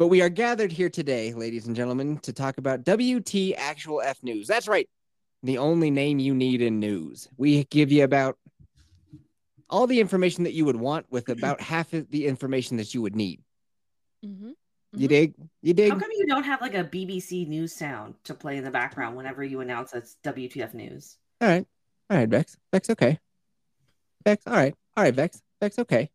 But 0.00 0.06
we 0.06 0.22
are 0.22 0.30
gathered 0.30 0.72
here 0.72 0.88
today, 0.88 1.34
ladies 1.34 1.66
and 1.66 1.76
gentlemen, 1.76 2.16
to 2.20 2.32
talk 2.32 2.56
about 2.56 2.86
WT 2.86 3.52
Actual 3.58 4.00
F 4.00 4.22
News. 4.22 4.46
That's 4.46 4.66
right. 4.66 4.88
The 5.42 5.58
only 5.58 5.90
name 5.90 6.18
you 6.18 6.34
need 6.34 6.62
in 6.62 6.80
news. 6.80 7.28
We 7.36 7.64
give 7.64 7.92
you 7.92 8.02
about 8.02 8.38
all 9.68 9.86
the 9.86 10.00
information 10.00 10.44
that 10.44 10.54
you 10.54 10.64
would 10.64 10.76
want 10.76 11.04
with 11.10 11.28
about 11.28 11.60
half 11.72 11.92
of 11.92 12.10
the 12.10 12.26
information 12.26 12.78
that 12.78 12.94
you 12.94 13.02
would 13.02 13.14
need. 13.14 13.42
Mm-hmm. 14.24 14.52
You 14.94 15.06
dig? 15.06 15.34
You 15.60 15.74
dig? 15.74 15.92
How 15.92 15.98
come 15.98 16.08
you 16.16 16.24
don't 16.26 16.44
have 16.44 16.62
like 16.62 16.74
a 16.74 16.84
BBC 16.84 17.46
news 17.46 17.74
sound 17.74 18.14
to 18.24 18.32
play 18.32 18.56
in 18.56 18.64
the 18.64 18.70
background 18.70 19.18
whenever 19.18 19.44
you 19.44 19.60
announce 19.60 19.92
it's 19.92 20.16
WTF 20.24 20.72
news? 20.72 21.18
All 21.42 21.48
right. 21.48 21.66
All 22.08 22.16
right, 22.16 22.28
Vex. 22.28 22.56
Vex, 22.72 22.88
okay. 22.88 23.18
Vex, 24.24 24.46
all 24.46 24.54
right. 24.54 24.74
All 24.96 25.04
right, 25.04 25.14
Vex. 25.14 25.42
Vex, 25.60 25.78
okay. 25.78 26.08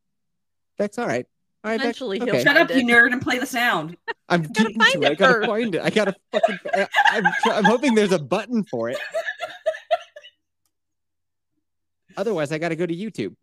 Vex, 0.80 0.98
all 0.98 1.06
right. 1.06 1.28
All 1.66 1.72
right, 1.72 1.78
Vex, 1.80 1.84
Eventually 1.98 2.20
he'll 2.20 2.30
okay. 2.30 2.44
Shut 2.44 2.58
up, 2.58 2.70
you 2.70 2.86
nerd, 2.86 3.12
and 3.12 3.20
play 3.20 3.40
the 3.40 3.46
sound. 3.48 3.98
I'm 4.30 4.44
gotta 4.44 4.54
getting 4.66 4.80
find 4.80 4.94
to 4.94 5.02
it. 5.02 5.04
it 5.04 5.12
I 5.12 5.16
gotta 5.16 5.34
first. 5.34 5.48
find 5.48 5.74
it. 5.76 5.82
I 5.82 5.90
gotta 5.90 6.16
fucking. 6.32 6.60
I, 6.76 6.88
I'm, 7.08 7.26
I'm 7.48 7.64
hoping 7.64 7.96
there's 7.96 8.12
a 8.12 8.20
button 8.20 8.64
for 8.66 8.90
it. 8.90 9.00
Otherwise, 12.18 12.52
I 12.52 12.60
gotta 12.60 12.76
go 12.76 12.86
to 12.86 12.96
YouTube. 12.96 13.36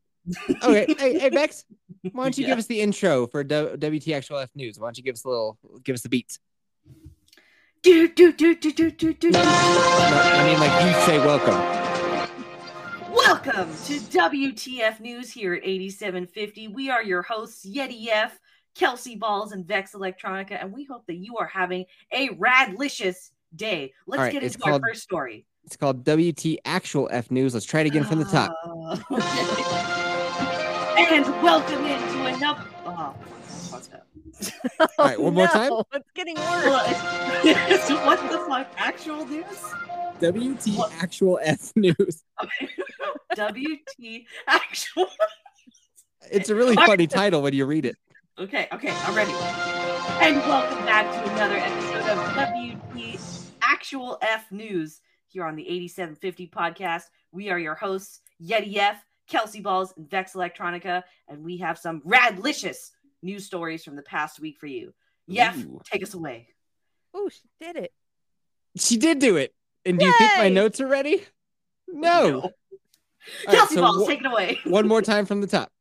Okay, 0.63 0.95
hey, 0.99 1.19
hey, 1.19 1.31
Vex, 1.31 1.65
why 2.13 2.25
don't 2.25 2.39
you 2.39 2.43
Yeah. 2.45 2.51
give 2.51 2.59
us 2.59 2.67
the 2.67 2.81
intro 2.81 3.27
for 3.27 3.43
w- 3.43 3.77
WT 3.77 4.09
Actual 4.13 4.39
F 4.39 4.51
News? 4.55 4.79
Why 4.79 4.87
don't 4.87 4.97
you 4.97 5.03
give 5.03 5.15
us 5.15 5.25
a 5.25 5.29
little, 5.29 5.59
give 5.83 5.95
us 5.95 6.03
the 6.03 6.09
beats? 6.09 6.39
Do 7.83 8.07
do 8.09 8.33
do 8.33 8.55
do 8.55 8.71
do 8.71 8.91
do 8.93 9.13
do. 9.15 9.31
No, 9.31 9.43
I 9.45 10.45
mean, 10.47 10.61
like 10.61 10.87
you 10.87 10.93
say, 11.07 11.19
welcome. 11.19 11.82
Welcome 13.45 13.75
to 13.87 13.99
WTF 13.99 15.01
News 15.01 15.33
here 15.33 15.55
at 15.55 15.65
8750. 15.65 16.69
We 16.69 16.91
are 16.91 17.03
your 17.03 17.23
hosts, 17.23 17.67
Yeti 17.67 18.07
F, 18.09 18.39
Kelsey 18.77 19.17
Balls, 19.17 19.51
and 19.51 19.67
Vex 19.67 19.95
Electronica, 19.95 20.53
and 20.63 20.73
we 20.73 20.85
hope 20.85 21.05
that 21.09 21.17
you 21.17 21.39
are 21.39 21.49
having 21.49 21.87
a 22.13 22.29
radlicious 22.37 23.33
day. 23.57 23.93
Let's 24.07 24.19
All 24.21 24.25
right, 24.27 24.33
get 24.33 24.45
it's 24.45 24.55
into 24.55 24.71
our 24.71 24.79
first 24.79 25.03
story. 25.03 25.45
It's 25.65 25.77
called 25.77 26.05
WT 26.05 26.59
Actual 26.65 27.09
F 27.11 27.33
News. 27.33 27.53
Let's 27.53 27.67
try 27.67 27.81
it 27.81 27.89
again 27.89 28.05
from 28.05 28.21
the 28.21 28.27
top. 28.27 28.53
Uh, 28.65 28.97
and 31.01 31.27
welcome 31.43 31.85
into 31.85 32.25
another. 32.37 32.65
Oh. 32.87 33.17
All 34.79 35.05
right, 35.05 35.21
one 35.21 35.35
more 35.35 35.47
time? 35.49 35.71
no, 35.71 35.85
It's 35.95 36.11
getting 36.15 36.37
worse. 36.37 36.65
Well, 36.65 36.87
what 38.07 38.31
the 38.31 38.39
fuck? 38.47 38.69
Actual 38.77 39.27
news? 39.27 39.45
WT 40.23 40.79
Actual 41.01 41.41
F 41.43 41.73
News. 41.77 42.23
WT 43.37 44.23
actual. 44.47 45.09
It's 46.31 46.49
a 46.49 46.55
really 46.55 46.77
funny 46.77 47.09
title 47.09 47.43
when 47.43 47.55
you 47.55 47.67
read 47.67 47.87
it. 47.87 47.97
Okay, 48.39 48.69
okay, 48.73 48.91
I'm 48.91 49.17
ready. 49.17 49.33
And 50.21 50.37
welcome 50.47 50.85
back 50.87 51.11
to 51.13 51.33
another 51.33 51.57
episode 51.57 52.09
of 52.09 52.37
WT 52.37 53.21
Actual 53.63 54.19
F 54.23 54.53
News 54.53 55.01
here 55.27 55.45
on 55.45 55.57
the 55.57 55.69
8750 55.69 56.47
podcast. 56.49 57.05
We 57.33 57.51
are 57.51 57.59
your 57.59 57.75
hosts, 57.75 58.21
Yeti 58.41 58.77
F, 58.77 59.05
Kelsey 59.29 59.61
Balls, 59.61 59.93
and 59.97 60.09
Vex 60.09 60.35
Electronica, 60.35 61.03
and 61.27 61.43
we 61.43 61.57
have 61.57 61.79
some 61.79 62.01
radlicious 62.03 62.91
news 63.23 63.45
stories 63.45 63.83
from 63.83 63.97
the 63.97 64.03
past 64.03 64.39
week 64.39 64.59
for 64.61 64.67
you. 64.67 64.95
Yef, 65.27 65.59
Ooh. 65.59 65.81
take 65.85 66.05
us 66.05 66.15
away. 66.15 66.47
Oh, 67.13 67.29
she 67.29 67.49
did 67.61 67.77
it. 67.77 67.93
She 68.77 68.97
did 68.97 69.19
do 69.19 69.37
it. 69.37 69.53
And 69.85 69.99
do 69.99 70.05
you 70.05 70.13
think 70.17 70.33
my 70.39 70.49
notes 70.49 70.81
are 70.81 70.87
ready? 70.87 71.25
No. 71.89 72.53
Right, 73.47 73.57
Kelsey 73.57 73.75
so 73.75 73.81
Balls, 73.81 74.07
take 74.07 74.21
it 74.21 74.27
away. 74.27 74.61
one 74.65 74.87
more 74.87 75.03
time 75.03 75.27
from 75.27 75.41
the 75.41 75.49
top. 75.49 75.73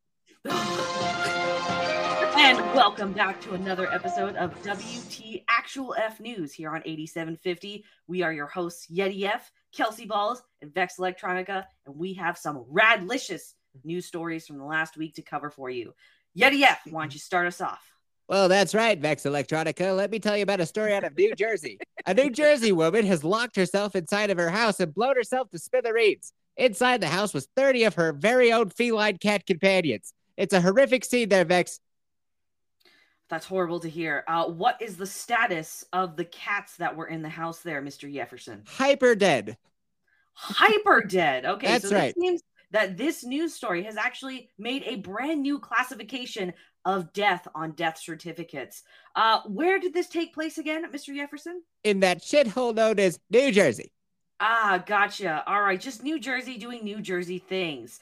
and 2.35 2.57
welcome 2.75 3.13
back 3.13 3.39
to 3.41 3.53
another 3.53 3.91
episode 3.93 4.35
of 4.37 4.53
WT 4.63 5.43
Actual 5.47 5.93
F 5.99 6.19
News 6.19 6.51
here 6.51 6.71
on 6.71 6.81
8750. 6.83 7.85
We 8.07 8.23
are 8.23 8.33
your 8.33 8.47
hosts, 8.47 8.87
Yeti 8.91 9.23
F, 9.23 9.51
Kelsey 9.71 10.07
Balls, 10.07 10.41
and 10.63 10.73
Vex 10.73 10.95
Electronica, 10.97 11.65
and 11.85 11.95
we 11.95 12.15
have 12.15 12.39
some 12.39 12.65
radlicious 12.71 13.53
news 13.83 14.07
stories 14.07 14.47
from 14.47 14.57
the 14.57 14.65
last 14.65 14.97
week 14.97 15.13
to 15.15 15.21
cover 15.21 15.51
for 15.51 15.69
you. 15.69 15.93
Yeti 16.35 16.63
F, 16.63 16.79
why 16.89 17.03
don't 17.03 17.13
you 17.13 17.19
start 17.19 17.45
us 17.45 17.61
off? 17.61 17.83
Well, 18.27 18.47
that's 18.47 18.73
right, 18.73 18.97
Vex 18.97 19.23
Electronica. 19.23 19.95
Let 19.95 20.09
me 20.09 20.17
tell 20.17 20.37
you 20.37 20.43
about 20.43 20.61
a 20.61 20.65
story 20.65 20.95
out 20.95 21.03
of 21.03 21.17
New 21.17 21.35
Jersey. 21.35 21.77
A 22.05 22.13
New 22.13 22.29
Jersey 22.29 22.71
woman 22.71 23.05
has 23.05 23.23
locked 23.23 23.55
herself 23.55 23.95
inside 23.95 24.29
of 24.29 24.37
her 24.37 24.49
house 24.49 24.79
and 24.79 24.93
blown 24.93 25.15
herself 25.15 25.49
to 25.51 25.59
smithereens. 25.59 26.33
Inside 26.57 27.01
the 27.01 27.07
house 27.07 27.33
was 27.33 27.47
30 27.55 27.85
of 27.85 27.95
her 27.95 28.13
very 28.13 28.51
own 28.51 28.69
feline 28.69 29.17
cat 29.17 29.45
companions. 29.45 30.13
It's 30.37 30.53
a 30.53 30.61
horrific 30.61 31.05
scene 31.05 31.29
there, 31.29 31.45
Vex. 31.45 31.79
That's 33.29 33.45
horrible 33.45 33.79
to 33.81 33.89
hear. 33.89 34.23
Uh, 34.27 34.45
what 34.45 34.81
is 34.81 34.97
the 34.97 35.05
status 35.05 35.85
of 35.93 36.17
the 36.17 36.25
cats 36.25 36.75
that 36.77 36.95
were 36.95 37.07
in 37.07 37.21
the 37.21 37.29
house 37.29 37.59
there, 37.59 37.81
Mr. 37.81 38.11
Jefferson? 38.13 38.63
Hyper 38.67 39.15
dead. 39.15 39.57
hyper 40.33 41.01
dead. 41.01 41.45
Okay, 41.45 41.67
That's 41.67 41.89
so 41.89 41.95
right. 41.95 42.13
This 42.13 42.17
means 42.17 42.41
that 42.71 42.97
this 42.97 43.23
news 43.23 43.53
story 43.53 43.83
has 43.83 43.97
actually 43.97 44.49
made 44.57 44.83
a 44.85 44.95
brand 44.97 45.41
new 45.41 45.59
classification 45.59 46.53
of 46.85 47.13
death 47.13 47.47
on 47.53 47.71
death 47.71 47.97
certificates. 47.97 48.83
Uh, 49.15 49.41
where 49.45 49.79
did 49.79 49.93
this 49.93 50.07
take 50.07 50.33
place 50.33 50.57
again, 50.57 50.91
Mr. 50.91 51.15
Jefferson? 51.15 51.61
In 51.83 51.99
that 52.01 52.21
shithole 52.21 52.75
known 52.75 52.99
as 52.99 53.19
New 53.29 53.51
Jersey. 53.51 53.91
Ah, 54.39 54.83
gotcha. 54.85 55.43
All 55.45 55.61
right, 55.61 55.79
just 55.79 56.03
New 56.03 56.19
Jersey 56.19 56.57
doing 56.57 56.83
New 56.83 57.01
Jersey 57.01 57.37
things. 57.37 57.99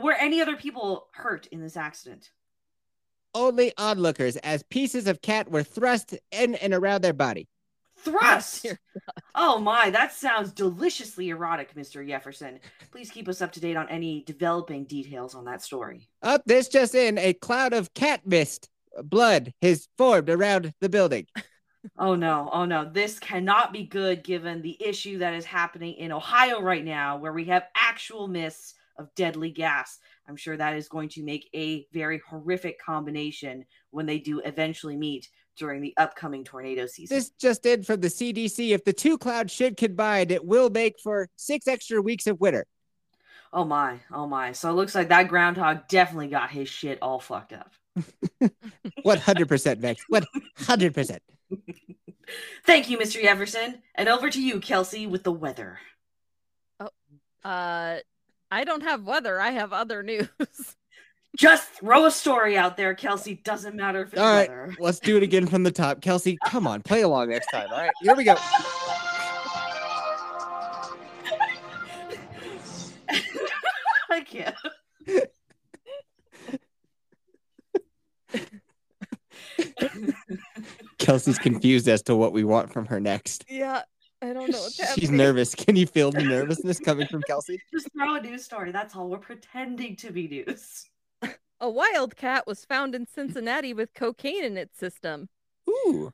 Were 0.00 0.14
any 0.14 0.40
other 0.40 0.56
people 0.56 1.08
hurt 1.12 1.46
in 1.48 1.60
this 1.60 1.76
accident? 1.76 2.30
Only 3.34 3.72
onlookers, 3.76 4.36
as 4.38 4.62
pieces 4.62 5.06
of 5.06 5.20
cat 5.20 5.50
were 5.50 5.62
thrust 5.62 6.14
in 6.30 6.54
and 6.56 6.72
around 6.72 7.02
their 7.02 7.12
body. 7.12 7.48
Thrust. 8.02 8.66
Oh 9.34 9.58
my, 9.58 9.90
that 9.90 10.12
sounds 10.12 10.52
deliciously 10.52 11.30
erotic, 11.30 11.74
Mr. 11.74 12.06
Jefferson. 12.06 12.60
Please 12.90 13.10
keep 13.10 13.28
us 13.28 13.40
up 13.40 13.52
to 13.52 13.60
date 13.60 13.76
on 13.76 13.88
any 13.88 14.22
developing 14.24 14.84
details 14.84 15.34
on 15.34 15.44
that 15.46 15.62
story. 15.62 16.08
Oh, 16.22 16.34
up 16.34 16.42
this 16.44 16.68
just 16.68 16.94
in, 16.94 17.18
a 17.18 17.32
cloud 17.32 17.72
of 17.72 17.94
cat 17.94 18.26
mist, 18.26 18.68
uh, 18.98 19.02
blood, 19.02 19.52
has 19.62 19.88
formed 19.96 20.28
around 20.28 20.74
the 20.80 20.88
building. 20.88 21.26
Oh 21.98 22.14
no, 22.14 22.48
oh 22.52 22.64
no. 22.64 22.84
This 22.84 23.18
cannot 23.18 23.72
be 23.72 23.84
good 23.84 24.22
given 24.22 24.62
the 24.62 24.76
issue 24.80 25.18
that 25.18 25.34
is 25.34 25.44
happening 25.44 25.94
in 25.94 26.12
Ohio 26.12 26.60
right 26.60 26.84
now, 26.84 27.16
where 27.16 27.32
we 27.32 27.44
have 27.46 27.66
actual 27.76 28.28
mists 28.28 28.74
of 28.98 29.14
deadly 29.14 29.50
gas. 29.50 29.98
I'm 30.28 30.36
sure 30.36 30.56
that 30.56 30.76
is 30.76 30.88
going 30.88 31.08
to 31.10 31.24
make 31.24 31.48
a 31.54 31.86
very 31.92 32.20
horrific 32.28 32.80
combination 32.80 33.64
when 33.90 34.06
they 34.06 34.18
do 34.18 34.40
eventually 34.40 34.96
meet 34.96 35.28
during 35.56 35.80
the 35.82 35.94
upcoming 35.96 36.44
tornado 36.44 36.86
season. 36.86 37.16
This 37.16 37.30
just 37.30 37.64
in 37.66 37.82
from 37.82 38.00
the 38.00 38.08
CDC. 38.08 38.70
If 38.70 38.84
the 38.84 38.92
two 38.92 39.18
clouds 39.18 39.52
should 39.52 39.76
combine, 39.76 40.30
it 40.30 40.44
will 40.44 40.70
make 40.70 40.98
for 41.02 41.28
six 41.36 41.66
extra 41.68 42.00
weeks 42.00 42.26
of 42.26 42.40
winter. 42.40 42.66
oh 43.52 43.64
my, 43.64 44.00
oh 44.12 44.26
my. 44.26 44.52
So 44.52 44.70
it 44.70 44.74
looks 44.74 44.94
like 44.94 45.08
that 45.10 45.28
groundhog 45.28 45.88
definitely 45.88 46.28
got 46.28 46.50
his 46.50 46.68
shit 46.68 46.98
all 47.02 47.20
fucked 47.20 47.52
up. 47.52 47.70
100% 49.04 49.78
Vex. 49.78 50.04
100%. 50.10 51.18
Thank 52.64 52.88
you, 52.88 52.96
Mr. 52.98 53.20
Jefferson. 53.20 53.82
And 53.94 54.08
over 54.08 54.30
to 54.30 54.42
you, 54.42 54.60
Kelsey, 54.60 55.06
with 55.06 55.22
the 55.24 55.32
weather. 55.32 55.78
Uh, 57.44 57.98
I 58.50 58.64
don't 58.64 58.82
have 58.82 59.04
weather. 59.04 59.40
I 59.40 59.50
have 59.50 59.72
other 59.72 60.02
news. 60.04 60.28
Just 61.36 61.70
throw 61.70 62.04
a 62.04 62.10
story 62.10 62.58
out 62.58 62.76
there, 62.76 62.94
Kelsey. 62.94 63.36
Doesn't 63.42 63.74
matter 63.74 64.02
if 64.02 64.12
it's 64.12 64.20
All 64.20 64.30
right, 64.34 64.50
weather. 64.50 64.76
let's 64.78 65.00
do 65.00 65.16
it 65.16 65.22
again 65.22 65.46
from 65.46 65.62
the 65.62 65.70
top. 65.72 66.02
Kelsey, 66.02 66.36
come 66.44 66.66
on, 66.66 66.82
play 66.82 67.00
along 67.02 67.30
next 67.30 67.46
time. 67.50 67.68
All 67.72 67.78
right, 67.78 67.90
here 68.02 68.14
we 68.14 68.24
go. 68.24 68.34
I 74.10 74.20
can't. 74.20 74.54
Kelsey's 80.98 81.38
confused 81.38 81.88
as 81.88 82.02
to 82.02 82.14
what 82.16 82.32
we 82.32 82.44
want 82.44 82.72
from 82.72 82.86
her 82.86 83.00
next. 83.00 83.44
yeah, 83.48 83.82
I 84.20 84.26
don't 84.32 84.50
know 84.50 84.58
what's 84.60 84.76
She's 84.76 84.86
happening. 84.88 85.16
nervous. 85.16 85.54
Can 85.54 85.76
you 85.76 85.86
feel 85.86 86.10
the 86.12 86.22
nervousness 86.22 86.78
coming 86.78 87.06
from 87.08 87.22
Kelsey? 87.22 87.60
Just 87.72 87.88
throw 87.92 88.14
a 88.14 88.20
news 88.20 88.44
story. 88.44 88.70
That's 88.72 88.94
all. 88.94 89.08
We're 89.08 89.18
pretending 89.18 89.96
to 89.96 90.12
be 90.12 90.28
news. 90.28 90.88
A 91.62 91.70
wildcat 91.70 92.46
was 92.46 92.64
found 92.66 92.94
in 92.94 93.06
Cincinnati 93.06 93.72
with 93.72 93.94
cocaine 93.94 94.44
in 94.44 94.56
its 94.58 94.76
system. 94.76 95.28
Ooh, 95.68 96.12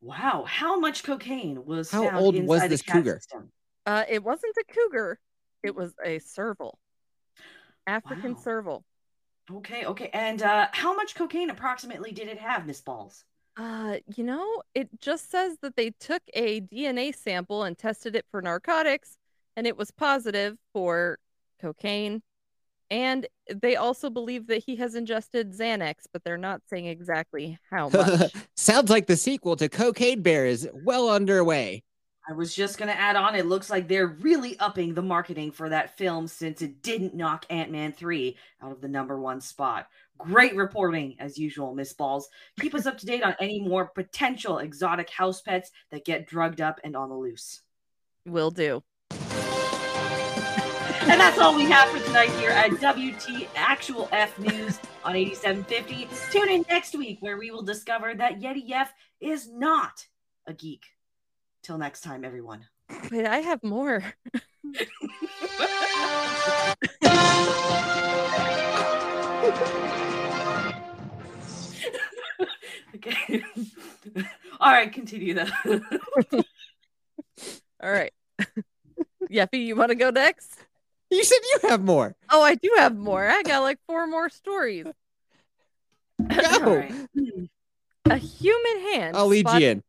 Wow, 0.00 0.44
how 0.46 0.78
much 0.80 1.02
cocaine 1.02 1.64
was 1.66 1.90
How 1.90 2.04
found 2.04 2.24
old 2.24 2.34
inside 2.34 2.62
was 2.62 2.70
this 2.70 2.82
cougar? 2.82 3.14
system? 3.18 3.52
Uh, 3.84 4.04
it 4.08 4.24
wasn't 4.24 4.56
a 4.56 4.64
cougar. 4.72 5.18
It 5.62 5.76
was 5.76 5.94
a 6.04 6.18
serval. 6.20 6.78
African 7.86 8.34
Wow. 8.34 8.42
serval. 8.42 8.84
Okay, 9.50 9.84
okay. 9.84 10.10
And 10.12 10.42
uh, 10.42 10.68
how 10.72 10.94
much 10.94 11.14
cocaine 11.14 11.50
approximately 11.50 12.12
did 12.12 12.28
it 12.28 12.38
have, 12.38 12.66
Miss 12.66 12.80
Balls? 12.80 13.24
Uh, 13.56 13.96
you 14.14 14.22
know, 14.24 14.62
it 14.74 14.88
just 15.00 15.30
says 15.30 15.58
that 15.62 15.74
they 15.76 15.90
took 15.90 16.22
a 16.32 16.60
DNA 16.60 17.12
sample 17.12 17.64
and 17.64 17.76
tested 17.76 18.14
it 18.14 18.24
for 18.30 18.40
narcotics, 18.40 19.16
and 19.56 19.66
it 19.66 19.76
was 19.76 19.90
positive 19.90 20.56
for 20.72 21.18
cocaine, 21.60 22.22
And 22.90 23.26
they 23.54 23.76
also 23.76 24.08
believe 24.08 24.46
that 24.46 24.62
he 24.64 24.76
has 24.76 24.94
ingested 24.94 25.52
Xanax, 25.52 26.06
but 26.12 26.24
they're 26.24 26.38
not 26.38 26.62
saying 26.68 26.86
exactly 26.86 27.58
how 27.70 27.88
much. 27.92 28.32
Sounds 28.56 28.90
like 28.90 29.06
the 29.06 29.16
sequel 29.16 29.56
to 29.56 29.68
Cocaine 29.68 30.22
Bear 30.22 30.46
is 30.46 30.68
well 30.72 31.10
underway. 31.10 31.82
I 32.28 32.34
was 32.34 32.54
just 32.54 32.76
going 32.76 32.90
to 32.90 32.98
add 32.98 33.16
on, 33.16 33.34
it 33.34 33.46
looks 33.46 33.70
like 33.70 33.88
they're 33.88 34.06
really 34.06 34.58
upping 34.58 34.92
the 34.92 35.02
marketing 35.02 35.50
for 35.50 35.70
that 35.70 35.96
film 35.96 36.26
since 36.28 36.60
it 36.60 36.82
didn't 36.82 37.14
knock 37.14 37.46
Ant 37.48 37.70
Man 37.70 37.90
3 37.92 38.36
out 38.62 38.70
of 38.70 38.82
the 38.82 38.88
number 38.88 39.18
one 39.18 39.40
spot. 39.40 39.88
Great 40.18 40.54
reporting, 40.54 41.16
as 41.20 41.38
usual, 41.38 41.74
Miss 41.74 41.94
Balls. 41.94 42.28
Keep 42.60 42.74
us 42.74 42.84
up 42.84 42.98
to 42.98 43.06
date 43.06 43.22
on 43.22 43.34
any 43.40 43.60
more 43.60 43.86
potential 43.86 44.58
exotic 44.58 45.08
house 45.08 45.40
pets 45.40 45.70
that 45.90 46.04
get 46.04 46.26
drugged 46.26 46.60
up 46.60 46.80
and 46.84 46.94
on 46.94 47.08
the 47.08 47.14
loose. 47.14 47.62
Will 48.26 48.50
do. 48.50 48.82
And 51.10 51.18
that's 51.18 51.38
all 51.38 51.56
we 51.56 51.64
have 51.64 51.88
for 51.88 52.04
tonight 52.04 52.28
here 52.32 52.50
at 52.50 52.70
WT 52.70 53.48
Actual 53.56 54.10
F 54.12 54.38
News 54.38 54.78
on 55.02 55.16
8750. 55.16 56.06
Tune 56.30 56.50
in 56.50 56.66
next 56.68 56.94
week 56.94 57.16
where 57.20 57.38
we 57.38 57.50
will 57.50 57.62
discover 57.62 58.14
that 58.14 58.40
Yeti 58.40 58.70
F 58.70 58.92
is 59.18 59.48
not 59.50 60.06
a 60.46 60.52
geek. 60.52 60.84
Till 61.62 61.78
next 61.78 62.02
time, 62.02 62.26
everyone. 62.26 62.66
Wait, 63.10 63.24
I 63.26 63.38
have 63.38 63.64
more. 63.64 64.04
okay. 72.94 73.44
All 74.60 74.72
right, 74.72 74.92
continue 74.92 75.32
though. 75.32 75.48
All 77.82 77.90
right. 77.90 78.12
Yeffy, 79.30 79.64
you 79.64 79.74
want 79.74 79.88
to 79.88 79.94
go 79.94 80.10
next? 80.10 80.67
You 81.10 81.24
said 81.24 81.38
you 81.42 81.68
have 81.68 81.82
more. 81.82 82.14
Oh, 82.30 82.42
I 82.42 82.54
do 82.54 82.70
have 82.76 82.96
more. 82.96 83.26
I 83.26 83.42
got 83.42 83.60
like 83.60 83.78
four 83.86 84.06
more 84.06 84.28
stories. 84.28 84.86
Go. 86.28 86.36
All 86.52 86.76
right. 86.76 86.92
A 88.06 88.16
human 88.16 88.92
hand. 88.92 89.16
I'll 89.16 89.26
lead 89.26 89.48
spot- 89.48 89.62
you 89.62 89.68
in. 89.68 89.82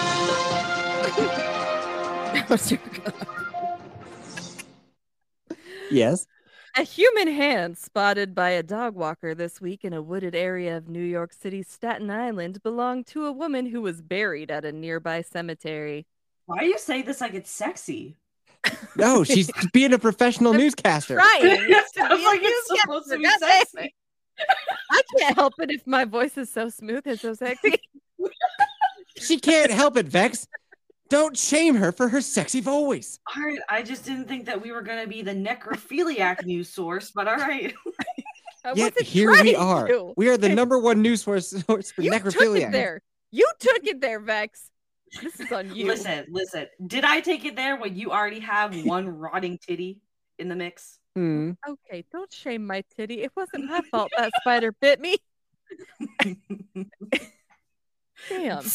Yes. 5.90 6.26
A 6.76 6.82
human 6.82 7.26
hand 7.26 7.76
spotted 7.76 8.32
by 8.32 8.50
a 8.50 8.62
dog 8.62 8.94
walker 8.94 9.34
this 9.34 9.60
week 9.60 9.84
in 9.84 9.92
a 9.92 10.00
wooded 10.00 10.36
area 10.36 10.76
of 10.76 10.88
New 10.88 11.02
York 11.02 11.32
City's 11.32 11.68
Staten 11.68 12.10
Island 12.10 12.62
belonged 12.62 13.08
to 13.08 13.26
a 13.26 13.32
woman 13.32 13.66
who 13.66 13.82
was 13.82 14.00
buried 14.00 14.52
at 14.52 14.64
a 14.64 14.70
nearby 14.70 15.22
cemetery. 15.22 16.06
Why 16.46 16.60
do 16.60 16.66
you 16.66 16.78
say 16.78 17.02
this 17.02 17.20
like 17.20 17.34
it's 17.34 17.50
sexy? 17.50 18.18
No, 18.96 19.24
she's 19.24 19.50
being 19.72 19.92
a 19.92 19.98
professional 19.98 20.52
newscaster. 20.52 21.16
Right. 21.16 21.40
it 21.42 21.70
like 21.96 22.40
it's 22.42 22.80
supposed 22.80 23.10
to 23.10 23.18
be 23.18 23.24
sexy. 23.38 23.94
I 24.90 25.02
can't 25.18 25.34
help 25.34 25.54
it 25.58 25.70
if 25.70 25.86
my 25.86 26.04
voice 26.04 26.36
is 26.38 26.50
so 26.50 26.68
smooth 26.68 27.06
and 27.06 27.18
so 27.18 27.34
sexy. 27.34 27.74
She 29.18 29.38
can't 29.38 29.70
help 29.70 29.96
it, 29.98 30.06
Vex. 30.06 30.46
Don't 31.10 31.36
shame 31.36 31.74
her 31.74 31.92
for 31.92 32.08
her 32.08 32.20
sexy 32.22 32.60
voice. 32.60 33.18
All 33.36 33.42
right, 33.42 33.58
I 33.68 33.82
just 33.82 34.06
didn't 34.06 34.28
think 34.28 34.46
that 34.46 34.62
we 34.62 34.72
were 34.72 34.80
going 34.80 35.02
to 35.02 35.08
be 35.08 35.20
the 35.20 35.34
necrophiliac 35.34 36.44
news 36.46 36.70
source, 36.70 37.10
but 37.10 37.28
all 37.28 37.36
right. 37.36 37.74
Yet 38.74 38.98
here 39.02 39.30
we 39.30 39.54
are. 39.56 39.88
to. 39.88 40.14
We 40.16 40.28
are 40.28 40.38
the 40.38 40.48
number 40.48 40.78
one 40.78 41.02
news 41.02 41.22
source, 41.22 41.50
source 41.50 41.90
for 41.90 42.02
You 42.02 42.10
took 42.12 42.22
necrophilia. 42.22 42.68
it 42.68 42.72
there. 42.72 43.02
You 43.30 43.46
took 43.58 43.84
it 43.84 44.00
there, 44.00 44.20
Vex. 44.20 44.69
This 45.22 45.40
is 45.40 45.50
on 45.50 45.74
you. 45.74 45.86
Listen, 45.86 46.26
listen. 46.30 46.66
Did 46.86 47.04
I 47.04 47.20
take 47.20 47.44
it 47.44 47.56
there 47.56 47.76
when 47.76 47.96
you 47.96 48.12
already 48.12 48.40
have 48.40 48.74
one 48.84 49.08
rotting 49.08 49.58
titty 49.58 50.00
in 50.38 50.48
the 50.48 50.56
mix? 50.56 50.98
Hmm. 51.16 51.52
Okay, 51.68 52.04
don't 52.12 52.32
shame 52.32 52.66
my 52.66 52.84
titty. 52.96 53.22
It 53.22 53.32
wasn't 53.36 53.64
my 53.68 53.80
fault 53.90 54.10
that 54.16 54.32
spider 54.40 54.72
bit 54.80 55.00
me. 55.00 55.16
Damn. 58.28 58.64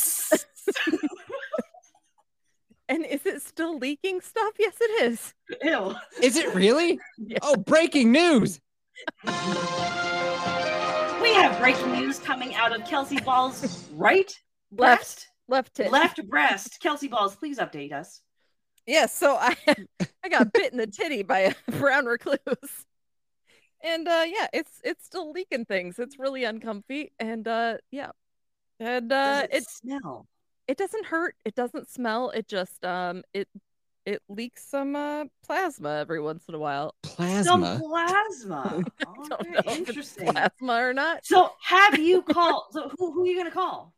And 2.87 3.03
is 3.03 3.25
it 3.25 3.41
still 3.41 3.77
leaking 3.79 4.21
stuff? 4.21 4.53
Yes, 4.59 4.75
it 4.79 5.03
is. 5.11 5.33
Ew. 5.63 5.95
Is 6.21 6.37
it 6.37 6.53
really? 6.53 6.99
Yeah. 7.17 7.39
Oh, 7.41 7.55
breaking 7.55 8.11
news. 8.11 8.59
We 9.23 9.31
have 11.33 11.57
breaking 11.59 11.91
news 11.93 12.19
coming 12.19 12.53
out 12.53 12.79
of 12.79 12.87
Kelsey 12.87 13.19
Ball's 13.21 13.89
right 13.93 14.31
Left. 14.71 14.77
breast, 14.77 15.27
Left 15.47 15.73
tit. 15.75 15.91
left 15.91 16.27
breast. 16.27 16.79
Kelsey 16.81 17.07
Balls, 17.07 17.35
please 17.35 17.59
update 17.59 17.91
us. 17.93 18.21
Yeah, 18.87 19.05
so 19.07 19.35
I 19.35 19.55
I 20.23 20.29
got 20.29 20.53
bit 20.53 20.71
in 20.71 20.77
the 20.77 20.87
titty 20.87 21.23
by 21.23 21.39
a 21.39 21.53
brown 21.71 22.05
recluse. 22.05 22.39
And 23.83 24.07
uh 24.07 24.23
yeah, 24.27 24.47
it's 24.53 24.81
it's 24.83 25.05
still 25.05 25.31
leaking 25.31 25.65
things. 25.65 25.99
It's 25.99 26.17
really 26.19 26.43
uncomfy. 26.43 27.11
And 27.19 27.47
uh 27.47 27.77
yeah. 27.91 28.11
And 28.79 29.09
Does 29.09 29.43
uh 29.43 29.47
it, 29.51 29.57
it 29.57 29.69
smell? 29.69 30.27
it 30.67 30.77
doesn't 30.77 31.05
hurt, 31.05 31.35
it 31.45 31.55
doesn't 31.55 31.89
smell, 31.89 32.31
it 32.31 32.47
just 32.47 32.83
um 32.83 33.23
it 33.33 33.47
it 34.05 34.21
leaks 34.29 34.63
some 34.67 34.95
uh 34.95 35.25
plasma 35.43 35.97
every 35.97 36.21
once 36.21 36.45
in 36.47 36.55
a 36.55 36.59
while. 36.59 36.95
Some 37.03 37.61
Plasma. 37.61 37.81
plasma. 37.83 38.83
Okay, 39.01 39.15
know 39.29 39.37
if 39.41 39.65
it's 39.65 39.77
interesting. 39.77 40.31
Plasma 40.31 40.73
or 40.73 40.93
not. 40.93 41.25
So 41.25 41.51
have 41.61 41.97
you 41.99 42.21
called? 42.21 42.65
So 42.71 42.89
who, 42.97 43.11
who 43.13 43.23
are 43.23 43.27
you 43.27 43.35
going 43.35 43.47
to 43.47 43.51
call? 43.51 43.93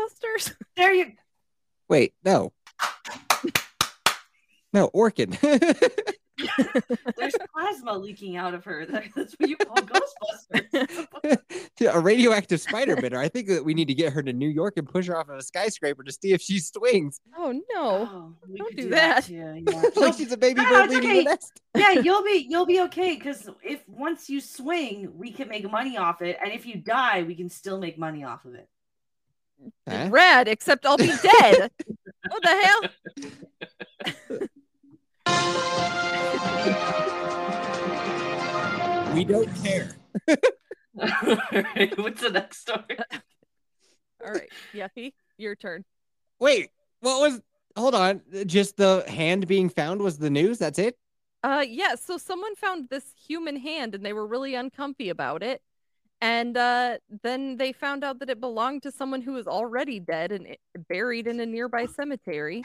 Ghostbusters? 0.00 0.54
There 0.76 0.92
you. 0.92 1.12
Wait, 1.88 2.12
no. 2.24 2.52
No, 4.72 4.86
orchid. 4.86 5.38
There's 7.16 7.34
plasma 7.54 7.96
leaking 7.96 8.36
out 8.36 8.52
of 8.52 8.62
her. 8.66 8.84
That's 8.90 9.34
what 9.38 9.48
you 9.48 9.56
call 9.56 9.76
Ghostbusters. 9.76 11.38
a 11.90 11.98
radioactive 12.00 12.60
spider 12.60 12.94
bit 12.96 13.12
her. 13.12 13.18
I 13.18 13.28
think 13.28 13.48
that 13.48 13.64
we 13.64 13.72
need 13.72 13.88
to 13.88 13.94
get 13.94 14.12
her 14.12 14.22
to 14.22 14.34
New 14.34 14.48
York 14.50 14.74
and 14.76 14.86
push 14.86 15.06
her 15.06 15.16
off 15.16 15.30
of 15.30 15.38
a 15.38 15.42
skyscraper 15.42 16.02
to 16.02 16.12
see 16.12 16.32
if 16.32 16.42
she 16.42 16.58
swings. 16.58 17.20
Oh 17.38 17.52
no. 17.52 17.62
Oh, 17.74 18.34
we 18.46 18.58
don't 18.58 18.68
could 18.68 18.76
do 18.76 18.90
that. 18.90 19.24
too, 19.24 19.62
Yeah, 19.66 19.82
like 19.96 20.14
she's 20.14 20.30
a 20.32 20.36
baby 20.36 20.60
No, 20.60 20.68
bird 20.68 20.90
leaving 20.90 21.08
okay. 21.08 21.18
the 21.24 21.30
nest. 21.30 21.60
yeah, 21.74 21.92
you'll 21.92 22.22
be 22.24 22.46
you'll 22.48 22.66
be 22.66 22.80
okay 22.82 23.14
because 23.16 23.48
if 23.62 23.82
once 23.88 24.28
you 24.28 24.42
swing, 24.42 25.12
we 25.16 25.30
can 25.32 25.48
make 25.48 25.68
money 25.70 25.96
off 25.96 26.20
it, 26.20 26.36
and 26.44 26.52
if 26.52 26.66
you 26.66 26.76
die, 26.76 27.22
we 27.22 27.34
can 27.34 27.48
still 27.48 27.78
make 27.78 27.96
money 27.98 28.24
off 28.24 28.44
of 28.44 28.54
it. 28.54 28.68
Huh? 29.88 30.08
Rad, 30.10 30.48
except 30.48 30.84
I'll 30.86 30.96
be 30.96 31.12
dead. 31.22 31.70
what 32.28 32.42
the 32.42 32.48
hell? 32.48 32.80
We 39.16 39.24
don't 39.24 39.48
care. 39.64 39.96
Alright, 40.98 41.96
What's 41.96 42.20
the 42.20 42.28
next 42.30 42.60
story? 42.60 42.98
All 44.22 44.30
right, 44.30 44.50
Yuffie, 44.74 45.14
your 45.38 45.56
turn. 45.56 45.86
Wait, 46.38 46.68
what 47.00 47.20
was? 47.20 47.40
Hold 47.78 47.94
on. 47.94 48.20
Just 48.44 48.76
the 48.76 49.04
hand 49.08 49.46
being 49.46 49.70
found 49.70 50.02
was 50.02 50.18
the 50.18 50.28
news. 50.28 50.58
That's 50.58 50.78
it. 50.78 50.98
Uh 51.42 51.64
yeah, 51.66 51.94
so 51.94 52.18
someone 52.18 52.54
found 52.56 52.90
this 52.90 53.14
human 53.26 53.56
hand 53.56 53.94
and 53.94 54.04
they 54.04 54.12
were 54.12 54.26
really 54.26 54.54
uncomfy 54.54 55.08
about 55.08 55.42
it. 55.42 55.62
And 56.20 56.56
uh 56.56 56.98
then 57.22 57.56
they 57.56 57.72
found 57.72 58.02
out 58.02 58.20
that 58.20 58.30
it 58.30 58.40
belonged 58.40 58.82
to 58.84 58.92
someone 58.92 59.20
who 59.20 59.32
was 59.32 59.46
already 59.46 60.00
dead 60.00 60.32
and 60.32 60.56
buried 60.88 61.26
in 61.26 61.40
a 61.40 61.46
nearby 61.46 61.86
cemetery. 61.86 62.64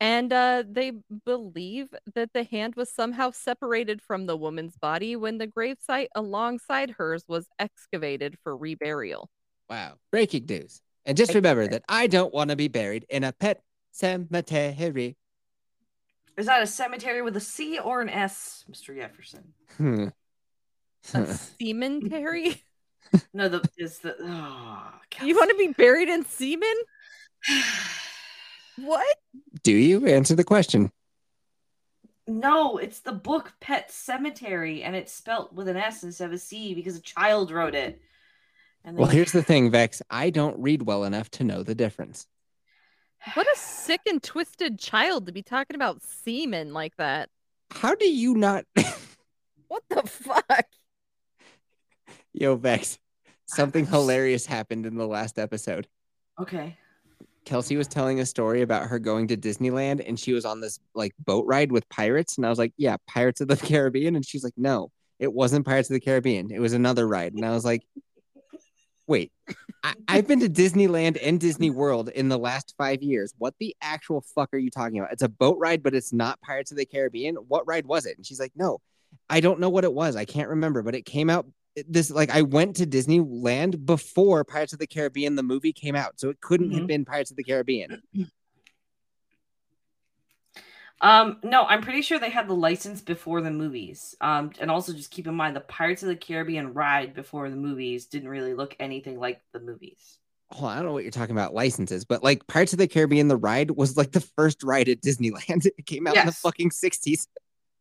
And 0.00 0.32
uh 0.32 0.64
they 0.68 0.92
believe 1.24 1.88
that 2.14 2.32
the 2.32 2.44
hand 2.44 2.74
was 2.74 2.90
somehow 2.92 3.30
separated 3.30 4.02
from 4.02 4.26
the 4.26 4.36
woman's 4.36 4.76
body 4.76 5.14
when 5.14 5.38
the 5.38 5.46
gravesite 5.46 6.08
alongside 6.14 6.90
hers 6.90 7.24
was 7.28 7.46
excavated 7.58 8.36
for 8.42 8.58
reburial. 8.58 9.26
Wow. 9.70 9.94
Breaking 10.10 10.46
news. 10.46 10.80
And 11.04 11.16
just 11.16 11.34
remember 11.34 11.66
that 11.68 11.84
I 11.88 12.06
don't 12.06 12.34
want 12.34 12.50
to 12.50 12.56
be 12.56 12.68
buried 12.68 13.06
in 13.08 13.24
a 13.24 13.32
pet 13.32 13.62
cemetery. 13.92 15.16
Is 16.36 16.46
that 16.46 16.62
a 16.62 16.66
cemetery 16.66 17.22
with 17.22 17.36
a 17.36 17.40
C 17.40 17.78
or 17.78 18.00
an 18.00 18.08
S, 18.08 18.64
Mr. 18.70 18.96
Jefferson? 18.96 19.52
Hmm. 19.76 20.08
A 21.14 21.26
cemetery? 21.60 22.62
No, 23.34 23.48
the 23.48 23.68
is 23.76 23.98
the. 23.98 24.16
Oh, 24.20 24.92
You 25.22 25.34
want 25.34 25.50
to 25.50 25.56
be 25.56 25.68
buried 25.72 26.08
in 26.08 26.24
semen? 26.24 26.74
What? 28.76 29.18
Do 29.62 29.72
you 29.72 30.06
answer 30.06 30.34
the 30.34 30.44
question? 30.44 30.90
No, 32.26 32.78
it's 32.78 33.00
the 33.00 33.12
book 33.12 33.52
Pet 33.60 33.90
Sematary, 33.90 34.82
and 34.82 34.96
it's 34.96 35.12
spelt 35.12 35.52
with 35.52 35.68
an 35.68 35.76
S 35.76 36.04
instead 36.04 36.26
of 36.26 36.32
a 36.32 36.38
C 36.38 36.72
because 36.74 36.96
a 36.96 37.02
child 37.02 37.50
wrote 37.50 37.74
it. 37.74 38.00
And 38.84 38.96
Well, 38.96 39.08
here's 39.08 39.32
the 39.32 39.42
thing, 39.50 39.70
Vex. 39.70 40.00
I 40.08 40.30
don't 40.30 40.58
read 40.58 40.82
well 40.82 41.04
enough 41.04 41.30
to 41.32 41.44
know 41.44 41.62
the 41.62 41.74
difference. 41.74 42.26
What 43.34 43.46
a 43.46 43.58
sick 43.58 44.00
and 44.06 44.22
twisted 44.22 44.78
child 44.78 45.26
to 45.26 45.32
be 45.32 45.42
talking 45.42 45.76
about 45.76 46.02
semen 46.02 46.72
like 46.72 46.96
that. 46.96 47.28
How 47.70 47.94
do 47.94 48.08
you 48.08 48.34
not? 48.34 48.64
What 49.68 49.84
the 49.88 50.02
fuck? 50.02 50.66
Yo, 52.32 52.56
Vex. 52.56 52.98
Something 53.46 53.86
hilarious 53.86 54.46
happened 54.46 54.86
in 54.86 54.96
the 54.96 55.06
last 55.06 55.38
episode. 55.38 55.86
Okay. 56.40 56.76
Kelsey 57.44 57.76
was 57.76 57.88
telling 57.88 58.20
a 58.20 58.26
story 58.26 58.62
about 58.62 58.86
her 58.86 58.98
going 58.98 59.26
to 59.28 59.36
Disneyland 59.36 60.06
and 60.06 60.18
she 60.18 60.32
was 60.32 60.44
on 60.44 60.60
this 60.60 60.78
like 60.94 61.12
boat 61.18 61.44
ride 61.46 61.72
with 61.72 61.88
pirates. 61.88 62.36
And 62.36 62.46
I 62.46 62.48
was 62.48 62.58
like, 62.58 62.72
Yeah, 62.76 62.96
Pirates 63.06 63.40
of 63.40 63.48
the 63.48 63.56
Caribbean. 63.68 64.16
And 64.16 64.24
she's 64.24 64.44
like, 64.44 64.54
No, 64.56 64.90
It 65.18 65.32
wasn't 65.32 65.66
Pirates 65.66 65.90
of 65.90 65.94
the 65.94 66.00
Caribbean. 66.00 66.50
It 66.50 66.60
was 66.60 66.72
another 66.72 67.06
ride. 67.06 67.34
And 67.34 67.44
I 67.44 67.50
was 67.50 67.64
like, 67.64 67.82
wait, 69.06 69.32
I, 69.82 69.94
I've 70.08 70.26
been 70.26 70.40
to 70.40 70.48
Disneyland 70.48 71.18
and 71.22 71.40
Disney 71.40 71.70
World 71.70 72.08
in 72.08 72.28
the 72.28 72.38
last 72.38 72.74
five 72.78 73.02
years. 73.02 73.34
What 73.38 73.54
the 73.58 73.76
actual 73.82 74.24
fuck 74.34 74.50
are 74.54 74.58
you 74.58 74.70
talking 74.70 74.98
about? 74.98 75.12
It's 75.12 75.22
a 75.22 75.28
boat 75.28 75.58
ride, 75.58 75.82
but 75.82 75.94
it's 75.94 76.12
not 76.12 76.40
Pirates 76.40 76.70
of 76.70 76.78
the 76.78 76.86
Caribbean. 76.86 77.34
What 77.34 77.66
ride 77.66 77.86
was 77.86 78.06
it? 78.06 78.16
And 78.16 78.24
she's 78.24 78.40
like, 78.40 78.52
no, 78.54 78.80
I 79.28 79.40
don't 79.40 79.60
know 79.60 79.68
what 79.68 79.84
it 79.84 79.92
was. 79.92 80.16
I 80.16 80.24
can't 80.24 80.48
remember, 80.48 80.82
but 80.82 80.94
it 80.94 81.04
came 81.04 81.28
out 81.28 81.46
this 81.88 82.10
like 82.10 82.30
I 82.30 82.42
went 82.42 82.76
to 82.76 82.86
Disneyland 82.86 83.84
before 83.86 84.44
Pirates 84.44 84.72
of 84.72 84.78
the 84.78 84.86
Caribbean 84.86 85.36
the 85.36 85.42
movie 85.42 85.72
came 85.72 85.96
out, 85.96 86.20
so 86.20 86.28
it 86.28 86.40
couldn't 86.40 86.70
have 86.72 86.82
Mhm. 86.84 86.86
been 86.86 87.04
Pirates 87.04 87.30
of 87.30 87.36
the 87.36 87.44
Caribbean. 87.44 88.02
Um, 91.00 91.38
no, 91.42 91.64
I'm 91.64 91.82
pretty 91.82 92.02
sure 92.02 92.20
they 92.20 92.30
had 92.30 92.46
the 92.46 92.54
license 92.54 93.00
before 93.00 93.40
the 93.40 93.50
movies. 93.50 94.14
Um, 94.20 94.52
and 94.60 94.70
also 94.70 94.92
just 94.92 95.10
keep 95.10 95.26
in 95.26 95.34
mind 95.34 95.56
the 95.56 95.60
Pirates 95.60 96.02
of 96.04 96.08
the 96.08 96.16
Caribbean 96.16 96.74
ride 96.74 97.12
before 97.12 97.50
the 97.50 97.56
movies 97.56 98.06
didn't 98.06 98.28
really 98.28 98.54
look 98.54 98.76
anything 98.78 99.18
like 99.18 99.40
the 99.52 99.58
movies. 99.58 100.18
Oh, 100.52 100.66
I 100.66 100.76
don't 100.76 100.84
know 100.84 100.92
what 100.92 101.02
you're 101.02 101.10
talking 101.10 101.34
about 101.34 101.54
licenses, 101.54 102.04
but 102.04 102.22
like 102.22 102.46
Pirates 102.46 102.72
of 102.72 102.78
the 102.78 102.86
Caribbean 102.86 103.26
the 103.26 103.36
ride 103.36 103.72
was 103.72 103.96
like 103.96 104.12
the 104.12 104.20
first 104.20 104.62
ride 104.62 104.88
at 104.88 105.00
Disneyland. 105.00 105.66
It 105.78 105.86
came 105.86 106.06
out 106.06 106.14
in 106.16 106.26
the 106.26 106.32
fucking 106.32 106.70
60s. 106.70 107.26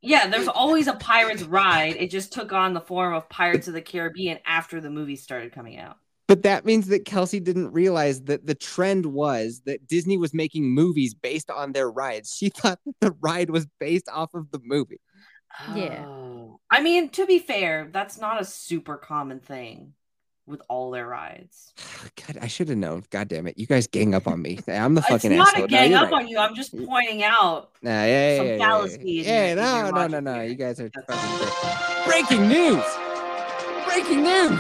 Yeah, 0.02 0.28
there's 0.28 0.48
always 0.48 0.88
a 0.88 0.94
pirates 0.94 1.44
ride. 1.44 1.96
It 1.98 2.10
just 2.10 2.34
took 2.34 2.52
on 2.52 2.74
the 2.74 2.82
form 2.82 3.14
of 3.14 3.30
Pirates 3.30 3.68
of 3.68 3.76
the 3.76 3.82
Caribbean 3.82 4.40
after 4.46 4.82
the 4.82 4.90
movie 4.90 5.16
started 5.16 5.54
coming 5.54 5.78
out. 5.78 5.98
But 6.28 6.44
that 6.44 6.66
means 6.66 6.88
that 6.88 7.06
Kelsey 7.06 7.40
didn't 7.40 7.72
realize 7.72 8.22
that 8.24 8.48
the 8.48 8.56
trend 8.56 9.06
was 9.06 9.62
that 9.66 9.86
Disney 9.88 10.18
was 10.18 10.34
making 10.34 10.74
movies 10.74 11.14
based 11.14 11.52
on 11.52 11.74
their 11.74 11.92
rides. 11.92 12.36
She 12.36 12.50
thought 12.56 12.80
that 12.86 12.96
the 13.02 13.16
ride 13.20 13.50
was 13.50 13.68
based 13.80 14.10
off 14.10 14.34
of 14.34 14.50
the 14.50 14.62
movie. 14.64 15.02
Yeah. 15.76 16.06
Oh. 16.06 16.60
I 16.70 16.82
mean, 16.82 17.10
to 17.10 17.26
be 17.26 17.40
fair, 17.40 17.90
that's 17.92 18.18
not 18.18 18.42
a 18.42 18.46
super 18.46 18.96
common 18.96 19.40
thing 19.40 19.94
with 20.52 20.62
all 20.70 20.92
their 20.92 21.08
rides. 21.08 21.74
God, 22.28 22.38
I 22.42 22.48
should 22.48 22.70
have 22.70 22.78
known. 22.78 23.04
God 23.10 23.28
damn 23.30 23.48
it. 23.48 23.58
You 23.58 23.66
guys 23.66 23.88
gang 23.88 24.14
up 24.14 24.28
on 24.28 24.42
me. 24.42 24.60
I'm 24.68 24.94
the 24.96 25.02
fucking 25.02 25.16
It's 25.16 25.24
fucking 25.24 25.38
not 25.38 25.48
asshole. 25.54 25.66
a 25.66 25.68
gang 25.68 25.92
you're 25.92 26.00
up 26.00 26.12
right. 26.12 26.24
on 26.24 26.28
you. 26.28 26.38
I'm 26.38 26.54
just 26.56 26.76
pointing 26.86 27.24
out. 27.24 27.70
Nah, 27.82 27.90
yeah, 27.90 28.06
yeah, 28.06 28.38
some 28.38 28.46
yeah, 28.48 28.52
yeah, 28.54 28.58
fallacy 28.60 29.00
yeah. 29.04 29.24
Yeah, 29.24 29.48
your- 29.48 29.92
no, 29.92 29.92
no, 29.92 30.08
no, 30.08 30.20
no. 30.20 30.34
here. 30.36 30.44
You 30.44 30.56
guys 30.56 30.80
are 30.80 30.92
fucking. 31.08 32.06
Breaking 32.06 32.48
news! 32.48 32.84
Breaking 33.86 34.24
news! 34.24 34.60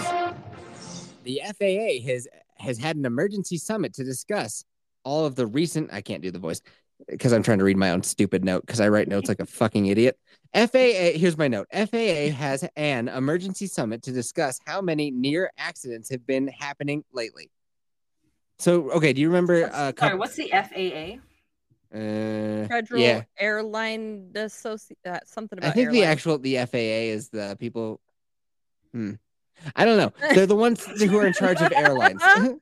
The 1.23 1.41
FAA 1.57 2.07
has 2.09 2.27
has 2.57 2.77
had 2.77 2.95
an 2.95 3.05
emergency 3.05 3.57
summit 3.57 3.93
to 3.95 4.03
discuss 4.03 4.63
all 5.03 5.25
of 5.25 5.35
the 5.35 5.45
recent. 5.47 5.91
I 5.91 6.01
can't 6.01 6.21
do 6.21 6.31
the 6.31 6.39
voice 6.39 6.61
because 7.07 7.33
I'm 7.33 7.43
trying 7.43 7.59
to 7.59 7.63
read 7.63 7.77
my 7.77 7.91
own 7.91 8.03
stupid 8.03 8.43
note 8.43 8.65
because 8.65 8.79
I 8.79 8.89
write 8.89 9.07
notes 9.07 9.29
like 9.29 9.39
a 9.39 9.45
fucking 9.45 9.87
idiot. 9.87 10.17
FAA, 10.53 11.17
here's 11.17 11.37
my 11.37 11.47
note. 11.47 11.67
FAA 11.71 12.31
has 12.35 12.67
an 12.75 13.07
emergency 13.07 13.67
summit 13.67 14.03
to 14.03 14.11
discuss 14.11 14.59
how 14.65 14.81
many 14.81 15.11
near 15.11 15.51
accidents 15.57 16.09
have 16.09 16.27
been 16.27 16.47
happening 16.47 17.03
lately. 17.13 17.49
So, 18.59 18.91
okay, 18.91 19.13
do 19.13 19.21
you 19.21 19.27
remember 19.27 19.61
What's- 19.61 19.73
a 19.73 19.77
sorry, 19.77 19.93
couple? 19.93 20.19
what's 20.19 20.35
the 20.35 20.49
FAA? 20.51 21.19
Uh, 21.93 22.67
Federal 22.67 23.01
yeah, 23.01 23.23
Airline 23.37 24.29
Associ 24.33 24.91
uh, 25.05 25.19
something 25.25 25.59
about 25.59 25.71
I 25.71 25.71
think 25.73 25.91
the 25.91 26.05
actual 26.05 26.37
the 26.37 26.55
FAA 26.65 27.09
is 27.11 27.27
the 27.29 27.57
people. 27.59 27.99
Hmm. 28.93 29.13
I 29.75 29.83
don't 29.83 29.97
know. 29.97 30.13
They're 30.33 30.45
the 30.45 30.55
ones 30.55 30.85
who 30.85 31.17
are 31.17 31.27
in 31.27 31.33
charge 31.33 31.59
of 31.61 31.73
airlines. 31.73 32.21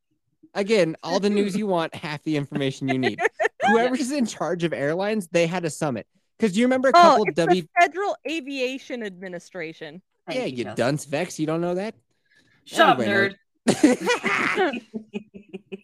Again, 0.54 0.96
all 1.02 1.18
the 1.18 1.30
news 1.30 1.56
you 1.56 1.66
want, 1.66 1.94
half 1.94 2.22
the 2.22 2.36
information 2.36 2.88
you 2.88 2.98
need. 2.98 3.20
Whoever's 3.66 4.10
in 4.10 4.26
charge 4.26 4.64
of 4.64 4.72
airlines, 4.72 5.28
they 5.28 5.46
had 5.46 5.64
a 5.64 5.70
summit. 5.70 6.06
Because 6.38 6.56
you 6.56 6.64
remember 6.64 6.88
a 6.88 6.92
Oh, 6.94 7.00
couple 7.00 7.24
it's 7.24 7.36
W. 7.36 7.62
the 7.62 7.68
Federal 7.80 8.16
Aviation 8.28 9.02
Administration. 9.02 10.00
Thank 10.26 10.40
yeah, 10.40 10.46
you 10.46 10.64
Kelsey. 10.64 10.76
dunce 10.76 11.04
vex. 11.04 11.38
You 11.38 11.46
don't 11.46 11.60
know 11.60 11.74
that. 11.74 11.94
Shut 12.64 12.88
up, 12.88 12.98
nerd. 12.98 13.34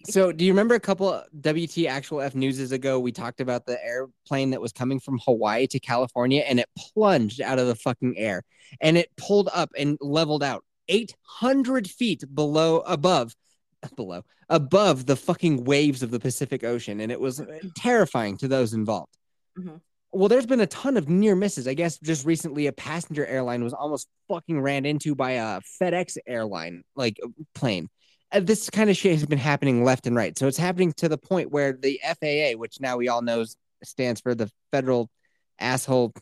so, 0.06 0.33
do 0.33 0.45
you 0.45 0.52
remember 0.52 0.75
a 0.75 0.80
couple 0.80 1.23
WT 1.40 1.87
actual 1.88 2.21
F 2.21 2.35
newses 2.35 2.73
ago? 2.73 2.99
We 2.99 3.12
talked 3.12 3.40
about 3.40 3.66
the 3.66 3.83
airplane 3.85 4.50
that 4.50 4.61
was 4.61 4.73
coming 4.73 5.00
from 5.00 5.18
Hawaii 5.25 5.66
to 5.68 5.80
California 5.80 6.42
and 6.47 6.61
it 6.61 6.68
plunged 6.95 7.40
out 7.40 7.59
of 7.59 7.66
the 7.66 7.75
fucking 7.75 8.16
air 8.16 8.42
and 8.80 8.97
it 8.97 9.11
pulled 9.16 9.49
up 9.52 9.71
and 9.76 9.99
leveled 10.00 10.42
out 10.42 10.64
800 10.88 11.88
feet 11.90 12.25
below, 12.35 12.78
above, 12.80 13.35
below, 13.97 14.23
above 14.49 15.06
the 15.06 15.16
fucking 15.16 15.64
waves 15.64 16.02
of 16.02 16.11
the 16.11 16.21
Pacific 16.21 16.64
Ocean. 16.64 17.00
And 17.00 17.11
it 17.12 17.21
was 17.21 17.42
terrifying 17.76 18.37
to 18.38 18.49
those 18.49 18.73
involved. 18.75 19.16
Mhm. 19.59 19.80
Well, 20.12 20.28
there's 20.28 20.47
been 20.47 20.61
a 20.61 20.66
ton 20.66 20.97
of 20.97 21.09
near 21.09 21.35
misses. 21.37 21.68
I 21.68 21.75
guess 21.75 21.99
just 21.99 22.25
recently, 22.25 22.68
a 22.68 22.73
passenger 22.73 23.26
airline 23.26 23.62
was 23.62 23.75
almost 23.75 24.09
fucking 24.28 24.61
ran 24.61 24.87
into 24.87 25.14
by 25.14 25.33
a 25.33 25.61
FedEx 25.80 26.16
airline, 26.26 26.85
like 26.95 27.18
plane. 27.54 27.88
Uh, 28.33 28.40
this 28.40 28.71
kind 28.71 28.88
of 28.88 28.97
shit 28.97 29.12
has 29.12 29.26
been 29.26 29.38
happening 29.38 29.85
left 29.85 30.06
and 30.06 30.16
right. 30.16 30.37
So 30.38 30.47
it's 30.47 30.56
happening 30.56 30.92
to 30.99 31.09
the 31.09 31.18
point 31.18 31.50
where 31.50 31.73
the 31.73 32.00
FAA, 32.02 32.59
which 32.59 32.80
now 32.80 32.97
we 32.97 33.09
all 33.09 33.21
know 33.21 33.45
stands 33.85 34.21
for 34.21 34.35
the 34.35 34.50
Federal 34.73 35.11
Asshole 35.59 36.14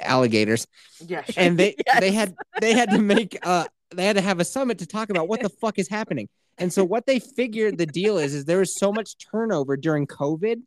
Alligators, 0.00 0.66
yeah, 1.00 1.22
sure. 1.24 1.44
and 1.44 1.58
they 1.58 1.76
they 2.00 2.10
had 2.10 2.34
they 2.60 2.72
had 2.72 2.90
to 2.90 2.98
make 2.98 3.38
uh 3.42 3.64
they 3.96 4.04
had 4.04 4.16
to 4.16 4.22
have 4.22 4.40
a 4.40 4.44
summit 4.44 4.78
to 4.78 4.86
talk 4.86 5.10
about 5.10 5.28
what 5.28 5.40
the 5.40 5.48
fuck 5.48 5.78
is 5.78 5.88
happening. 5.88 6.28
And 6.58 6.72
so 6.72 6.84
what 6.84 7.06
they 7.06 7.18
figured 7.18 7.78
the 7.78 7.86
deal 7.86 8.18
is 8.18 8.34
is 8.34 8.44
there 8.44 8.58
was 8.58 8.78
so 8.78 8.92
much 8.92 9.16
turnover 9.18 9.76
during 9.76 10.06
COVID 10.06 10.62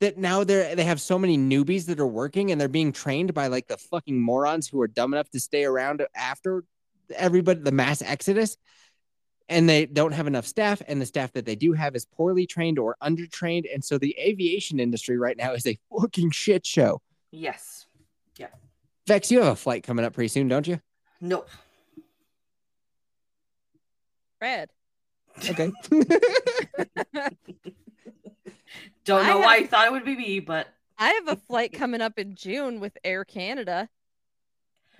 that 0.00 0.18
now 0.18 0.44
they're 0.44 0.74
they 0.74 0.84
have 0.84 1.00
so 1.00 1.18
many 1.18 1.38
newbies 1.38 1.86
that 1.86 2.00
are 2.00 2.06
working 2.06 2.50
and 2.50 2.60
they're 2.60 2.68
being 2.68 2.92
trained 2.92 3.32
by 3.32 3.46
like 3.46 3.66
the 3.68 3.78
fucking 3.78 4.20
morons 4.20 4.68
who 4.68 4.80
are 4.80 4.88
dumb 4.88 5.14
enough 5.14 5.30
to 5.30 5.40
stay 5.40 5.64
around 5.64 6.04
after 6.14 6.64
everybody 7.14 7.60
the 7.60 7.72
mass 7.72 8.02
exodus 8.02 8.56
and 9.48 9.68
they 9.68 9.84
don't 9.86 10.12
have 10.12 10.26
enough 10.26 10.46
staff 10.46 10.82
and 10.88 11.00
the 11.00 11.06
staff 11.06 11.32
that 11.32 11.44
they 11.44 11.54
do 11.54 11.72
have 11.74 11.94
is 11.94 12.06
poorly 12.06 12.46
trained 12.46 12.78
or 12.78 12.96
undertrained 13.02 13.64
and 13.72 13.84
so 13.84 13.98
the 13.98 14.16
aviation 14.18 14.80
industry 14.80 15.18
right 15.18 15.36
now 15.36 15.52
is 15.52 15.66
a 15.66 15.78
fucking 15.98 16.30
shit 16.30 16.66
show 16.66 17.00
yes. 17.30 17.86
Yeah 18.38 18.48
vex 19.06 19.30
you 19.30 19.40
have 19.40 19.52
a 19.52 19.56
flight 19.56 19.84
coming 19.84 20.04
up 20.04 20.12
pretty 20.12 20.28
soon 20.28 20.48
don't 20.48 20.66
you 20.66 20.80
Nope. 21.20 21.48
Red. 24.44 24.68
okay 25.48 25.72
Don't 29.06 29.24
I 29.24 29.28
know 29.30 29.38
why 29.38 29.54
have- 29.54 29.62
you 29.62 29.68
thought 29.68 29.86
it 29.86 29.92
would 29.92 30.04
be 30.04 30.16
me, 30.16 30.40
but 30.40 30.68
I 30.98 31.08
have 31.08 31.28
a 31.28 31.36
flight 31.36 31.72
coming 31.72 32.02
up 32.02 32.18
in 32.18 32.34
June 32.34 32.78
with 32.78 32.98
Air 33.04 33.24
Canada. 33.24 33.88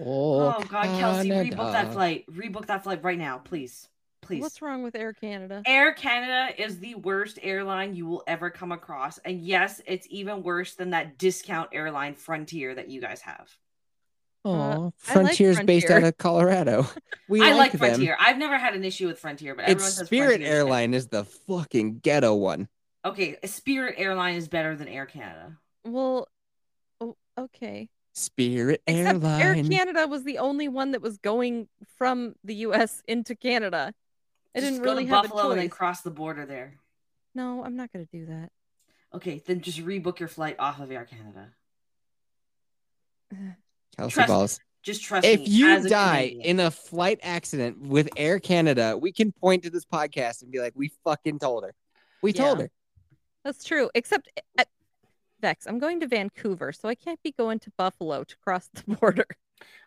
oh, 0.00 0.56
oh 0.56 0.64
god, 0.70 0.98
Kelsey, 0.98 1.28
rebook 1.28 1.72
that 1.72 1.92
flight. 1.92 2.24
Rebook 2.32 2.66
that 2.68 2.84
flight 2.84 3.04
right 3.04 3.18
now, 3.18 3.36
please. 3.36 3.88
Please. 4.22 4.40
What's 4.40 4.62
wrong 4.62 4.82
with 4.82 4.96
Air 4.96 5.12
Canada? 5.12 5.62
Air 5.66 5.92
Canada 5.92 6.54
is 6.56 6.78
the 6.78 6.94
worst 6.94 7.38
airline 7.42 7.94
you 7.94 8.06
will 8.06 8.22
ever 8.26 8.48
come 8.48 8.72
across. 8.72 9.18
And 9.18 9.42
yes, 9.42 9.82
it's 9.84 10.06
even 10.08 10.42
worse 10.42 10.74
than 10.74 10.88
that 10.90 11.18
discount 11.18 11.68
airline 11.74 12.14
Frontier 12.14 12.74
that 12.74 12.88
you 12.88 13.02
guys 13.02 13.20
have. 13.20 13.54
Aw, 14.44 14.50
I 14.52 14.74
like 14.76 14.92
Frontier's 14.98 15.60
based 15.62 15.90
out 15.90 16.04
of 16.04 16.16
Colorado. 16.18 16.86
We 17.26 17.40
I 17.42 17.54
like 17.54 17.72
them. 17.72 17.78
Frontier. 17.78 18.18
I've 18.20 18.36
never 18.36 18.58
had 18.58 18.74
an 18.74 18.84
issue 18.84 19.06
with 19.06 19.18
Frontier, 19.18 19.54
but 19.54 19.62
everyone 19.62 19.86
It's 19.86 19.96
says 19.96 20.06
Spirit 20.08 20.26
Frontier's 20.26 20.46
shit. 20.46 20.56
Airline 20.56 20.92
is 20.92 21.06
the 21.06 21.24
fucking 21.24 22.00
ghetto 22.00 22.34
one. 22.34 22.68
Okay, 23.02 23.38
uh, 23.42 23.46
Spirit 23.46 23.94
Airline 23.96 24.34
is 24.34 24.46
better 24.46 24.76
than 24.76 24.88
Air 24.88 25.06
Canada. 25.06 25.56
Well, 25.86 26.28
oh, 27.00 27.16
okay. 27.38 27.88
Spirit 28.12 28.82
Except 28.86 29.24
Air 29.24 29.54
Canada 29.64 30.06
was 30.06 30.24
the 30.24 30.36
only 30.36 30.68
one 30.68 30.90
that 30.90 31.00
was 31.00 31.16
going 31.16 31.66
from 31.96 32.34
the 32.44 32.54
U.S. 32.56 33.02
into 33.08 33.34
Canada. 33.34 33.94
I 34.54 34.60
Just 34.60 34.70
didn't 34.70 34.84
go 34.84 34.90
really 34.90 35.04
to 35.06 35.10
have 35.10 35.22
Buffalo 35.24 35.48
a 35.48 35.50
and 35.52 35.60
then 35.62 35.68
cross 35.70 36.02
the 36.02 36.10
border 36.10 36.44
there. 36.44 36.74
No, 37.34 37.64
I'm 37.64 37.76
not 37.76 37.90
going 37.92 38.06
to 38.06 38.18
do 38.18 38.26
that. 38.26 38.50
Okay, 39.14 39.42
then 39.46 39.62
just 39.62 39.78
rebook 39.84 40.18
your 40.20 40.28
flight 40.28 40.56
off 40.58 40.78
of 40.78 40.90
Air 40.90 41.06
Canada. 41.06 41.48
Kelsey 43.96 44.14
Trust- 44.14 44.28
Balls. 44.28 44.60
Just 44.82 45.02
trust 45.02 45.26
If 45.26 45.40
me. 45.40 45.46
If 45.46 45.50
you 45.50 45.88
die 45.88 46.28
Canadian. 46.28 46.42
in 46.42 46.60
a 46.60 46.70
flight 46.70 47.18
accident 47.22 47.80
with 47.80 48.08
Air 48.18 48.38
Canada, 48.38 48.98
we 49.00 49.12
can 49.12 49.32
point 49.32 49.62
to 49.62 49.70
this 49.70 49.86
podcast 49.86 50.42
and 50.42 50.52
be 50.52 50.58
like, 50.60 50.74
"We 50.76 50.88
fucking 51.04 51.38
told 51.38 51.64
her. 51.64 51.74
We 52.22 52.34
told 52.34 52.60
her." 52.60 52.70
That's 53.44 53.64
true. 53.64 53.90
Except, 53.94 54.28
uh, 54.58 54.64
Vex, 55.40 55.66
I'm 55.66 55.78
going 55.78 56.00
to 56.00 56.06
Vancouver, 56.06 56.70
so 56.72 56.86
I 56.88 56.94
can't 56.94 57.22
be 57.22 57.32
going 57.32 57.60
to 57.60 57.70
Buffalo 57.78 58.24
to 58.24 58.36
cross 58.38 58.68
the 58.74 58.94
border. 58.96 59.26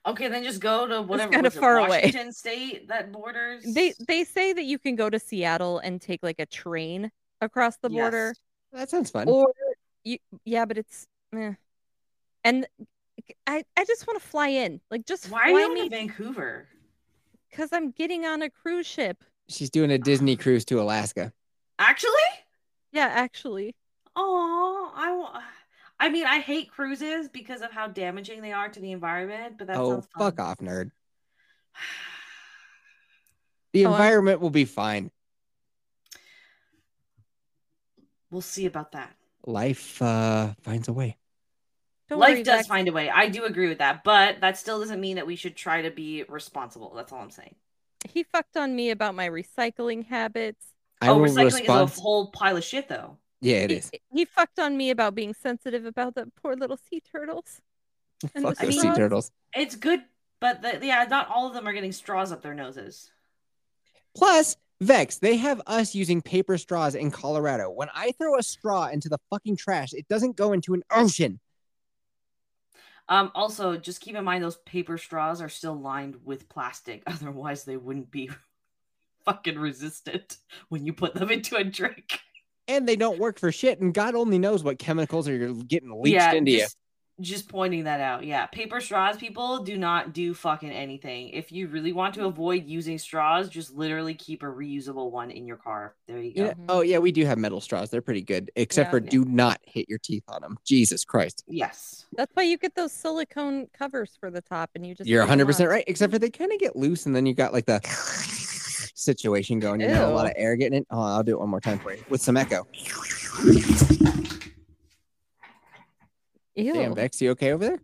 Okay, 0.05 0.29
then 0.29 0.43
just 0.43 0.61
go 0.61 0.87
to 0.87 1.01
whatever 1.03 1.31
kinda 1.31 1.47
was 1.49 1.55
it, 1.55 1.59
far 1.59 1.77
away. 1.77 2.01
Washington 2.03 2.31
State 2.31 2.87
that 2.87 3.11
borders. 3.11 3.63
They 3.71 3.93
they 4.07 4.23
say 4.23 4.53
that 4.53 4.63
you 4.63 4.79
can 4.79 4.95
go 4.95 5.11
to 5.11 5.19
Seattle 5.19 5.77
and 5.77 6.01
take 6.01 6.23
like 6.23 6.39
a 6.39 6.45
train 6.47 7.11
across 7.41 7.77
the 7.77 7.89
border, 7.89 8.29
Yes. 8.29 8.39
That 8.71 8.89
sounds 8.89 9.11
fun. 9.11 9.27
or 9.29 9.53
you 10.03 10.17
yeah, 10.43 10.65
but 10.65 10.77
it's 10.79 11.05
eh. 11.35 11.53
and 12.43 12.67
I 13.45 13.63
I 13.75 13.85
just 13.85 14.07
want 14.07 14.21
to 14.21 14.27
fly 14.27 14.47
in, 14.49 14.79
like 14.91 15.05
just 15.05 15.29
Why 15.29 15.41
are 15.43 15.49
you 15.49 15.67
going 15.67 15.73
me 15.73 15.89
to 15.89 15.95
Vancouver? 15.95 16.67
because 17.49 17.69
I'm 17.73 17.91
getting 17.91 18.25
on 18.25 18.41
a 18.41 18.49
cruise 18.49 18.85
ship. 18.87 19.23
She's 19.49 19.69
doing 19.69 19.91
a 19.91 19.97
Disney 19.97 20.35
cruise 20.43 20.65
to 20.65 20.81
Alaska. 20.81 21.31
Actually? 21.79 22.11
Yeah, 22.91 23.07
actually. 23.11 23.75
Oh, 24.15 24.91
I 24.95 25.11
wa- 25.15 25.41
I 25.99 26.09
mean, 26.09 26.25
I 26.25 26.39
hate 26.39 26.69
cruises 26.71 27.27
because 27.27 27.61
of 27.61 27.71
how 27.71 27.87
damaging 27.87 28.41
they 28.41 28.51
are 28.51 28.69
to 28.69 28.79
the 28.79 28.91
environment, 28.91 29.57
but 29.57 29.67
that 29.67 29.77
oh, 29.77 30.03
fuck 30.17 30.39
off, 30.39 30.57
nerd. 30.59 30.91
The 33.73 33.85
Oh, 33.85 33.89
I'm- 33.91 33.93
environment 34.01 34.39
will 34.41 34.49
be 34.49 34.65
fine. 34.65 35.11
We'll 38.31 38.41
see 38.41 38.65
about 38.65 38.91
that. 38.93 39.15
Life 39.45 40.01
uh 40.01 40.53
finds 40.61 40.87
a 40.87 40.93
way. 40.93 41.17
Don't 42.09 42.19
Life 42.19 42.35
worry, 42.35 42.43
does 42.43 42.59
Vex. 42.59 42.67
find 42.67 42.87
a 42.87 42.93
way. 42.93 43.09
I 43.09 43.27
do 43.27 43.43
agree 43.43 43.67
with 43.67 43.79
that, 43.79 44.03
but 44.03 44.39
that 44.39 44.57
still 44.57 44.79
doesn't 44.79 45.01
mean 45.01 45.17
that 45.17 45.27
we 45.27 45.35
should 45.35 45.55
try 45.55 45.81
to 45.81 45.91
be 45.91 46.23
responsible. 46.29 46.93
That's 46.95 47.11
all 47.11 47.19
I'm 47.19 47.31
saying. 47.31 47.55
He 48.09 48.23
fucked 48.23 48.55
on 48.55 48.75
me 48.75 48.91
about 48.91 49.15
my 49.15 49.27
recycling 49.27 50.05
habits. 50.05 50.65
I 51.01 51.09
oh, 51.09 51.17
recycling 51.19 51.45
respond. 51.45 51.89
is 51.89 51.97
a 51.97 52.01
whole 52.01 52.27
pile 52.27 52.55
of 52.55 52.63
shit, 52.63 52.87
though. 52.87 53.17
yeah, 53.41 53.57
it 53.57 53.71
he, 53.71 53.75
is. 53.75 53.91
he 54.09 54.25
fucked 54.25 54.59
on 54.59 54.77
me 54.77 54.89
about 54.89 55.15
being 55.15 55.33
sensitive 55.33 55.85
about 55.85 56.15
the 56.15 56.31
poor 56.41 56.55
little 56.55 56.77
sea 56.89 57.01
turtles. 57.01 57.61
Fuck 58.21 58.57
the 58.57 58.65
those 58.65 58.81
sea 58.81 58.93
turtles. 58.95 59.31
It's 59.53 59.75
good, 59.75 60.01
but 60.39 60.61
the, 60.61 60.79
yeah, 60.81 61.05
not 61.09 61.27
all 61.29 61.47
of 61.47 61.53
them 61.53 61.67
are 61.67 61.73
getting 61.73 61.91
straws 61.91 62.31
up 62.31 62.41
their 62.41 62.53
noses. 62.53 63.11
Plus, 64.15 64.55
Vex, 64.79 65.17
they 65.17 65.37
have 65.37 65.61
us 65.67 65.93
using 65.93 66.21
paper 66.21 66.57
straws 66.57 66.95
in 66.95 67.11
Colorado. 67.11 67.69
When 67.69 67.89
I 67.93 68.11
throw 68.13 68.37
a 68.37 68.43
straw 68.43 68.87
into 68.87 69.09
the 69.09 69.17
fucking 69.29 69.57
trash, 69.57 69.93
it 69.93 70.07
doesn't 70.07 70.35
go 70.35 70.53
into 70.53 70.73
an 70.73 70.83
ocean. 70.91 71.39
Um, 73.09 73.31
also, 73.35 73.77
just 73.77 74.01
keep 74.01 74.15
in 74.15 74.23
mind 74.23 74.43
those 74.43 74.57
paper 74.57 74.97
straws 74.97 75.41
are 75.41 75.49
still 75.49 75.79
lined 75.79 76.17
with 76.23 76.49
plastic. 76.49 77.03
Otherwise, 77.07 77.63
they 77.63 77.77
wouldn't 77.77 78.11
be 78.11 78.29
fucking 79.25 79.57
resistant 79.57 80.37
when 80.69 80.85
you 80.85 80.93
put 80.93 81.13
them 81.13 81.31
into 81.31 81.55
a 81.55 81.63
drink. 81.63 82.19
And 82.67 82.87
they 82.87 82.97
don't 82.97 83.19
work 83.19 83.39
for 83.39 83.51
shit. 83.51 83.79
And 83.79 83.93
God 83.93 84.13
only 84.13 84.37
knows 84.37 84.63
what 84.63 84.77
chemicals 84.77 85.27
are 85.29 85.53
getting 85.53 86.01
leached 86.01 86.15
yeah, 86.15 86.33
into 86.33 86.51
you. 86.51 86.59
just, 86.59 86.77
just 87.19 87.49
pointing 87.49 87.85
that 87.85 87.99
out. 87.99 88.23
Yeah, 88.25 88.45
paper 88.45 88.79
straws, 88.79 89.17
people 89.17 89.63
do 89.63 89.77
not 89.77 90.13
do 90.13 90.33
fucking 90.33 90.71
anything. 90.71 91.29
If 91.29 91.51
you 91.51 91.67
really 91.67 91.91
want 91.91 92.13
to 92.15 92.25
avoid 92.25 92.65
using 92.65 92.97
straws, 92.97 93.49
just 93.49 93.75
literally 93.75 94.13
keep 94.13 94.43
a 94.43 94.45
reusable 94.45 95.11
one 95.11 95.31
in 95.31 95.47
your 95.47 95.57
car. 95.57 95.95
There 96.07 96.19
you 96.19 96.33
go. 96.33 96.45
Yeah. 96.45 96.53
Oh 96.69 96.81
yeah, 96.81 96.99
we 96.99 97.11
do 97.11 97.25
have 97.25 97.37
metal 97.37 97.59
straws. 97.61 97.89
They're 97.89 98.01
pretty 98.01 98.21
good, 98.21 98.51
except 98.55 98.87
Yeah. 98.87 98.91
for 98.91 98.99
do 98.99 99.25
not 99.25 99.59
hit 99.63 99.89
your 99.89 99.99
teeth 99.99 100.23
on 100.27 100.41
them. 100.41 100.57
Jesus 100.65 101.03
Christ. 101.03 101.43
Yes. 101.47 102.05
That's 102.15 102.31
why 102.35 102.43
you 102.43 102.57
get 102.57 102.75
those 102.75 102.91
silicone 102.91 103.67
covers 103.73 104.17
for 104.19 104.29
the 104.29 104.41
top, 104.41 104.69
and 104.75 104.85
you 104.85 104.93
just 104.95 105.09
You're 105.09 105.25
100% 105.25 105.67
right, 105.69 105.83
except 105.87 106.13
for 106.13 106.19
they 106.19 106.29
kind 106.29 106.51
of 106.51 106.59
get 106.59 106.75
loose 106.75 107.05
and 107.05 107.15
then 107.15 107.25
you 107.25 107.33
got 107.33 107.53
like 107.53 107.65
the 107.65 107.79
situation 108.93 109.59
going, 109.59 109.81
you 109.81 109.87
know, 109.87 110.11
a 110.11 110.13
lot 110.13 110.25
of 110.25 110.33
air 110.35 110.55
getting 110.55 110.79
in. 110.79 110.85
Oh, 110.91 111.01
I'll 111.01 111.23
do 111.23 111.33
it 111.33 111.39
one 111.39 111.49
more 111.49 111.61
time 111.61 111.79
for 111.79 111.93
you 111.93 112.03
with 112.09 112.21
some 112.21 112.37
echo. 112.37 112.67
Ew. 116.57 116.73
Damn, 116.73 116.95
Vex, 116.95 117.21
you 117.21 117.29
okay 117.31 117.51
over 117.51 117.65
there? 117.65 117.79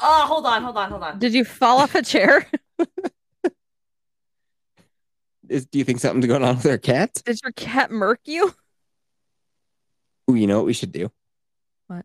Oh, 0.00 0.26
hold 0.26 0.44
on, 0.44 0.62
hold 0.62 0.76
on, 0.76 0.90
hold 0.90 1.02
on. 1.02 1.18
Did 1.18 1.32
you 1.32 1.44
fall 1.46 1.78
off 1.78 1.94
a 1.94 2.02
chair? 2.02 2.46
Is, 5.48 5.64
do 5.66 5.78
you 5.78 5.84
think 5.84 6.00
something's 6.00 6.26
going 6.26 6.44
on 6.44 6.56
with 6.56 6.66
our 6.66 6.76
cat? 6.78 7.22
Did 7.24 7.40
your 7.42 7.52
cat 7.52 7.90
murk 7.90 8.20
you? 8.24 8.54
Ooh, 10.30 10.34
you 10.34 10.46
know 10.46 10.58
what 10.58 10.66
we 10.66 10.74
should 10.74 10.92
do? 10.92 11.10
What? 11.86 12.04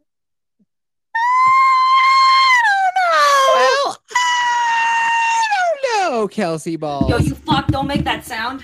I 1.15 2.61
don't 2.67 2.95
know. 3.03 3.85
Well, 3.85 3.97
I 4.15 5.41
don't 5.53 6.11
know, 6.11 6.27
Kelsey 6.29 6.77
Ball. 6.77 7.09
Yo, 7.09 7.17
you 7.17 7.35
fuck, 7.35 7.67
don't 7.67 7.87
make 7.87 8.05
that 8.05 8.25
sound. 8.25 8.63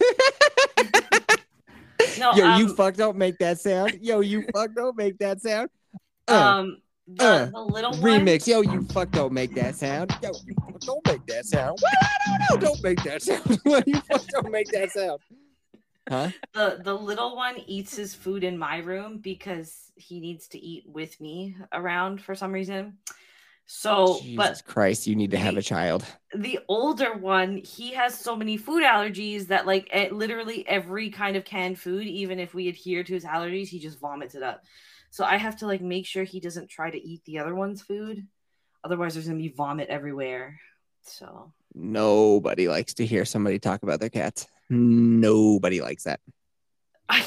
no, 2.18 2.32
Yo, 2.34 2.46
um, 2.46 2.60
you 2.60 2.74
fuck, 2.74 2.94
don't 2.94 3.16
make 3.16 3.38
that 3.38 3.60
sound. 3.60 3.98
Yo, 4.00 4.20
you 4.20 4.44
fuck, 4.54 4.74
don't 4.74 4.96
make 4.96 5.18
that 5.18 5.42
sound. 5.42 5.68
Uh, 6.28 6.34
um 6.34 6.82
the, 7.06 7.24
uh, 7.24 7.46
the 7.46 7.60
little 7.60 7.92
one 7.92 8.00
remix. 8.00 8.46
Yo, 8.46 8.60
you 8.60 8.82
fuck, 8.82 9.10
don't 9.10 9.32
make 9.32 9.54
that 9.54 9.74
sound. 9.74 10.14
Yo, 10.22 10.30
you 10.46 10.54
don't 10.80 11.06
make 11.06 11.24
that 11.26 11.46
sound. 11.46 11.78
Well, 11.82 11.92
I 12.02 12.48
don't 12.50 12.60
know. 12.60 12.68
Don't 12.68 12.82
make 12.82 13.02
that 13.04 13.22
sound. 13.22 13.60
You 13.86 14.00
fuck, 14.02 14.26
don't 14.28 14.50
make 14.50 14.70
that 14.72 14.90
sound. 14.90 15.20
Huh? 16.08 16.30
the 16.54 16.80
the 16.82 16.94
little 16.94 17.36
one 17.36 17.58
eats 17.66 17.94
his 17.94 18.14
food 18.14 18.42
in 18.42 18.56
my 18.56 18.78
room 18.78 19.18
because 19.18 19.92
he 19.94 20.20
needs 20.20 20.48
to 20.48 20.58
eat 20.58 20.84
with 20.86 21.20
me 21.20 21.56
around 21.72 22.22
for 22.22 22.34
some 22.34 22.52
reason. 22.52 22.98
So, 23.70 24.20
Jesus 24.22 24.34
but 24.34 24.62
Christ, 24.64 25.06
you 25.06 25.14
need 25.14 25.30
to 25.32 25.36
have 25.36 25.58
a 25.58 25.62
child. 25.62 26.02
the 26.34 26.60
older 26.68 27.12
one, 27.12 27.58
he 27.58 27.92
has 27.92 28.18
so 28.18 28.34
many 28.34 28.56
food 28.56 28.82
allergies 28.82 29.48
that 29.48 29.66
like 29.66 29.90
literally 30.10 30.66
every 30.66 31.10
kind 31.10 31.36
of 31.36 31.44
canned 31.44 31.78
food, 31.78 32.06
even 32.06 32.38
if 32.38 32.54
we 32.54 32.68
adhere 32.68 33.04
to 33.04 33.12
his 33.12 33.26
allergies, 33.26 33.68
he 33.68 33.78
just 33.78 34.00
vomits 34.00 34.34
it 34.34 34.42
up. 34.42 34.64
So 35.10 35.24
I 35.24 35.36
have 35.36 35.56
to 35.58 35.66
like 35.66 35.80
make 35.80 36.06
sure 36.06 36.24
he 36.24 36.40
doesn't 36.40 36.68
try 36.68 36.90
to 36.90 37.02
eat 37.02 37.24
the 37.24 37.38
other 37.38 37.54
one's 37.54 37.82
food. 37.82 38.26
Otherwise, 38.84 39.14
there's 39.14 39.26
gonna 39.26 39.38
be 39.38 39.48
vomit 39.48 39.88
everywhere. 39.88 40.60
So 41.02 41.52
Nobody 41.74 42.68
likes 42.68 42.94
to 42.94 43.06
hear 43.06 43.24
somebody 43.24 43.58
talk 43.58 43.82
about 43.82 44.00
their 44.00 44.08
cats. 44.08 44.46
Nobody 44.70 45.80
likes 45.80 46.04
that. 46.04 46.20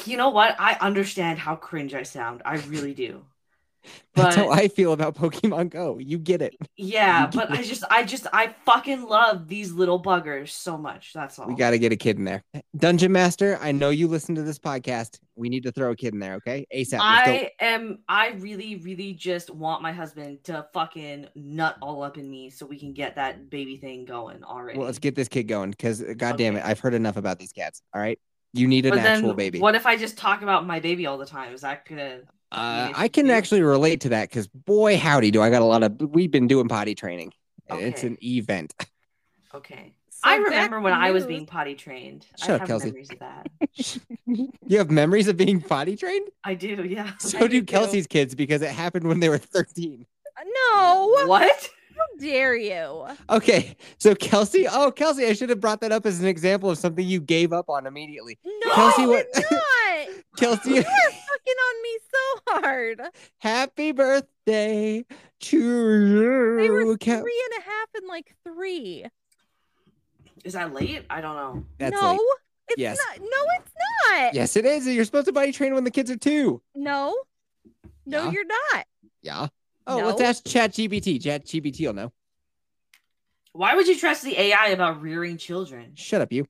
You 0.04 0.16
know 0.16 0.30
what? 0.30 0.56
I 0.58 0.76
understand 0.80 1.38
how 1.38 1.56
cringe 1.56 1.94
I 1.94 2.04
sound. 2.04 2.42
I 2.44 2.56
really 2.56 2.94
do. 2.94 3.24
That's 4.14 4.36
how 4.36 4.50
I 4.50 4.68
feel 4.68 4.92
about 4.92 5.14
Pokemon 5.14 5.70
Go. 5.70 5.98
You 5.98 6.18
get 6.18 6.42
it. 6.42 6.54
yeah, 6.76 7.26
but 7.26 7.50
I 7.50 7.62
just, 7.62 7.84
I 7.90 8.04
just, 8.04 8.26
I 8.32 8.54
fucking 8.66 9.02
love 9.02 9.48
these 9.48 9.72
little 9.72 10.02
buggers 10.02 10.50
so 10.50 10.76
much. 10.76 11.12
That's 11.14 11.38
all. 11.38 11.46
We 11.46 11.54
got 11.54 11.70
to 11.70 11.78
get 11.78 11.92
a 11.92 11.96
kid 11.96 12.18
in 12.18 12.24
there. 12.24 12.42
Dungeon 12.76 13.12
Master, 13.12 13.58
I 13.60 13.72
know 13.72 13.90
you 13.90 14.08
listen 14.08 14.34
to 14.34 14.42
this 14.42 14.58
podcast. 14.58 15.18
We 15.34 15.48
need 15.48 15.62
to 15.62 15.72
throw 15.72 15.92
a 15.92 15.96
kid 15.96 16.12
in 16.12 16.20
there, 16.20 16.34
okay? 16.34 16.66
ASAP. 16.74 16.98
I 17.00 17.52
am. 17.58 18.00
I 18.06 18.32
really, 18.38 18.76
really 18.76 19.14
just 19.14 19.50
want 19.50 19.80
my 19.80 19.92
husband 19.92 20.44
to 20.44 20.66
fucking 20.74 21.28
nut 21.34 21.76
all 21.80 22.02
up 22.02 22.18
in 22.18 22.30
me 22.30 22.50
so 22.50 22.66
we 22.66 22.78
can 22.78 22.92
get 22.92 23.16
that 23.16 23.48
baby 23.48 23.78
thing 23.78 24.04
going 24.04 24.44
already. 24.44 24.78
Well, 24.78 24.86
let's 24.86 24.98
get 24.98 25.14
this 25.14 25.28
kid 25.28 25.44
going 25.44 25.70
because, 25.70 26.02
god 26.16 26.36
damn 26.36 26.56
it, 26.56 26.64
I've 26.64 26.80
heard 26.80 26.94
enough 26.94 27.16
about 27.16 27.38
these 27.38 27.52
cats. 27.52 27.82
All 27.94 28.00
right. 28.00 28.18
You 28.54 28.68
need 28.68 28.84
an 28.84 28.90
but 28.90 28.98
actual 28.98 29.32
baby. 29.32 29.60
what 29.60 29.74
if 29.74 29.86
I 29.86 29.96
just 29.96 30.18
talk 30.18 30.42
about 30.42 30.66
my 30.66 30.80
baby 30.80 31.06
all 31.06 31.16
the 31.16 31.24
time? 31.24 31.54
Is 31.54 31.62
that 31.62 31.88
gonna? 31.88 32.20
Uh, 32.52 32.92
I 32.94 33.08
can 33.08 33.30
actually 33.30 33.62
relate 33.62 34.02
to 34.02 34.10
that 34.10 34.28
because, 34.28 34.46
boy, 34.46 34.98
howdy, 34.98 35.30
do 35.30 35.40
I 35.40 35.48
got 35.48 35.62
a 35.62 35.64
lot 35.64 35.82
of. 35.82 35.98
We've 36.00 36.30
been 36.30 36.46
doing 36.46 36.68
potty 36.68 36.94
training. 36.94 37.32
It's 37.70 38.02
an 38.02 38.18
event. 38.22 38.74
Okay. 39.54 39.94
So 40.10 40.20
I 40.24 40.36
remember 40.36 40.76
to 40.76 40.82
when 40.82 40.92
I 40.92 41.10
was 41.12 41.26
being 41.26 41.46
potty 41.46 41.74
trained. 41.74 42.26
Shut 42.38 42.50
I 42.50 42.54
up, 42.54 42.60
have 42.60 42.68
Kelsey. 42.68 42.86
memories 42.88 43.10
of 43.10 43.18
that. 43.20 43.48
you 44.66 44.78
have 44.78 44.90
memories 44.90 45.28
of 45.28 45.36
being 45.36 45.60
potty 45.60 45.96
trained? 45.96 46.28
I 46.44 46.54
do. 46.54 46.84
Yeah. 46.84 47.10
So 47.18 47.38
I 47.38 47.40
do 47.42 47.48
do. 47.48 47.64
Kelsey's 47.64 48.06
kids 48.06 48.34
because 48.34 48.62
it 48.62 48.70
happened 48.70 49.08
when 49.08 49.20
they 49.20 49.28
were 49.28 49.38
13. 49.38 50.06
No, 50.44 51.24
What? 51.26 51.70
How 52.18 52.24
dare 52.24 52.54
you? 52.56 53.06
Okay, 53.30 53.76
so 53.98 54.14
Kelsey, 54.14 54.66
oh 54.70 54.90
Kelsey, 54.90 55.26
I 55.26 55.32
should 55.32 55.50
have 55.50 55.60
brought 55.60 55.80
that 55.80 55.92
up 55.92 56.06
as 56.06 56.20
an 56.20 56.26
example 56.26 56.70
of 56.70 56.78
something 56.78 57.06
you 57.06 57.20
gave 57.20 57.52
up 57.52 57.68
on 57.68 57.86
immediately. 57.86 58.38
No, 58.44 58.72
Kelsey, 58.74 59.02
you're 59.02 59.10
what- 59.10 59.26
not. 59.34 60.08
Kelsey, 60.36 60.70
You 60.70 60.78
are 60.78 60.82
fucking 60.82 61.58
on 61.68 61.82
me 61.82 61.98
so 62.10 62.42
hard. 62.48 63.00
happy 63.38 63.92
birthday 63.92 65.04
to 65.40 65.58
you. 65.58 66.56
They 66.60 66.70
were 66.70 66.80
you. 66.82 66.96
three 66.96 66.96
Kel- 66.98 67.18
and 67.18 67.26
a 67.58 67.62
half 67.64 67.88
and 67.94 68.06
like 68.08 68.34
three. 68.44 69.04
Is 70.44 70.54
that 70.54 70.72
late? 70.72 71.04
I 71.10 71.20
don't 71.20 71.36
know. 71.36 71.64
That's 71.78 71.92
no, 72.00 72.12
late. 72.12 72.20
it's 72.68 72.78
Yes. 72.78 72.98
not. 73.10 73.20
No, 73.20 73.26
it's 73.60 73.72
not. 74.08 74.34
Yes, 74.34 74.56
it 74.56 74.64
is. 74.64 74.86
You're 74.86 75.04
supposed 75.04 75.26
to 75.26 75.32
potty 75.32 75.52
train 75.52 75.74
when 75.74 75.84
the 75.84 75.90
kids 75.90 76.10
are 76.10 76.16
two. 76.16 76.62
No, 76.74 77.14
no, 78.06 78.24
Yeah. 78.24 78.30
you're 78.30 78.46
not. 78.46 78.86
Yeah. 79.22 79.48
Oh, 79.86 79.96
let's 80.06 80.20
No. 80.20 80.26
ask 80.26 80.44
ChatGPT. 80.44 81.20
ChatGPT 81.20 81.86
will 81.86 81.94
know. 81.94 82.12
Why 83.52 83.74
would 83.74 83.86
you 83.86 83.98
trust 83.98 84.22
the 84.22 84.38
AI 84.38 84.68
about 84.68 85.02
rearing 85.02 85.36
children? 85.36 85.92
Shut 85.94 86.20
up, 86.22 86.32
you. 86.32 86.46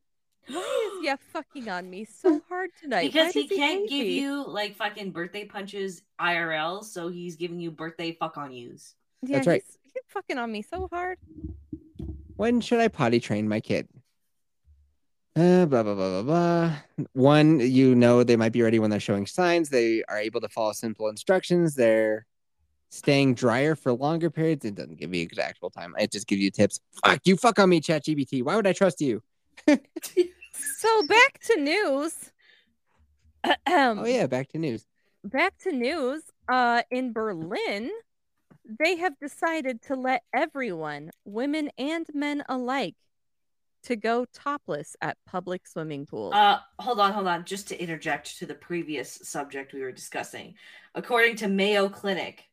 Why 0.49 0.91
is 0.99 1.05
ya 1.05 1.17
fucking 1.33 1.69
on 1.69 1.89
me 1.91 2.05
so 2.05 2.41
hard 2.49 2.71
tonight? 2.81 3.13
Because 3.13 3.33
he 3.33 3.47
does 3.47 3.59
can't 3.59 3.89
give 3.89 4.07
me? 4.07 4.21
you 4.21 4.47
like 4.47 4.77
fucking 4.77 5.11
birthday 5.11 5.45
punches 5.45 6.03
IRL, 6.21 6.85
so 6.85 7.09
he's 7.09 7.37
giving 7.37 7.59
you 7.59 7.71
birthday 7.71 8.13
fuck 8.13 8.37
on 8.37 8.53
yous. 8.53 8.95
Yeah, 9.23 9.37
That's 9.39 9.47
right. 9.47 9.63
He's, 9.65 9.79
he's 9.95 10.03
fucking 10.09 10.39
on 10.39 10.53
me 10.53 10.63
so 10.63 10.89
hard. 10.93 11.19
When 12.37 12.61
should 12.61 12.81
I 12.81 12.89
potty 12.89 13.21
train 13.21 13.49
my 13.49 13.61
kid? 13.61 13.89
Uh, 15.35 15.65
blah, 15.65 15.83
blah, 15.83 15.95
blah, 15.95 16.23
blah, 16.23 16.23
blah. 16.23 16.77
One, 17.15 17.59
you 17.59 17.95
know, 17.95 18.23
they 18.23 18.37
might 18.37 18.53
be 18.53 18.63
ready 18.63 18.79
when 18.79 18.91
they're 18.91 19.01
showing 19.01 19.27
signs. 19.27 19.71
They 19.71 20.05
are 20.09 20.19
able 20.19 20.41
to 20.43 20.49
follow 20.49 20.73
simple 20.73 21.09
instructions. 21.09 21.75
They're 21.75 22.27
staying 22.93 23.35
drier 23.35 23.75
for 23.75 23.93
longer 23.93 24.31
periods. 24.31 24.65
It 24.65 24.75
doesn't 24.75 25.01
give 25.01 25.15
you 25.15 25.27
actual 25.41 25.71
time. 25.71 25.95
It 25.99 26.13
just 26.13 26.27
gives 26.27 26.43
you 26.43 26.51
tips. 26.51 26.79
Fuck, 27.05 27.21
you 27.25 27.37
fuck 27.37 27.59
on 27.59 27.71
me, 27.71 27.81
ChatGPT. 27.81 28.43
Why 28.43 28.55
would 28.55 28.67
I 28.67 28.73
trust 28.73 29.01
you? 29.01 29.23
So 30.55 31.07
back 31.07 31.41
to 31.47 31.61
news. 31.61 32.15
Oh, 33.67 34.05
yeah, 34.05 34.27
back 34.27 34.49
to 34.51 34.59
news. 34.59 34.87
Back 35.25 35.57
to 35.63 35.73
news. 35.73 36.23
Uh, 36.49 36.83
in 36.91 37.13
Berlin, 37.13 37.91
they 38.79 38.97
have 38.97 39.19
decided 39.19 39.83
to 39.83 39.97
let 39.97 40.23
everyone, 40.33 41.11
women 41.25 41.71
and 41.79 42.07
men 42.15 42.45
alike, 42.49 42.95
to 43.85 43.97
go 43.97 44.27
topless 44.33 44.95
at 45.01 45.17
public 45.27 45.67
swimming 45.67 46.07
pools. 46.07 46.35
Uh, 46.35 46.59
hold 46.79 47.01
on, 47.01 47.13
hold 47.13 47.27
on. 47.27 47.45
Just 47.45 47.69
to 47.69 47.83
interject 47.83 48.39
to 48.39 48.47
the 48.47 48.55
previous 48.55 49.11
subject 49.23 49.73
we 49.73 49.81
were 49.81 49.91
discussing. 49.91 50.55
According 50.95 51.37
to 51.37 51.49
Mayo 51.49 51.89
Clinic, 51.89 52.45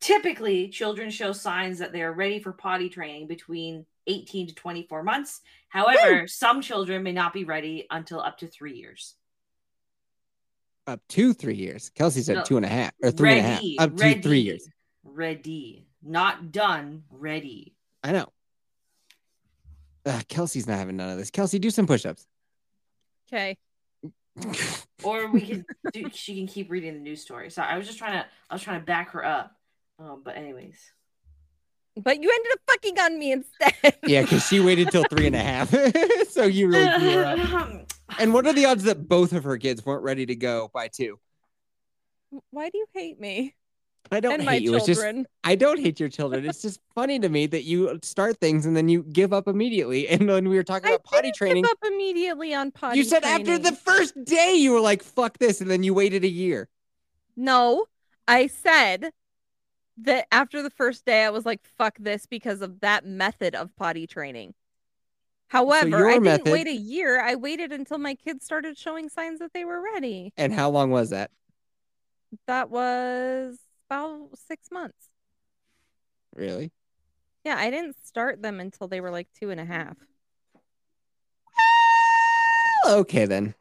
typically 0.00 0.68
children 0.68 1.10
show 1.10 1.32
signs 1.32 1.78
that 1.78 1.92
they 1.92 2.02
are 2.02 2.12
ready 2.12 2.38
for 2.40 2.52
potty 2.52 2.88
training 2.88 3.26
between 3.26 3.84
18 4.06 4.48
to 4.48 4.54
24 4.54 5.02
months. 5.02 5.40
However, 5.68 6.26
some 6.26 6.60
children 6.62 7.02
may 7.02 7.12
not 7.12 7.32
be 7.32 7.44
ready 7.44 7.86
until 7.90 8.20
up 8.20 8.38
to 8.38 8.46
three 8.46 8.74
years. 8.76 9.14
Up 10.86 11.00
to 11.08 11.34
three 11.34 11.56
years. 11.56 11.90
Kelsey 11.90 12.22
said 12.22 12.36
No. 12.36 12.42
two 12.44 12.56
and 12.56 12.64
a 12.64 12.68
half 12.68 12.92
or 13.02 13.10
three 13.10 13.30
and 13.32 13.40
a 13.40 13.42
half. 13.42 13.58
Ready, 13.58 13.78
Up 13.78 13.96
to 13.96 14.02
ready, 14.04 14.22
three 14.22 14.40
years. 14.40 14.66
Ready. 15.04 15.86
Not 16.02 16.52
done, 16.52 17.02
ready. 17.10 17.74
I 18.02 18.12
know. 18.12 18.28
Ugh, 20.06 20.26
Kelsey's 20.28 20.66
not 20.66 20.78
having 20.78 20.96
none 20.96 21.10
of 21.10 21.18
this. 21.18 21.30
Kelsey, 21.30 21.58
do 21.58 21.70
some 21.70 21.86
push-ups. 21.86 22.26
okay. 23.30 23.56
Or 25.04 25.30
we 25.30 25.40
can 25.42 25.64
do 25.92 26.10
she 26.12 26.34
can 26.36 26.48
keep 26.48 26.70
reading 26.72 26.94
the 26.94 27.00
news 27.00 27.22
story. 27.22 27.50
So 27.50 27.62
I 27.62 27.76
was 27.78 27.86
just 27.86 27.98
trying 27.98 28.14
to 28.14 28.26
I 28.50 28.54
was 28.54 28.62
trying 28.62 28.80
to 28.80 28.84
back 28.86 29.10
her 29.10 29.24
up. 29.24 29.54
Um, 29.98 30.22
but 30.24 30.36
anyways. 30.36 30.78
But 31.96 32.22
you 32.22 32.30
ended 32.30 32.52
up 32.52 32.60
fucking 32.70 32.98
on 33.00 33.18
me 33.18 33.32
instead. 33.32 33.96
yeah, 34.06 34.22
because 34.22 34.46
she 34.46 34.60
waited 34.60 34.90
till 34.90 35.04
three 35.10 35.26
and 35.26 35.34
a 35.34 35.42
half. 35.42 35.74
so 36.28 36.44
you 36.44 36.68
really 36.68 36.98
blew 36.98 37.12
her 37.12 37.24
up. 37.24 37.84
And 38.18 38.32
what 38.32 38.46
are 38.46 38.54
the 38.54 38.64
odds 38.64 38.84
that 38.84 39.06
both 39.06 39.34
of 39.34 39.44
her 39.44 39.58
kids 39.58 39.84
weren't 39.84 40.02
ready 40.02 40.24
to 40.24 40.34
go 40.34 40.70
by 40.72 40.88
two? 40.88 41.20
Why 42.50 42.70
do 42.70 42.78
you 42.78 42.86
hate 42.94 43.20
me 43.20 43.54
I 44.10 44.20
don't 44.20 44.34
and 44.34 44.42
hate 44.42 44.46
my 44.46 44.54
you. 44.54 44.74
It's 44.74 44.86
just? 44.86 45.04
I 45.44 45.54
don't 45.54 45.78
hate 45.78 46.00
your 46.00 46.08
children. 46.08 46.46
It's 46.46 46.62
just 46.62 46.80
funny 46.94 47.18
to 47.18 47.28
me 47.28 47.46
that 47.46 47.64
you 47.64 47.98
start 48.02 48.38
things 48.38 48.66
and 48.66 48.76
then 48.76 48.88
you 48.88 49.02
give 49.02 49.32
up 49.32 49.48
immediately. 49.48 50.08
And 50.08 50.26
when 50.26 50.48
we 50.48 50.56
were 50.56 50.64
talking 50.64 50.88
I 50.88 50.92
about 50.94 51.04
potty 51.04 51.32
training, 51.32 51.64
give 51.64 51.70
up 51.70 51.78
immediately 51.86 52.54
on 52.54 52.70
potty. 52.70 52.98
you 52.98 53.04
said 53.04 53.24
after 53.24 53.58
the 53.58 53.72
first 53.72 54.24
day 54.24 54.54
you 54.54 54.72
were 54.72 54.80
like, 54.80 55.02
"Fuck 55.02 55.38
this," 55.38 55.60
and 55.60 55.70
then 55.70 55.82
you 55.82 55.94
waited 55.94 56.24
a 56.24 56.28
year. 56.28 56.68
No, 57.36 57.86
I 58.26 58.46
said 58.46 59.10
that 60.02 60.26
after 60.32 60.62
the 60.62 60.70
first 60.70 61.04
day, 61.04 61.24
I 61.24 61.30
was 61.30 61.44
like, 61.46 61.60
fuck 61.76 61.96
this 61.98 62.26
because 62.26 62.60
of 62.62 62.80
that 62.80 63.04
method 63.04 63.54
of 63.54 63.74
potty 63.76 64.06
training. 64.06 64.54
However, 65.48 65.88
your 65.88 66.08
I 66.08 66.12
didn't 66.14 66.24
method- 66.24 66.52
wait 66.52 66.66
a 66.66 66.74
year. 66.74 67.20
I 67.20 67.34
waited 67.34 67.72
until 67.72 67.98
my 67.98 68.14
kids 68.14 68.44
started 68.44 68.76
showing 68.76 69.08
signs 69.08 69.38
that 69.40 69.52
they 69.54 69.64
were 69.64 69.80
ready. 69.80 70.32
And 70.36 70.52
how 70.52 70.70
long 70.70 70.90
was 70.90 71.10
that? 71.10 71.30
That 72.46 72.70
was 72.70 73.58
about 73.90 74.28
six 74.46 74.70
months. 74.70 75.08
Really? 76.34 76.70
Yeah, 77.44 77.56
I 77.56 77.70
didn't 77.70 77.96
start 78.04 78.42
them 78.42 78.60
until 78.60 78.88
they 78.88 79.00
were 79.00 79.10
like 79.10 79.28
two 79.32 79.48
and 79.50 79.58
a 79.58 79.64
half. 79.64 79.96
Okay 82.86 83.24
then. 83.24 83.54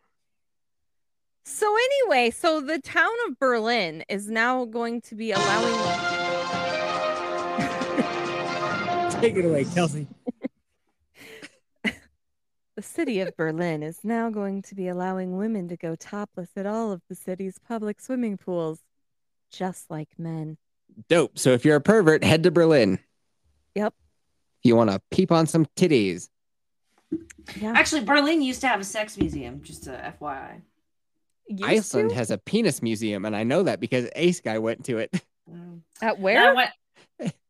So 1.45 1.73
anyway, 1.75 2.29
so 2.29 2.59
the 2.59 2.79
town 2.79 3.13
of 3.27 3.39
Berlin 3.39 4.03
is 4.09 4.29
now 4.29 4.65
going 4.65 4.99
to 5.03 5.15
be 5.15 5.31
allowing 5.31 6.06
Take 9.21 9.35
it 9.35 9.45
away, 9.45 9.65
Kelsey. 9.65 10.07
the 11.83 12.81
city 12.81 13.19
of 13.21 13.35
Berlin 13.35 13.81
is 13.81 13.99
now 14.03 14.29
going 14.29 14.61
to 14.61 14.75
be 14.75 14.87
allowing 14.87 15.37
women 15.37 15.67
to 15.69 15.75
go 15.75 15.95
topless 15.95 16.49
at 16.55 16.67
all 16.67 16.91
of 16.91 17.01
the 17.09 17.15
city's 17.15 17.57
public 17.67 17.99
swimming 17.99 18.37
pools, 18.37 18.79
just 19.51 19.89
like 19.89 20.09
men. 20.19 20.57
Dope. 21.09 21.39
So 21.39 21.51
if 21.51 21.65
you're 21.65 21.77
a 21.77 21.81
pervert, 21.81 22.23
head 22.23 22.43
to 22.43 22.51
Berlin. 22.51 22.99
Yep. 23.73 23.95
If 24.59 24.65
you 24.69 24.75
want 24.75 24.91
to 24.91 25.01
peep 25.09 25.31
on 25.31 25.47
some 25.47 25.65
titties. 25.75 26.29
Yeah. 27.59 27.73
Actually, 27.75 28.03
Berlin 28.03 28.43
used 28.43 28.61
to 28.61 28.67
have 28.67 28.79
a 28.79 28.83
sex 28.83 29.17
museum, 29.17 29.61
just 29.63 29.87
a 29.87 30.13
FYI. 30.21 30.61
Used 31.47 31.63
Iceland 31.63 32.09
to? 32.09 32.15
has 32.15 32.29
a 32.29 32.37
penis 32.37 32.83
museum, 32.83 33.25
and 33.25 33.35
I 33.35 33.43
know 33.43 33.63
that 33.63 33.79
because 33.79 34.09
Ace 34.15 34.41
guy 34.41 34.59
went 34.59 34.85
to 34.85 34.99
it. 34.99 35.11
Mm. 35.51 35.81
At 36.01 36.17
Now 36.17 36.23
where? 36.23 36.53
what- 36.53 36.69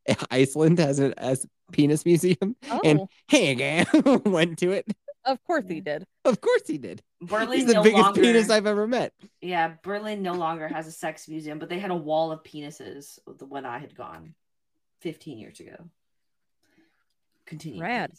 Iceland 0.32 0.80
has 0.80 1.00
a 1.00 1.14
has 1.18 1.46
a 1.46 1.72
penis 1.72 2.06
museum, 2.06 2.56
Oh, 2.70 2.82
and 2.84 3.02
hey 3.28 3.52
again 3.52 3.86
went 4.26 4.60
to 4.60 4.72
it. 4.72 4.86
of 5.26 5.44
course 5.44 5.66
he 5.68 5.82
did. 5.82 6.06
Of 6.26 6.40
course 6.42 6.64
he 6.68 6.78
did. 6.78 7.02
Berlin 7.22 7.58
He's 7.60 7.66
the 7.68 7.74
no 7.74 7.84
biggest 7.84 8.04
longer, 8.04 8.22
penis 8.22 8.50
I've 8.50 8.68
ever 8.68 8.88
met. 8.88 9.12
Yeah, 9.42 9.74
Berlin 9.84 10.22
no 10.22 10.34
longer 10.34 10.68
has 10.68 10.88
a 10.88 10.92
sex 10.92 11.28
museum, 11.28 11.60
but 11.60 11.68
they 11.70 11.80
had 11.80 11.92
a 11.92 11.96
wall 11.96 12.32
of 12.32 12.44
penises 12.44 13.20
the 13.38 13.46
when 13.46 13.66
I 13.66 13.80
had 13.80 13.96
gone 13.96 14.36
15 15.02 15.38
years 15.40 15.60
ago. 15.60 15.90
Continue. 17.46 17.82
Rad. 17.82 18.12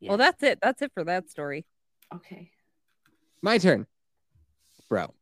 Yeah. 0.00 0.10
Well, 0.10 0.18
that's 0.18 0.42
it. 0.42 0.58
That's 0.62 0.80
it 0.82 0.92
for 0.94 1.04
that 1.04 1.30
story. 1.30 1.66
okay. 2.14 2.50
My 3.42 3.58
turn. 3.58 3.86
Bro, 4.88 5.14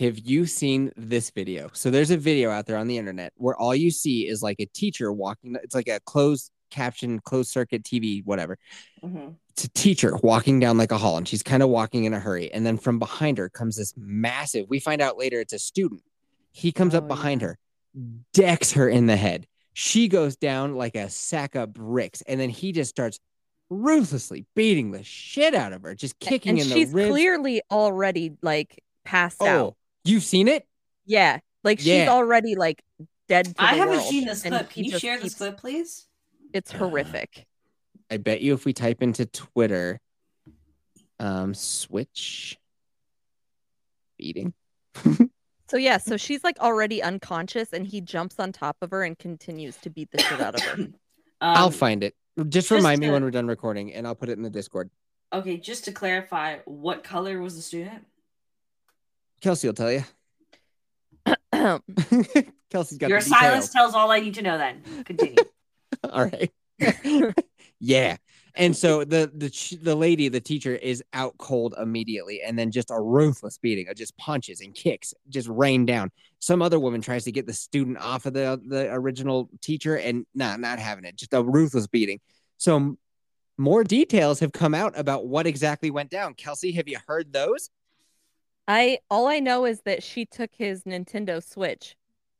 have 0.00 0.18
you 0.18 0.46
seen 0.46 0.90
this 0.96 1.30
video? 1.30 1.70
So 1.72 1.90
there's 1.90 2.10
a 2.10 2.16
video 2.16 2.50
out 2.50 2.66
there 2.66 2.76
on 2.76 2.88
the 2.88 2.98
internet 2.98 3.32
where 3.36 3.54
all 3.56 3.74
you 3.74 3.90
see 3.90 4.26
is 4.26 4.42
like 4.42 4.56
a 4.58 4.66
teacher 4.66 5.12
walking. 5.12 5.56
It's 5.62 5.74
like 5.74 5.88
a 5.88 6.00
closed 6.06 6.50
caption, 6.70 7.20
closed 7.20 7.50
circuit 7.50 7.82
TV, 7.82 8.22
whatever. 8.24 8.56
Mhm. 9.04 9.36
It's 9.50 9.64
a 9.64 9.68
teacher 9.70 10.16
walking 10.22 10.58
down 10.58 10.78
like 10.78 10.90
a 10.92 10.98
hall 10.98 11.16
and 11.16 11.28
she's 11.28 11.42
kind 11.42 11.62
of 11.62 11.68
walking 11.68 12.04
in 12.04 12.14
a 12.14 12.20
hurry. 12.20 12.50
And 12.52 12.64
then 12.64 12.78
from 12.78 12.98
behind 12.98 13.38
her 13.38 13.48
comes 13.48 13.76
this 13.76 13.92
massive, 13.96 14.66
we 14.68 14.80
find 14.80 15.02
out 15.02 15.18
later 15.18 15.40
it's 15.40 15.52
a 15.52 15.58
student. 15.58 16.02
He 16.52 16.72
comes 16.72 16.94
up 16.94 17.04
Oh, 17.04 17.08
behind 17.08 17.42
yeah. 17.42 17.48
her, 17.48 17.58
decks 18.32 18.72
her 18.72 18.88
in 18.88 19.06
the 19.06 19.16
head. 19.16 19.46
She 19.74 20.08
goes 20.08 20.36
down 20.36 20.76
like 20.76 20.94
a 20.96 21.10
sack 21.10 21.54
of 21.54 21.72
bricks. 21.74 22.22
And 22.22 22.40
then 22.40 22.50
he 22.50 22.72
just 22.72 22.90
starts 22.90 23.18
ruthlessly 23.68 24.46
beating 24.56 24.90
the 24.92 25.02
shit 25.04 25.54
out 25.54 25.72
of 25.72 25.82
her, 25.82 25.94
just 25.94 26.18
kicking 26.20 26.58
and 26.58 26.60
in 26.60 26.66
she's 26.76 26.90
the 26.90 26.96
ribs. 26.96 27.10
clearly 27.10 27.62
already 27.70 28.32
like 28.42 28.82
passed 29.04 29.38
Oh, 29.40 29.46
out. 29.46 29.76
You've 30.04 30.24
seen 30.24 30.48
it? 30.48 30.66
Yeah, 31.06 31.38
like 31.64 31.78
she's 31.78 31.86
Yeah. 31.88 32.08
already 32.10 32.54
like 32.54 32.82
dead. 33.28 33.46
To 33.46 33.54
I 33.62 33.72
the 33.72 33.78
haven't 33.78 33.96
world, 33.98 34.08
seen 34.08 34.26
this 34.26 34.42
clip. 34.42 34.70
Can 34.70 34.84
you 34.84 34.90
just 34.92 35.02
share 35.02 35.18
this 35.18 35.34
clip, 35.34 35.56
please? 35.58 36.06
It's 36.52 36.72
horrific. 36.72 37.46
I 38.10 38.16
bet 38.16 38.40
you 38.40 38.54
if 38.54 38.64
we 38.64 38.72
type 38.72 39.02
into 39.02 39.26
Twitter, 39.26 40.00
um, 41.18 41.54
switch 41.54 42.58
beating. 44.18 44.52
So 45.68 45.76
yeah, 45.76 45.98
so 45.98 46.16
she's 46.16 46.42
like 46.42 46.58
already 46.58 47.00
unconscious, 47.02 47.72
and 47.72 47.86
he 47.86 48.00
jumps 48.00 48.40
on 48.40 48.50
top 48.52 48.76
of 48.82 48.90
her 48.90 49.04
and 49.04 49.16
continues 49.18 49.76
to 49.78 49.90
beat 49.90 50.10
the 50.10 50.20
shit 50.20 50.40
out 50.40 50.54
of 50.56 50.62
her. 50.62 50.76
Um, 51.42 51.56
I'll 51.56 51.70
find 51.70 52.04
it. 52.04 52.14
Just 52.36 52.50
just 52.50 52.70
remind 52.70 53.00
me 53.00 53.08
when 53.08 53.24
we're 53.24 53.30
done 53.30 53.46
recording, 53.46 53.94
and 53.94 54.06
I'll 54.06 54.14
put 54.14 54.28
it 54.28 54.32
in 54.36 54.42
the 54.42 54.50
Discord. 54.50 54.90
Okay, 55.32 55.56
just 55.56 55.86
to 55.86 55.92
clarify, 55.92 56.58
what 56.66 57.02
color 57.02 57.40
was 57.40 57.56
the 57.56 57.62
student? 57.62 58.04
Kelsey 59.40 59.68
will 59.68 59.74
tell 59.74 59.92
you. 59.92 60.04
Kelsey's 62.70 62.98
got 62.98 63.10
Your 63.10 63.20
silence 63.20 63.66
details. 63.66 63.70
tells 63.70 63.94
all 63.94 64.10
I 64.10 64.20
need 64.20 64.34
to 64.34 64.42
know. 64.42 64.58
Then 64.58 64.82
continue. 65.04 65.36
All 66.04 66.24
right. 66.24 66.50
yeah. 67.80 68.16
And 68.54 68.76
so 68.76 69.04
the 69.04 69.30
the 69.34 69.78
the 69.82 69.94
lady, 69.94 70.28
the 70.28 70.40
teacher, 70.40 70.74
is 70.74 71.02
out 71.12 71.36
cold 71.38 71.74
immediately, 71.80 72.42
and 72.42 72.58
then 72.58 72.70
just 72.70 72.90
a 72.90 73.00
ruthless 73.00 73.58
beating, 73.58 73.88
of 73.88 73.96
just 73.96 74.16
punches 74.16 74.60
and 74.60 74.74
kicks, 74.74 75.14
just 75.28 75.48
rain 75.48 75.86
down. 75.86 76.10
Some 76.40 76.62
other 76.62 76.80
woman 76.80 77.00
tries 77.00 77.24
to 77.24 77.32
get 77.32 77.46
the 77.46 77.52
student 77.52 77.98
off 77.98 78.26
of 78.26 78.32
the 78.34 78.60
the 78.66 78.92
original 78.92 79.50
teacher, 79.60 79.96
and 79.96 80.26
not 80.34 80.58
not 80.58 80.78
having 80.78 81.04
it, 81.04 81.16
just 81.16 81.34
a 81.34 81.42
ruthless 81.42 81.86
beating. 81.86 82.18
So 82.56 82.96
more 83.56 83.84
details 83.84 84.40
have 84.40 84.52
come 84.52 84.74
out 84.74 84.98
about 84.98 85.26
what 85.26 85.46
exactly 85.46 85.90
went 85.90 86.10
down. 86.10 86.34
Kelsey, 86.34 86.72
have 86.72 86.88
you 86.88 86.98
heard 87.06 87.32
those? 87.32 87.70
I 88.70 89.00
all 89.10 89.26
I 89.26 89.40
know 89.40 89.64
is 89.66 89.80
that 89.80 90.00
she 90.00 90.24
took 90.24 90.50
his 90.56 90.84
Nintendo 90.84 91.42
Switch. 91.42 91.96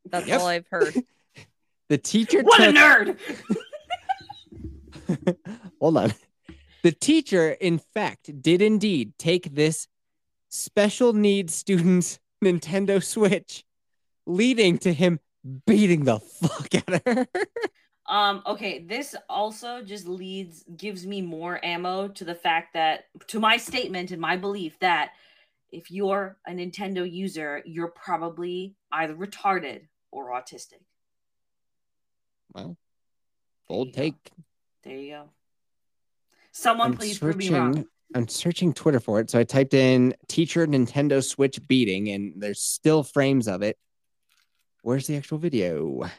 That's 0.08 0.28
Yep. 0.28 0.40
all 0.40 0.46
I've 0.46 0.68
heard. 0.70 0.94
The 1.88 1.98
teacher 1.98 2.42
what 2.42 2.60
a 2.60 2.70
nerd! 2.72 3.18
Hold 5.80 5.96
on. 5.96 6.14
The 6.84 6.92
teacher, 6.92 7.50
in 7.50 7.80
fact, 7.80 8.40
did 8.40 8.62
indeed 8.62 9.14
take 9.18 9.56
this 9.56 9.88
special 10.50 11.14
needs 11.14 11.52
student's 11.52 12.20
Nintendo 12.44 13.02
Switch, 13.02 13.64
leading 14.24 14.78
to 14.78 14.92
him 14.92 15.18
beating 15.66 16.04
the 16.04 16.20
fuck 16.20 16.72
out 16.76 16.94
of 16.94 17.02
her. 17.04 17.26
Um, 18.06 18.42
okay, 18.46 18.78
this 18.84 19.16
also 19.28 19.82
just 19.82 20.06
leads 20.06 20.64
gives 20.76 21.04
me 21.08 21.22
more 21.22 21.58
ammo 21.64 22.06
to 22.06 22.24
the 22.24 22.36
fact 22.36 22.74
that 22.74 23.06
to 23.26 23.40
my 23.40 23.56
statement 23.56 24.12
and 24.12 24.20
my 24.20 24.36
belief 24.36 24.78
that 24.78 25.10
if 25.72 25.90
you're 25.90 26.37
a 26.46 26.50
Nintendo 26.52 27.11
user, 27.11 27.62
you're 27.64 27.88
probably 27.88 28.74
either 28.92 29.14
retarded 29.14 29.83
or 30.11 30.30
autistic. 30.30 30.83
Well, 32.54 32.76
There 33.68 33.76
bold 33.76 33.92
go. 33.94 34.00
take. 34.02 34.14
There 34.83 34.96
you 34.96 35.11
go. 35.12 35.30
Someone 36.52 36.92
I'm 36.92 36.96
please 36.96 37.18
prove 37.18 37.37
me 37.37 37.48
wrong. 37.50 37.87
I'm 38.14 38.26
searching 38.26 38.72
Twitter 38.72 38.98
for 38.98 39.20
it. 39.20 39.30
So 39.30 39.38
I 39.38 39.44
typed 39.44 39.72
in 39.72 40.14
teacher 40.26 40.66
Nintendo 40.66 41.24
Switch 41.24 41.64
beating, 41.68 42.09
and 42.09 42.33
there's 42.37 42.61
still 42.61 43.04
frames 43.04 43.46
of 43.46 43.62
it. 43.62 43.78
Where's 44.83 45.06
the 45.06 45.16
actual 45.16 45.38
video? 45.38 46.11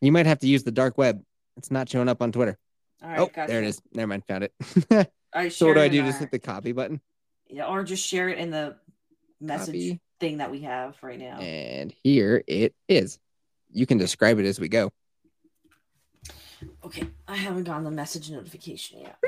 You 0.00 0.12
might 0.12 0.26
have 0.26 0.38
to 0.38 0.46
use 0.46 0.62
the 0.62 0.70
dark 0.70 0.96
web. 0.96 1.22
It's 1.58 1.70
not 1.70 1.88
showing 1.88 2.08
up 2.08 2.22
on 2.22 2.32
Twitter. 2.32 2.56
All 3.02 3.08
right, 3.10 3.18
oh, 3.18 3.26
gotcha. 3.26 3.52
there 3.52 3.62
it 3.62 3.66
is. 3.66 3.82
Never 3.92 4.06
mind, 4.06 4.24
found 4.26 4.44
it. 4.44 5.10
So 5.50 5.66
what 5.66 5.74
do 5.74 5.80
I 5.80 5.88
do? 5.88 6.02
Just 6.02 6.18
hit 6.18 6.30
the 6.30 6.38
copy 6.38 6.72
button. 6.72 6.98
Yeah, 7.48 7.66
or 7.66 7.84
just 7.84 8.06
share 8.06 8.28
it 8.28 8.38
in 8.38 8.50
the 8.50 8.76
message 9.40 9.74
Copy. 9.74 10.00
thing 10.20 10.38
that 10.38 10.50
we 10.50 10.62
have 10.62 10.96
right 11.02 11.18
now. 11.18 11.38
And 11.38 11.94
here 12.02 12.42
it 12.46 12.74
is. 12.88 13.18
You 13.70 13.86
can 13.86 13.98
describe 13.98 14.38
it 14.38 14.46
as 14.46 14.58
we 14.58 14.68
go. 14.68 14.90
Okay, 16.84 17.06
I 17.28 17.36
haven't 17.36 17.64
gotten 17.64 17.84
the 17.84 17.90
message 17.90 18.30
notification 18.30 19.00
yet. 19.00 19.18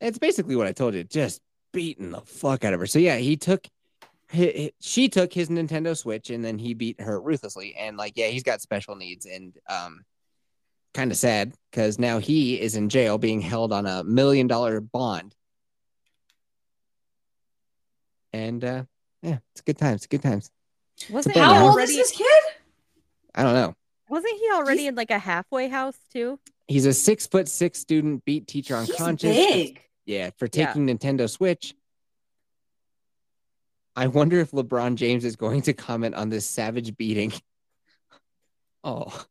It's 0.00 0.18
basically 0.18 0.56
what 0.56 0.66
I 0.66 0.72
told 0.72 0.94
you, 0.94 1.04
just 1.04 1.40
beating 1.72 2.10
the 2.10 2.20
fuck 2.20 2.64
out 2.64 2.74
of 2.74 2.80
her. 2.80 2.86
So 2.86 2.98
yeah, 2.98 3.16
he 3.16 3.36
took 3.36 3.66
she 4.80 5.08
took 5.08 5.32
his 5.32 5.48
Nintendo 5.48 5.96
Switch 5.96 6.30
and 6.30 6.44
then 6.44 6.58
he 6.58 6.74
beat 6.74 7.00
her 7.00 7.20
ruthlessly. 7.20 7.74
And 7.76 7.96
like, 7.96 8.14
yeah, 8.16 8.26
he's 8.26 8.42
got 8.42 8.60
special 8.60 8.96
needs 8.96 9.26
and 9.26 9.56
um 9.68 10.04
kind 10.94 11.10
of 11.10 11.16
sad 11.16 11.54
because 11.70 11.98
now 11.98 12.18
he 12.18 12.60
is 12.60 12.74
in 12.74 12.88
jail 12.88 13.18
being 13.18 13.40
held 13.40 13.72
on 13.72 13.86
a 13.86 14.04
million 14.04 14.46
dollar 14.46 14.80
bond. 14.80 15.34
And 18.32 18.64
uh 18.64 18.84
yeah, 19.22 19.38
it's 19.52 19.60
good 19.62 19.78
times, 19.78 20.06
good 20.06 20.22
times. 20.22 20.50
Wasn't 21.10 21.34
he 21.34 21.40
How 21.40 21.62
old 21.64 21.72
already? 21.72 21.92
is 21.92 21.96
this 21.98 22.10
kid? 22.12 22.42
I 23.34 23.42
don't 23.42 23.54
know. 23.54 23.74
Wasn't 24.08 24.38
he 24.38 24.50
already 24.52 24.80
He's- 24.80 24.88
in 24.90 24.94
like 24.94 25.10
a 25.10 25.18
halfway 25.18 25.68
house 25.68 25.96
too? 26.12 26.38
He's 26.66 26.86
a 26.86 26.92
six 26.92 27.26
foot 27.26 27.48
six 27.48 27.78
student, 27.78 28.24
beat 28.24 28.46
teacher 28.46 28.78
He's 28.80 28.90
unconscious. 28.90 29.34
big. 29.34 29.80
Yeah, 30.06 30.30
for 30.36 30.44
Yeah. 30.52 30.66
taking 30.66 30.86
Nintendo 30.86 31.28
Switch. 31.28 31.74
I 33.96 34.06
wonder 34.06 34.38
if 34.40 34.52
LeBron 34.52 34.94
James 34.94 35.24
is 35.24 35.34
going 35.36 35.62
to 35.62 35.72
comment 35.72 36.14
on 36.14 36.28
this 36.28 36.46
savage 36.48 36.96
beating. 36.96 37.32
Oh, 38.84 39.24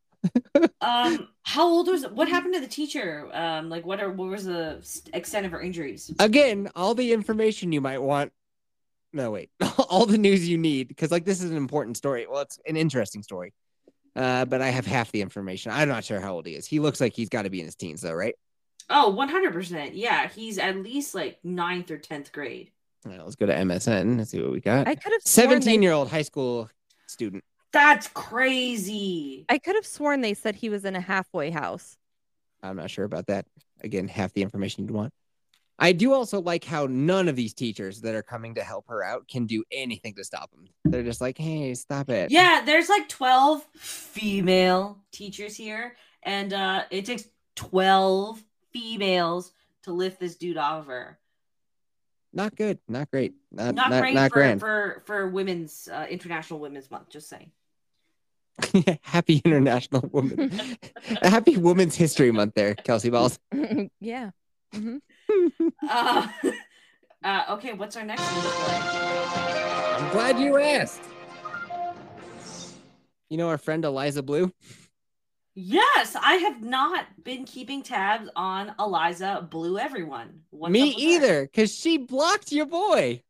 Um, 0.82 1.30
how 1.44 1.66
old 1.68 1.88
was? 1.88 2.06
What 2.06 2.28
happened 2.28 2.54
to 2.56 2.60
the 2.60 2.68
teacher? 2.68 3.30
Um, 3.32 3.70
like 3.70 3.86
what 3.86 4.02
are 4.02 4.12
what 4.12 4.28
was 4.28 4.44
the 4.44 4.86
extent 5.14 5.46
of 5.46 5.54
her 5.54 5.62
injuries? 5.62 6.14
again, 6.20 6.70
all 6.76 6.94
the 6.94 7.14
information 7.14 7.72
you 7.72 7.80
might 7.80 8.02
want. 8.02 8.34
No, 9.18 9.32
wait, 9.32 9.50
all 9.90 10.06
the 10.06 10.20
news 10.20 10.48
you 10.48 10.60
need 10.60 10.88
because 10.88 11.10
like 11.10 11.26
this 11.26 11.42
is 11.42 11.50
an 11.50 11.58
important 11.58 11.98
story. 11.98 12.28
Well, 12.30 12.42
it's 12.42 12.60
an 12.68 12.78
interesting 12.78 13.24
story. 13.24 13.52
Uh, 14.16 14.46
but 14.46 14.62
I 14.62 14.70
have 14.70 14.86
half 14.86 15.12
the 15.12 15.22
information. 15.22 15.72
I'm 15.72 15.90
not 15.90 16.04
sure 16.04 16.20
how 16.20 16.36
old 16.36 16.46
he 16.46 16.54
is. 16.54 16.68
He 16.68 16.80
looks 16.80 17.02
like 17.02 17.14
he's 17.14 17.30
got 17.30 17.44
to 17.44 17.50
be 17.50 17.60
in 17.60 17.66
his 17.66 17.76
teens, 17.76 18.02
though, 18.02 18.14
right? 18.14 18.36
Oh, 18.92 19.16
100%. 19.18 19.92
Yeah, 19.94 20.28
he's 20.28 20.60
at 20.60 20.76
least 20.76 21.16
like 21.16 21.40
ninth 21.44 21.90
or 21.90 21.98
10th 21.98 22.32
grade. 22.32 22.72
All 23.06 23.12
right, 23.12 23.24
let's 23.24 23.36
go 23.36 23.48
to 23.48 23.54
MSN. 23.54 24.20
Let's 24.20 24.32
see 24.32 24.42
what 24.42 24.52
we 24.52 24.60
got. 24.60 24.88
I 24.88 24.94
could 24.94 25.14
have 25.14 25.22
17 25.24 25.82
year 25.82 25.94
old 25.94 26.10
high 26.10 26.22
school 26.22 26.70
student. 27.08 27.44
That's 27.74 28.08
crazy. 28.10 29.46
I 29.50 29.58
could 29.58 29.76
have 29.76 29.86
sworn 29.86 30.22
they 30.22 30.36
said 30.36 30.56
he 30.56 30.70
was 30.70 30.86
in 30.86 30.96
a 30.96 31.02
halfway 31.02 31.50
house. 31.50 31.98
I'm 32.62 32.76
not 32.76 32.92
sure 32.92 33.06
about 33.06 33.28
that. 33.28 33.46
Again, 33.82 34.08
half 34.08 34.34
the 34.34 34.42
information 34.44 34.84
you'd 34.84 34.94
want. 34.94 35.12
I 35.80 35.92
do 35.92 36.14
also 36.14 36.42
like 36.42 36.64
how 36.64 36.88
none 36.90 37.28
of 37.28 37.36
these 37.36 37.54
teachers 37.54 38.02
that 38.02 38.16
are 38.16 38.24
coming 38.24 38.56
to 38.56 38.64
help 38.64 38.88
her 38.88 39.04
out 39.04 39.28
can 39.28 39.46
do 39.46 39.64
anything 39.72 40.16
to 40.16 40.24
stop 40.24 40.52
them. 40.52 40.66
They're 40.86 41.04
just 41.04 41.22
like, 41.22 41.38
hey, 41.38 41.74
stop 41.76 42.10
it. 42.10 42.32
Yeah, 42.32 42.64
there's 42.66 42.90
like 42.90 43.08
12 43.10 43.64
female 43.76 45.00
teachers 45.12 45.56
here, 45.56 45.96
and 46.24 46.54
uh 46.54 46.84
it 46.90 47.06
takes 47.06 47.26
12 47.56 48.44
females 48.72 49.52
to 49.84 49.92
lift 49.94 50.20
this 50.20 50.36
dude 50.36 50.58
off 50.58 50.82
of 50.82 50.88
her. 50.88 51.20
Not 52.34 52.56
good. 52.56 52.80
Not 52.88 53.10
great. 53.10 53.34
Not, 53.52 53.76
Not, 53.76 53.90
not, 53.90 54.02
great 54.02 54.14
not 54.14 54.30
for, 54.30 54.34
grand. 54.34 54.60
for 54.60 55.04
for 55.06 55.28
women's 55.28 55.88
uh, 55.92 56.06
International 56.10 56.60
Women's 56.60 56.92
Month, 56.92 57.10
just 57.10 57.30
saying. 57.30 57.52
Happy 59.02 59.42
International 59.46 60.08
Woman. 60.12 60.52
Happy 61.22 61.58
Women's 61.58 61.96
History 61.96 62.32
Month 62.32 62.54
there, 62.56 62.76
Kelsey 62.76 63.10
Balls. 63.10 63.40
yeah. 64.00 64.32
Hmm 64.74 64.98
Uh, 65.90 66.28
uh 67.24 67.44
okay, 67.52 67.74
what's 67.74 67.96
our 67.96 68.04
next 68.04 68.22
one? 68.22 68.82
I'm 70.04 70.12
glad 70.12 70.40
you 70.40 70.58
asked. 70.58 71.02
You 73.30 73.38
know 73.38 73.50
our 73.50 73.58
friend 73.58 73.84
Eliza 73.84 74.24
Blue? 74.24 74.52
Yes, 75.54 76.16
I 76.16 76.36
have 76.36 76.62
not 76.62 77.06
been 77.24 77.44
keeping 77.44 77.82
tabs 77.82 78.30
on 78.36 78.74
Eliza 78.80 79.48
Blue 79.50 79.80
Everyone. 79.80 80.42
What's 80.52 80.72
Me 80.72 80.82
up 80.82 80.96
with 80.96 81.04
her? 81.04 81.10
either, 81.10 81.42
because 81.46 81.74
she 81.76 81.98
blocked 81.98 82.52
your 82.52 82.68
boy. 82.68 83.24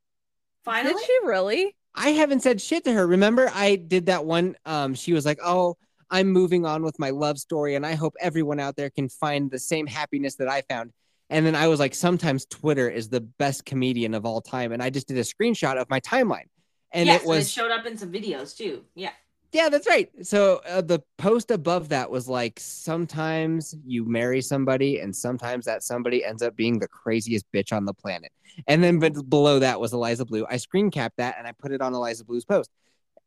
Finally, 0.66 0.96
Did 0.96 1.06
she 1.06 1.20
really? 1.24 1.76
I 1.96 2.10
haven't 2.10 2.42
said 2.44 2.60
shit 2.60 2.84
to 2.84 2.92
her. 2.94 3.08
Remember, 3.08 3.50
I 3.54 3.78
did 3.78 4.08
that 4.08 4.26
one. 4.26 4.58
Um, 4.66 4.94
she 4.94 5.14
was 5.14 5.26
like, 5.26 5.40
"Oh, 5.42 5.78
I'm 6.12 6.28
moving 6.28 6.66
on 6.66 6.84
with 6.84 7.00
my 7.00 7.10
love 7.12 7.40
story, 7.40 7.76
and 7.76 7.86
I 7.86 7.96
hope 7.96 8.14
everyone 8.20 8.60
out 8.60 8.76
there 8.76 8.90
can 8.90 9.08
find 9.08 9.50
the 9.50 9.60
same 9.60 9.88
happiness 9.88 10.36
that 10.36 10.50
I 10.50 10.64
found." 10.70 10.92
And 11.30 11.46
then 11.46 11.56
I 11.56 11.68
was 11.68 11.80
like, 11.80 11.94
"Sometimes 11.94 12.46
Twitter 12.46 12.90
is 12.90 13.10
the 13.10 13.22
best 13.22 13.66
comedian 13.66 14.14
of 14.14 14.26
all 14.26 14.42
time," 14.42 14.72
and 14.72 14.82
I 14.82 14.90
just 14.90 15.08
did 15.08 15.18
a 15.18 15.22
screenshot 15.22 15.80
of 15.80 15.90
my 15.90 16.00
timeline, 16.00 16.48
and 16.92 17.08
yes, 17.08 17.22
it 17.22 17.28
was 17.28 17.48
it 17.48 17.50
showed 17.50 17.72
up 17.72 17.86
in 17.86 17.98
some 17.98 18.12
videos 18.12 18.56
too. 18.56 18.84
Yeah. 18.96 19.12
yeah, 19.52 19.70
that's 19.70 19.88
right. 19.88 20.10
So 20.26 20.62
uh, 20.68 20.82
the 20.82 21.02
post 21.18 21.52
above 21.52 21.90
that 21.90 22.10
was 22.10 22.28
like, 22.28 22.60
sometimes 22.60 23.76
you 23.86 24.06
marry 24.06 24.42
somebody, 24.42 25.00
and 25.00 25.16
sometimes 25.16 25.66
that 25.66 25.84
somebody 25.84 26.24
ends 26.24 26.42
up 26.42 26.56
being 26.56 26.80
the 26.80 26.88
craziest 26.88 27.46
bitch 27.52 27.74
on 27.76 27.86
the 27.86 27.94
planet. 27.94 28.32
And 28.68 28.84
then 28.84 29.00
but 29.00 29.30
below 29.30 29.60
that 29.60 29.80
was 29.80 29.94
Eliza 29.94 30.26
Blue. 30.26 30.46
I 30.50 30.58
screen 30.58 30.90
capped 30.92 31.18
that 31.18 31.36
and 31.38 31.48
I 31.48 31.52
put 31.52 31.72
it 31.72 31.82
on 31.82 31.94
Eliza 31.94 32.26
Blue's 32.26 32.46
post. 32.46 32.72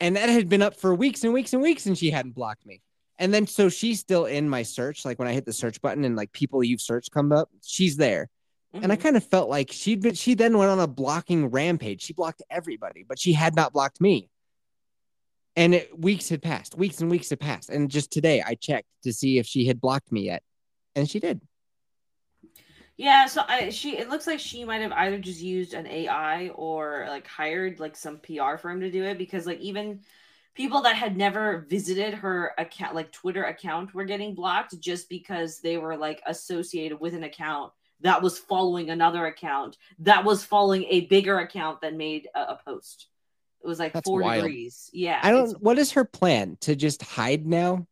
And 0.00 0.16
that 0.16 0.28
had 0.28 0.48
been 0.48 0.62
up 0.62 0.74
for 0.74 0.94
weeks 0.94 1.24
and 1.24 1.32
weeks 1.32 1.52
and 1.52 1.62
weeks, 1.62 1.86
and 1.86 1.96
she 1.96 2.10
hadn't 2.10 2.34
blocked 2.34 2.64
me. 2.64 2.80
And 3.20 3.32
then 3.32 3.46
so 3.46 3.68
she's 3.68 4.00
still 4.00 4.24
in 4.24 4.48
my 4.48 4.62
search. 4.62 5.04
Like 5.04 5.18
when 5.18 5.28
I 5.28 5.34
hit 5.34 5.44
the 5.44 5.52
search 5.52 5.80
button 5.82 6.04
and 6.04 6.16
like 6.16 6.32
people 6.32 6.64
you've 6.64 6.80
searched 6.80 7.12
come 7.12 7.32
up, 7.32 7.50
she's 7.62 7.96
there. 7.98 8.30
And 8.72 8.90
I 8.90 8.96
Mhm. 8.96 9.00
kind 9.02 9.16
of 9.16 9.24
felt 9.24 9.50
like 9.50 9.70
she'd 9.70 10.00
been, 10.00 10.14
she 10.14 10.34
then 10.34 10.56
went 10.56 10.70
on 10.70 10.80
a 10.80 10.86
blocking 10.86 11.50
rampage. 11.50 12.02
She 12.02 12.14
blocked 12.14 12.42
everybody, 12.50 13.04
but 13.06 13.18
she 13.18 13.34
had 13.34 13.54
not 13.54 13.72
blocked 13.74 14.00
me. 14.00 14.30
And 15.54 15.74
it, 15.74 15.98
weeks 15.98 16.30
had 16.30 16.40
passed, 16.40 16.76
weeks 16.76 17.00
and 17.00 17.10
weeks 17.10 17.28
had 17.28 17.40
passed. 17.40 17.68
And 17.68 17.90
just 17.90 18.10
today 18.10 18.42
I 18.42 18.54
checked 18.54 18.88
to 19.02 19.12
see 19.12 19.38
if 19.38 19.46
she 19.46 19.66
had 19.66 19.80
blocked 19.80 20.10
me 20.10 20.22
yet. 20.22 20.42
And 20.96 21.08
she 21.10 21.20
did. 21.20 21.40
Yeah, 22.96 23.26
so 23.26 23.42
I 23.46 23.70
she 23.70 23.96
it 23.96 24.10
looks 24.10 24.26
like 24.26 24.40
she 24.40 24.64
might 24.64 24.82
have 24.82 24.92
either 24.92 25.18
just 25.18 25.40
used 25.40 25.72
an 25.74 25.86
AI 25.86 26.48
or 26.50 27.06
like 27.08 27.26
hired 27.26 27.80
like 27.80 27.96
some 27.96 28.18
PR 28.18 28.58
firm 28.58 28.80
to 28.80 28.90
do 28.90 29.04
it 29.04 29.16
because 29.16 29.46
like 29.46 29.58
even 29.60 30.00
people 30.54 30.82
that 30.82 30.96
had 30.96 31.16
never 31.16 31.66
visited 31.68 32.14
her 32.14 32.52
account 32.58 32.94
like 32.94 33.12
Twitter 33.12 33.44
account 33.44 33.94
were 33.94 34.04
getting 34.04 34.34
blocked 34.34 34.78
just 34.80 35.08
because 35.08 35.60
they 35.60 35.76
were 35.76 35.96
like 35.96 36.20
associated 36.26 37.00
with 37.00 37.14
an 37.14 37.24
account 37.24 37.72
that 38.00 38.22
was 38.22 38.38
following 38.38 38.90
another 38.90 39.26
account 39.26 39.76
that 40.00 40.24
was 40.24 40.44
following 40.44 40.84
a 40.88 41.02
bigger 41.02 41.38
account 41.38 41.80
that 41.82 41.94
made 41.94 42.28
a, 42.34 42.40
a 42.40 42.60
post. 42.64 43.08
It 43.62 43.66
was 43.66 43.78
like 43.78 43.92
That's 43.92 44.06
four 44.06 44.22
wild. 44.22 44.44
degrees. 44.44 44.88
Yeah. 44.92 45.20
I 45.22 45.30
don't, 45.30 45.60
what 45.62 45.78
is 45.78 45.92
her 45.92 46.04
plan 46.04 46.56
to 46.62 46.74
just 46.74 47.02
hide 47.02 47.46
now, 47.46 47.86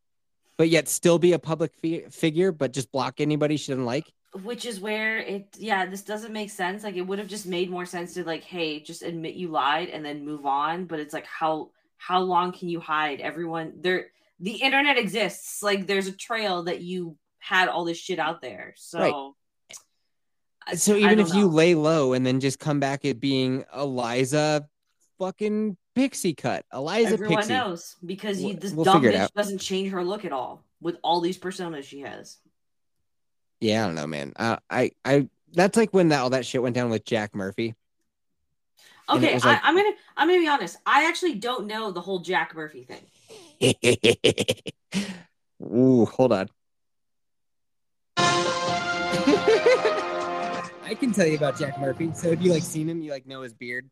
but 0.57 0.71
yet 0.71 0.89
still 0.89 1.19
be 1.19 1.35
a 1.35 1.39
public 1.39 1.73
fi- 1.75 2.07
figure, 2.09 2.53
but 2.53 2.73
just 2.73 2.91
block 2.91 3.21
anybody 3.21 3.57
she 3.57 3.73
doesn't 3.73 3.85
like? 3.85 4.13
which 4.43 4.67
is 4.67 4.79
where 4.79 5.19
it 5.19 5.49
yeah 5.59 5.87
this 5.87 6.03
doesn't 6.03 6.35
make 6.35 6.51
sense 6.51 6.85
like 6.85 6.97
it 6.97 7.01
would 7.01 7.19
have 7.19 7.29
just 7.29 7.47
made 7.47 7.71
more 7.71 7.87
sense 7.87 8.13
to 8.13 8.23
like 8.25 8.45
hey 8.45 8.79
just 8.79 9.03
admit 9.03 9.35
you 9.35 9.49
lied 9.49 9.89
and 9.89 10.05
then 10.05 10.23
move 10.23 10.45
on 10.45 10.85
but 10.85 11.01
it's 11.01 11.15
like 11.15 11.25
how 11.27 11.71
how 11.99 12.21
long 12.21 12.53
can 12.53 12.69
you 12.69 12.81
hide 12.81 13.21
everyone 13.21 13.75
there 13.81 14.07
the 14.41 14.53
internet 14.53 14.97
exists 14.97 15.63
like 15.63 15.87
there's 15.87 16.07
a 16.07 16.13
trail 16.13 16.63
that 16.63 16.81
you 16.81 17.17
had 17.39 17.69
all 17.69 17.85
this 17.85 17.99
shit 17.99 18.19
out 18.19 18.41
there 18.41 18.73
so 18.77 18.99
Right. 18.99 19.35
So 20.75 20.97
even 20.97 21.19
if 21.19 21.35
you 21.35 21.49
lay 21.49 21.75
low 21.75 22.13
and 22.13 22.27
then 22.27 22.41
just 22.41 22.59
come 22.59 22.79
back 22.79 23.05
at 23.05 23.21
being 23.21 23.65
Eliza 23.75 24.69
fucking 25.19 25.77
pixie 25.95 26.35
cut, 26.35 26.65
Eliza 26.73 27.15
everyone 27.15 27.37
pixie. 27.39 27.53
knows 27.55 27.97
because 28.05 28.43
you, 28.43 28.55
this 28.55 28.73
we'll 28.73 28.85
dumb 28.85 29.03
bitch 29.03 29.15
out. 29.15 29.33
doesn't 29.35 29.59
change 29.59 29.93
her 29.93 30.05
look 30.05 30.25
at 30.25 30.33
all 30.33 30.65
with 30.81 30.99
all 31.03 31.21
these 31.21 31.39
personas 31.39 31.85
she 31.85 32.01
has 32.01 32.37
Yeah, 33.61 33.83
I 33.83 33.87
don't 33.87 33.95
know, 33.95 34.07
man. 34.07 34.33
Uh, 34.37 34.57
I, 34.69 34.91
I, 35.05 35.29
that's 35.53 35.77
like 35.77 35.93
when 35.93 36.11
that 36.11 36.21
all 36.21 36.31
that 36.31 36.45
shit 36.45 36.63
went 36.63 36.75
down 36.75 36.91
with 36.91 37.05
Jack 37.05 37.35
Murphy. 37.35 37.75
And 39.09 39.25
it 39.25 39.37
okay 39.37 39.49
like- 39.49 39.65
I, 39.65 39.69
i'm 39.69 39.77
gonna 39.77 39.93
i'm 40.17 40.29
gonna 40.29 40.41
be 40.41 40.49
honest 40.49 40.77
i 40.87 41.07
actually 41.09 41.35
don't 41.35 41.67
know 41.67 41.91
the 41.93 42.01
whole 42.01 42.21
jack 42.21 42.55
murphy 42.55 42.85
thing 42.85 43.03
Ooh, 45.61 46.05
hold 46.07 46.33
on. 46.33 46.49
I 48.17 48.25
can 50.99 51.13
tell 51.13 51.27
you 51.27 51.37
about 51.37 51.59
Jack 51.59 51.79
Murphy. 51.81 52.11
So 52.15 52.31
have 52.31 52.41
you 52.41 52.53
like 52.53 52.63
seen 52.63 52.89
him? 52.89 53.03
You 53.03 53.11
like 53.11 53.27
know 53.27 53.43
his 53.43 53.53
beard? 53.53 53.91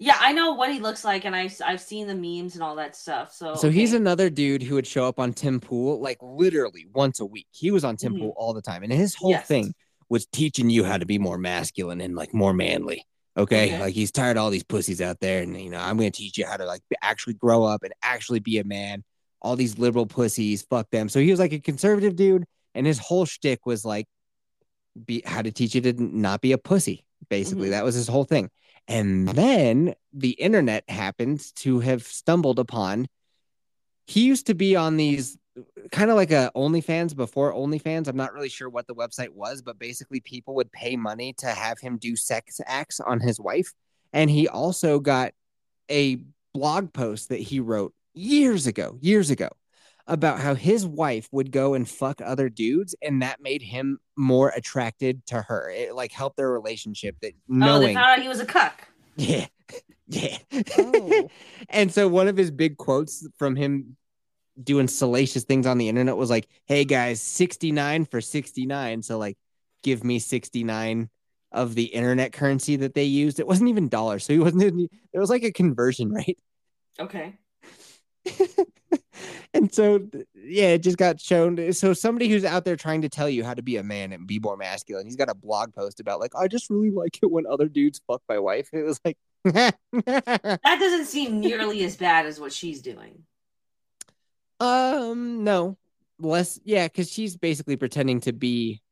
Yeah, 0.00 0.16
I 0.18 0.32
know 0.32 0.54
what 0.54 0.70
he 0.72 0.78
looks 0.80 1.04
like, 1.04 1.24
and 1.24 1.34
I 1.34 1.50
I've 1.64 1.80
seen 1.80 2.06
the 2.06 2.14
memes 2.14 2.54
and 2.54 2.62
all 2.62 2.76
that 2.76 2.94
stuff. 2.96 3.32
So 3.32 3.54
So 3.54 3.70
he's 3.70 3.92
another 3.94 4.28
dude 4.30 4.62
who 4.62 4.74
would 4.74 4.86
show 4.86 5.06
up 5.06 5.18
on 5.18 5.32
Tim 5.32 5.60
Pool 5.60 6.00
like 6.00 6.18
literally 6.20 6.86
once 6.92 7.20
a 7.20 7.26
week. 7.26 7.46
He 7.52 7.70
was 7.70 7.84
on 7.84 7.96
Tim 7.96 8.14
Mhm. 8.14 8.18
Pool 8.20 8.34
all 8.36 8.52
the 8.52 8.62
time, 8.62 8.82
and 8.82 8.92
his 8.92 9.14
whole 9.14 9.30
Yes. 9.30 9.46
thing 9.46 9.74
was 10.08 10.26
teaching 10.26 10.70
you 10.70 10.84
how 10.84 10.98
to 10.98 11.06
be 11.06 11.18
more 11.18 11.38
masculine 11.38 12.00
and 12.00 12.14
like 12.16 12.34
more 12.34 12.52
manly. 12.52 13.06
Okay? 13.38 13.66
Okay. 13.68 13.80
like 13.80 13.94
he's 13.94 14.10
tired 14.10 14.36
of 14.36 14.42
all 14.42 14.50
these 14.50 14.64
pussies 14.64 15.00
out 15.00 15.20
there, 15.20 15.42
and 15.42 15.58
you 15.58 15.70
know 15.70 15.78
I'm 15.78 15.96
gonna 15.96 16.10
teach 16.10 16.36
you 16.36 16.44
how 16.46 16.56
to 16.56 16.64
like 16.66 16.82
actually 17.00 17.34
grow 17.34 17.64
up 17.64 17.82
and 17.84 17.92
actually 18.02 18.40
be 18.40 18.58
a 18.58 18.64
man. 18.64 19.04
All 19.40 19.54
these 19.54 19.78
liberal 19.78 20.06
pussies, 20.06 20.62
fuck 20.62 20.90
them. 20.90 21.08
So 21.08 21.20
he 21.20 21.30
was 21.30 21.38
like 21.38 21.52
a 21.52 21.60
conservative 21.60 22.16
dude, 22.16 22.44
and 22.74 22.86
his 22.86 22.98
whole 22.98 23.24
shtick 23.24 23.64
was 23.64 23.84
like 23.84 24.06
be 25.06 25.22
how 25.24 25.42
to 25.42 25.52
teach 25.52 25.74
you 25.76 25.80
to 25.82 25.92
not 25.92 26.40
be 26.40 26.52
a 26.52 26.58
pussy. 26.58 27.04
Basically, 27.28 27.68
Mhm. 27.68 27.72
that 27.72 27.84
was 27.84 27.94
his 27.94 28.08
whole 28.08 28.24
thing. 28.24 28.50
And 28.88 29.28
then 29.28 29.94
the 30.12 30.30
internet 30.30 30.88
happened 30.88 31.44
to 31.56 31.80
have 31.80 32.02
stumbled 32.02 32.58
upon. 32.58 33.06
He 34.06 34.24
used 34.24 34.46
to 34.46 34.54
be 34.54 34.74
on 34.74 34.96
these 34.96 35.36
kind 35.90 36.10
of 36.10 36.16
like 36.16 36.30
a 36.30 36.50
OnlyFans 36.54 37.14
before 37.16 37.52
OnlyFans. 37.52 38.08
I'm 38.08 38.16
not 38.16 38.32
really 38.32 38.48
sure 38.48 38.68
what 38.68 38.86
the 38.86 38.94
website 38.94 39.30
was, 39.30 39.62
but 39.62 39.78
basically 39.78 40.20
people 40.20 40.54
would 40.56 40.70
pay 40.72 40.96
money 40.96 41.32
to 41.38 41.46
have 41.48 41.78
him 41.78 41.98
do 41.98 42.16
sex 42.16 42.60
acts 42.66 43.00
on 43.00 43.20
his 43.20 43.40
wife. 43.40 43.72
And 44.12 44.30
he 44.30 44.48
also 44.48 44.98
got 45.00 45.32
a 45.90 46.18
blog 46.54 46.92
post 46.92 47.28
that 47.28 47.40
he 47.40 47.60
wrote 47.60 47.92
years 48.14 48.66
ago, 48.66 48.96
years 49.00 49.30
ago, 49.30 49.48
about 50.06 50.40
how 50.40 50.54
his 50.54 50.86
wife 50.86 51.28
would 51.32 51.52
go 51.52 51.74
and 51.74 51.86
fuck 51.86 52.22
other 52.24 52.48
dudes, 52.48 52.94
and 53.02 53.20
that 53.20 53.42
made 53.42 53.60
him 53.60 53.98
more 54.16 54.48
attracted 54.56 55.24
to 55.26 55.42
her. 55.42 55.70
It 55.70 55.94
like 55.94 56.12
helped 56.12 56.38
their 56.38 56.50
relationship. 56.50 57.16
That 57.20 57.34
Oh, 57.34 57.52
they 57.52 57.58
knowing, 57.58 57.94
found 57.94 58.18
out 58.18 58.22
he 58.22 58.28
was 58.28 58.40
a 58.40 58.46
cuck. 58.46 58.88
yeah, 59.16 59.46
yeah. 60.08 60.38
Oh. 60.78 61.28
and 61.68 61.92
so 61.92 62.08
one 62.08 62.26
of 62.26 62.38
his 62.38 62.50
big 62.50 62.78
quotes 62.78 63.28
from 63.36 63.54
him 63.54 63.97
doing 64.62 64.88
salacious 64.88 65.44
things 65.44 65.66
on 65.66 65.78
the 65.78 65.88
internet 65.88 66.16
was 66.16 66.30
like, 66.30 66.48
"Hey 66.66 66.84
guys, 66.84 67.20
sixty 67.20 67.72
nine 67.72 68.04
for 68.04 68.20
sixty 68.20 68.66
nine. 68.66 69.02
So 69.02 69.18
like, 69.18 69.36
give 69.82 70.04
me 70.04 70.18
69. 70.18 71.10
Of 71.50 71.74
the 71.74 71.84
internet 71.84 72.34
currency 72.34 72.76
that 72.76 72.92
they 72.92 73.04
used, 73.04 73.40
it 73.40 73.46
wasn't 73.46 73.70
even 73.70 73.88
dollars, 73.88 74.22
so 74.22 74.34
he 74.34 74.38
wasn't. 74.38 74.90
It 75.14 75.18
was 75.18 75.30
like 75.30 75.44
a 75.44 75.50
conversion 75.50 76.12
rate. 76.12 76.38
Okay. 77.00 77.38
and 79.54 79.72
so 79.72 80.06
yeah 80.34 80.68
it 80.68 80.82
just 80.82 80.98
got 80.98 81.20
shown 81.20 81.72
so 81.72 81.94
somebody 81.94 82.28
who's 82.28 82.44
out 82.44 82.64
there 82.64 82.76
trying 82.76 83.02
to 83.02 83.08
tell 83.08 83.28
you 83.28 83.44
how 83.44 83.54
to 83.54 83.62
be 83.62 83.76
a 83.76 83.82
man 83.82 84.12
and 84.12 84.26
be 84.26 84.38
more 84.38 84.56
masculine 84.56 85.06
he's 85.06 85.16
got 85.16 85.30
a 85.30 85.34
blog 85.34 85.72
post 85.74 86.00
about 86.00 86.20
like 86.20 86.32
i 86.36 86.46
just 86.46 86.68
really 86.68 86.90
like 86.90 87.18
it 87.22 87.30
when 87.30 87.46
other 87.46 87.68
dudes 87.68 88.00
fuck 88.06 88.20
my 88.28 88.38
wife 88.38 88.68
it 88.72 88.82
was 88.82 89.00
like 89.04 89.16
That 89.44 90.58
doesn't 90.64 91.06
seem 91.06 91.40
nearly 91.40 91.84
as 91.84 91.96
bad 91.96 92.26
as 92.26 92.40
what 92.40 92.52
she's 92.52 92.82
doing. 92.82 93.22
Um 94.60 95.44
no 95.44 95.76
less 96.18 96.58
yeah 96.64 96.86
because 96.86 97.10
she's 97.10 97.36
basically 97.36 97.76
pretending 97.76 98.20
to 98.20 98.32
be 98.32 98.82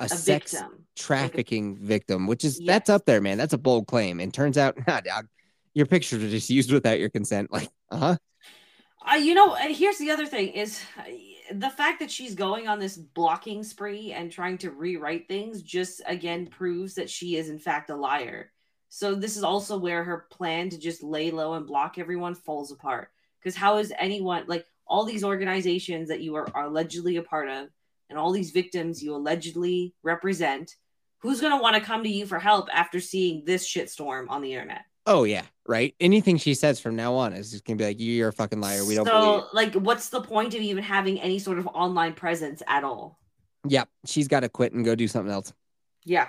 a, 0.00 0.04
A 0.04 0.08
sex 0.08 0.52
victim. 0.52 0.86
trafficking 0.96 1.76
victim 1.76 2.26
which 2.26 2.44
is 2.44 2.60
Yes. 2.60 2.66
that's 2.66 2.90
up 2.90 3.04
there 3.06 3.20
man 3.20 3.38
that's 3.38 3.52
a 3.52 3.58
bold 3.58 3.86
claim 3.86 4.20
and 4.20 4.32
turns 4.34 4.58
out 4.58 4.76
nah, 4.86 5.00
dog, 5.00 5.26
your 5.74 5.86
pictures 5.86 6.22
are 6.22 6.28
just 6.28 6.50
used 6.50 6.72
without 6.72 6.98
your 6.98 7.08
consent 7.10 7.52
like 7.52 7.70
uh-huh 7.90 8.16
Uh, 9.06 9.16
you 9.16 9.34
know, 9.34 9.54
here's 9.54 9.98
the 9.98 10.10
other 10.10 10.26
thing 10.26 10.48
is 10.48 10.80
uh, 10.98 11.02
the 11.52 11.68
fact 11.70 12.00
that 12.00 12.10
she's 12.10 12.34
going 12.34 12.68
on 12.68 12.78
this 12.78 12.96
blocking 12.96 13.62
spree 13.62 14.12
and 14.12 14.32
trying 14.32 14.56
to 14.58 14.70
rewrite 14.70 15.28
things 15.28 15.62
just 15.62 16.00
again 16.06 16.46
proves 16.46 16.94
that 16.94 17.10
she 17.10 17.36
is 17.36 17.48
in 17.50 17.58
fact 17.58 17.90
a 17.90 17.96
liar. 17.96 18.50
So 18.88 19.14
this 19.14 19.36
is 19.36 19.44
also 19.44 19.76
where 19.78 20.04
her 20.04 20.26
plan 20.30 20.70
to 20.70 20.78
just 20.78 21.02
lay 21.02 21.30
low 21.30 21.54
and 21.54 21.66
block 21.66 21.98
everyone 21.98 22.34
falls 22.34 22.72
apart. 22.72 23.10
Because 23.44 23.56
how 23.56 23.76
is 23.78 23.92
anyone 23.98 24.44
like 24.48 24.66
all 24.86 25.04
these 25.04 25.22
organizations 25.22 26.08
that 26.08 26.20
you 26.20 26.34
are, 26.34 26.48
are 26.56 26.64
allegedly 26.64 27.16
a 27.16 27.22
part 27.22 27.48
of 27.48 27.68
and 28.08 28.18
all 28.18 28.32
these 28.32 28.50
victims 28.50 29.02
you 29.02 29.14
allegedly 29.14 29.94
represent, 30.02 30.72
who's 31.18 31.40
gonna 31.40 31.60
want 31.60 31.76
to 31.76 31.82
come 31.82 32.02
to 32.02 32.08
you 32.08 32.26
for 32.26 32.38
help 32.38 32.68
after 32.72 33.00
seeing 33.00 33.44
this 33.44 33.68
shitstorm 33.68 34.26
on 34.30 34.42
the 34.42 34.54
internet? 34.54 34.82
oh 35.06 35.24
yeah 35.24 35.42
right 35.66 35.94
anything 36.00 36.36
she 36.36 36.54
says 36.54 36.80
from 36.80 36.96
now 36.96 37.14
on 37.14 37.32
is 37.32 37.50
just 37.50 37.64
gonna 37.64 37.76
be 37.76 37.84
like 37.84 38.00
you're 38.00 38.28
a 38.28 38.32
fucking 38.32 38.60
liar 38.60 38.84
we 38.84 38.94
don't 38.94 39.06
so, 39.06 39.46
like, 39.52 39.74
what's 39.74 40.08
the 40.08 40.20
point 40.20 40.54
of 40.54 40.60
even 40.60 40.82
having 40.82 41.20
any 41.20 41.38
sort 41.38 41.58
of 41.58 41.66
online 41.68 42.14
presence 42.14 42.62
at 42.66 42.84
all? 42.84 43.18
Yep, 43.66 43.88
she's 44.06 44.28
got 44.28 44.40
to 44.40 44.48
quit 44.48 44.72
and 44.72 44.84
go 44.84 44.94
do 44.94 45.08
something 45.08 45.32
else. 45.32 45.52
Yeah, 46.04 46.28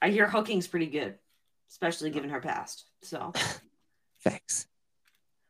I 0.00 0.10
hear 0.10 0.28
hooking's 0.28 0.66
pretty 0.66 0.86
good, 0.86 1.14
especially 1.70 2.10
given 2.10 2.30
her 2.30 2.40
past. 2.40 2.84
So, 3.02 3.32
thanks. 4.22 4.66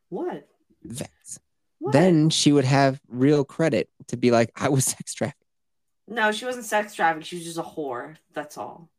what? 0.09 0.47
Facts. 0.93 1.39
what? 1.79 1.93
Then 1.93 2.29
she 2.29 2.51
would 2.51 2.65
have 2.65 2.99
real 3.07 3.43
credit 3.45 3.89
to 4.07 4.17
be 4.17 4.31
like, 4.31 4.51
I 4.55 4.69
was 4.69 4.85
sex 4.95 5.13
trafficked. 5.13 5.41
no, 6.07 6.31
she 6.31 6.45
wasn't 6.45 6.65
sex 6.65 6.93
trafficked. 6.93 7.25
She 7.27 7.35
was 7.37 7.45
just 7.45 7.57
a 7.57 7.63
whore. 7.63 8.17
That's 8.33 8.57
all. 8.57 8.89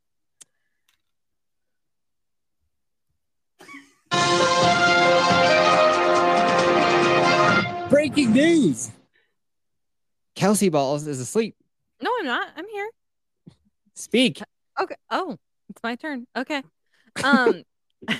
Breaking 7.88 8.33
news: 8.33 8.90
Kelsey 10.35 10.68
Balls 10.68 11.07
is 11.07 11.20
asleep. 11.20 11.55
No, 12.03 12.11
I'm 12.18 12.27
not. 12.27 12.49
I'm 12.57 12.66
here. 12.68 12.90
Speak. 13.94 14.42
Okay. 14.81 14.96
Oh, 15.11 15.37
it's 15.70 15.83
my 15.85 15.94
turn. 15.94 16.27
Okay. 16.37 16.62
Um, 17.22 17.62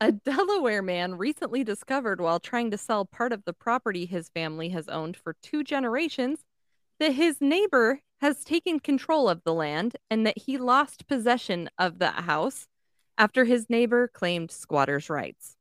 a 0.00 0.12
Delaware 0.12 0.82
man 0.82 1.16
recently 1.16 1.64
discovered 1.64 2.20
while 2.20 2.40
trying 2.40 2.70
to 2.70 2.78
sell 2.78 3.04
part 3.04 3.32
of 3.32 3.44
the 3.44 3.52
property 3.52 4.06
his 4.06 4.28
family 4.28 4.70
has 4.70 4.88
owned 4.88 5.16
for 5.16 5.36
two 5.42 5.64
generations 5.64 6.40
that 7.00 7.12
his 7.12 7.40
neighbor 7.40 8.00
has 8.20 8.44
taken 8.44 8.80
control 8.80 9.28
of 9.28 9.42
the 9.44 9.52
land 9.52 9.96
and 10.10 10.26
that 10.26 10.38
he 10.38 10.56
lost 10.56 11.06
possession 11.06 11.68
of 11.78 11.98
the 11.98 12.10
house 12.10 12.66
after 13.18 13.44
his 13.44 13.68
neighbor 13.68 14.08
claimed 14.08 14.50
squatters' 14.50 15.10
rights. 15.10 15.56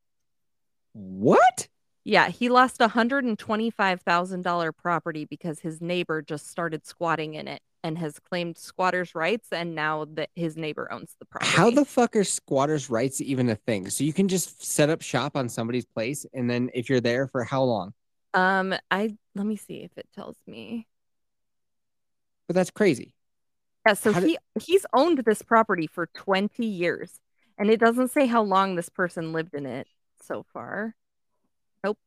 What? 0.94 1.68
Yeah, 2.04 2.30
he 2.30 2.50
lost 2.50 2.82
a 2.82 2.90
$125,000 2.90 4.76
property 4.76 5.26
because 5.26 5.60
his 5.60 5.82
neighbor 5.82 6.22
just 6.22 6.50
started 6.50 6.86
squatting 6.86 7.34
in 7.34 7.48
it 7.48 7.62
and 7.84 7.98
has 7.98 8.18
claimed 8.20 8.58
squatters' 8.58 9.14
rights 9.14 9.48
and 9.52 9.76
now 9.76 10.06
that 10.14 10.30
his 10.36 10.56
neighbor 10.56 10.92
owns 10.92 11.16
the 11.20 11.26
property. 11.26 11.52
How 11.52 11.70
the 11.70 11.86
fuck 11.86 12.16
are 12.16 12.24
squatters' 12.24 12.90
rights 12.90 13.22
even 13.22 13.50
a 13.50 13.56
thing? 13.56 13.90
So 13.90 14.04
you 14.04 14.14
can 14.14 14.28
just 14.28 14.64
set 14.64 14.90
up 14.90 15.02
shop 15.02 15.36
on 15.36 15.50
somebody's 15.50 15.86
place, 15.86 16.26
and 16.34 16.50
then 16.50 16.70
if 16.74 16.90
you're 16.90 17.02
there 17.02 17.28
for 17.28 17.44
how 17.44 17.64
long? 17.64 17.94
Um, 18.34 18.74
I 18.90 19.16
let 19.36 19.46
me 19.46 19.58
see 19.58 19.84
if 19.84 19.92
it 19.98 20.08
tells 20.16 20.38
me. 20.48 20.88
But 22.48 22.56
that's 22.56 22.72
crazy. 22.72 23.14
Yeah, 23.86 23.94
so 23.94 24.12
How 24.14 24.22
did- 24.22 24.30
he 24.30 24.38
he's 24.60 24.86
owned 24.94 25.20
this 25.20 25.42
property 25.42 25.88
for 25.88 26.08
20 26.14 26.66
years 26.66 27.20
and 27.58 27.70
it 27.70 27.80
doesn't 27.80 28.10
say 28.12 28.26
how 28.26 28.42
long 28.42 28.76
this 28.76 28.90
person 28.90 29.34
lived 29.34 29.54
in 29.54 29.66
it 29.66 29.88
so 30.22 30.46
far. 30.54 30.96
Nope, 31.84 31.98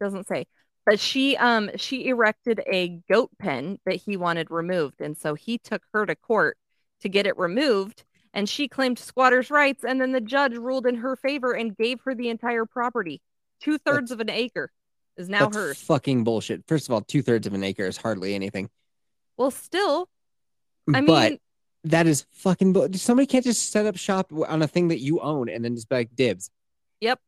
doesn't 0.00 0.26
say. 0.26 0.46
But 0.84 0.98
she 0.98 1.36
um 1.36 1.70
she 1.76 2.06
erected 2.08 2.60
a 2.66 3.00
goat 3.10 3.30
pen 3.38 3.78
that 3.86 3.96
he 3.96 4.16
wanted 4.16 4.50
removed 4.50 5.00
and 5.00 5.16
so 5.16 5.34
he 5.34 5.58
took 5.58 5.82
her 5.92 6.04
to 6.06 6.16
court 6.16 6.56
to 7.02 7.08
get 7.08 7.26
it 7.26 7.38
removed 7.38 8.04
and 8.34 8.48
she 8.48 8.66
claimed 8.66 8.98
squatters' 8.98 9.50
rights 9.50 9.84
and 9.84 10.00
then 10.00 10.12
the 10.12 10.20
judge 10.20 10.54
ruled 10.56 10.86
in 10.86 10.96
her 10.96 11.14
favor 11.16 11.52
and 11.52 11.76
gave 11.76 12.00
her 12.04 12.14
the 12.14 12.28
entire 12.30 12.64
property. 12.64 13.20
Two 13.60 13.78
thirds 13.78 14.10
of 14.10 14.20
an 14.20 14.30
acre 14.30 14.72
is 15.16 15.28
now 15.28 15.40
that's 15.44 15.56
hers. 15.56 15.78
fucking 15.82 16.24
bullshit. 16.24 16.64
First 16.66 16.88
of 16.88 16.94
all, 16.94 17.02
two 17.02 17.22
thirds 17.22 17.46
of 17.46 17.54
an 17.54 17.62
acre 17.62 17.84
is 17.86 17.96
hardly 17.96 18.34
anything. 18.34 18.70
Well, 19.36 19.50
still, 19.50 20.08
I 20.92 21.00
but 21.02 21.30
mean, 21.30 21.38
that 21.84 22.06
is 22.06 22.26
fucking. 22.32 22.72
bull- 22.72 22.88
Somebody 22.94 23.26
can't 23.26 23.44
just 23.44 23.70
set 23.70 23.86
up 23.86 23.96
shop 23.96 24.32
on 24.48 24.62
a 24.62 24.66
thing 24.66 24.88
that 24.88 25.00
you 25.00 25.20
own 25.20 25.48
and 25.48 25.64
then 25.64 25.74
just 25.74 25.88
be 25.88 25.96
like 25.96 26.14
dibs. 26.16 26.50
Yep. 27.00 27.20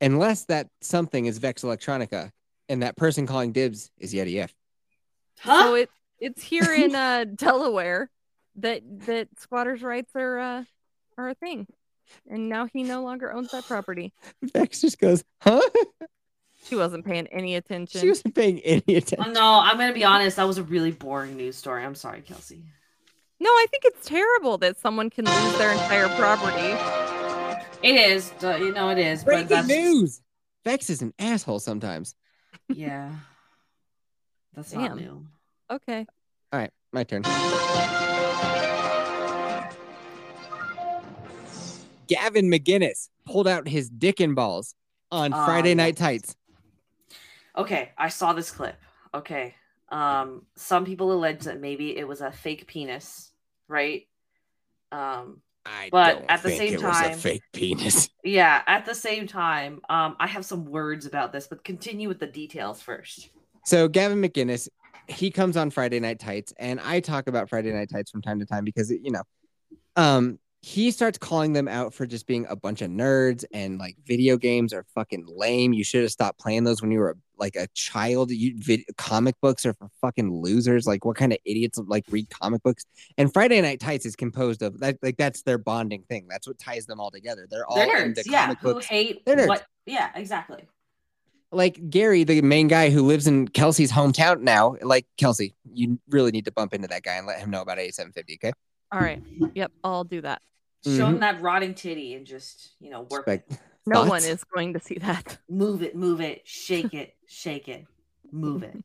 Unless 0.00 0.44
that 0.46 0.68
something 0.80 1.26
is 1.26 1.38
Vex 1.38 1.62
Electronica, 1.62 2.30
and 2.72 2.82
that 2.82 2.96
person 2.96 3.26
calling 3.26 3.52
dibs 3.52 3.90
is 3.98 4.14
Yeti 4.14 4.40
F. 4.42 4.52
Huh? 5.40 5.62
So 5.62 5.74
it 5.74 5.90
it's 6.18 6.42
here 6.42 6.72
in 6.74 6.94
uh 7.06 7.26
Delaware 7.36 8.10
that 8.56 8.80
that 9.06 9.28
squatters' 9.38 9.82
rights 9.82 10.10
are 10.16 10.38
uh 10.38 10.64
are 11.18 11.28
a 11.28 11.34
thing. 11.34 11.66
And 12.28 12.48
now 12.48 12.66
he 12.72 12.82
no 12.82 13.02
longer 13.04 13.32
owns 13.32 13.50
that 13.52 13.66
property. 13.66 14.12
Vex 14.42 14.80
just 14.80 14.98
goes, 14.98 15.22
huh? 15.42 15.60
She 16.68 16.76
wasn't 16.76 17.04
paying 17.04 17.26
any 17.26 17.56
attention. 17.56 18.00
she 18.00 18.08
wasn't 18.08 18.36
paying 18.36 18.60
any 18.60 18.82
Oh, 18.88 18.96
attention. 18.98 19.32
no, 19.32 19.60
I'm 19.64 19.76
gonna 19.78 19.92
be 19.92 20.04
honest. 20.04 20.36
That 20.36 20.46
was 20.46 20.58
a 20.58 20.62
really 20.62 20.92
boring 20.92 21.36
news 21.36 21.56
story. 21.56 21.84
I'm 21.84 21.96
sorry, 21.96 22.20
Kelsey. 22.20 22.62
No, 23.40 23.50
I 23.50 23.66
think 23.68 23.82
it's 23.84 24.06
terrible 24.06 24.58
that 24.58 24.78
someone 24.78 25.10
can 25.10 25.24
lose 25.24 25.58
their 25.58 25.72
entire 25.72 26.08
property. 26.10 26.70
It 27.82 27.96
is. 27.96 28.32
uh, 28.44 28.54
You 28.60 28.72
know, 28.72 28.90
it 28.90 28.98
is. 28.98 29.24
Breaking 29.24 29.48
but 29.48 29.66
news. 29.66 30.20
Vex 30.64 30.88
is 30.88 31.02
an 31.02 31.12
asshole 31.18 31.58
sometimes. 31.58 32.14
Yeah, 32.68 33.12
that's 34.54 34.72
not 34.72 34.88
Damn. 34.88 34.96
new. 34.96 35.26
Okay. 35.70 36.06
All 36.52 36.60
right, 36.60 36.70
my 36.92 37.04
turn. 37.04 37.22
Gavin 42.08 42.50
McInnes 42.50 43.08
pulled 43.24 43.48
out 43.48 43.66
his 43.66 43.88
dick 43.88 44.20
and 44.20 44.34
balls 44.34 44.74
on 45.10 45.32
Ah, 45.32 45.44
Friday 45.44 45.74
Night. 45.74 45.96
Tights. 45.96 46.36
Okay, 47.56 47.90
I 47.96 48.08
saw 48.08 48.32
this 48.32 48.50
clip. 48.50 48.76
Okay. 49.14 49.54
Um, 49.90 50.46
some 50.56 50.84
people 50.84 51.12
allege 51.12 51.40
that 51.40 51.60
maybe 51.60 51.96
it 51.96 52.08
was 52.08 52.22
a 52.22 52.32
fake 52.32 52.66
penis, 52.66 53.32
right? 53.68 54.06
Um, 54.90 55.42
I 55.64 55.88
But 55.92 56.14
don't 56.14 56.30
at 56.30 56.42
the 56.42 56.48
think 56.50 56.60
same 56.60 56.74
it 56.74 56.82
was 56.82 57.00
a 57.00 57.02
time- 57.08 57.18
fake 57.18 57.42
penis. 57.52 58.08
yeah, 58.24 58.62
at 58.66 58.84
the 58.84 58.94
same 58.94 59.26
time, 59.26 59.80
um, 59.88 60.16
I 60.18 60.26
have 60.26 60.44
some 60.44 60.64
words 60.64 61.06
about 61.06 61.32
this, 61.32 61.46
but 61.46 61.62
continue 61.64 62.08
with 62.08 62.18
the 62.18 62.26
details 62.26 62.82
first. 62.82 63.30
So 63.64 63.88
Gavin 63.88 64.20
McInnes 64.20 64.68
he 65.08 65.30
comes 65.30 65.56
on 65.56 65.70
Friday 65.70 65.98
Night 66.00 66.20
Tights, 66.20 66.54
and 66.58 66.80
I 66.80 67.00
talk 67.00 67.26
about 67.26 67.48
Friday 67.48 67.72
Night 67.72 67.90
Tights 67.92 68.10
from 68.10 68.22
time 68.22 68.38
to 68.38 68.46
time 68.46 68.64
because 68.64 68.90
you 68.90 69.10
know, 69.10 69.22
um, 69.96 70.38
he 70.64 70.92
starts 70.92 71.18
calling 71.18 71.52
them 71.52 71.66
out 71.66 71.92
for 71.92 72.06
just 72.06 72.24
being 72.26 72.46
a 72.48 72.54
bunch 72.54 72.82
of 72.82 72.90
nerds 72.90 73.44
and 73.52 73.78
like 73.78 73.96
video 74.06 74.36
games 74.36 74.72
are 74.72 74.84
fucking 74.94 75.26
lame. 75.28 75.72
You 75.72 75.82
should 75.82 76.02
have 76.02 76.12
stopped 76.12 76.38
playing 76.38 76.62
those 76.62 76.80
when 76.80 76.92
you 76.92 77.00
were 77.00 77.16
like 77.36 77.56
a 77.56 77.66
child. 77.74 78.30
You 78.30 78.54
vid- 78.58 78.84
comic 78.96 79.34
books 79.40 79.66
are 79.66 79.72
for 79.74 79.88
fucking 80.00 80.32
losers. 80.32 80.86
Like 80.86 81.04
what 81.04 81.16
kind 81.16 81.32
of 81.32 81.38
idiots 81.44 81.78
like 81.88 82.04
read 82.10 82.30
comic 82.30 82.62
books? 82.62 82.86
And 83.18 83.32
Friday 83.32 83.60
Night 83.60 83.80
Tights 83.80 84.06
is 84.06 84.14
composed 84.14 84.62
of 84.62 84.78
that. 84.78 84.98
Like 85.02 85.16
that's 85.16 85.42
their 85.42 85.58
bonding 85.58 86.04
thing. 86.08 86.28
That's 86.30 86.46
what 86.46 86.60
ties 86.60 86.86
them 86.86 87.00
all 87.00 87.10
together. 87.10 87.48
They're 87.50 87.66
all 87.66 87.74
They're 87.74 88.04
into 88.04 88.20
nerds, 88.20 88.30
yeah, 88.30 88.44
comic 88.44 88.58
who 88.60 88.74
books. 88.74 88.86
hate 88.86 89.26
They're 89.26 89.36
nerds. 89.36 89.48
what 89.48 89.66
yeah, 89.84 90.10
exactly. 90.14 90.62
like 91.50 91.90
Gary, 91.90 92.22
the 92.22 92.40
main 92.40 92.68
guy 92.68 92.90
who 92.90 93.02
lives 93.04 93.26
in 93.26 93.48
Kelsey's 93.48 93.90
hometown 93.90 94.42
now, 94.42 94.76
like 94.80 95.06
Kelsey, 95.18 95.56
you 95.74 95.98
really 96.08 96.30
need 96.30 96.44
to 96.44 96.52
bump 96.52 96.72
into 96.72 96.86
that 96.86 97.02
guy 97.02 97.14
and 97.14 97.26
let 97.26 97.40
him 97.40 97.50
know 97.50 97.62
about 97.62 97.78
A750. 97.78 98.34
Okay. 98.36 98.52
All 98.92 99.00
right. 99.00 99.20
Yep, 99.56 99.72
I'll 99.82 100.04
do 100.04 100.20
that. 100.20 100.40
Show 100.84 100.90
Mhm. 100.90 101.08
him 101.14 101.20
that 101.20 101.40
rotting 101.42 101.74
titty 101.74 102.14
and 102.14 102.26
just, 102.26 102.72
you 102.80 102.90
know, 102.90 103.02
work 103.02 103.26
Respect. 103.26 103.52
it. 103.52 103.58
No 103.86 104.04
one 104.04 104.22
is 104.22 104.44
going 104.44 104.74
to 104.74 104.80
see 104.80 104.94
that. 105.00 105.38
Move 105.48 105.82
it, 105.82 105.96
move 105.96 106.20
it, 106.20 106.42
shake 106.46 106.94
it, 106.94 107.14
shake 107.26 107.66
it, 107.68 107.84
move 108.30 108.62
it. 108.62 108.76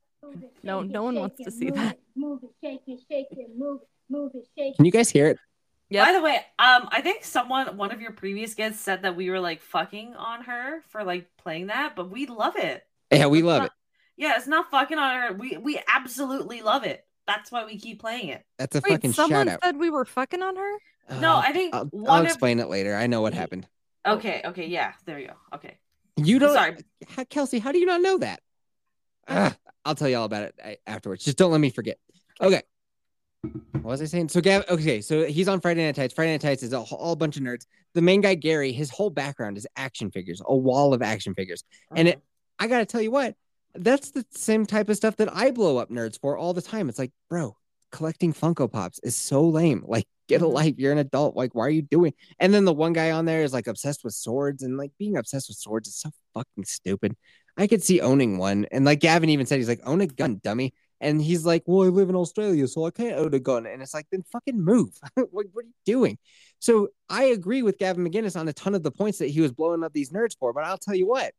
No- 0.63 0.81
no 0.81 1.03
one 1.03 1.15
wants 1.15 1.37
to 1.43 1.51
see 1.51 1.69
that. 1.69 1.99
Move 2.15 2.39
it, 2.43 2.49
shake 2.63 2.81
it, 2.87 2.99
shake 3.07 3.27
it, 3.31 3.49
move 3.55 3.81
it, 3.81 3.87
move 4.09 4.31
it, 4.33 4.47
shake 4.57 4.73
it. 4.73 4.75
Can 4.75 4.85
you 4.85 4.91
guys 4.91 5.09
hear 5.11 5.27
it? 5.27 5.37
Yep. 5.89 6.05
By 6.05 6.13
the 6.13 6.21
way, 6.21 6.35
um, 6.59 6.89
I 6.91 7.01
think 7.01 7.23
someone, 7.23 7.77
one 7.77 7.91
of 7.91 8.01
your 8.01 8.11
previous 8.11 8.55
guests 8.55 8.81
said 8.81 9.03
that 9.03 9.15
we 9.15 9.29
were 9.29 9.39
like 9.39 9.61
fucking 9.61 10.15
on 10.15 10.43
her 10.45 10.81
for 10.89 11.03
like 11.03 11.27
playing 11.37 11.67
that, 11.67 11.95
but 11.95 12.09
we 12.09 12.25
love 12.25 12.55
it. 12.57 12.83
Yeah, 13.11 13.27
we 13.27 13.37
It's 13.39 13.45
love 13.45 13.61
not- 13.61 13.65
it. 13.67 13.71
Yeah, 14.17 14.35
it's 14.37 14.47
not 14.47 14.71
fucking 14.71 14.97
on 14.97 15.15
her. 15.21 15.33
We 15.33 15.57
we 15.57 15.79
absolutely 15.87 16.61
love 16.63 16.83
it. 16.85 17.05
That's 17.27 17.51
why 17.51 17.65
we 17.65 17.77
keep 17.77 18.01
playing 18.01 18.29
it. 18.29 18.43
That's 18.57 18.75
a 18.75 18.81
Wait, 18.83 18.93
fucking 18.93 19.13
someone 19.13 19.45
shout 19.45 19.53
out. 19.55 19.63
said 19.63 19.77
we 19.77 19.91
were 19.91 20.05
fucking 20.05 20.41
on 20.41 20.55
her? 20.55 20.73
No, 21.09 21.35
Uh, 21.35 21.41
I 21.45 21.53
think 21.53 21.73
I'll, 21.73 21.89
I'll 22.07 22.21
of- 22.21 22.25
explain 22.25 22.59
it 22.59 22.67
later. 22.69 22.95
I 22.95 23.07
know 23.07 23.21
what 23.21 23.33
happened. 23.33 23.67
Okay, 24.05 24.41
okay, 24.45 24.67
yeah, 24.67 24.93
there 25.05 25.19
you 25.19 25.27
go. 25.27 25.33
Okay. 25.55 25.77
You 26.15 26.39
don't, 26.39 26.53
Sorry. 26.53 26.77
Kelsey. 27.29 27.59
How 27.59 27.71
do 27.71 27.77
you 27.79 27.85
not 27.85 28.01
know 28.01 28.17
that? 28.19 28.41
Ugh, 29.27 29.53
I'll 29.85 29.95
tell 29.95 30.09
you 30.09 30.17
all 30.17 30.25
about 30.25 30.43
it 30.43 30.81
afterwards. 30.87 31.23
Just 31.23 31.37
don't 31.37 31.51
let 31.51 31.59
me 31.61 31.69
forget. 31.69 31.97
Okay. 32.41 32.61
What 33.73 33.83
was 33.83 34.01
I 34.01 34.05
saying? 34.05 34.29
So, 34.29 34.41
Gav, 34.41 34.65
okay, 34.69 34.99
so 35.01 35.25
he's 35.25 35.47
on 35.47 35.61
Friday 35.61 35.85
Night 35.85 35.95
Tights. 35.95 36.13
Friday 36.13 36.31
Night 36.31 36.41
Tights 36.41 36.63
is 36.63 36.73
a 36.73 36.81
whole, 36.81 37.15
bunch 37.15 37.37
of 37.37 37.43
nerds. 37.43 37.65
The 37.93 38.01
main 38.01 38.21
guy, 38.21 38.35
Gary, 38.35 38.71
his 38.71 38.89
whole 38.89 39.09
background 39.09 39.57
is 39.57 39.67
action 39.75 40.09
figures, 40.11 40.41
a 40.45 40.55
wall 40.55 40.93
of 40.93 41.01
action 41.01 41.33
figures. 41.35 41.63
And 41.95 42.07
it, 42.07 42.21
I 42.59 42.67
got 42.67 42.79
to 42.79 42.85
tell 42.85 43.01
you 43.01 43.11
what, 43.11 43.35
that's 43.75 44.11
the 44.11 44.25
same 44.31 44.65
type 44.65 44.89
of 44.89 44.97
stuff 44.97 45.17
that 45.17 45.33
I 45.33 45.51
blow 45.51 45.77
up 45.77 45.89
nerds 45.89 46.19
for 46.19 46.37
all 46.37 46.53
the 46.53 46.61
time. 46.61 46.89
It's 46.89 46.99
like, 46.99 47.11
bro, 47.29 47.55
collecting 47.91 48.33
Funko 48.33 48.71
Pops 48.71 48.99
is 49.03 49.15
so 49.15 49.43
lame. 49.47 49.83
Like, 49.87 50.07
get 50.27 50.41
a 50.41 50.47
life. 50.47 50.75
You're 50.77 50.91
an 50.91 50.97
adult. 50.97 51.35
Like, 51.35 51.55
why 51.55 51.65
are 51.65 51.69
you 51.69 51.81
doing? 51.81 52.13
And 52.39 52.53
then 52.53 52.65
the 52.65 52.73
one 52.73 52.93
guy 52.93 53.11
on 53.11 53.25
there 53.25 53.43
is 53.43 53.53
like 53.53 53.67
obsessed 53.67 54.03
with 54.03 54.13
swords, 54.13 54.63
and 54.63 54.77
like 54.77 54.91
being 54.97 55.17
obsessed 55.17 55.49
with 55.49 55.57
swords 55.57 55.87
is 55.87 55.95
so 55.95 56.11
fucking 56.33 56.65
stupid. 56.65 57.15
I 57.57 57.67
could 57.67 57.83
see 57.83 58.01
owning 58.01 58.37
one. 58.37 58.65
And 58.71 58.85
like 58.85 58.99
Gavin 58.99 59.29
even 59.29 59.45
said, 59.45 59.57
he's 59.57 59.67
like, 59.67 59.81
own 59.83 60.01
a 60.01 60.07
gun, 60.07 60.39
dummy. 60.43 60.73
And 60.99 61.21
he's 61.21 61.45
like, 61.45 61.63
well, 61.65 61.85
I 61.85 61.89
live 61.89 62.09
in 62.09 62.15
Australia, 62.15 62.67
so 62.67 62.85
I 62.85 62.91
can't 62.91 63.17
own 63.17 63.33
a 63.33 63.39
gun. 63.39 63.65
And 63.65 63.81
it's 63.81 63.93
like, 63.93 64.07
then 64.11 64.23
fucking 64.31 64.63
move. 64.63 64.89
what, 65.15 65.27
what 65.31 65.63
are 65.63 65.67
you 65.67 65.73
doing? 65.85 66.17
So 66.59 66.89
I 67.09 67.25
agree 67.25 67.61
with 67.61 67.77
Gavin 67.77 68.07
McInnes 68.07 68.39
on 68.39 68.47
a 68.47 68.53
ton 68.53 68.75
of 68.75 68.83
the 68.83 68.91
points 68.91 69.19
that 69.19 69.29
he 69.29 69.41
was 69.41 69.51
blowing 69.51 69.83
up 69.83 69.93
these 69.93 70.11
nerds 70.11 70.35
for. 70.39 70.53
But 70.53 70.63
I'll 70.63 70.77
tell 70.77 70.95
you 70.95 71.07
what, 71.07 71.33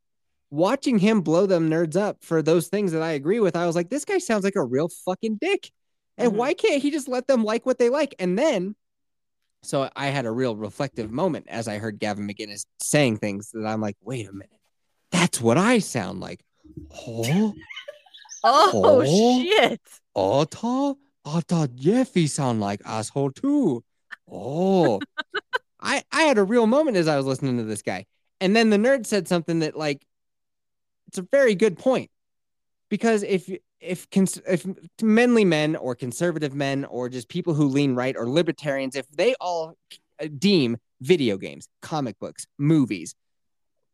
watching 0.51 0.99
him 0.99 1.22
blow 1.22 1.47
them 1.47 1.70
nerds 1.70 1.97
up 1.97 2.18
for 2.22 2.43
those 2.43 2.68
things 2.68 2.93
that 2.93 3.03
I 3.03 3.12
agree 3.12 3.41
with, 3.41 3.57
I 3.57 3.66
was 3.66 3.76
like, 3.76 3.91
this 3.91 4.05
guy 4.05 4.18
sounds 4.18 4.45
like 4.45 4.57
a 4.57 4.64
real 4.64 4.89
fucking 5.05 5.39
dick. 5.41 5.70
And 6.19 6.33
Mhm. 6.33 6.37
why 6.37 6.53
can't 6.55 6.83
he 6.83 6.91
just 6.91 7.09
let 7.09 7.27
them 7.27 7.45
like 7.45 7.64
what 7.64 7.79
they 7.79 7.89
like? 7.89 8.14
And 8.19 8.39
then, 8.39 8.75
so 9.62 9.89
I 9.97 10.07
had 10.07 10.27
a 10.27 10.31
real 10.31 10.57
reflective 10.57 11.11
moment 11.11 11.47
as 11.49 11.69
I 11.69 11.79
heard 11.79 11.99
Gavin 11.99 12.29
McInnes 12.29 12.66
saying 12.83 13.19
things 13.19 13.51
that 13.53 13.66
I'm 13.66 13.81
like, 13.81 13.97
wait 14.03 14.29
a 14.29 14.33
minute, 14.33 14.61
that's 15.11 15.41
what 15.41 15.57
I 15.57 15.79
sound 15.79 16.21
like. 16.21 16.41
Oh, 17.07 17.55
Oh, 18.45 19.03
Oh. 19.05 19.43
shit. 19.43 19.81
Otto? 20.14 20.99
I 21.25 21.66
Jeffy 21.75 22.27
sound 22.27 22.61
like 22.61 22.81
asshole 22.85 23.33
too. 23.33 23.85
Oh, 24.31 25.03
I 25.81 26.03
I 26.11 26.23
had 26.23 26.39
a 26.39 26.45
real 26.45 26.66
moment 26.66 26.97
as 26.97 27.09
I 27.09 27.16
was 27.16 27.27
listening 27.27 27.59
to 27.59 27.64
this 27.64 27.83
guy, 27.83 28.07
and 28.41 28.55
then 28.57 28.71
the 28.71 28.77
nerd 28.77 29.07
said 29.07 29.29
something 29.29 29.59
that 29.61 29.77
like, 29.77 30.05
it's 31.09 31.19
a 31.19 31.23
very 31.23 31.55
good 31.55 31.79
point, 31.79 32.11
because 32.89 33.23
if 33.23 33.51
if 33.81 34.09
cons- 34.11 34.41
if 34.47 34.66
manly 35.03 35.45
men 35.45 35.76
or 35.76 35.95
conservative 35.95 36.55
men 36.55 36.85
or 36.85 37.09
just 37.09 37.29
people 37.29 37.55
who 37.55 37.68
lean 37.68 37.95
right 37.95 38.16
or 38.16 38.29
libertarians, 38.29 38.97
if 38.97 39.09
they 39.11 39.35
all 39.41 39.74
uh, 40.20 40.29
deem 40.39 40.76
video 41.01 41.37
games, 41.37 41.68
comic 41.81 42.18
books, 42.18 42.47
movies, 42.59 43.14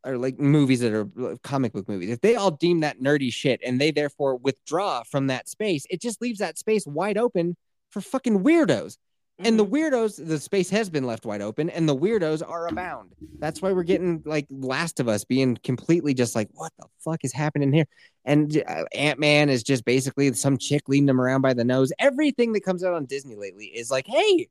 or 0.04 0.18
like 0.18 0.38
movies 0.38 0.80
that 0.80 0.92
are 0.92 1.36
comic 1.42 1.72
book 1.72 1.88
movies, 1.88 2.10
if 2.10 2.20
they 2.20 2.34
all 2.34 2.50
deem 2.50 2.80
that 2.80 3.00
nerdy 3.00 3.32
shit 3.32 3.60
and 3.64 3.80
they 3.80 3.90
therefore 3.90 4.36
withdraw 4.36 5.02
from 5.02 5.26
that 5.28 5.48
space, 5.48 5.86
it 5.90 6.00
just 6.00 6.20
leaves 6.20 6.38
that 6.38 6.58
space 6.58 6.86
wide 6.86 7.18
open 7.18 7.56
for 7.90 8.00
fucking 8.00 8.42
weirdos. 8.42 8.96
And 9.40 9.58
the 9.58 9.66
Mhm. 9.66 9.70
weirdos, 9.70 10.24
the 10.28 10.38
space 10.38 10.70
has 10.70 10.88
been 10.88 11.04
left 11.04 11.26
wide 11.26 11.42
open, 11.42 11.68
and 11.68 11.88
the 11.88 11.96
weirdos 11.96 12.40
are 12.46 12.68
abound. 12.68 13.14
That's 13.40 13.60
why 13.60 13.72
we're 13.72 13.82
getting 13.82 14.22
like 14.24 14.46
Last 14.48 15.00
of 15.00 15.08
Us 15.08 15.24
being 15.24 15.56
completely 15.64 16.14
just 16.14 16.36
like, 16.36 16.48
what 16.52 16.72
the 16.78 16.86
fuck 17.00 17.24
is 17.24 17.32
happening 17.32 17.72
here? 17.72 17.86
And 18.24 18.62
uh, 18.66 18.84
Ant 18.94 19.18
Man 19.18 19.48
is 19.50 19.64
just 19.64 19.84
basically 19.84 20.32
some 20.34 20.56
chick 20.56 20.88
leading 20.88 21.06
them 21.06 21.20
around 21.20 21.42
by 21.42 21.52
the 21.52 21.64
nose. 21.64 21.92
Everything 21.98 22.52
that 22.52 22.60
comes 22.64 22.84
out 22.84 22.94
on 22.94 23.06
Disney 23.06 23.34
lately 23.34 23.66
is 23.66 23.90
like, 23.90 24.06
hey, 24.06 24.48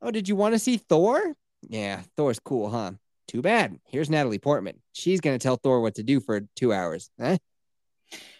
oh, 0.00 0.12
did 0.12 0.28
you 0.28 0.36
want 0.36 0.54
to 0.54 0.60
see 0.60 0.76
Thor? 0.76 1.34
Yeah, 1.68 2.02
Thor's 2.16 2.38
cool, 2.38 2.70
huh? 2.70 2.92
Too 3.26 3.42
bad. 3.42 3.80
Here's 3.86 4.10
Natalie 4.10 4.38
Portman. 4.38 4.80
She's 4.92 5.20
gonna 5.20 5.38
tell 5.38 5.56
Thor 5.56 5.80
what 5.80 5.96
to 5.96 6.04
do 6.04 6.20
for 6.20 6.42
two 6.54 6.72
hours. 6.72 7.10
Eh? 7.18 7.38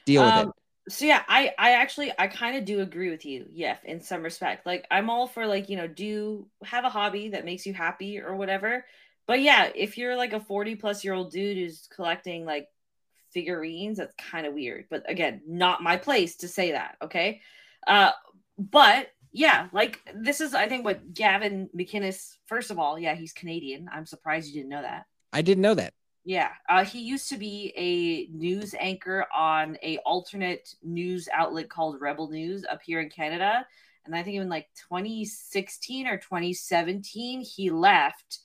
Deal 0.07 0.25
with 0.25 0.35
Um, 0.35 0.49
it. 0.51 0.55
So 0.89 1.07
yeah, 1.07 1.23
I 1.29 1.53
I 1.59 1.73
actually 1.73 2.13
I 2.19 2.27
kind 2.29 2.57
of 2.57 2.65
do 2.65 2.81
agree 2.81 3.11
with 3.11 3.25
you, 3.25 3.47
Yef, 3.51 3.85
in 3.85 4.01
some 4.01 4.23
respect. 4.23 4.67
Like 4.67 4.87
I'm 4.91 5.09
all 5.09 5.27
for 5.27 5.47
like, 5.47 5.69
you 5.69 5.77
know, 5.77 5.87
do 5.87 6.47
have 6.63 6.85
a 6.85 6.91
hobby 6.91 7.31
that 7.31 7.45
makes 7.45 7.65
you 7.65 7.73
happy 7.73 8.21
or 8.21 8.37
whatever. 8.37 8.85
But 9.27 9.41
yeah, 9.41 9.71
if 9.75 9.97
you're 9.97 10.17
like 10.17 10.35
a 10.35 10.41
40 10.41 10.77
plus 10.77 11.03
year 11.03 11.15
old 11.15 11.33
dude 11.33 11.57
who's 11.57 11.89
collecting 11.95 12.45
like 12.45 12.69
figurines, 13.33 13.97
that's 13.97 14.15
kind 14.17 14.47
of 14.47 14.53
weird. 14.53 14.85
But 14.91 15.09
again, 15.09 15.41
not 15.47 15.83
my 15.83 15.97
place 15.97 16.37
to 16.37 16.49
say 16.49 16.73
that, 16.73 16.97
okay? 17.03 17.41
Uh 17.87 18.11
but 18.59 19.09
yeah, 19.33 19.69
like 19.73 20.01
this 20.15 20.41
is 20.41 20.55
I 20.55 20.69
think 20.69 20.85
what 20.85 21.15
Gavin 21.15 21.71
McInnes 21.77 22.37
first 22.47 22.71
of 22.71 22.79
all, 22.79 22.99
yeah, 22.99 23.15
he's 23.15 23.33
Canadian. 23.33 23.89
I'm 23.91 24.07
surprised 24.07 24.49
you 24.49 24.61
didn't 24.61 24.71
know 24.71 24.83
that. 24.83 25.07
I 25.33 25.41
didn't 25.41 25.63
know 25.63 25.75
that. 25.75 25.95
Yeah, 26.25 26.51
uh, 26.69 26.85
he 26.85 27.01
used 27.01 27.29
to 27.29 27.37
be 27.37 27.73
a 27.77 28.35
news 28.35 28.75
anchor 28.79 29.27
on 29.35 29.77
a 29.83 29.99
alternate 29.99 30.75
news 30.83 31.29
outlet 31.31 31.69
called 31.69 32.01
Rebel 32.01 32.31
News 32.31 32.65
up 32.65 32.81
here 32.83 33.01
in 33.01 33.11
Canada, 33.11 33.67
and 34.07 34.17
I 34.17 34.23
think 34.23 34.37
in 34.37 34.49
like 34.49 34.69
2016 34.89 36.07
or 36.07 36.17
2017 36.17 37.43
he 37.43 37.71
left. 37.71 38.41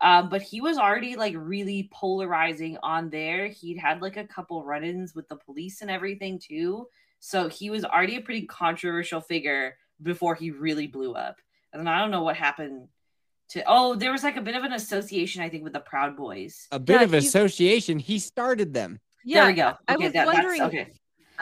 Um, 0.00 0.28
but 0.28 0.42
he 0.42 0.60
was 0.60 0.76
already 0.76 1.16
like 1.16 1.34
really 1.36 1.88
polarizing 1.92 2.76
on 2.82 3.10
there. 3.10 3.48
He'd 3.48 3.78
had 3.78 4.02
like 4.02 4.16
a 4.16 4.26
couple 4.26 4.64
run-ins 4.64 5.14
with 5.14 5.28
the 5.28 5.36
police 5.36 5.82
and 5.82 5.90
everything 5.90 6.38
too. 6.38 6.88
So 7.20 7.48
he 7.48 7.70
was 7.70 7.84
already 7.84 8.16
a 8.16 8.20
pretty 8.20 8.46
controversial 8.46 9.20
figure 9.20 9.76
before 10.02 10.34
he 10.34 10.50
really 10.50 10.88
blew 10.88 11.14
up. 11.14 11.36
And 11.72 11.88
I 11.88 12.00
don't 12.00 12.10
know 12.10 12.22
what 12.22 12.36
happened 12.36 12.88
to 13.50 13.62
oh, 13.66 13.94
there 13.94 14.12
was 14.12 14.22
like 14.22 14.36
a 14.36 14.40
bit 14.42 14.54
of 14.56 14.64
an 14.64 14.72
association, 14.72 15.42
I 15.42 15.48
think, 15.48 15.64
with 15.64 15.72
the 15.72 15.80
Proud 15.80 16.16
Boys. 16.16 16.66
A 16.72 16.78
bit 16.78 16.96
Yeah, 17.00 17.02
of 17.04 17.14
association. 17.14 17.98
He 17.98 18.18
started 18.18 18.72
them. 18.74 19.00
yeah 19.24 19.44
there 19.44 19.52
we 19.52 19.58
Yeah, 19.58 19.72
go. 19.72 19.78
I 19.88 19.96
was 19.96 20.12
that- 20.12 20.26
that's 20.26 20.34
wondering- 20.34 20.62
okay. 20.62 20.92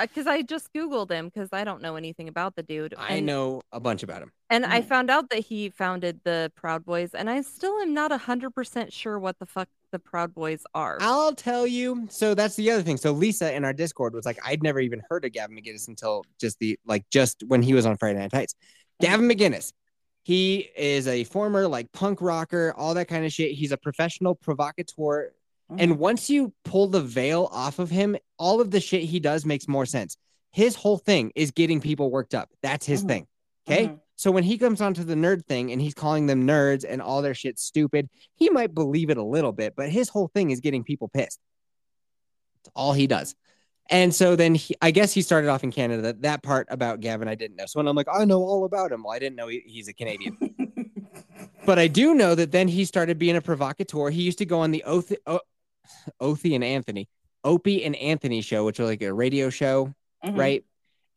because 0.01 0.27
I 0.27 0.41
just 0.43 0.73
Googled 0.73 1.11
him 1.11 1.27
because 1.27 1.51
I 1.53 1.65
don't 1.65 1.83
know 1.83 1.97
anything 1.97 2.29
about 2.29 2.57
the 2.57 2.63
dude. 2.63 2.95
I 2.97 3.17
and, 3.17 3.27
know 3.27 3.61
a 3.73 3.79
bunch 3.81 4.03
about 4.03 4.23
him. 4.23 4.33
And 4.51 4.65
I 4.65 4.81
Mhm. 4.81 4.87
found 4.87 5.11
out 5.11 5.29
that 5.31 5.41
he 5.41 5.69
founded 5.71 6.21
the 6.25 6.51
Proud 6.57 6.85
Boys, 6.85 7.11
and 7.15 7.29
I 7.29 7.43
still 7.43 7.79
am 7.79 7.93
not 7.93 8.11
100% 8.11 8.93
sure 8.93 9.19
what 9.19 9.39
the 9.39 9.47
fuck 9.47 9.69
the 9.91 9.99
Proud 9.99 10.35
Boys 10.35 10.63
are. 10.75 10.97
I'll 11.01 11.35
tell 11.35 11.67
you. 11.67 12.07
So 12.11 12.35
that's 12.35 12.57
the 12.57 12.71
other 12.71 12.83
thing. 12.83 12.97
So 12.97 13.13
Lisa 13.13 13.53
in 13.55 13.65
our 13.65 13.75
Discord 13.75 14.15
was 14.15 14.25
like, 14.25 14.39
I'd 14.45 14.63
never 14.63 14.81
even 14.81 15.03
heard 15.11 15.25
of 15.27 15.33
Gavin 15.33 15.57
McInnes 15.57 15.87
until 15.89 16.25
just 16.41 16.59
the 16.59 16.79
like 16.87 17.05
just 17.11 17.43
when 17.47 17.63
he 17.63 17.75
was 17.75 17.85
on 17.85 17.97
Friday 17.99 18.19
Night 18.19 18.31
Tights. 18.33 18.55
Gavin 19.01 19.29
McInnes, 19.29 19.73
he 20.23 20.71
is 20.77 21.09
a 21.09 21.25
former 21.25 21.67
like 21.67 21.91
punk 21.93 22.21
rocker, 22.21 22.73
all 22.77 22.95
that 22.95 23.09
kind 23.09 23.25
of 23.25 23.33
shit. 23.33 23.53
He's 23.53 23.73
a 23.73 23.77
professional 23.77 24.35
provocateur. 24.35 25.33
Mm-hmm. 25.71 25.81
And 25.81 25.99
once 25.99 26.31
you 26.31 26.53
pull 26.65 26.87
the 26.87 27.01
veil 27.01 27.49
off 27.53 27.79
of 27.79 27.91
him, 27.91 28.17
all 28.39 28.61
of 28.61 28.71
the 28.71 28.81
shit 28.81 29.03
he 29.03 29.21
does 29.21 29.45
makes 29.45 29.67
more 29.67 29.87
sense. 29.87 30.17
His 30.51 30.77
whole 30.77 30.99
thing 30.99 31.33
is 31.35 31.51
getting 31.51 31.81
people 31.81 32.11
worked 32.11 32.35
up. 32.35 32.51
That's 32.63 32.87
his 32.87 33.03
Mhm. 33.03 33.09
thing. 33.09 33.27
Okay. 33.69 33.87
Mhm. 33.87 34.01
So 34.17 34.31
when 34.31 34.45
he 34.45 34.59
comes 34.59 34.81
onto 34.81 35.03
the 35.03 35.15
nerd 35.15 35.47
thing 35.47 35.73
and 35.73 35.81
he's 35.81 35.95
calling 35.95 36.27
them 36.27 36.47
nerds 36.47 36.85
and 36.89 37.03
all 37.03 37.23
their 37.23 37.35
shit 37.35 37.59
stupid, 37.59 38.09
he 38.35 38.51
might 38.51 38.75
believe 38.75 39.11
it 39.11 39.17
a 39.17 39.23
little 39.23 39.53
bit, 39.53 39.75
but 39.77 39.89
his 39.89 40.09
whole 40.09 40.29
thing 40.29 40.51
is 40.51 40.61
getting 40.61 40.85
people 40.85 41.09
pissed. 41.09 41.41
That's 42.63 42.73
all 42.77 42.93
he 42.93 43.07
does. 43.09 43.35
And 43.93 44.15
so 44.15 44.35
then 44.37 44.55
he, 44.55 44.75
I 44.81 44.91
guess 44.91 45.13
he 45.13 45.21
started 45.21 45.49
off 45.49 45.63
in 45.63 45.71
Canada. 45.71 46.15
That, 46.21 46.43
part 46.43 46.67
about 46.71 47.01
Gavin 47.01 47.29
I 47.29 47.35
didn't 47.35 47.57
know. 47.57 47.67
So 47.67 47.79
when 47.79 47.87
I'm 47.87 47.95
like, 47.95 48.09
I 48.11 48.25
know 48.25 48.43
all 48.43 48.65
about 48.65 48.91
him. 48.91 49.03
Well, 49.03 49.13
I 49.13 49.19
didn't 49.19 49.37
know 49.37 49.49
he, 49.49 49.63
he's 49.67 49.87
a 49.87 49.93
Canadian. 49.93 50.39
but 51.67 51.79
I 51.79 51.89
do 51.89 52.15
know 52.15 52.35
that 52.35 52.53
then 52.53 52.69
he 52.69 52.87
started 52.87 53.19
being 53.19 53.37
a 53.37 53.43
provocateur. 53.43 54.09
He 54.09 54.23
used 54.23 54.39
to 54.39 54.47
go 54.47 54.61
on 54.61 54.71
the 54.71 54.83
Oath, 54.85 55.13
o- 55.27 55.41
Othie 56.23 56.55
and 56.55 56.65
Anthony, 56.65 57.07
Opie 57.45 57.85
and 57.85 57.95
Anthony 57.97 58.41
show, 58.41 58.65
which 58.65 58.79
was 58.79 58.89
like 58.89 59.03
a 59.03 59.13
radio 59.13 59.51
show, 59.51 59.93
Mhm. 60.25 60.39
right? 60.39 60.65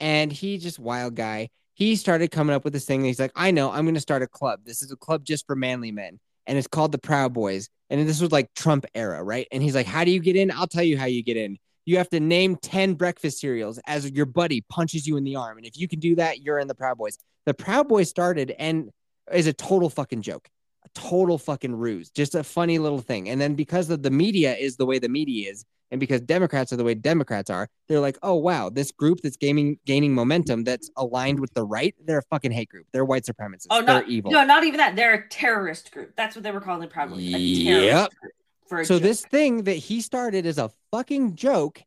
And 0.01 0.31
he 0.31 0.57
just 0.57 0.77
wild 0.77 1.15
guy. 1.15 1.47
He 1.75 1.95
started 1.95 2.29
coming 2.31 2.53
up 2.53 2.65
with 2.65 2.73
this 2.73 2.83
thing. 2.85 3.05
He's 3.05 3.19
like, 3.21 3.31
I 3.37 3.51
know, 3.51 3.71
I'm 3.71 3.85
going 3.85 3.95
to 3.95 4.01
start 4.01 4.21
a 4.21 4.27
club. 4.27 4.61
This 4.65 4.81
is 4.81 4.91
a 4.91 4.97
club 4.97 5.23
just 5.23 5.47
for 5.47 5.55
manly 5.55 5.91
men, 5.93 6.19
and 6.45 6.57
it's 6.57 6.67
called 6.67 6.91
the 6.91 6.97
Proud 6.97 7.33
Boys. 7.33 7.69
And 7.89 8.05
this 8.05 8.19
was 8.19 8.33
like 8.33 8.53
Trump 8.53 8.85
era, 8.95 9.23
right? 9.23 9.47
And 9.51 9.63
he's 9.63 9.75
like, 9.75 9.85
How 9.85 10.03
do 10.03 10.11
you 10.11 10.19
get 10.19 10.35
in? 10.35 10.51
I'll 10.51 10.67
tell 10.67 10.83
you 10.83 10.97
how 10.97 11.05
you 11.05 11.23
get 11.23 11.37
in. 11.37 11.57
You 11.85 11.97
have 11.97 12.09
to 12.09 12.19
name 12.19 12.55
10 12.57 12.95
breakfast 12.95 13.39
cereals 13.39 13.79
as 13.85 14.09
your 14.11 14.25
buddy 14.25 14.61
punches 14.61 15.05
you 15.05 15.17
in 15.17 15.23
the 15.23 15.35
arm. 15.35 15.57
And 15.57 15.65
if 15.65 15.77
you 15.77 15.87
can 15.87 15.99
do 15.99 16.15
that, 16.15 16.41
you're 16.41 16.59
in 16.59 16.67
the 16.67 16.75
Proud 16.75 16.97
Boys. 16.97 17.17
The 17.45 17.53
Proud 17.53 17.87
Boys 17.87 18.09
started 18.09 18.55
and 18.57 18.89
is 19.31 19.47
a 19.47 19.53
total 19.53 19.89
fucking 19.89 20.23
joke, 20.23 20.49
a 20.83 20.89
total 20.99 21.37
fucking 21.37 21.75
ruse, 21.75 22.09
just 22.09 22.33
a 22.33 22.43
funny 22.43 22.79
little 22.79 22.99
thing. 22.99 23.29
And 23.29 23.39
then 23.39 23.53
because 23.53 23.89
of 23.91 24.01
the 24.01 24.09
media 24.11 24.55
is 24.55 24.77
the 24.77 24.85
way 24.85 24.97
the 24.97 25.09
media 25.09 25.51
is, 25.51 25.63
and 25.91 25.99
because 25.99 26.21
Democrats 26.21 26.73
are 26.73 26.77
the 26.77 26.83
way 26.83 26.95
Democrats 26.95 27.51
are, 27.51 27.67
they're 27.87 27.99
like, 27.99 28.17
oh 28.23 28.33
wow, 28.33 28.69
this 28.69 28.91
group 28.91 29.19
that's 29.21 29.37
gaining 29.37 29.77
gaining 29.85 30.13
momentum 30.15 30.63
that's 30.63 30.89
aligned 30.97 31.39
with 31.39 31.53
the 31.53 31.63
right, 31.63 31.93
they're 32.03 32.17
a 32.17 32.23
fucking 32.23 32.51
hate 32.51 32.69
group. 32.69 32.87
They're 32.91 33.05
white 33.05 33.23
supremacists. 33.23 33.67
Oh, 33.69 33.83
they're 33.83 34.03
evil. 34.05 34.31
no, 34.31 34.43
not 34.43 34.63
even 34.63 34.79
that. 34.79 34.95
They're 34.95 35.13
a 35.13 35.29
terrorist 35.29 35.91
group. 35.91 36.13
That's 36.15 36.35
what 36.35 36.41
they 36.41 36.51
were 36.51 36.61
calling 36.61 36.81
the 36.81 36.87
Proud 36.87 37.11
Boys. 37.11 37.19
Yep. 37.21 38.09
group. 38.19 38.33
For 38.67 38.83
so 38.83 38.95
joke. 38.95 39.03
this 39.03 39.25
thing 39.25 39.63
that 39.63 39.73
he 39.73 40.01
started 40.01 40.45
as 40.45 40.57
a 40.57 40.71
fucking 40.91 41.35
joke 41.35 41.83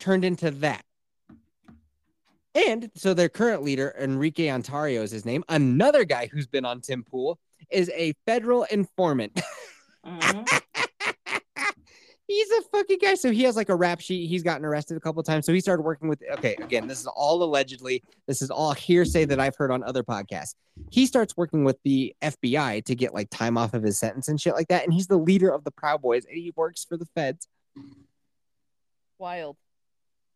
turned 0.00 0.24
into 0.24 0.50
that. 0.50 0.84
And 2.54 2.90
so 2.94 3.14
their 3.14 3.28
current 3.28 3.62
leader, 3.64 3.94
Enrique 3.98 4.46
Tarrio 4.46 5.02
is 5.02 5.10
his 5.10 5.24
name, 5.24 5.44
another 5.48 6.04
guy 6.04 6.28
who's 6.32 6.46
been 6.46 6.64
on 6.64 6.80
Tim 6.80 7.02
Pool, 7.02 7.38
is 7.70 7.90
a 7.94 8.12
federal 8.26 8.64
informant. 8.64 9.40
Mhm. 10.06 10.60
He's 12.26 12.50
a 12.50 12.62
fucking 12.72 12.98
guy. 13.02 13.14
So 13.16 13.30
he 13.30 13.42
has 13.42 13.54
like 13.54 13.68
a 13.68 13.74
rap 13.74 14.00
sheet. 14.00 14.28
He's 14.28 14.42
gotten 14.42 14.64
arrested 14.64 14.96
a 14.96 15.00
couple 15.00 15.20
of 15.20 15.26
times. 15.26 15.44
So 15.44 15.52
he 15.52 15.60
started 15.60 15.82
working 15.82 16.08
with. 16.08 16.22
Okay, 16.32 16.56
again, 16.58 16.86
this 16.86 17.00
is 17.00 17.06
all 17.06 17.42
allegedly. 17.42 18.02
This 18.26 18.40
is 18.40 18.50
all 18.50 18.72
hearsay 18.72 19.26
that 19.26 19.38
I've 19.38 19.56
heard 19.56 19.70
on 19.70 19.82
other 19.84 20.02
podcasts. 20.02 20.54
He 20.90 21.06
starts 21.06 21.36
working 21.36 21.64
with 21.64 21.76
the 21.84 22.14
FBI 22.22 22.84
to 22.86 22.94
get 22.94 23.12
like 23.12 23.28
time 23.30 23.58
off 23.58 23.74
of 23.74 23.82
his 23.82 23.98
sentence 23.98 24.28
and 24.28 24.40
shit 24.40 24.54
like 24.54 24.68
that. 24.68 24.84
And 24.84 24.92
he's 24.92 25.06
the 25.06 25.18
leader 25.18 25.50
of 25.50 25.64
the 25.64 25.70
Proud 25.70 26.00
Boys, 26.00 26.24
and 26.24 26.36
he 26.36 26.52
works 26.56 26.84
for 26.84 26.96
the 26.96 27.06
feds. 27.14 27.46
Wild. 29.18 29.56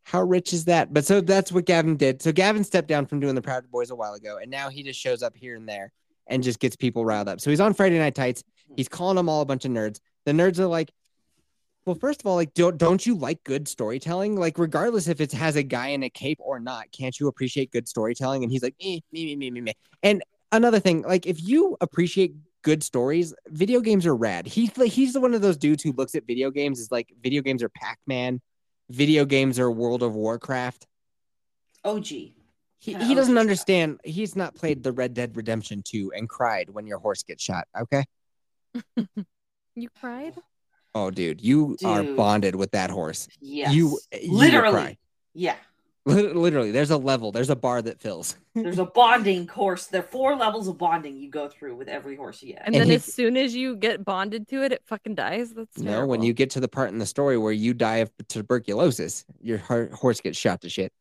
How 0.04 0.22
rich 0.22 0.52
is 0.52 0.66
that? 0.66 0.92
But 0.92 1.04
so 1.04 1.20
that's 1.20 1.52
what 1.52 1.66
Gavin 1.66 1.96
did. 1.96 2.22
So 2.22 2.32
Gavin 2.32 2.64
stepped 2.64 2.88
down 2.88 3.06
from 3.06 3.20
doing 3.20 3.34
the 3.34 3.42
Proud 3.42 3.70
Boys 3.70 3.90
a 3.90 3.96
while 3.96 4.14
ago, 4.14 4.38
and 4.40 4.50
now 4.50 4.68
he 4.68 4.82
just 4.82 5.00
shows 5.00 5.22
up 5.22 5.36
here 5.36 5.56
and 5.56 5.68
there 5.68 5.92
and 6.26 6.42
just 6.42 6.60
gets 6.60 6.76
people 6.76 7.04
riled 7.04 7.28
up. 7.28 7.40
So 7.40 7.50
he's 7.50 7.60
on 7.60 7.74
Friday 7.74 7.98
Night 7.98 8.14
Tights. 8.14 8.44
He's 8.76 8.88
calling 8.88 9.16
them 9.16 9.28
all 9.28 9.40
a 9.40 9.46
bunch 9.46 9.64
of 9.64 9.70
nerds. 9.70 10.00
The 10.26 10.32
nerds 10.32 10.58
are 10.58 10.66
like, 10.66 10.92
well, 11.88 11.96
first 11.98 12.20
of 12.20 12.26
all, 12.26 12.34
like, 12.34 12.52
don't 12.52 12.76
don't 12.76 13.06
you 13.06 13.14
like 13.14 13.42
good 13.44 13.66
storytelling? 13.66 14.36
Like, 14.36 14.58
regardless 14.58 15.08
if 15.08 15.22
it 15.22 15.32
has 15.32 15.56
a 15.56 15.62
guy 15.62 15.88
in 15.88 16.02
a 16.02 16.10
cape 16.10 16.36
or 16.38 16.60
not, 16.60 16.92
can't 16.92 17.18
you 17.18 17.28
appreciate 17.28 17.72
good 17.72 17.88
storytelling? 17.88 18.42
And 18.42 18.52
he's 18.52 18.62
like, 18.62 18.74
eh, 18.78 19.00
me, 19.10 19.24
me, 19.24 19.36
me, 19.36 19.50
me, 19.50 19.60
me. 19.62 19.72
And 20.02 20.22
another 20.52 20.80
thing, 20.80 21.00
like, 21.00 21.24
if 21.26 21.42
you 21.42 21.78
appreciate 21.80 22.34
good 22.60 22.82
stories, 22.82 23.34
video 23.46 23.80
games 23.80 24.04
are 24.04 24.14
rad. 24.14 24.46
He's 24.46 24.76
like, 24.76 24.92
he's 24.92 25.14
the 25.14 25.20
one 25.20 25.32
of 25.32 25.40
those 25.40 25.56
dudes 25.56 25.82
who 25.82 25.92
looks 25.92 26.14
at 26.14 26.26
video 26.26 26.50
games 26.50 26.78
as 26.78 26.92
like 26.92 27.10
video 27.22 27.40
games 27.40 27.62
are 27.62 27.70
Pac 27.70 27.98
Man, 28.06 28.42
video 28.90 29.24
games 29.24 29.58
are 29.58 29.70
World 29.70 30.02
of 30.02 30.14
Warcraft. 30.14 30.86
OG. 31.86 32.06
He, 32.06 32.34
Kinda 32.82 33.06
he 33.06 33.14
doesn't 33.14 33.38
OG 33.38 33.40
understand. 33.40 34.00
He's 34.04 34.36
not 34.36 34.54
played 34.54 34.82
the 34.82 34.92
Red 34.92 35.14
Dead 35.14 35.34
Redemption 35.34 35.82
2 35.86 36.12
and 36.14 36.28
cried 36.28 36.68
when 36.68 36.86
your 36.86 36.98
horse 36.98 37.22
gets 37.22 37.42
shot. 37.42 37.66
Okay. 37.80 38.04
You 39.78 39.88
cried? 40.00 40.34
Oh, 40.98 41.10
dude, 41.10 41.40
you 41.40 41.76
are 41.84 42.02
bonded 42.02 42.54
with 42.56 42.72
that 42.72 42.90
horse. 42.90 43.28
Yes. 43.40 43.70
Eh, 43.70 43.72
you, 43.74 43.98
you 44.20 44.32
literally. 44.32 44.98
Yeah. 45.34 45.54
Literally, 46.06 46.70
there's 46.70 46.90
a 46.90 46.96
level, 46.96 47.32
there's 47.32 47.50
a 47.50 47.56
bar 47.56 47.82
that 47.82 48.00
fills. 48.00 48.36
There's 48.54 48.78
a 48.78 48.86
bonding 48.86 49.46
course. 49.46 49.86
There 49.86 50.00
are 50.00 50.02
four 50.06 50.34
levels 50.36 50.66
of 50.66 50.78
bonding 50.78 51.18
you 51.18 51.30
go 51.30 51.48
through 51.48 51.76
with 51.76 51.86
every 51.86 52.16
horse 52.16 52.42
you 52.42 52.54
get. 52.54 52.62
And, 52.64 52.74
And 52.74 52.82
then 52.82 52.88
he- 52.88 52.94
as 52.96 53.04
soon 53.04 53.36
as 53.36 53.54
you 53.54 53.76
get 53.76 54.04
bonded 54.06 54.48
to 54.48 54.64
it, 54.64 54.72
it 54.72 54.82
fucking 54.86 55.14
dies. 55.16 55.52
That's 55.52 55.76
No, 55.78 56.06
when 56.06 56.22
you 56.22 56.32
get 56.32 56.48
to 56.50 56.60
the 56.60 56.66
part 56.66 56.90
in 56.90 56.98
the 56.98 57.04
story 57.06 57.36
where 57.36 57.52
you 57.52 57.74
die 57.74 57.98
of 57.98 58.10
tuberculosis, 58.28 59.24
your 59.42 59.58
har- 59.58 59.90
horse 59.92 60.20
gets 60.22 60.38
shot 60.38 60.62
to 60.62 60.70
shit. 60.70 60.92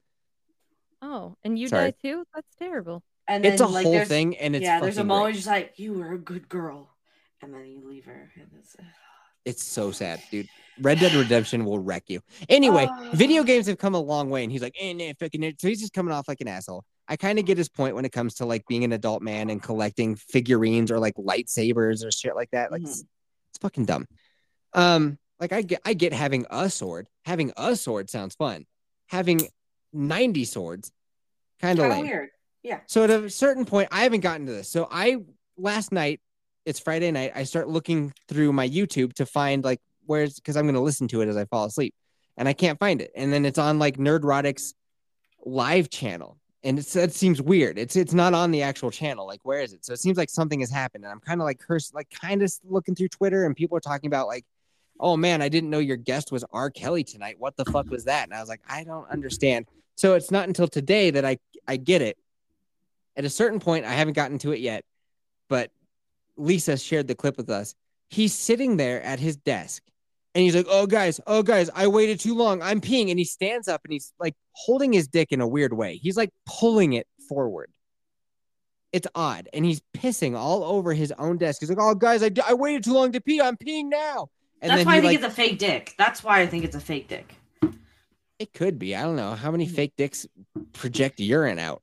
Oh, 1.01 1.35
and 1.43 1.57
you 1.57 1.67
Sorry. 1.69 1.91
die 1.91 1.97
too? 2.01 2.25
That's 2.35 2.53
terrible. 2.59 3.01
and 3.29 3.43
then 3.45 3.53
It's 3.53 3.61
a 3.61 3.67
like 3.67 3.85
whole 3.85 4.03
thing, 4.05 4.35
and 4.37 4.55
it's 4.57 4.63
yeah, 4.63 4.79
there's 4.81 4.95
a 4.97 4.99
fucking 4.99 5.07
moment 5.07 5.35
just 5.35 5.47
like 5.47 5.73
you 5.79 5.93
were 5.93 6.11
a 6.13 6.17
good 6.19 6.47
girl, 6.49 6.89
and 7.41 7.53
then 7.53 7.65
you 7.65 7.87
leave 7.89 8.05
her. 8.05 8.29
And 8.35 8.47
it's, 8.59 8.75
It's 9.47 9.63
so 9.63 9.91
sad, 9.91 10.21
dude. 10.29 10.49
Red 10.81 10.99
Dead 10.99 11.13
Redemption 11.13 11.63
will 11.63 11.79
wreck 11.79 12.03
you. 12.07 12.19
Anyway, 12.49 12.85
Oh. 12.89 13.09
video 13.13 13.43
games 13.43 13.65
have 13.67 13.77
come 13.77 13.95
a 13.95 13.99
long 13.99 14.29
way, 14.29 14.43
and 14.43 14.51
he's 14.51 14.61
like, 14.61 14.75
eh, 14.77 14.91
nah, 14.93 15.13
fucking 15.19 15.41
it. 15.41 15.59
So 15.61 15.69
he's 15.69 15.79
just 15.79 15.93
coming 15.93 16.13
off 16.13 16.27
like 16.27 16.41
an 16.41 16.49
asshole. 16.49 16.83
I 17.07 17.15
kind 17.15 17.39
of 17.39 17.45
get 17.45 17.57
his 17.57 17.69
point 17.69 17.95
when 17.95 18.03
it 18.03 18.11
comes 18.11 18.35
to 18.35 18.45
like 18.45 18.67
being 18.67 18.83
an 18.83 18.91
adult 18.91 19.21
man 19.21 19.49
and 19.49 19.63
collecting 19.63 20.15
figurines 20.15 20.91
or 20.91 20.99
like 20.99 21.15
lightsabers 21.15 22.05
or 22.05 22.11
shit 22.11 22.35
like 22.35 22.51
that. 22.51 22.71
Like, 22.73 22.81
Mhm. 22.81 22.87
it's, 22.89 22.99
it's 23.49 23.57
fucking 23.61 23.85
dumb. 23.85 24.05
Um, 24.73 25.17
like 25.39 25.53
I 25.53 25.61
get, 25.61 25.81
I 25.85 25.93
get 25.93 26.11
having 26.11 26.45
a 26.49 26.69
sword. 26.69 27.07
Having 27.23 27.53
a 27.55 27.75
sword 27.77 28.09
sounds 28.09 28.35
fun. 28.35 28.65
Having 29.07 29.47
ninety 29.93 30.43
swords, 30.43 30.91
kind 31.61 31.79
of 31.79 31.97
weird. 31.99 32.29
Yeah. 32.63 32.81
So 32.87 33.05
at 33.05 33.09
a 33.09 33.29
certain 33.29 33.63
point, 33.63 33.87
I 33.91 34.03
haven't 34.03 34.19
gotten 34.19 34.45
to 34.47 34.51
this. 34.51 34.67
So 34.67 34.89
I 34.91 35.23
last 35.57 35.93
night, 35.93 36.19
it's 36.67 36.79
Friday 36.79 37.09
night. 37.11 37.31
I 37.33 37.43
start 37.43 37.69
looking 37.69 38.13
through 38.27 38.51
my 38.51 38.67
YouTube 38.67 39.13
to 39.13 39.25
find 39.25 39.63
like 39.63 39.79
where's 40.05 40.35
because 40.35 40.57
I'm 40.57 40.65
gonna 40.65 40.81
listen 40.81 41.07
to 41.09 41.21
it 41.21 41.29
as 41.29 41.37
I 41.37 41.45
fall 41.45 41.65
asleep, 41.65 41.95
and 42.35 42.47
I 42.47 42.53
can't 42.53 42.77
find 42.77 43.01
it. 43.01 43.11
And 43.15 43.31
then 43.31 43.45
it's 43.45 43.57
on 43.57 43.79
like 43.79 43.97
Nerdrotic's 43.97 44.75
live 45.45 45.89
channel, 45.89 46.37
and 46.63 46.77
it's, 46.77 46.93
it 46.97 47.13
seems 47.13 47.41
weird. 47.41 47.79
It's 47.79 47.95
it's 47.95 48.13
not 48.13 48.33
on 48.33 48.51
the 48.51 48.63
actual 48.63 48.91
channel. 48.91 49.25
Like 49.25 49.39
where 49.43 49.61
is 49.61 49.71
it? 49.71 49.85
So 49.85 49.93
it 49.93 49.99
seems 49.99 50.17
like 50.17 50.29
something 50.29 50.59
has 50.59 50.69
happened, 50.69 51.05
and 51.05 51.11
I'm 51.11 51.21
kind 51.21 51.39
of 51.39 51.45
like 51.45 51.59
cursed, 51.59 51.95
like 51.95 52.09
kind 52.09 52.43
of 52.43 52.51
looking 52.65 52.95
through 52.95 53.09
Twitter, 53.09 53.45
and 53.45 53.55
people 53.55 53.77
are 53.77 53.81
talking 53.81 54.07
about 54.07 54.27
like. 54.27 54.45
Oh 54.99 55.15
man, 55.15 55.43
I 55.43 55.49
didn't 55.49 55.69
know 55.69 55.77
your 55.77 55.95
guest 55.95 56.31
was 56.31 56.43
R. 56.51 56.71
Kelly 56.71 57.03
tonight. 57.03 57.35
What 57.37 57.55
the 57.55 57.65
fuck 57.65 57.87
was 57.87 58.05
that? 58.05 58.23
And 58.23 58.33
I 58.33 58.39
was 58.39 58.49
like, 58.49 58.61
I 58.67 58.83
don't 58.83 59.07
understand. 59.11 59.67
So 59.93 60.15
it's 60.15 60.31
not 60.31 60.47
until 60.47 60.67
today 60.67 61.11
that 61.11 61.23
I 61.23 61.37
I 61.67 61.77
get 61.77 62.01
it 62.01 62.17
at 63.15 63.23
a 63.23 63.29
certain 63.29 63.59
point, 63.59 63.85
I 63.85 63.93
haven't 63.93 64.15
gotten 64.15 64.39
to 64.39 64.53
it 64.53 64.59
yet, 64.59 64.85
but 65.49 65.69
Lisa 66.37 66.77
shared 66.77 67.07
the 67.07 67.15
clip 67.15 67.37
with 67.37 67.49
us. 67.49 67.75
He's 68.09 68.33
sitting 68.33 68.77
there 68.77 69.01
at 69.03 69.19
his 69.19 69.35
desk 69.35 69.83
and 70.35 70.43
he's 70.43 70.55
like, 70.55 70.67
Oh, 70.69 70.85
guys, 70.87 71.19
oh, 71.27 71.43
guys, 71.43 71.69
I 71.75 71.87
waited 71.87 72.19
too 72.19 72.35
long. 72.35 72.61
I'm 72.61 72.79
peeing. 72.79 73.09
And 73.09 73.19
he 73.19 73.25
stands 73.25 73.67
up 73.67 73.81
and 73.83 73.91
he's 73.91 74.13
like 74.19 74.35
holding 74.53 74.93
his 74.93 75.07
dick 75.07 75.31
in 75.31 75.41
a 75.41 75.47
weird 75.47 75.73
way. 75.73 75.97
He's 75.97 76.15
like 76.17 76.29
pulling 76.45 76.93
it 76.93 77.07
forward. 77.27 77.69
It's 78.93 79.07
odd. 79.13 79.49
And 79.53 79.65
he's 79.65 79.81
pissing 79.95 80.37
all 80.37 80.63
over 80.63 80.93
his 80.93 81.11
own 81.19 81.37
desk. 81.37 81.59
He's 81.59 81.69
like, 81.69 81.79
Oh, 81.81 81.95
guys, 81.95 82.23
I, 82.23 82.31
I 82.47 82.53
waited 82.53 82.83
too 82.85 82.93
long 82.93 83.11
to 83.11 83.21
pee. 83.21 83.41
I'm 83.41 83.57
peeing 83.57 83.89
now. 83.89 84.29
And 84.61 84.71
That's 84.71 84.79
then 84.79 84.85
why 84.87 84.93
he 84.93 84.97
I 84.97 85.01
think 85.01 85.21
like, 85.21 85.29
it's 85.29 85.33
a 85.33 85.35
fake 85.35 85.59
dick. 85.59 85.93
That's 85.97 86.23
why 86.23 86.39
I 86.41 86.47
think 86.47 86.63
it's 86.63 86.75
a 86.75 86.79
fake 86.79 87.07
dick. 87.07 87.33
it 88.39 88.53
could 88.53 88.79
be. 88.79 88.95
I 88.95 89.03
don't 89.03 89.15
know. 89.15 89.33
How 89.33 89.51
many 89.51 89.67
Mhm. 89.67 89.75
fake 89.75 89.93
dicks 89.97 90.25
project 90.73 91.19
urine 91.19 91.59
out? 91.59 91.81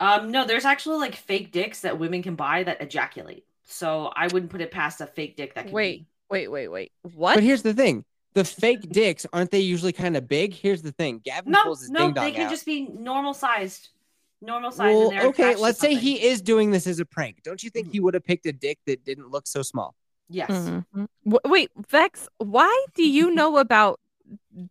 Um, 0.00 0.30
no, 0.30 0.46
there's 0.46 0.64
actually 0.64 0.96
like 0.98 1.14
fake 1.14 1.52
dicks 1.52 1.80
that 1.80 1.98
women 1.98 2.22
can 2.22 2.34
buy 2.34 2.62
that 2.64 2.80
ejaculate. 2.80 3.44
So 3.70 4.12
I 4.16 4.26
wouldn't 4.26 4.50
put 4.50 4.60
it 4.60 4.70
past 4.70 5.00
a 5.00 5.06
fake 5.06 5.36
dick 5.36 5.54
that 5.54 5.64
can 5.66 5.72
Wait, 5.72 6.00
be. 6.00 6.06
wait, 6.28 6.48
wait, 6.48 6.68
wait. 6.68 6.92
What? 7.14 7.36
But 7.36 7.44
here's 7.44 7.62
the 7.62 7.72
thing: 7.74 8.04
the 8.34 8.44
fake 8.62 8.90
dicks 8.90 9.26
aren't 9.32 9.50
they 9.50 9.60
usually 9.60 9.92
kind 9.92 10.16
of 10.16 10.26
big? 10.28 10.52
Here's 10.54 10.82
the 10.82 10.92
thing: 10.92 11.20
Gavin 11.24 11.52
No, 11.52 11.62
pulls 11.62 11.80
his 11.82 11.90
no, 11.90 12.00
ding 12.06 12.14
dong 12.14 12.24
they 12.24 12.32
can 12.32 12.46
out. 12.46 12.50
just 12.50 12.66
be 12.66 12.88
normal 12.88 13.32
sized. 13.34 13.88
Normal 14.42 14.70
size. 14.72 14.94
well, 14.96 15.10
and 15.12 15.20
okay, 15.28 15.54
let's 15.54 15.78
say 15.78 15.94
he 15.94 16.22
is 16.24 16.40
doing 16.40 16.70
this 16.70 16.86
as 16.86 16.98
a 16.98 17.04
prank. 17.04 17.42
Don't 17.44 17.62
you 17.62 17.68
think 17.70 17.88
Mhm. 17.88 17.92
he 17.92 18.00
would 18.00 18.14
have 18.14 18.24
picked 18.24 18.46
a 18.46 18.52
dick 18.52 18.78
that 18.86 19.04
didn't 19.04 19.28
look 19.30 19.46
so 19.46 19.60
small? 19.62 19.94
Yes. 20.30 20.50
Mhm. 20.50 20.84
Wh- 21.24 21.44
Wait, 21.44 21.70
Vex, 21.90 22.26
why 22.38 22.86
do 22.94 23.02
you 23.06 23.30
know 23.34 23.58
about 23.58 24.00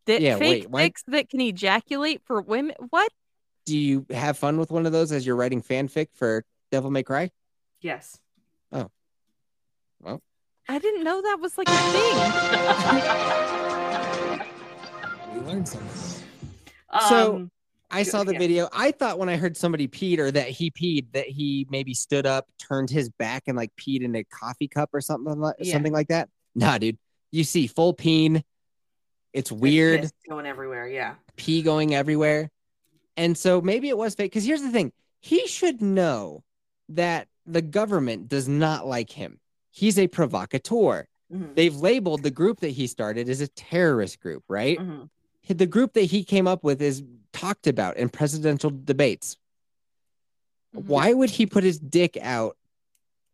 di- 0.06 0.18
Yeah, 0.24 0.38
fake 0.38 0.64
wait, 0.64 0.70
why- 0.72 0.84
dicks 0.86 1.04
that 1.08 1.30
can 1.30 1.39
ejaculate 1.41 2.22
for 2.26 2.41
women? 2.41 2.76
What? 2.89 3.12
Do 3.66 3.78
you 3.78 4.08
have 4.10 4.38
fun 4.39 4.58
with 4.58 4.72
one 4.72 4.88
of 4.88 4.91
those 4.91 5.12
as 5.12 5.24
you're 5.26 5.36
writing 5.36 5.62
fanfic 5.62 6.08
for 6.14 6.43
Devil 6.72 6.89
May 6.89 7.04
Cry? 7.04 7.30
Yes. 7.82 8.20
I 10.72 10.78
didn't 10.78 11.03
know 11.03 11.20
that 11.22 11.38
was 11.41 11.57
like 11.57 11.67
a 11.70 11.78
thing. 11.91 12.15
We 15.34 15.41
learned 15.41 15.67
something. 15.67 16.24
So- 17.09 17.36
Um, 17.36 17.51
I 17.91 18.03
saw 18.03 18.24
the 18.24 18.34
yeah. 18.34 18.39
video. 18.39 18.70
I 18.72 18.91
thought 18.91 19.17
when 19.17 19.30
I 19.30 19.36
heard 19.38 19.55
somebody 19.57 19.88
peed 19.88 20.20
or 20.20 20.30
that 20.32 20.47
he 20.49 20.70
peed 20.70 21.11
that 21.13 21.28
he 21.28 21.65
maybe 21.72 21.93
stood 21.95 22.26
up, 22.28 22.47
turned 22.59 22.89
his 22.91 23.09
back, 23.09 23.43
and 23.47 23.55
like 23.57 23.72
peed 23.76 24.01
in 24.03 24.15
a 24.15 24.24
coffee 24.26 24.67
cup 24.67 24.89
or 24.93 25.01
something 25.01 25.39
like 25.39 25.55
Yeah. 25.59 25.74
something 25.74 25.93
like 25.93 26.07
that. 26.09 26.30
Nah, 26.55 26.78
dude. 26.78 26.97
You 27.32 27.43
see 27.43 27.65
full 27.67 27.93
peen. 27.93 28.43
It's 29.34 29.51
weird. 29.51 30.01
piss 30.01 30.13
going 30.28 30.45
everywhere. 30.45 30.88
yeah. 30.88 31.15
pee 31.36 31.61
going 31.63 31.95
everywhere. 31.95 32.49
And 33.17 33.36
so 33.38 33.59
maybe 33.61 33.89
it 33.89 33.97
was 33.97 34.13
fake. 34.15 34.32
Because 34.32 34.45
here's 34.45 34.61
the 34.61 34.72
thing 34.72 34.91
he 35.20 35.47
should 35.47 35.82
know 35.82 36.43
that 36.89 37.28
the 37.52 37.62
government 37.62 38.28
does 38.30 38.47
not 38.47 38.86
like 38.88 39.10
him. 39.12 39.39
He's 39.72 39.97
a 39.97 40.08
provocateur. 40.08 41.08
Mhm, 41.34 41.56
They've 41.56 41.76
labeled 41.76 42.24
the 42.24 42.32
group 42.32 42.60
that 42.62 42.70
he 42.70 42.88
started 42.88 43.30
as 43.30 43.41
a 43.41 43.47
terrorist 43.47 44.20
group, 44.20 44.43
right? 44.47 44.78
mhm. 44.80 45.10
The 45.47 45.66
group 45.66 45.93
that 45.93 46.04
he 46.04 46.24
came 46.24 46.47
up 46.47 46.64
with 46.64 46.80
is 46.82 47.04
talked 47.34 47.66
about 47.66 47.97
in 47.97 48.10
presidential 48.10 48.70
debates. 48.72 49.38
Mhm. 50.76 50.86
Why 50.86 51.14
would 51.14 51.30
he 51.32 51.45
put 51.45 51.64
his 51.64 51.80
dick 51.80 52.18
out? 52.22 52.56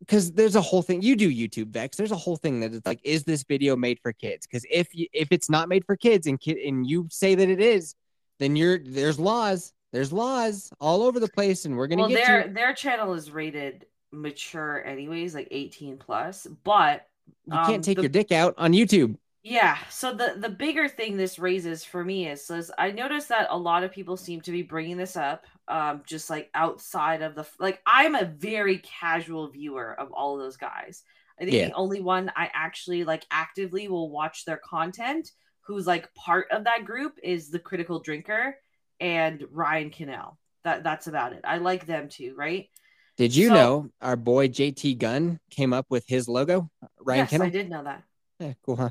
Because 0.00 0.32
there's 0.32 0.56
a 0.56 0.60
whole 0.60 0.82
thing. 0.82 1.02
You 1.02 1.16
do 1.16 1.30
YouTube 1.30 1.68
Vex. 1.68 1.96
There's 1.96 2.12
a 2.12 2.16
whole 2.16 2.36
thing 2.36 2.60
that 2.60 2.72
it's 2.72 2.86
like, 2.86 3.00
is 3.02 3.24
this 3.24 3.44
video 3.44 3.76
made 3.76 3.98
for 4.00 4.12
kids? 4.12 4.46
Because 4.46 4.64
if 4.70 4.94
you, 4.94 5.06
if 5.12 5.28
it's 5.30 5.48
not 5.50 5.68
made 5.68 5.84
for 5.84 5.96
kids 5.96 6.26
and 6.26 6.38
kid 6.40 6.56
and 6.58 6.86
you 6.88 7.06
say 7.10 7.34
that 7.34 7.48
it 7.48 7.60
is, 7.60 7.94
then 8.38 8.56
you're 8.56 8.78
there's 8.78 9.18
laws. 9.18 9.72
There's 9.92 10.12
laws 10.12 10.70
all 10.80 11.02
over 11.02 11.18
the 11.18 11.28
place, 11.28 11.64
and 11.64 11.76
we're 11.76 11.86
gonna 11.86 12.02
Well, 12.02 12.10
get 12.10 12.26
their 12.26 12.42
to. 12.48 12.52
their 12.52 12.74
channel 12.74 13.14
is 13.14 13.30
rated 13.30 13.86
mature 14.16 14.84
anyways, 14.84 15.34
like 15.34 15.48
18 15.50 15.98
plus. 15.98 16.46
But 16.64 17.06
You 17.46 17.52
can't 17.54 17.76
um, 17.76 17.80
take 17.82 17.96
the- 17.96 18.02
your 18.02 18.08
dick 18.08 18.32
out 18.32 18.54
on 18.58 18.72
YouTube. 18.72 19.16
Yeah. 19.42 19.78
So 19.90 20.12
the 20.12 20.34
the 20.38 20.48
bigger 20.48 20.88
thing 20.88 21.16
this 21.16 21.38
raises 21.38 21.84
for 21.84 22.04
me 22.04 22.26
is, 22.28 22.50
is 22.50 22.72
I 22.76 22.90
noticed 22.90 23.28
that 23.28 23.46
a 23.50 23.56
lot 23.56 23.84
of 23.84 23.92
people 23.92 24.16
seem 24.16 24.40
to 24.40 24.50
be 24.50 24.62
bringing 24.62 24.96
this 24.96 25.16
up, 25.16 25.44
um, 25.68 26.02
just 26.04 26.28
like 26.30 26.50
outside 26.54 27.22
of 27.22 27.36
the 27.36 27.46
like. 27.60 27.80
I'm 27.86 28.16
a 28.16 28.24
very 28.24 28.78
casual 28.78 29.46
viewer 29.48 29.94
of 30.00 30.10
all 30.10 30.34
of 30.34 30.40
those 30.40 30.56
guys. 30.56 31.04
I 31.40 31.44
think 31.44 31.54
Yeah. 31.54 31.68
the 31.68 31.74
only 31.74 32.00
one 32.00 32.32
I 32.34 32.50
actually 32.54 33.04
like 33.04 33.24
actively 33.30 33.86
will 33.86 34.10
watch 34.10 34.44
their 34.44 34.56
content, 34.56 35.30
who's 35.60 35.86
like 35.86 36.12
part 36.14 36.48
of 36.50 36.64
that 36.64 36.84
group, 36.84 37.16
is 37.22 37.48
the 37.48 37.60
Critical 37.60 38.00
Drinker 38.00 38.56
and 38.98 39.44
Ryan 39.52 39.90
Kinel. 39.90 40.38
That 40.64 40.82
that's 40.82 41.06
about 41.06 41.34
it. 41.34 41.42
I 41.44 41.58
like 41.58 41.86
them 41.86 42.08
too, 42.08 42.34
right? 42.36 42.68
Did 43.16 43.34
you 43.34 43.48
So- 43.48 43.54
know 43.54 43.90
our 44.00 44.16
boy 44.16 44.48
JT 44.48 44.98
Gunn 44.98 45.40
came 45.50 45.72
up 45.72 45.86
with 45.88 46.06
his 46.06 46.28
logo? 46.28 46.70
Ryan 47.00 47.28
yes. 47.30 47.40
I 47.40 47.48
did 47.48 47.70
know 47.70 47.84
that. 47.84 48.02
Yeah, 48.38 48.52
cool, 48.62 48.76
huh? 48.76 48.90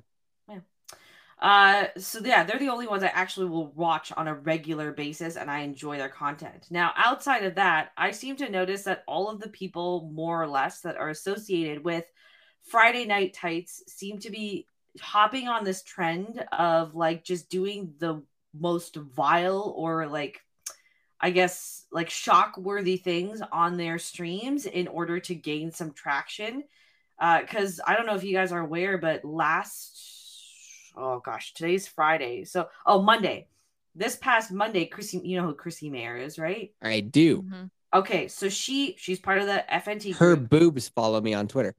Yeah. 0.50 0.60
Uh, 1.40 1.86
so 2.00 2.20
yeah, 2.24 2.44
they're 2.44 2.58
the 2.58 2.70
only 2.70 2.88
ones 2.88 3.04
I 3.04 3.08
actually 3.08 3.50
will 3.50 3.68
watch 3.68 4.12
on 4.12 4.28
a 4.28 4.34
regular 4.34 4.92
basis, 4.92 5.36
and 5.36 5.52
I 5.52 5.60
enjoy 5.60 5.98
their 5.98 6.10
content. 6.10 6.66
Now, 6.72 6.92
outside 6.96 7.44
of 7.44 7.56
that, 7.56 7.92
I 7.98 8.12
seem 8.12 8.36
to 8.38 8.50
notice 8.50 8.84
that 8.84 9.04
all 9.08 9.30
of 9.30 9.40
the 9.40 9.50
people, 9.50 10.10
more 10.12 10.42
or 10.42 10.48
less, 10.48 10.82
that 10.82 10.98
are 10.98 11.10
associated 11.10 11.84
with 11.84 12.06
Friday 12.64 13.06
Night 13.06 13.34
Tights 13.34 13.84
seem 13.88 14.18
to 14.20 14.32
be 14.32 14.66
hopping 15.00 15.48
on 15.48 15.64
this 15.64 15.84
trend 15.84 16.44
of 16.52 16.96
like 16.96 17.24
just 17.24 17.50
doing 17.50 17.94
the 18.00 18.24
most 18.58 18.96
vile 18.96 19.74
or 19.76 20.08
like 20.08 20.40
I 21.26 21.32
guess 21.32 21.86
like 21.92 22.12
shock 22.12 22.56
worthy 22.56 22.98
things 22.98 23.42
on 23.52 23.78
their 23.78 23.98
streams 23.98 24.68
in 24.68 24.88
order 24.88 25.20
to 25.22 25.34
gain 25.34 25.72
some 25.72 25.92
traction. 25.92 26.64
Because 27.20 27.82
I 27.86 27.96
don't 27.96 28.06
know 28.06 28.14
if 28.14 28.24
you 28.24 28.32
guys 28.36 28.52
are 28.52 28.60
aware, 28.60 29.00
but 29.00 29.26
last 29.26 30.00
oh 30.96 31.20
gosh, 31.26 31.56
today's 31.56 31.88
Friday. 31.88 32.46
So 32.46 32.68
oh 32.86 33.02
Monday, 33.02 33.48
this 33.96 34.16
past 34.16 34.52
Monday, 34.52 34.86
Chrissy, 34.86 35.20
you 35.24 35.38
know 35.42 35.48
who 35.48 35.56
Chrissy 35.56 35.90
Mayer 35.90 36.16
is, 36.16 36.38
right? 36.38 36.74
I 36.80 37.00
do. 37.00 37.42
Mhm. 37.42 37.72
Okay, 37.92 38.28
so 38.28 38.48
she 38.48 38.96
she's 39.00 39.20
part 39.20 39.40
of 39.40 39.48
the 39.48 39.66
FNT 39.68 40.16
Her 40.16 40.36
group. 40.36 40.50
boobs 40.52 40.90
follow 40.90 41.20
me 41.22 41.34
on 41.34 41.48
Twitter. 41.48 41.74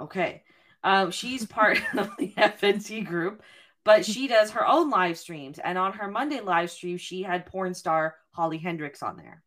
Okay. 0.00 0.42
Um, 0.82 1.12
she's 1.12 1.46
part 1.46 1.78
of 1.96 2.10
the 2.18 2.32
FNT 2.36 3.06
group, 3.06 3.40
but 3.84 4.04
she 4.06 4.28
does 4.28 4.50
her 4.52 4.66
own 4.66 4.90
live 4.90 5.18
streams. 5.18 5.58
And 5.58 5.78
on 5.78 5.92
her 5.94 6.08
Monday 6.08 6.40
live 6.40 6.70
stream, 6.70 6.96
she 6.96 7.22
had 7.22 7.46
porn 7.46 7.74
star 7.74 8.16
Holly 8.30 8.58
Hendrix 8.58 9.02
on 9.02 9.16
there. 9.16 9.42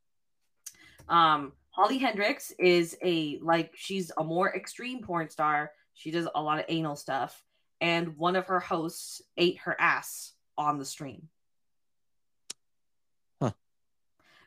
Um, 1.07 1.53
Holly 1.71 1.97
Hendrix 1.97 2.51
is 2.57 2.97
a 3.03 3.37
like 3.41 3.73
she's 3.75 4.11
a 4.17 4.23
more 4.23 4.55
extreme 4.55 5.01
porn 5.03 5.29
star. 5.29 5.71
She 5.93 6.11
does 6.11 6.27
a 6.33 6.41
lot 6.41 6.59
of 6.59 6.65
anal 6.69 6.95
stuff, 6.95 7.43
and 7.81 8.17
one 8.17 8.35
of 8.35 8.47
her 8.47 8.59
hosts 8.59 9.21
ate 9.37 9.59
her 9.59 9.79
ass 9.79 10.33
on 10.57 10.79
the 10.79 10.85
stream. 10.85 11.27
Huh. 13.41 13.51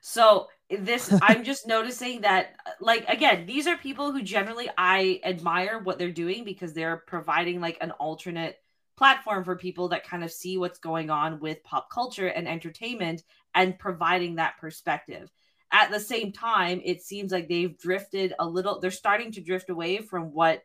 So 0.01 0.49
this 0.70 1.12
I'm 1.22 1.45
just 1.45 1.66
noticing 1.66 2.22
that 2.22 2.57
like 2.80 3.07
again, 3.09 3.45
these 3.47 3.66
are 3.66 3.76
people 3.76 4.11
who 4.11 4.22
generally 4.22 4.70
I 4.76 5.20
admire 5.22 5.80
what 5.80 5.99
they're 5.99 6.11
doing 6.11 6.45
because 6.45 6.72
they're 6.72 7.03
providing 7.07 7.61
like 7.61 7.76
an 7.82 7.91
alternate 7.93 8.59
platform 8.99 9.44
for 9.44 9.55
people 9.55 9.88
that 9.88 10.05
kind 10.05 10.24
of 10.24 10.32
see 10.32 10.59
what's 10.59 10.80
going 10.80 11.09
on 11.09 11.38
with 11.38 11.62
pop 11.62 11.88
culture 11.88 12.26
and 12.26 12.49
entertainment 12.49 13.22
and 13.55 13.78
providing 13.78 14.34
that 14.34 14.59
perspective. 14.59 15.30
At 15.70 15.92
the 15.92 16.01
same 16.01 16.32
time, 16.32 16.80
it 16.84 17.03
seems 17.03 17.30
like 17.30 17.49
they've 17.49 17.78
drifted 17.78 18.34
a 18.40 18.46
little 18.46 18.80
they're 18.80 18.90
starting 18.90 19.30
to 19.32 19.40
drift 19.40 19.70
away 19.70 19.99
from 19.99 20.32
what 20.32 20.64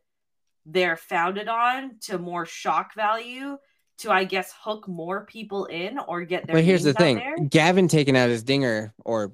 they're 0.65 0.97
founded 0.97 1.47
on 1.47 1.97
to 2.01 2.17
more 2.17 2.45
shock 2.45 2.95
value 2.95 3.57
to 3.99 4.11
I 4.11 4.23
guess 4.23 4.51
hook 4.59 4.87
more 4.87 5.25
people 5.25 5.65
in 5.65 5.99
or 5.99 6.23
get 6.23 6.47
their 6.47 6.55
But 6.55 6.63
here's 6.63 6.83
the 6.83 6.93
thing. 6.93 7.47
Gavin 7.49 7.87
taking 7.87 8.17
out 8.17 8.29
his 8.29 8.43
dinger 8.43 8.95
or 9.05 9.31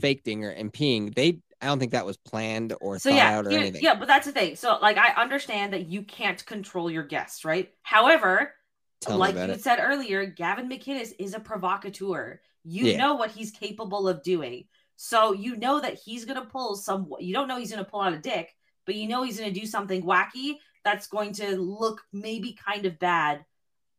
fake 0.00 0.22
dinger 0.22 0.50
and 0.50 0.72
peeing, 0.72 1.12
they 1.14 1.40
I 1.60 1.66
don't 1.66 1.78
think 1.78 1.92
that 1.92 2.06
was 2.06 2.16
planned 2.16 2.74
or 2.80 2.98
So 2.98 3.10
thought 3.10 3.16
yeah, 3.16 3.30
out 3.30 3.46
or 3.46 3.50
anything. 3.50 3.82
yeah, 3.82 3.94
but 3.94 4.08
that's 4.08 4.26
the 4.26 4.32
thing. 4.32 4.56
So 4.56 4.78
like 4.80 4.98
I 4.98 5.20
understand 5.20 5.72
that 5.72 5.86
you 5.88 6.02
can't 6.02 6.44
control 6.46 6.90
your 6.90 7.04
guests, 7.04 7.44
right? 7.44 7.72
However, 7.82 8.54
Tell 9.00 9.18
like 9.18 9.34
you 9.46 9.54
it. 9.54 9.60
said 9.60 9.78
earlier, 9.80 10.26
Gavin 10.26 10.68
McInnes 10.68 11.12
is 11.18 11.34
a 11.34 11.40
provocateur. 11.40 12.40
You 12.64 12.88
Yeah. 12.88 12.98
know 12.98 13.14
what 13.14 13.30
he's 13.30 13.50
capable 13.50 14.08
of 14.08 14.22
doing. 14.22 14.64
So 14.96 15.32
you 15.32 15.56
know 15.56 15.80
that 15.80 15.94
he's 15.94 16.24
gonna 16.24 16.44
pull 16.46 16.76
some 16.76 17.10
you 17.20 17.32
don't 17.32 17.48
know 17.48 17.58
he's 17.58 17.70
gonna 17.70 17.84
pull 17.84 18.00
out 18.00 18.12
a 18.12 18.18
dick, 18.18 18.54
but 18.84 18.94
you 18.96 19.08
know 19.08 19.22
he's 19.22 19.38
gonna 19.38 19.52
do 19.52 19.66
something 19.66 20.02
wacky 20.02 20.56
that's 20.84 21.06
going 21.06 21.32
to 21.34 21.56
look 21.56 22.02
maybe 22.12 22.54
kind 22.54 22.84
of 22.86 22.98
bad 22.98 23.44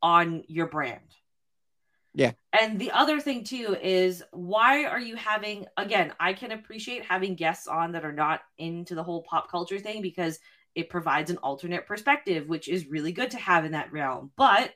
on 0.02 0.44
your 0.48 0.68
brand. 0.68 1.16
Yeah. 2.14 2.32
And 2.60 2.80
the 2.80 2.92
other 2.92 3.20
thing 3.20 3.44
too 3.44 3.78
is 3.82 4.24
why 4.32 4.86
are 4.86 5.00
you 5.00 5.16
having 5.16 5.66
again, 5.78 6.14
I 6.20 6.34
can 6.34 6.52
appreciate 6.52 7.06
having 7.06 7.36
guests 7.36 7.68
on 7.68 7.92
that 7.92 8.06
are 8.06 8.12
not 8.12 8.42
into 8.58 8.96
the 8.96 9.04
whole 9.04 9.24
pop 9.24 9.50
culture 9.50 9.80
thing 9.80 10.02
because 10.02 10.40
it 10.76 10.90
provides 10.90 11.30
an 11.30 11.38
alternate 11.38 11.86
perspective, 11.86 12.48
which 12.48 12.68
is 12.68 12.88
really 12.88 13.12
good 13.12 13.32
to 13.32 13.38
have 13.38 13.66
in 13.66 13.72
that 13.74 13.92
realm. 13.92 14.32
But 14.38 14.74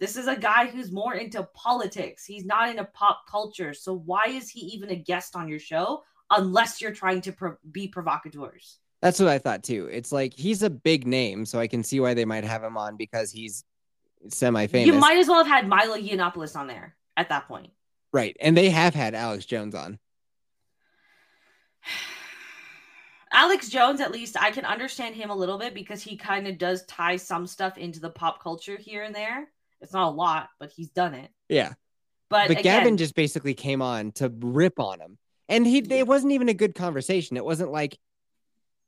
this 0.00 0.16
is 0.16 0.26
a 0.26 0.36
guy 0.36 0.66
who's 0.66 0.90
more 0.90 1.14
into 1.14 1.42
politics. 1.54 2.24
He's 2.24 2.44
not 2.44 2.68
into 2.68 2.84
pop 2.84 3.22
culture. 3.28 3.74
So 3.74 3.94
why 3.94 4.26
is 4.26 4.50
he 4.50 4.60
even 4.60 4.90
a 4.90 4.96
guest 4.96 5.36
on 5.36 5.48
your 5.48 5.60
show 5.60 6.02
unless 6.30 6.80
you're 6.80 6.92
trying 6.92 7.20
to 7.22 7.32
pro- 7.32 7.56
be 7.70 7.88
provocateurs? 7.88 8.78
That's 9.02 9.20
what 9.20 9.28
I 9.28 9.38
thought 9.38 9.62
too. 9.62 9.88
It's 9.92 10.12
like 10.12 10.34
he's 10.34 10.62
a 10.62 10.70
big 10.70 11.06
name, 11.06 11.44
so 11.44 11.60
I 11.60 11.66
can 11.66 11.82
see 11.82 12.00
why 12.00 12.14
they 12.14 12.24
might 12.24 12.44
have 12.44 12.64
him 12.64 12.76
on 12.76 12.96
because 12.96 13.30
he's 13.30 13.64
semi 14.28 14.66
famous. 14.66 14.86
You 14.86 14.94
might 15.00 15.18
as 15.18 15.28
well 15.28 15.38
have 15.44 15.46
had 15.46 15.68
Milo 15.68 15.96
Yiannopoulos 15.96 16.56
on 16.56 16.66
there 16.66 16.94
at 17.16 17.28
that 17.28 17.46
point. 17.48 17.70
right. 18.12 18.36
And 18.40 18.56
they 18.56 18.70
have 18.70 18.94
had 18.94 19.14
Alex 19.14 19.44
Jones 19.44 19.74
on. 19.74 19.98
Alex 23.32 23.68
Jones, 23.68 24.00
at 24.00 24.12
least 24.12 24.40
I 24.40 24.52
can 24.52 24.64
understand 24.64 25.16
him 25.16 25.30
a 25.30 25.34
little 25.34 25.58
bit 25.58 25.74
because 25.74 26.02
he 26.02 26.16
kind 26.16 26.46
of 26.46 26.56
does 26.56 26.84
tie 26.86 27.16
some 27.16 27.46
stuff 27.48 27.76
into 27.76 27.98
the 27.98 28.10
pop 28.10 28.40
culture 28.40 28.76
here 28.76 29.02
and 29.02 29.14
there. 29.14 29.48
It's 29.80 29.92
not 29.92 30.08
a 30.08 30.14
lot, 30.14 30.50
but 30.60 30.70
he's 30.70 30.90
done 30.90 31.14
it. 31.14 31.30
Yeah. 31.48 31.72
But, 32.30 32.48
But 32.48 32.58
again, 32.58 32.80
Gavin 32.80 32.96
just 32.96 33.14
basically 33.14 33.54
came 33.54 33.82
on 33.82 34.12
to 34.12 34.32
rip 34.40 34.78
on 34.78 35.00
him. 35.00 35.18
And 35.48 35.66
he 35.66 35.78
it 35.78 36.06
wasn't 36.06 36.32
even 36.32 36.48
a 36.48 36.54
good 36.54 36.74
conversation. 36.74 37.36
It 37.36 37.44
wasn't 37.44 37.70
like 37.70 37.98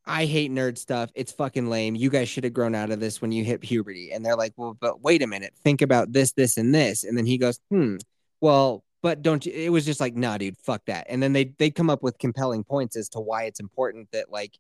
I 0.07 0.25
hate 0.25 0.53
nerd 0.53 0.79
stuff. 0.79 1.11
It's 1.15 1.33
fucking 1.33 1.69
lame. 1.69 1.97
You 1.97 2.11
guys 2.11 2.29
should 2.29 2.45
have 2.45 2.53
grown 2.53 2.75
out 2.75 2.91
of 2.91 3.01
this 3.01 3.21
when 3.21 3.33
you 3.33 3.45
hit 3.45 3.61
puberty. 3.61 4.13
And 4.13 4.25
they're 4.25 4.37
like, 4.37 4.53
well, 4.57 4.77
but 4.79 5.03
wait 5.03 5.23
a 5.23 5.27
minute. 5.27 5.55
Think 5.65 5.83
about 5.83 6.13
this, 6.13 6.33
this, 6.33 6.57
and 6.57 6.75
this. 6.75 7.03
And 7.05 7.19
then 7.19 7.27
he 7.27 7.39
goes, 7.39 7.59
hmm, 7.71 7.97
well, 8.41 8.85
but 9.03 9.23
don't 9.23 9.45
you? 9.45 9.53
It 9.53 9.71
was 9.71 9.85
just 9.85 10.01
like, 10.01 10.15
nah, 10.15 10.39
dude, 10.39 10.57
fuck 10.59 10.85
that. 10.87 11.07
And 11.09 11.23
then 11.23 11.33
they 11.33 11.45
they 11.59 11.71
come 11.71 11.91
up 11.91 12.03
with 12.03 12.19
compelling 12.19 12.65
points 12.65 12.97
as 12.97 13.09
to 13.11 13.21
why 13.21 13.45
it's 13.45 13.61
important 13.61 14.11
that 14.13 14.31
like 14.31 14.59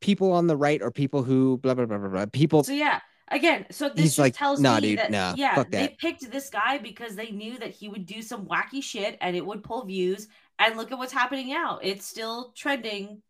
people 0.00 0.32
on 0.32 0.46
the 0.46 0.56
right 0.56 0.82
or 0.82 0.90
people 0.90 1.22
who 1.22 1.58
blah 1.58 1.74
blah 1.74 1.86
blah 1.86 1.98
blah 1.98 2.08
blah 2.08 2.26
people. 2.26 2.62
so 2.64 2.72
yeah, 2.72 3.00
again, 3.28 3.66
so 3.70 3.88
this 3.88 4.04
just 4.04 4.18
like, 4.18 4.36
tells 4.36 4.60
"Nah, 4.60 4.76
me 4.76 4.80
dude, 4.80 4.98
that 4.98 5.10
nah, 5.10 5.34
yeah, 5.36 5.54
fuck 5.54 5.70
they 5.70 5.96
picked 5.98 6.30
this 6.30 6.50
guy 6.50 6.78
because 6.78 7.16
they 7.16 7.30
knew 7.30 7.58
that 7.58 7.70
he 7.70 7.88
would 7.88 8.06
do 8.06 8.22
some 8.22 8.46
wacky 8.46 8.82
shit 8.82 9.16
and 9.20 9.34
it 9.34 9.44
would 9.44 9.62
pull 9.64 9.84
views. 9.84 10.28
And 10.58 10.76
look 10.76 10.92
at 10.92 10.98
what's 10.98 11.12
happening 11.12 11.48
now. 11.48 11.80
It's 11.82 12.06
still 12.06 12.52
trending. 12.54 13.22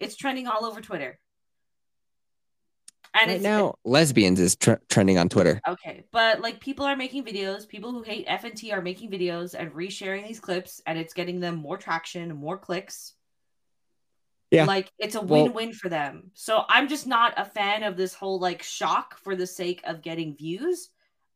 It's 0.00 0.16
trending 0.16 0.48
all 0.48 0.64
over 0.64 0.80
Twitter. 0.80 1.18
And 3.12 3.28
right 3.28 3.36
it's 3.36 3.42
now, 3.42 3.74
lesbians 3.84 4.38
is 4.38 4.54
tr- 4.56 4.74
trending 4.88 5.18
on 5.18 5.28
Twitter. 5.28 5.60
Okay, 5.66 6.04
but 6.12 6.40
like 6.40 6.60
people 6.60 6.86
are 6.86 6.96
making 6.96 7.24
videos, 7.24 7.66
people 7.66 7.90
who 7.90 8.02
hate 8.02 8.26
FNT 8.28 8.72
are 8.72 8.80
making 8.82 9.10
videos 9.10 9.54
and 9.58 9.72
resharing 9.72 10.26
these 10.26 10.38
clips, 10.38 10.80
and 10.86 10.96
it's 10.96 11.12
getting 11.12 11.40
them 11.40 11.56
more 11.56 11.76
traction, 11.76 12.34
more 12.36 12.56
clicks. 12.56 13.14
Yeah. 14.52 14.64
Like 14.64 14.90
it's 14.98 15.16
a 15.16 15.20
Well- 15.20 15.44
win-win 15.44 15.72
for 15.72 15.88
them. 15.88 16.30
So 16.34 16.64
I'm 16.68 16.88
just 16.88 17.06
not 17.06 17.34
a 17.36 17.44
fan 17.44 17.82
of 17.82 17.96
this 17.96 18.14
whole 18.14 18.38
like 18.38 18.62
shock 18.62 19.18
for 19.18 19.34
the 19.34 19.46
sake 19.46 19.80
of 19.84 20.02
getting 20.02 20.36
views. 20.36 20.90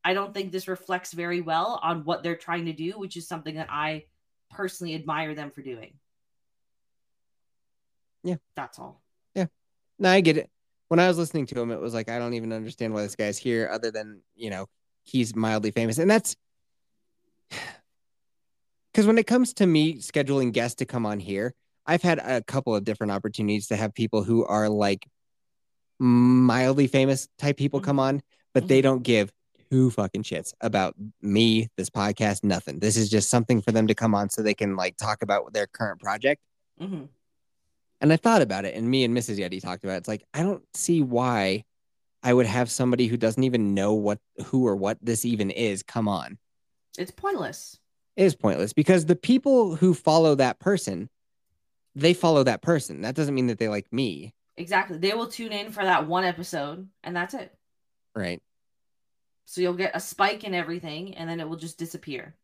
I 0.05 0.15
don't 0.15 0.33
think 0.33 0.53
this 0.53 0.69
reflects 0.69 1.13
very 1.13 1.41
well 1.41 1.81
on 1.83 2.05
what 2.05 2.23
they're 2.23 2.37
trying 2.37 2.67
to 2.67 2.73
do, 2.73 2.93
which 2.93 3.17
is 3.17 3.27
something 3.27 3.57
that 3.57 3.69
I 3.71 4.05
personally 4.51 4.95
admire 4.95 5.35
them 5.35 5.51
for 5.51 5.63
doing. 5.63 5.99
Yeah. 8.25 8.37
That's 8.57 8.79
all. 8.79 9.03
Yeah. 9.35 9.47
No, 9.99 10.09
I 10.11 10.21
get 10.21 10.37
it. 10.39 10.51
When 10.89 10.99
I 10.99 11.07
was 11.09 11.19
listening 11.19 11.47
to 11.47 11.61
him, 11.61 11.71
it 11.71 11.81
was 11.81 11.95
like 11.95 12.09
I 12.09 12.19
don't 12.19 12.35
even 12.35 12.53
understand 12.53 12.93
why 12.95 13.03
this 13.03 13.15
guy's 13.17 13.39
here, 13.39 13.69
other 13.71 13.91
than 13.91 14.23
you 14.35 14.51
know 14.51 14.67
he's 15.05 15.37
mildly 15.37 15.71
famous, 15.71 15.99
and 15.99 16.11
that's 16.11 16.35
because 18.93 19.07
when 19.07 19.19
it 19.19 19.27
comes 19.27 19.53
to 19.55 19.67
me 19.67 19.95
scheduling 19.99 20.53
guests 20.53 20.77
to 20.77 20.85
come 20.87 21.05
on 21.07 21.21
here, 21.21 21.55
I've 21.87 22.03
had 22.03 22.19
a 22.19 22.43
couple 22.43 22.75
of 22.75 22.85
different 22.85 23.13
opportunities 23.13 23.67
to 23.69 23.77
have 23.77 23.95
people 23.95 24.23
who 24.25 24.45
are 24.45 24.69
like 24.69 25.07
mildly 25.99 26.87
famous 26.87 27.29
type 27.39 27.57
people 27.57 27.81
Mhm. 27.81 27.85
come 27.85 27.99
on, 28.01 28.23
but 28.53 28.69
they 28.69 28.81
don't 28.81 29.03
give 29.03 29.33
two 29.71 29.91
fucking 29.91 30.23
shits 30.23 30.53
about 30.61 30.95
me, 31.23 31.69
this 31.77 31.91
podcast, 31.91 32.45
nothing. 32.45 32.79
This 32.79 32.97
is 32.97 33.09
just 33.09 33.31
something 33.31 33.61
for 33.63 33.73
them 33.73 33.87
to 33.87 33.95
come 33.95 34.15
on 34.15 34.29
so 34.29 34.43
they 34.43 34.55
can 34.55 34.77
like 34.77 34.97
talk 34.97 35.23
about 35.23 35.53
their 35.53 35.67
current 35.67 36.01
project. 36.01 36.41
hmm 36.79 37.05
And 38.05 38.13
I 38.13 38.19
thought 38.19 38.43
about 38.43 38.67
it, 38.67 38.75
and 38.75 38.87
me 38.87 39.03
and 39.03 39.17
Mrs. 39.17 39.39
Yeti 39.39 39.63
talked 39.63 39.83
about 39.83 39.95
it. 39.95 39.97
It's 39.97 40.09
like 40.09 40.27
I 40.35 40.43
don't 40.43 40.63
see 40.75 41.01
why 41.01 41.65
I 42.23 42.35
would 42.35 42.45
have 42.45 42.71
somebody 42.71 43.07
who 43.07 43.17
doesn't 43.17 43.43
even 43.43 43.73
know 43.73 43.95
what 43.95 44.19
who 44.45 44.67
or 44.67 44.77
what 44.77 44.99
this 45.01 45.25
even 45.25 45.51
is 45.51 45.83
come 45.83 46.07
on. 46.07 46.37
It's 46.99 47.11
pointless. 47.11 47.79
It 48.17 48.25
is 48.25 48.35
pointless 48.35 48.75
because 48.75 49.07
the 49.07 49.17
people 49.17 49.75
who 49.75 49.95
follow 49.95 50.35
that 50.35 50.59
person, 50.61 51.09
they 51.95 52.13
follow 52.13 52.43
that 52.43 52.61
person. 52.61 53.01
That 53.01 53.15
doesn't 53.15 53.35
mean 53.35 53.47
that 53.47 53.57
they 53.59 53.69
like 53.69 53.91
me, 53.91 54.35
Exactly. 54.59 54.99
They 54.99 55.15
will 55.15 55.29
tune 55.29 55.53
in 55.53 55.73
for 55.73 55.83
that 55.83 56.07
one 56.07 56.25
episode 56.25 56.87
and 57.03 57.17
that's 57.17 57.33
it. 57.33 57.57
right? 58.15 58.43
So 59.47 59.63
you'll 59.63 59.73
get 59.73 59.97
a 59.97 60.01
spike 60.01 60.45
in 60.45 60.53
everything 60.53 61.15
and 61.15 61.27
then 61.27 61.41
it 61.41 61.49
will 61.49 61.57
just 61.57 61.79
disappear. 61.79 62.35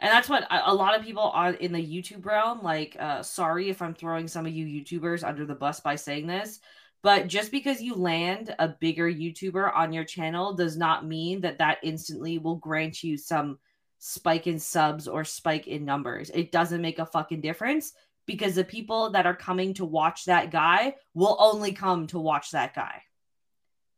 And 0.00 0.10
that's 0.10 0.28
what 0.28 0.44
a 0.50 0.70
a 0.70 0.74
lot 0.74 0.98
of 0.98 1.04
people 1.04 1.30
are 1.34 1.52
in 1.52 1.72
the 1.72 1.78
YouTube 1.78 2.24
realm. 2.24 2.62
Like, 2.62 2.96
uh, 2.98 3.22
sorry 3.22 3.68
if 3.68 3.82
I'm 3.82 3.94
throwing 3.94 4.26
some 4.28 4.46
of 4.46 4.52
you 4.52 4.66
YouTubers 4.66 5.26
under 5.26 5.46
the 5.46 5.54
bus 5.54 5.80
by 5.80 5.96
saying 5.96 6.26
this, 6.26 6.60
but 7.02 7.28
just 7.28 7.50
because 7.50 7.80
you 7.82 7.94
land 7.94 8.54
a 8.58 8.68
bigger 8.68 9.10
YouTuber 9.10 9.74
on 9.74 9.92
your 9.92 10.04
channel 10.04 10.54
does 10.54 10.76
not 10.76 11.06
mean 11.06 11.40
that 11.42 11.58
that 11.58 11.78
instantly 11.82 12.38
will 12.38 12.56
grant 12.56 13.02
you 13.02 13.16
some 13.16 13.58
spike 13.98 14.46
in 14.46 14.58
subs 14.58 15.06
or 15.06 15.24
spike 15.24 15.66
in 15.66 15.84
numbers. 15.84 16.30
It 16.30 16.50
doesn't 16.52 16.80
make 16.80 16.98
a 16.98 17.06
fucking 17.06 17.42
difference 17.42 17.92
because 18.26 18.54
the 18.54 18.64
people 18.64 19.10
that 19.10 19.26
are 19.26 19.36
coming 19.36 19.74
to 19.74 19.84
watch 19.84 20.24
that 20.24 20.50
guy 20.50 20.94
will 21.14 21.36
only 21.38 21.72
come 21.72 22.06
to 22.08 22.18
watch 22.18 22.52
that 22.52 22.74
guy. 22.74 23.02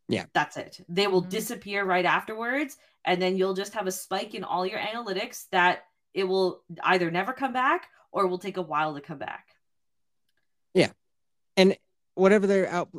Yeah. 0.09 0.25
That's 0.33 0.57
it. 0.57 0.81
They 0.89 1.07
will 1.07 1.23
Mhm. 1.23 1.29
disappear 1.29 1.85
right 1.85 2.05
afterwards 2.05 2.77
and 3.05 3.21
then 3.21 3.37
you'll 3.37 3.53
just 3.53 3.73
have 3.73 3.87
a 3.87 3.91
spike 3.91 4.35
in 4.35 4.43
all 4.43 4.65
your 4.65 4.79
analytics 4.79 5.47
that 5.51 5.83
it 6.13 6.25
will 6.25 6.63
either 6.81 7.11
never 7.11 7.33
come 7.33 7.53
back 7.53 7.87
or 8.11 8.25
it 8.25 8.27
will 8.27 8.37
take 8.37 8.57
a 8.57 8.61
while 8.61 8.95
to 8.95 9.01
come 9.01 9.17
back. 9.17 9.47
Yeah. 10.73 10.91
And 11.57 11.75
whatever 12.15 12.47
they're 12.47 12.69
out, 12.69 12.89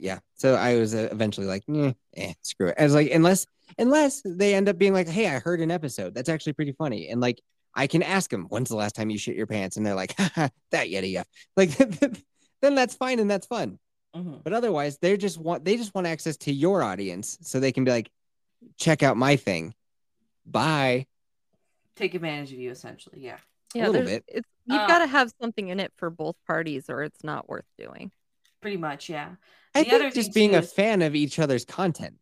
yeah. 0.00 0.18
So 0.34 0.54
I 0.54 0.76
was 0.76 0.94
eventually 0.94 1.46
like, 1.46 1.64
eh, 1.72 1.92
eh, 2.16 2.32
screw 2.42 2.68
it. 2.68 2.76
I 2.78 2.84
was 2.84 2.94
like, 2.94 3.10
unless 3.10 3.46
unless 3.78 4.22
they 4.24 4.54
end 4.54 4.68
up 4.68 4.78
being 4.78 4.92
like, 4.92 5.08
hey, 5.08 5.28
I 5.28 5.38
heard 5.38 5.60
an 5.60 5.70
episode 5.70 6.14
that's 6.14 6.28
actually 6.28 6.54
pretty 6.54 6.72
funny, 6.72 7.08
and 7.08 7.20
like 7.20 7.40
I 7.74 7.86
can 7.86 8.02
ask 8.02 8.30
them, 8.30 8.46
when's 8.48 8.70
the 8.70 8.76
last 8.76 8.94
time 8.94 9.10
you 9.10 9.18
shit 9.18 9.36
your 9.36 9.46
pants, 9.46 9.76
and 9.76 9.84
they're 9.84 9.94
like, 9.94 10.14
Haha, 10.16 10.48
that 10.70 10.88
yeti, 10.88 11.12
yeah. 11.12 11.24
Like 11.56 11.70
then 12.62 12.74
that's 12.74 12.94
fine 12.94 13.18
and 13.18 13.30
that's 13.30 13.46
fun. 13.46 13.78
Mhm. 14.14 14.42
But 14.42 14.52
otherwise, 14.52 14.98
they 15.00 15.16
just 15.16 15.38
want 15.38 15.64
they 15.64 15.76
just 15.76 15.94
want 15.94 16.06
access 16.06 16.36
to 16.38 16.52
your 16.52 16.82
audience 16.82 17.38
so 17.42 17.60
they 17.60 17.72
can 17.72 17.84
be 17.84 17.90
like, 17.90 18.10
check 18.78 19.02
out 19.02 19.16
my 19.16 19.36
thing. 19.36 19.74
Bye. 20.46 21.06
Take 21.96 22.14
advantage 22.14 22.52
of 22.52 22.58
you, 22.58 22.70
essentially. 22.70 23.20
Yeah. 23.20 23.38
Yeah, 23.74 23.88
little 23.88 24.06
bit. 24.06 24.24
It's, 24.28 24.48
you've 24.66 24.78
Uh, 24.80 24.86
got 24.86 24.98
to 25.00 25.06
have 25.06 25.32
something 25.40 25.68
in 25.68 25.80
it 25.80 25.92
for 25.96 26.08
both 26.10 26.36
parties, 26.46 26.88
or 26.88 27.02
it's 27.02 27.24
not 27.24 27.48
worth 27.48 27.64
doing. 27.76 28.12
Pretty 28.60 28.76
much. 28.76 29.08
Yeah. 29.08 29.36
I 29.74 29.82
The 29.82 29.90
other 29.94 30.04
think 30.04 30.14
just 30.14 30.32
being 30.34 30.54
a 30.54 30.58
is- 30.60 30.72
fan 30.72 31.02
of 31.02 31.14
each 31.14 31.38
other's 31.38 31.64
content 31.64 32.14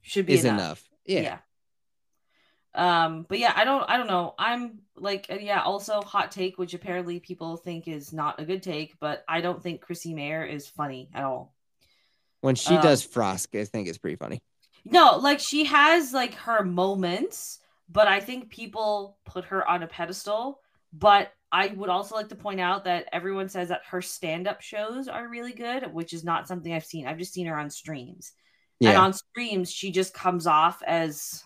Should 0.00 0.26
be 0.26 0.32
is 0.34 0.44
enough. 0.44 0.58
enough. 0.58 0.88
Yeah. 1.04 1.20
yeah 1.20 1.38
um 2.74 3.26
but 3.28 3.38
yeah 3.38 3.52
i 3.54 3.64
don't 3.64 3.84
i 3.90 3.98
don't 3.98 4.06
know 4.06 4.34
i'm 4.38 4.78
like 4.96 5.26
yeah 5.42 5.60
also 5.60 6.00
hot 6.00 6.30
take 6.32 6.56
which 6.56 6.72
apparently 6.72 7.20
people 7.20 7.58
think 7.58 7.86
is 7.86 8.14
not 8.14 8.40
a 8.40 8.46
good 8.46 8.62
take 8.62 8.98
but 8.98 9.22
i 9.28 9.42
don't 9.42 9.62
think 9.62 9.82
chrissy 9.82 10.14
mayer 10.14 10.42
is 10.42 10.66
funny 10.66 11.10
at 11.12 11.22
all 11.24 11.54
When 12.40 12.54
she 12.54 12.74
Um, 12.74 12.82
does 12.82 13.02
Frost, 13.02 13.54
I 13.54 13.64
think 13.66 13.88
it's 13.88 13.98
pretty 13.98 14.16
funny. 14.16 14.40
no 14.86 15.18
like 15.18 15.38
she 15.38 15.64
has 15.64 16.14
like 16.14 16.32
her 16.34 16.64
moments 16.64 17.58
but 17.92 18.08
i 18.08 18.18
think 18.18 18.50
people 18.50 19.18
put 19.26 19.44
her 19.44 19.68
on 19.68 19.82
a 19.82 19.86
pedestal 19.86 20.60
but 20.92 21.32
i 21.52 21.68
would 21.68 21.90
also 21.90 22.14
like 22.14 22.28
to 22.28 22.34
point 22.34 22.60
out 22.60 22.84
that 22.84 23.06
everyone 23.12 23.48
says 23.48 23.68
that 23.68 23.82
her 23.90 24.00
stand-up 24.00 24.60
shows 24.60 25.06
are 25.08 25.28
really 25.28 25.52
good 25.52 25.92
which 25.92 26.12
is 26.12 26.24
not 26.24 26.48
something 26.48 26.72
i've 26.72 26.84
seen. 26.84 27.06
I've 27.06 27.18
just 27.18 27.32
seen 27.32 27.46
her 27.46 27.58
on 27.58 27.70
streams. 27.70 28.32
And 28.80 28.96
on 28.96 29.12
streams 29.12 29.70
she 29.70 29.92
just 29.92 30.12
comes 30.12 30.46
off 30.46 30.82
as 30.84 31.44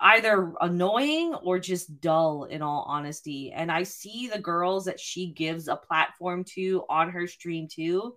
either 0.00 0.52
annoying 0.60 1.34
or 1.34 1.60
just 1.60 2.00
dull 2.00 2.44
in 2.44 2.62
all 2.62 2.84
honesty. 2.88 3.52
And 3.52 3.70
i 3.70 3.84
see 3.84 4.28
the 4.28 4.40
girls 4.40 4.86
that 4.86 4.98
she 4.98 5.26
gives 5.28 5.68
a 5.68 5.76
platform 5.76 6.44
to 6.54 6.84
on 6.88 7.10
her 7.10 7.28
stream 7.28 7.68
too 7.68 8.16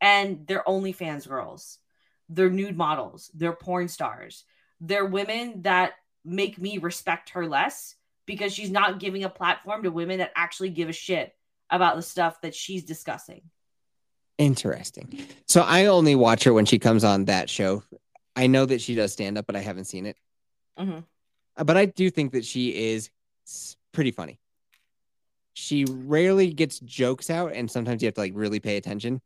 and 0.00 0.46
they're 0.46 0.62
OnlyFans 0.66 1.28
girls. 1.28 1.78
They're 2.28 2.50
nude 2.50 2.76
models. 2.76 3.30
They're 3.34 3.52
porn 3.52 3.88
stars 3.88 4.44
they're 4.80 5.06
women 5.06 5.62
that 5.62 5.94
make 6.24 6.58
me 6.58 6.78
respect 6.78 7.30
her 7.30 7.46
less 7.46 7.94
because 8.26 8.52
she's 8.52 8.70
not 8.70 9.00
giving 9.00 9.24
a 9.24 9.28
platform 9.30 9.82
to 9.82 9.90
women 9.90 10.18
that 10.18 10.32
actually 10.36 10.70
give 10.70 10.88
a 10.88 10.92
shit 10.92 11.34
about 11.70 11.96
the 11.96 12.02
stuff 12.02 12.40
that 12.42 12.54
she's 12.54 12.84
discussing 12.84 13.42
Interesting. 14.38 15.26
So 15.46 15.62
I 15.62 15.86
only 15.86 16.14
watch 16.14 16.44
her 16.44 16.52
when 16.52 16.64
she 16.64 16.78
comes 16.78 17.02
on 17.02 17.24
that 17.24 17.50
show. 17.50 17.82
I 18.36 18.46
know 18.46 18.64
that 18.66 18.80
she 18.80 18.94
does 18.94 19.12
stand 19.12 19.36
up, 19.36 19.46
but 19.46 19.56
I 19.56 19.60
haven't 19.60 19.86
seen 19.86 20.06
it. 20.06 20.16
Mhm. 20.78 21.04
Uh, 21.56 21.64
But 21.64 21.76
I 21.76 21.86
do 21.86 22.08
think 22.08 22.32
that 22.32 22.44
she 22.44 22.92
is 22.92 23.10
pretty 23.90 24.12
funny. 24.12 24.38
She 25.54 25.84
rarely 25.86 26.52
gets 26.52 26.78
jokes 26.78 27.30
out, 27.30 27.52
and 27.52 27.68
sometimes 27.68 28.00
you 28.00 28.06
have 28.06 28.14
to 28.14 28.20
like 28.20 28.32
really 28.36 28.60
pay 28.60 28.76
attention. 28.76 29.20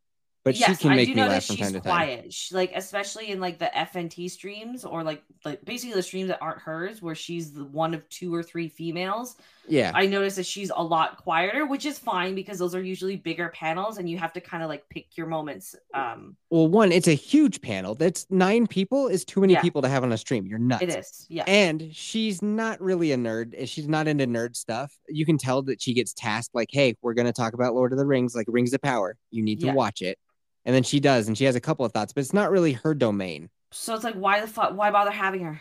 But 0.44 0.56
she 0.56 0.74
can 0.74 0.90
make 0.96 1.08
I 1.08 1.12
do 1.12 1.14
me 1.14 1.20
laugh 1.20 1.30
notice 1.30 1.46
from 1.46 1.56
she's 1.56 1.64
time 1.66 1.72
to 1.74 1.80
time. 1.80 1.88
quiet. 1.90 2.32
She, 2.32 2.52
like 2.54 2.72
especially 2.74 3.28
in 3.30 3.38
like 3.40 3.60
the 3.60 3.70
FNT 3.76 4.28
streams 4.28 4.84
or 4.84 5.04
like 5.04 5.22
like 5.44 5.64
basically 5.64 5.94
the 5.94 6.02
streams 6.02 6.28
that 6.28 6.40
aren't 6.42 6.58
hers, 6.58 7.00
where 7.00 7.14
she's 7.14 7.52
the 7.52 7.64
one 7.64 7.94
of 7.94 8.08
two 8.08 8.34
or 8.34 8.42
three 8.42 8.66
females. 8.68 9.36
Yeah. 9.68 9.92
I 9.94 10.06
notice 10.06 10.34
that 10.34 10.46
she's 10.46 10.72
a 10.74 10.82
lot 10.82 11.18
quieter, 11.18 11.64
which 11.66 11.86
is 11.86 11.96
fine 11.96 12.34
because 12.34 12.58
those 12.58 12.74
are 12.74 12.82
usually 12.82 13.14
bigger 13.14 13.50
panels, 13.50 13.98
and 13.98 14.10
you 14.10 14.18
have 14.18 14.32
to 14.32 14.40
kind 14.40 14.64
of 14.64 14.68
like 14.68 14.88
pick 14.88 15.16
your 15.16 15.28
moments. 15.28 15.76
Um, 15.94 16.36
Well, 16.50 16.66
one, 16.66 16.90
it's 16.90 17.06
a 17.06 17.14
huge 17.14 17.60
panel. 17.62 17.94
That's 17.94 18.26
nine 18.28 18.66
people 18.66 19.06
is 19.06 19.24
too 19.24 19.40
many 19.40 19.52
Yeah. 19.52 19.62
people 19.62 19.82
to 19.82 19.88
have 19.88 20.02
on 20.02 20.10
a 20.10 20.18
stream. 20.18 20.44
You're 20.46 20.58
nuts. 20.58 20.82
it 20.82 20.88
is, 20.88 21.26
yeah, 21.28 21.44
And 21.46 21.94
she's 21.94 22.42
not 22.42 22.80
really 22.80 23.12
a 23.12 23.16
nerd. 23.16 23.54
She's 23.68 23.86
not 23.86 24.08
into 24.08 24.26
nerd 24.26 24.56
stuff. 24.56 24.92
You 25.08 25.24
can 25.24 25.38
tell 25.38 25.62
that 25.62 25.80
she 25.80 25.94
gets 25.94 26.12
tasked 26.12 26.52
like, 26.52 26.70
"Hey, 26.72 26.96
we're 27.00 27.14
going 27.14 27.26
to 27.28 27.32
talk 27.32 27.54
about 27.54 27.74
Lord 27.76 27.92
of 27.92 27.98
the 27.98 28.06
Rings, 28.06 28.34
like 28.34 28.46
Rings 28.48 28.74
of 28.74 28.82
Power. 28.82 29.16
You 29.30 29.44
need 29.44 29.60
to 29.60 29.66
Yeah. 29.66 29.74
watch 29.74 30.02
it." 30.02 30.18
And 30.64 30.74
then 30.74 30.82
she 30.84 31.00
does, 31.00 31.26
and 31.28 31.36
she 31.36 31.44
has 31.44 31.56
a 31.56 31.60
couple 31.60 31.84
of 31.84 31.92
thoughts, 31.92 32.12
but 32.12 32.20
it's 32.20 32.32
not 32.32 32.50
really 32.50 32.72
her 32.74 32.94
domain. 32.94 33.50
so 33.72 33.94
it's 33.94 34.04
like 34.04 34.14
why 34.14 34.40
the 34.40 34.46
fuck? 34.46 34.76
Why 34.76 34.90
bother 34.90 35.10
having 35.10 35.42
her? 35.44 35.60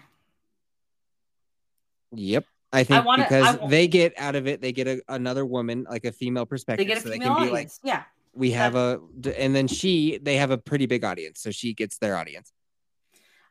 Yep. 2.14 2.46
I 2.74 2.84
think 2.84 3.06
wanna- 3.06 3.24
because 3.24 3.58
wa- 3.58 3.68
they 3.68 3.88
get 3.88 4.14
out 4.18 4.36
of 4.36 4.48
it, 4.48 4.62
they 4.62 4.72
get 4.72 4.88
a, 4.88 5.02
another 5.10 5.46
woman, 5.46 5.86
like 5.90 6.06
a 6.06 6.12
female 6.12 6.46
perspective. 6.46 6.86
They 6.86 6.94
get 6.94 7.00
a 7.00 7.02
so 7.02 7.10
they 7.10 7.16
female 7.20 7.36
can 7.36 7.46
be 7.46 7.52
like, 7.52 7.54
audience, 7.54 7.80
yeah. 7.84 8.04
"We 8.34 8.52
have 8.52 8.76
a," 8.76 9.02
and 9.38 9.54
then 9.54 9.68
she, 9.68 10.18
they 10.22 10.38
have 10.38 10.52
a 10.52 10.58
pretty 10.58 10.86
big 10.86 11.04
audience, 11.04 11.42
so 11.42 11.52
she 11.52 11.74
gets 11.74 11.98
their 11.98 12.16
audience. 12.16 12.54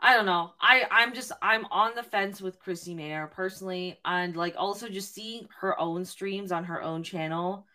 I 0.01 0.15
don't 0.17 0.25
know. 0.25 0.53
I 0.59 0.85
I'm 0.91 1.13
just 1.15 1.33
I'm 1.43 1.67
on 1.67 1.95
the 1.95 2.03
fence 2.03 2.41
with 2.41 2.59
Chrissy 2.59 2.95
Mayer 2.95 3.27
personally, 3.27 3.99
and 4.07 4.35
like 4.37 4.55
also 4.57 4.89
just 4.89 5.15
seeing 5.15 5.47
her 5.61 5.79
own 5.79 6.07
streams 6.07 6.51
on 6.51 6.65
her 6.65 6.81
own 6.83 7.03
channel. 7.03 7.67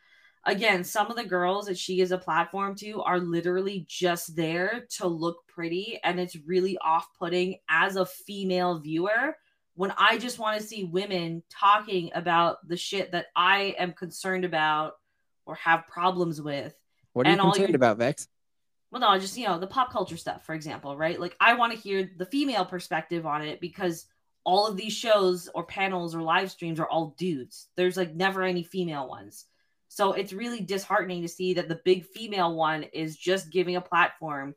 Again, 0.47 0.83
some 0.83 1.07
of 1.09 1.15
the 1.15 1.23
girls 1.25 1.65
that 1.65 1.77
she 1.77 1.95
gives 1.95 2.11
a 2.11 2.17
platform 2.17 2.75
to 2.75 3.01
are 3.01 3.19
literally 3.19 3.85
just 3.89 4.35
there 4.35 4.85
to 4.97 5.07
look 5.07 5.47
pretty, 5.47 5.99
and 6.03 6.19
it's 6.19 6.35
really 6.45 6.77
off-putting 6.77 7.57
as 7.67 7.95
a 7.95 8.05
female 8.05 8.79
viewer. 8.79 9.35
When 9.73 9.91
I 9.97 10.17
just 10.19 10.37
want 10.39 10.59
to 10.61 10.65
see 10.65 10.83
women 10.83 11.41
talking 11.49 12.11
about 12.13 12.65
the 12.67 12.77
shit 12.77 13.11
that 13.13 13.25
I 13.35 13.75
am 13.79 13.93
concerned 13.93 14.45
about 14.45 14.93
or 15.45 15.55
have 15.55 15.87
problems 15.87 16.41
with. 16.41 16.73
What 17.13 17.25
are 17.25 17.29
you 17.29 17.33
And 17.33 17.41
all 17.41 17.51
concerned 17.51 17.69
your- 17.69 17.75
about, 17.77 17.97
Vex? 17.97 18.27
well 18.91 19.01
no 19.01 19.19
just 19.19 19.35
you 19.35 19.45
know 19.45 19.59
the 19.59 19.67
pop 19.67 19.91
culture 19.91 20.15
stuff 20.15 20.45
for 20.45 20.53
example 20.53 20.95
right? 20.95 21.19
Like 21.19 21.35
i 21.41 21.55
want 21.55 21.73
to 21.73 21.77
hear 21.79 22.09
the 22.17 22.25
female 22.25 22.63
perspective 22.63 23.25
on 23.25 23.41
it 23.41 23.59
because 23.59 24.05
all 24.45 24.67
of 24.67 24.77
these 24.77 24.93
shows 24.93 25.49
or 25.55 25.65
panels 25.65 26.13
or 26.15 26.21
live 26.21 26.51
streams 26.51 26.79
are 26.79 26.87
all 26.87 27.15
dudes. 27.17 27.67
There's 27.75 27.97
like 27.97 28.13
never 28.15 28.43
any 28.43 28.61
female 28.63 29.09
ones 29.09 29.45
so 29.95 30.11
it's 30.11 30.33
really 30.33 30.59
disheartening 30.59 31.21
to 31.21 31.27
see 31.29 31.53
that 31.53 31.69
the 31.69 31.79
big 31.85 32.05
female 32.05 32.53
one 32.53 32.83
is 32.83 33.15
just 33.15 33.49
giving 33.49 33.77
a 33.77 33.81
platform 33.81 34.53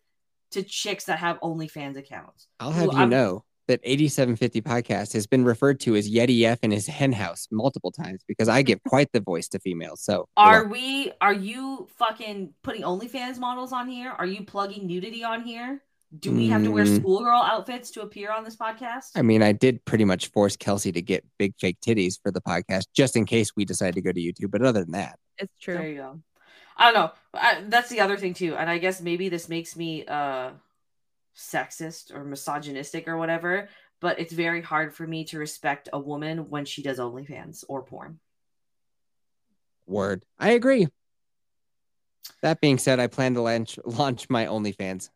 to 0.51 0.65
chicks 0.65 1.05
that 1.05 1.21
have 1.21 1.39
OnlyFans 1.41 1.97
accounts. 1.97 2.49
I'll 2.59 2.73
have 2.73 2.87
Who 2.87 2.93
you 2.97 2.99
I'm- 2.99 3.11
know 3.11 3.45
that 3.69 3.79
8750 3.85 4.63
podcast 4.63 5.13
has 5.13 5.29
been 5.29 5.45
referred 5.45 5.79
to 5.81 5.95
as 5.95 6.11
Yeti 6.11 6.43
F 6.43 6.59
in 6.63 6.73
his 6.73 6.89
hen 6.89 7.13
house 7.13 7.47
multiple 7.53 7.93
times 7.93 8.25
because 8.27 8.49
I 8.49 8.63
give 8.63 8.83
quite 8.83 9.13
the 9.13 9.21
voice 9.21 9.47
to 9.51 9.61
females. 9.61 10.01
So 10.01 10.27
Are 10.37 10.65
we? 10.65 11.13
Are 11.21 11.35
you 11.35 11.87
fucking 11.99 12.55
putting 12.65 12.83
OnlyFans 12.83 13.39
models 13.39 13.73
on 13.73 13.87
here? 13.89 14.11
Are 14.11 14.27
you 14.27 14.45
plugging 14.45 14.89
nudity 14.89 15.23
on 15.23 15.43
here? 15.45 15.83
Do 16.19 16.33
we 16.33 16.49
have 16.49 16.65
to 16.65 16.71
wear 16.71 16.85
Mm. 16.87 17.01
schoolgirl 17.01 17.43
outfits 17.43 17.91
to 17.91 18.01
appear 18.01 18.31
on 18.33 18.43
this 18.43 18.57
podcast? 18.57 19.11
I 19.15 19.21
mean, 19.23 19.43
I 19.43 19.53
did 19.53 19.85
pretty 19.85 20.07
much 20.07 20.29
force 20.29 20.57
Kelsey 20.57 20.91
to 20.93 21.03
get 21.03 21.25
big 21.39 21.55
fake 21.61 21.77
titties 21.81 22.19
for 22.23 22.31
the 22.31 22.41
podcast 22.41 22.87
just 22.95 23.15
in 23.15 23.27
case 23.27 23.55
we 23.55 23.67
decide 23.67 23.95
to 23.95 24.01
go 24.01 24.11
to 24.11 24.19
YouTube. 24.21 24.51
But 24.51 24.63
other 24.63 24.81
than 24.85 24.93
that, 24.93 25.19
It's 25.37 25.53
There 25.67 25.77
true. 25.77 25.87
you 25.89 25.97
go. 25.97 26.21
I 26.79 26.91
don't 26.91 26.95
know. 26.95 27.13
I, 27.35 27.63
that's 27.69 27.91
the 27.91 28.01
other 28.01 28.17
thing 28.17 28.33
too, 28.35 28.57
and 28.57 28.71
I 28.71 28.79
guess 28.79 29.01
maybe 29.03 29.29
this 29.29 29.49
makes 29.49 29.77
me 29.77 30.07
uh 30.07 30.53
sexist 31.37 32.13
or 32.15 32.25
misogynistic 32.25 33.07
or 33.07 33.17
whatever. 33.19 33.69
But 34.01 34.19
it's 34.19 34.33
very 34.33 34.63
hard 34.63 34.95
for 34.95 35.07
me 35.07 35.25
to 35.27 35.39
respect 35.39 35.89
a 35.93 35.99
woman 36.01 36.49
when 36.51 36.65
she 36.65 36.83
does 36.83 36.99
OnlyFans 36.99 37.65
or 37.69 37.83
porn. 37.83 38.19
word, 39.87 40.25
I 40.39 40.51
agree. 40.53 40.89
That 42.43 42.61
being 42.61 42.79
said, 42.79 43.01
I 43.01 43.07
plan 43.09 43.35
to 43.35 43.43
launch 43.43 43.79
launch 43.85 44.29
my 44.31 44.47
OnlyFans. 44.47 45.11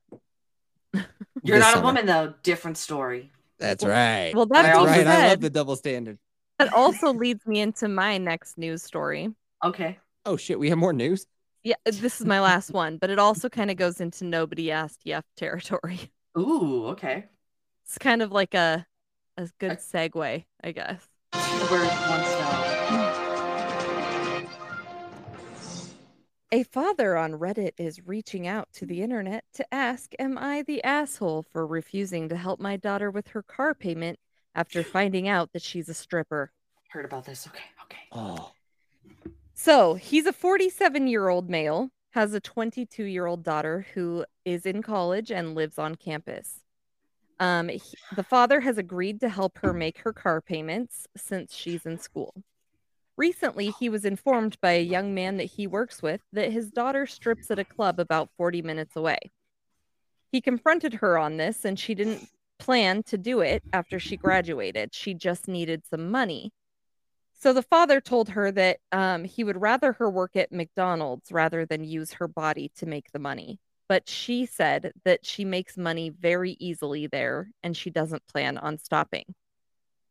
You're 1.43 1.59
this 1.59 1.61
not 1.61 1.79
a 1.79 1.81
woman 1.81 2.07
though. 2.07 2.35
Different 2.43 2.79
story. 2.79 3.31
That's 3.59 3.85
right. 3.85 4.33
Well, 4.35 4.47
that 4.47 4.59
I 4.59 4.63
That's 4.69 4.79
also 4.79 4.91
right. 4.91 5.07
I 5.07 5.29
love 5.29 5.41
the 5.41 5.51
double 5.51 5.77
standard. 5.77 6.19
That 6.59 6.73
also 6.73 7.13
leads 7.13 7.47
me 7.47 7.61
into 7.61 7.89
my 7.89 8.19
next 8.19 8.59
news 8.59 8.83
story. 8.83 9.31
Okay. 9.65 9.99
Oh 10.25 10.37
shit, 10.37 10.59
we 10.59 10.69
have 10.71 10.79
more 10.79 10.93
news. 10.93 11.27
Yeah, 11.65 11.75
this 11.85 12.21
is 12.21 12.27
my 12.27 12.41
last 12.41 12.71
one, 12.73 12.99
but 12.99 13.11
it 13.11 13.19
also 13.19 13.49
kind 13.49 13.71
of 13.71 13.77
goes 13.77 14.01
into 14.01 14.25
nobody 14.25 14.71
asked 14.71 15.01
Yef 15.05 15.25
territory. 15.37 16.01
Ooh. 16.39 16.87
Okay. 16.89 17.27
It's 17.85 17.99
kind 17.99 18.23
of 18.23 18.33
like 18.33 18.55
a 18.55 18.87
a 19.37 19.49
good 19.59 19.79
segue, 19.79 20.45
I 20.63 20.73
guess. 20.73 21.07
Two 21.33 21.67
birds, 21.67 21.91
one 22.09 22.25
stone. 22.25 22.82
A 26.55 26.65
father 26.65 27.17
on 27.17 27.33
Reddit 27.33 27.73
is 27.79 28.07
reaching 28.07 28.47
out 28.47 28.69
to 28.75 28.85
the 28.85 29.01
internet 29.01 29.45
to 29.55 29.75
ask, 29.75 30.13
Am 30.19 30.37
I 30.37 30.63
the 30.63 30.85
asshole 30.85 31.43
for 31.43 31.67
refusing 31.67 32.29
to 32.29 32.37
help 32.37 32.61
my 32.61 32.77
daughter 32.77 33.11
with 33.11 33.29
her 33.29 33.43
car 33.43 33.75
payment 33.75 34.19
after 34.55 34.83
finding 34.85 35.27
out 35.27 35.53
that 35.55 35.63
she's 35.63 35.89
a 35.89 35.95
stripper? 35.95 36.53
Heard 36.91 37.07
about 37.07 37.25
this. 37.25 37.47
Okay. 37.47 37.65
Okay. 37.85 38.01
Oh, 38.13 38.53
So 39.55 39.95
he's 39.95 40.27
a 40.27 40.33
47 40.33 41.07
year 41.07 41.31
old 41.31 41.49
male, 41.49 41.89
has 42.11 42.35
a 42.35 42.41
22 42.41 43.05
year 43.05 43.25
old 43.25 43.43
daughter 43.43 43.87
who 43.95 44.27
is 44.45 44.67
in 44.67 44.83
college 44.83 45.31
and 45.33 45.55
lives 45.55 45.79
on 45.79 45.95
campus. 45.95 46.61
Um, 47.41 47.71
he- 47.71 47.81
the 48.15 48.23
father 48.23 48.61
has 48.61 48.77
agreed 48.77 49.21
to 49.21 49.31
help 49.31 49.57
her 49.61 49.73
make 49.73 50.01
her 50.01 50.13
car 50.13 50.43
payments 50.43 51.07
since 51.17 51.55
she's 51.55 51.87
in 51.87 51.97
school. 51.97 52.35
Recently, 53.17 53.75
he 53.79 53.89
was 53.89 54.05
informed 54.05 54.59
by 54.61 54.73
a 54.73 54.83
young 54.83 55.15
man 55.15 55.37
that 55.37 55.45
he 55.45 55.67
works 55.67 56.03
with 56.03 56.23
that 56.33 56.53
his 56.53 56.71
daughter 56.71 57.07
strips 57.07 57.51
at 57.51 57.59
a 57.59 57.65
club 57.65 58.01
about 58.01 58.31
40 58.37 58.63
minutes 58.63 58.97
away. 58.97 59.19
He 60.31 60.41
confronted 60.41 60.95
her 60.95 61.19
on 61.19 61.37
this, 61.37 61.65
and 61.65 61.79
she 61.79 61.95
didn't 61.95 62.27
plan 62.59 63.03
to 63.03 63.19
do 63.19 63.41
it 63.41 63.63
after 63.73 63.99
she 63.99 64.17
graduated. 64.17 64.95
She 64.95 65.15
just 65.15 65.47
needed 65.47 65.85
some 65.85 66.11
money. 66.11 66.53
So 67.39 67.53
the 67.53 67.63
father 67.63 68.01
told 68.01 68.31
her 68.31 68.53
that 68.53 68.79
um, 68.93 69.25
he 69.25 69.43
would 69.43 69.61
rather 69.61 69.93
her 69.95 70.09
work 70.09 70.37
at 70.37 70.53
McDonald's 70.53 71.33
rather 71.33 71.67
than 71.67 71.83
use 71.83 72.13
her 72.13 72.29
body 72.29 72.71
to 72.77 72.87
make 72.87 73.11
the 73.11 73.19
money. 73.19 73.59
But 73.89 74.09
she 74.09 74.47
said 74.47 74.93
that 75.05 75.27
she 75.27 75.45
makes 75.45 75.77
money 75.77 76.09
very 76.09 76.57
easily 76.61 77.09
there 77.09 77.51
and 77.65 77.77
she 77.77 77.91
doesn't 77.91 78.29
plan 78.29 78.59
on 78.59 78.79
stopping. 78.79 79.35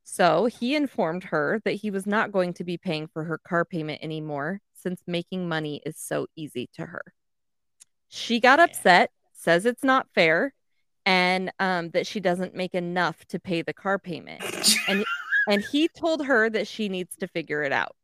So 0.03 0.45
he 0.45 0.75
informed 0.75 1.25
her 1.25 1.61
that 1.63 1.73
he 1.73 1.91
was 1.91 2.05
not 2.05 2.31
going 2.31 2.53
to 2.55 2.63
be 2.63 2.77
paying 2.77 3.07
for 3.07 3.23
her 3.23 3.37
car 3.37 3.65
payment 3.65 4.03
anymore 4.03 4.59
since 4.73 5.01
making 5.07 5.47
money 5.47 5.81
is 5.85 5.97
so 5.97 6.27
easy 6.35 6.69
to 6.73 6.85
her. 6.85 7.13
She 8.07 8.39
got 8.39 8.59
upset, 8.59 9.11
says 9.33 9.65
it's 9.65 9.83
not 9.83 10.07
fair, 10.13 10.53
and 11.05 11.51
um, 11.59 11.91
that 11.91 12.07
she 12.07 12.19
doesn't 12.19 12.55
make 12.55 12.75
enough 12.75 13.25
to 13.27 13.39
pay 13.39 13.61
the 13.61 13.73
car 13.73 13.97
payment 13.97 14.43
and 15.47 15.63
he 15.63 15.87
told 15.87 16.25
her 16.25 16.49
that 16.49 16.67
she 16.67 16.89
needs 16.89 17.15
to 17.17 17.27
figure 17.27 17.63
it 17.63 17.71
out. 17.71 17.95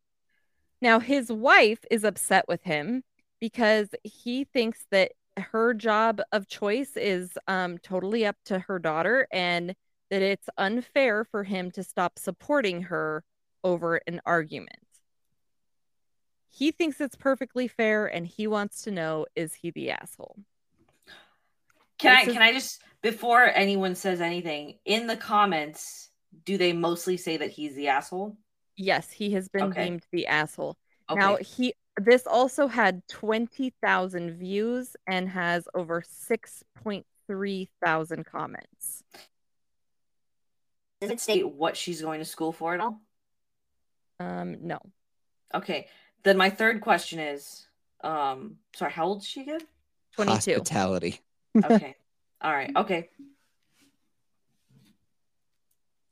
Now, 0.82 1.00
his 1.00 1.32
wife 1.32 1.80
is 1.90 2.04
upset 2.04 2.46
with 2.48 2.64
him 2.64 3.04
because 3.40 3.90
he 4.04 4.44
thinks 4.44 4.86
that 4.92 5.12
her 5.38 5.74
job 5.74 6.22
of 6.32 6.48
choice 6.48 6.92
is 6.96 7.38
um, 7.48 7.78
totally 7.80 8.26
up 8.26 8.36
to 8.46 8.60
her 8.60 8.80
daughter 8.80 9.28
and 9.32 9.76
that 10.10 10.22
it's 10.22 10.50
unfair 10.58 11.24
for 11.24 11.44
him 11.44 11.72
to 11.72 11.84
stop 11.84 12.18
supporting 12.20 12.84
her 12.84 13.24
over 13.64 14.00
an 14.08 14.22
argument. 14.26 14.72
He 16.50 16.72
thinks 16.72 17.02
it's 17.02 17.16
perfectly 17.16 17.68
fair 17.68 18.08
and 18.08 18.26
he 18.26 18.48
wants 18.48 18.82
to 18.84 18.92
know 18.92 19.26
is 19.36 19.54
he 19.56 19.72
the 19.72 19.92
asshole? 19.92 20.38
Can 22.00 22.16
I 22.16 22.22
is- 22.22 22.34
can 22.34 22.42
I 22.42 22.54
just 22.54 22.82
before 23.02 23.44
anyone 23.44 23.96
says 23.96 24.22
anything 24.22 24.80
in 24.86 25.08
the 25.08 25.18
comments, 25.18 26.10
do 26.46 26.58
they 26.58 26.74
mostly 26.74 27.18
say 27.18 27.38
that 27.38 27.52
he's 27.52 27.76
the 27.76 27.90
asshole? 27.90 28.38
Yes, 28.76 29.12
he 29.12 29.32
has 29.32 29.50
been 29.50 29.66
Okay. 29.66 29.86
deemed 29.86 30.06
the 30.12 30.28
asshole. 30.28 30.78
Okay. 31.10 31.20
Now 31.20 31.38
he 31.38 31.74
this 32.00 32.28
also 32.28 32.68
had 32.68 33.02
20,000 33.08 34.32
views 34.38 34.96
and 35.08 35.28
has 35.30 35.68
over 35.74 36.02
6.3 36.04 37.70
thousand 37.84 38.26
comments. 38.26 39.04
Does 41.02 41.12
it 41.12 41.20
state 41.20 41.48
what 41.48 41.78
she's 41.78 42.02
going 42.02 42.20
to 42.20 42.26
school 42.26 42.52
for 42.52 42.74
at 42.74 42.80
all? 42.80 43.02
Um 44.20 44.58
no. 44.62 44.80
Okay. 45.54 45.88
Then 46.24 46.38
my 46.38 46.50
third 46.50 46.82
question 46.82 47.20
is, 47.20 47.68
um, 48.02 48.58
sorry, 48.76 48.92
how 48.92 49.06
old 49.06 49.22
is 49.22 49.28
she 49.28 49.42
again? 49.42 49.62
22. 50.16 50.32
hospitality. 50.34 51.22
Okay. 51.64 51.96
all 52.42 52.52
right. 52.52 52.72
Okay. 52.76 53.10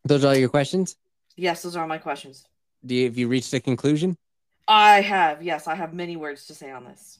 Those 0.05 0.23
are 0.23 0.29
all 0.29 0.35
your 0.35 0.49
questions. 0.49 0.95
Yes, 1.35 1.63
those 1.63 1.75
are 1.75 1.81
all 1.81 1.87
my 1.87 1.97
questions. 1.97 2.45
Do 2.85 2.93
you, 2.93 3.05
have 3.05 3.17
you 3.17 3.27
reached 3.27 3.53
a 3.53 3.59
conclusion? 3.59 4.15
I 4.67 5.01
have, 5.01 5.43
yes, 5.43 5.67
I 5.67 5.75
have 5.75 5.93
many 5.93 6.15
words 6.15 6.45
to 6.47 6.55
say 6.55 6.71
on 6.71 6.85
this. 6.85 7.19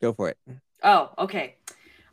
Go 0.00 0.12
for 0.12 0.28
it. 0.28 0.38
Oh, 0.82 1.10
okay. 1.18 1.56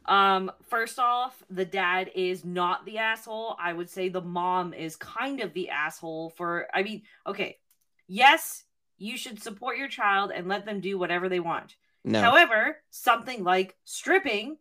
Um, 0.10 0.52
first 0.68 0.98
off, 0.98 1.42
the 1.52 1.66
dad 1.66 2.10
is 2.16 2.44
not 2.44 2.84
the 2.84 2.98
asshole. 2.98 3.56
I 3.60 3.74
would 3.74 3.90
say 3.90 4.10
the 4.10 4.22
mom 4.22 4.74
is 4.74 4.96
kind 4.96 5.40
of 5.40 5.54
the 5.54 5.70
asshole 5.70 6.32
for 6.32 6.68
I 6.74 6.82
mean, 6.84 7.04
okay. 7.28 7.60
Yes, 8.08 8.64
you 8.98 9.18
should 9.18 9.42
support 9.42 9.78
your 9.78 9.88
child 9.88 10.32
and 10.34 10.48
let 10.48 10.66
them 10.66 10.82
do 10.82 10.98
whatever 10.98 11.30
they 11.30 11.40
want. 11.40 11.76
No. 12.04 12.22
However, 12.22 12.78
something 12.90 13.44
like 13.44 13.78
stripping 13.86 14.58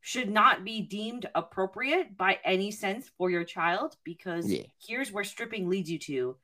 should 0.00 0.30
not 0.30 0.64
be 0.64 0.80
deemed 0.80 1.28
appropriate 1.34 2.16
by 2.16 2.38
any 2.44 2.70
sense 2.70 3.10
for 3.18 3.30
your 3.30 3.42
child 3.42 3.96
because 4.04 4.52
Yeah. 4.52 4.62
here's 4.78 5.10
where 5.10 5.24
stripping 5.24 5.68
leads 5.68 5.90
you 5.90 5.98
to 6.00 6.36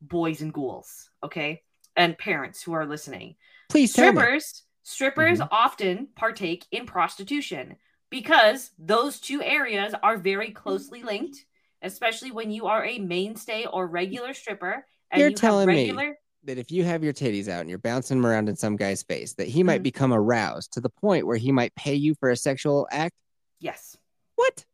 boys 0.00 0.40
and 0.40 0.54
ghouls, 0.54 1.10
okay? 1.22 1.62
And 1.96 2.16
parents 2.16 2.62
who 2.62 2.72
are 2.72 2.86
listening. 2.86 3.36
Please 3.68 3.98
me. 3.98 4.64
Strippers 4.84 5.38
strippers 5.38 5.48
often 5.50 6.08
partake 6.14 6.66
in 6.70 6.84
prostitution 6.84 7.76
because 8.10 8.70
those 8.78 9.18
two 9.18 9.42
areas 9.42 9.94
are 10.02 10.18
very 10.18 10.50
closely 10.50 11.02
linked, 11.02 11.46
especially 11.82 12.30
when 12.30 12.50
you 12.50 12.66
are 12.66 12.84
a 12.84 12.98
mainstay 12.98 13.64
or 13.66 13.86
regular 13.86 14.34
stripper 14.34 14.86
and 15.10 15.20
You're 15.20 15.30
you 15.30 15.36
telling 15.36 15.68
have 15.68 15.76
me 15.76 16.12
That 16.44 16.58
if 16.58 16.70
you 16.70 16.84
have 16.84 17.02
your 17.02 17.14
titties 17.14 17.48
out 17.48 17.62
and 17.62 17.70
you're 17.70 17.78
bouncing 17.78 18.18
them 18.18 18.26
around 18.26 18.50
in 18.50 18.56
some 18.56 18.76
guy's 18.76 19.02
face, 19.02 19.32
that 19.34 19.48
he 19.48 19.62
might 19.62 19.80
Mhm. 19.80 19.84
become 19.84 20.12
aroused 20.12 20.72
to 20.74 20.82
the 20.82 20.90
point 20.90 21.26
where 21.26 21.38
he 21.38 21.50
might 21.50 21.74
pay 21.74 21.94
you 21.94 22.14
for 22.14 22.30
a 22.30 22.36
sexual 22.36 22.86
act. 22.90 23.14
Yes. 23.60 23.96
What? 24.36 24.66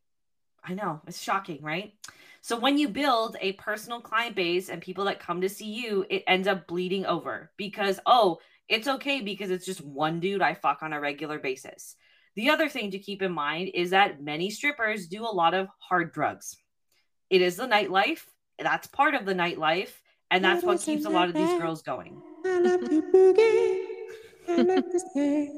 I 0.61 0.73
know. 0.73 1.01
It's 1.07 1.21
shocking, 1.21 1.61
right? 1.61 1.93
So 2.41 2.59
when 2.59 2.77
you 2.77 2.89
build 2.89 3.37
a 3.39 3.53
personal 3.53 4.01
client 4.01 4.35
base 4.35 4.67
and 4.69 4.81
people 4.81 5.05
that 5.05 5.19
come 5.19 5.41
to 5.41 5.49
see 5.49 5.71
you, 5.71 6.05
it 6.09 6.23
ends 6.27 6.47
up 6.47 6.67
bleeding 6.67 7.05
over 7.05 7.51
because 7.55 7.99
oh, 8.05 8.39
it's 8.67 8.87
okay 8.87 9.21
because 9.21 9.51
it's 9.51 9.65
just 9.65 9.81
one 9.81 10.19
dude 10.19 10.41
I 10.41 10.53
fuck 10.53 10.79
on 10.81 10.93
a 10.93 10.99
regular 10.99 11.39
basis. 11.39 11.95
The 12.35 12.49
other 12.49 12.69
thing 12.69 12.91
to 12.91 12.99
keep 12.99 13.21
in 13.21 13.31
mind 13.31 13.71
is 13.73 13.89
that 13.89 14.23
many 14.23 14.49
strippers 14.49 15.07
do 15.07 15.23
a 15.23 15.33
lot 15.33 15.53
of 15.53 15.67
hard 15.79 16.13
drugs. 16.13 16.55
It 17.29 17.41
is 17.41 17.57
the 17.57 17.67
nightlife. 17.67 18.21
That's 18.57 18.87
part 18.87 19.15
of 19.15 19.25
the 19.25 19.33
nightlife, 19.33 19.91
and 20.29 20.43
that's 20.43 20.63
what 20.63 20.81
keeps 20.81 21.05
a 21.05 21.09
lot 21.09 21.27
of 21.27 21.33
these 21.33 21.59
girls 21.59 21.81
going. 21.81 22.21
I 22.45 22.59
love 22.59 22.81
to 22.81 23.01
boogie. 23.11 23.79
I 24.47 24.61
love 24.61 24.83
to. 25.13 25.51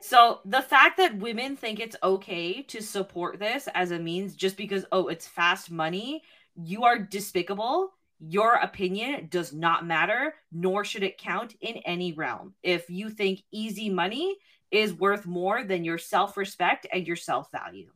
So 0.00 0.40
the 0.44 0.62
fact 0.62 0.96
that 0.98 1.18
women 1.18 1.56
think 1.56 1.80
it's 1.80 1.96
okay 2.02 2.62
to 2.62 2.82
support 2.82 3.38
this 3.38 3.68
as 3.74 3.90
a 3.90 3.98
means 3.98 4.36
just 4.36 4.56
because 4.56 4.84
oh 4.90 5.08
it's 5.08 5.26
fast 5.26 5.70
money, 5.70 6.22
you 6.56 6.84
are 6.84 6.98
despicable. 6.98 7.92
Your 8.20 8.54
opinion 8.54 9.28
does 9.30 9.52
not 9.52 9.86
matter, 9.86 10.34
nor 10.50 10.84
should 10.84 11.02
it 11.02 11.18
count 11.18 11.54
in 11.60 11.76
any 11.78 12.12
realm. 12.12 12.54
If 12.62 12.90
you 12.90 13.10
think 13.10 13.42
easy 13.52 13.90
money 13.90 14.36
is 14.70 14.92
worth 14.92 15.24
more 15.24 15.64
than 15.64 15.84
your 15.84 15.98
self-respect 15.98 16.86
and 16.92 17.06
your 17.06 17.16
self-value. 17.16 17.90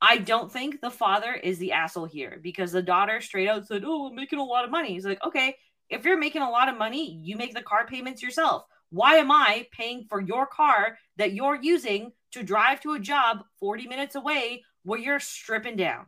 I 0.00 0.18
don't 0.18 0.52
think 0.52 0.80
the 0.80 0.90
father 0.90 1.32
is 1.32 1.58
the 1.58 1.72
asshole 1.72 2.04
here 2.04 2.38
because 2.42 2.72
the 2.72 2.82
daughter 2.82 3.20
straight 3.20 3.48
out 3.48 3.66
said, 3.66 3.84
"Oh, 3.86 4.08
I'm 4.08 4.14
making 4.14 4.38
a 4.38 4.44
lot 4.44 4.64
of 4.64 4.70
money." 4.70 4.92
He's 4.92 5.06
like, 5.06 5.22
"Okay, 5.24 5.56
if 5.88 6.04
you're 6.04 6.18
making 6.18 6.42
a 6.42 6.50
lot 6.50 6.68
of 6.68 6.76
money, 6.76 7.12
you 7.22 7.36
make 7.36 7.54
the 7.54 7.62
car 7.62 7.86
payments 7.86 8.22
yourself. 8.22 8.66
Why 8.90 9.16
am 9.16 9.30
I 9.30 9.66
paying 9.72 10.04
for 10.08 10.20
your 10.20 10.46
car 10.46 10.98
that 11.16 11.32
you're 11.32 11.58
using 11.60 12.12
to 12.32 12.42
drive 12.42 12.80
to 12.80 12.92
a 12.94 13.00
job 13.00 13.44
40 13.60 13.86
minutes 13.86 14.14
away 14.14 14.64
where 14.82 14.98
you're 14.98 15.20
stripping 15.20 15.76
down? 15.76 16.06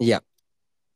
Yeah. 0.00 0.20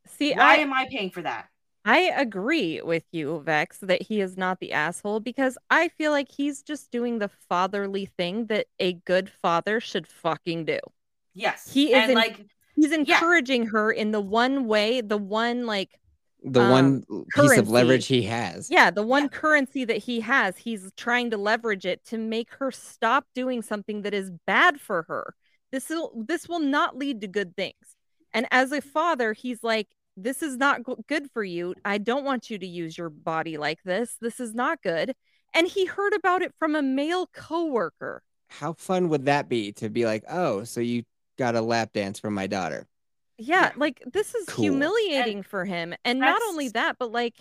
See, 0.07 0.33
Why 0.33 0.55
I, 0.55 0.57
am 0.57 0.73
I 0.73 0.89
paying 0.91 1.11
for 1.11 1.23
that?" 1.23 1.49
I 1.85 2.13
agree 2.17 2.83
with 2.83 3.05
you, 3.11 3.41
Vex, 3.41 3.79
that 3.79 4.03
he 4.03 4.21
is 4.21 4.37
not 4.37 4.61
the 4.61 4.73
asshole 4.73 5.21
because 5.21 5.57
I 5.71 5.89
feel 5.89 6.13
like 6.13 6.31
he's 6.31 6.63
just 6.63 6.91
doing 6.91 7.19
the 7.19 7.29
fatherly 7.49 8.07
thing 8.07 8.47
that 8.47 8.67
a 8.79 8.93
good 8.95 9.31
father 9.31 9.81
should 9.81 10.07
fucking 10.07 10.67
do. 10.67 10.79
Yes. 11.35 11.73
He 11.73 11.93
is 11.93 12.03
and 12.03 12.11
in- 12.13 12.17
like 12.17 12.47
He's 12.77 12.93
encouraging 12.93 13.67
her 13.69 13.91
in 13.93 14.11
the 14.11 14.21
one 14.21 14.67
way, 14.67 15.01
the 15.01 15.19
one 15.19 15.67
like 15.67 15.99
The 16.43 16.63
Um, 16.63 16.71
one 16.71 17.03
piece 17.03 17.25
currency. 17.35 17.59
of 17.61 17.69
leverage 17.69 18.07
he 18.07 18.23
has. 18.23 18.71
Yeah, 18.71 18.91
the 18.91 19.03
one 19.03 19.25
Yeah. 19.25 19.29
currency 19.29 19.85
that 19.85 19.99
he 19.99 20.21
has, 20.21 20.57
he's 20.57 20.91
trying 20.97 21.31
to 21.33 21.37
leverage 21.37 21.85
it 21.85 22.03
to 22.07 22.17
make 22.19 22.51
her 22.55 22.71
stop 22.71 23.27
doing 23.35 23.61
something 23.61 24.03
that 24.03 24.15
is 24.15 24.31
bad 24.47 24.81
for 24.81 25.03
her. 25.03 25.35
This 25.73 25.91
will 25.91 26.13
this 26.27 26.49
will 26.49 26.61
not 26.61 26.97
lead 26.97 27.21
to 27.23 27.27
good 27.29 27.55
things. 27.57 27.97
And 28.33 28.47
as 28.51 28.73
a 28.73 28.81
father, 28.81 29.35
he's 29.35 29.63
like, 29.63 29.89
this 30.23 30.43
is 30.43 30.57
not 30.57 30.81
good 31.07 31.31
for 31.33 31.43
you. 31.45 31.75
I 31.85 31.99
don't 31.99 32.25
want 32.25 32.51
you 32.51 32.59
to 32.59 32.67
use 32.67 32.97
your 32.97 33.11
body 33.11 33.57
like 33.59 33.79
this. 33.85 34.17
This 34.21 34.41
is 34.41 34.55
not 34.55 34.83
good. 34.83 35.15
And 35.55 35.67
he 35.67 35.85
heard 35.87 36.15
about 36.15 36.43
it 36.43 36.55
from 36.59 36.75
a 36.77 36.83
male 36.83 37.27
coworker. 37.33 38.23
How 38.49 38.73
fun 38.75 39.09
would 39.09 39.27
that 39.27 39.49
be 39.49 39.73
to 39.75 39.89
be 39.89 40.05
like, 40.07 40.25
oh, 40.29 40.65
so 40.65 40.81
you 40.81 41.05
got 41.39 41.55
a 41.57 41.61
lap 41.61 41.93
dance 41.93 42.19
from 42.19 42.35
my 42.35 42.47
daughter? 42.47 42.87
Yeah, 43.39 43.63
Yeah. 43.69 43.73
like 43.77 44.03
this 44.13 44.35
is 44.35 44.47
Cool. 44.47 44.65
humiliating 44.65 45.43
for 45.43 45.65
him. 45.65 45.95
And 46.05 46.19
not 46.21 46.43
only 46.43 46.69
that, 46.69 46.97
but 46.99 47.11
like 47.11 47.37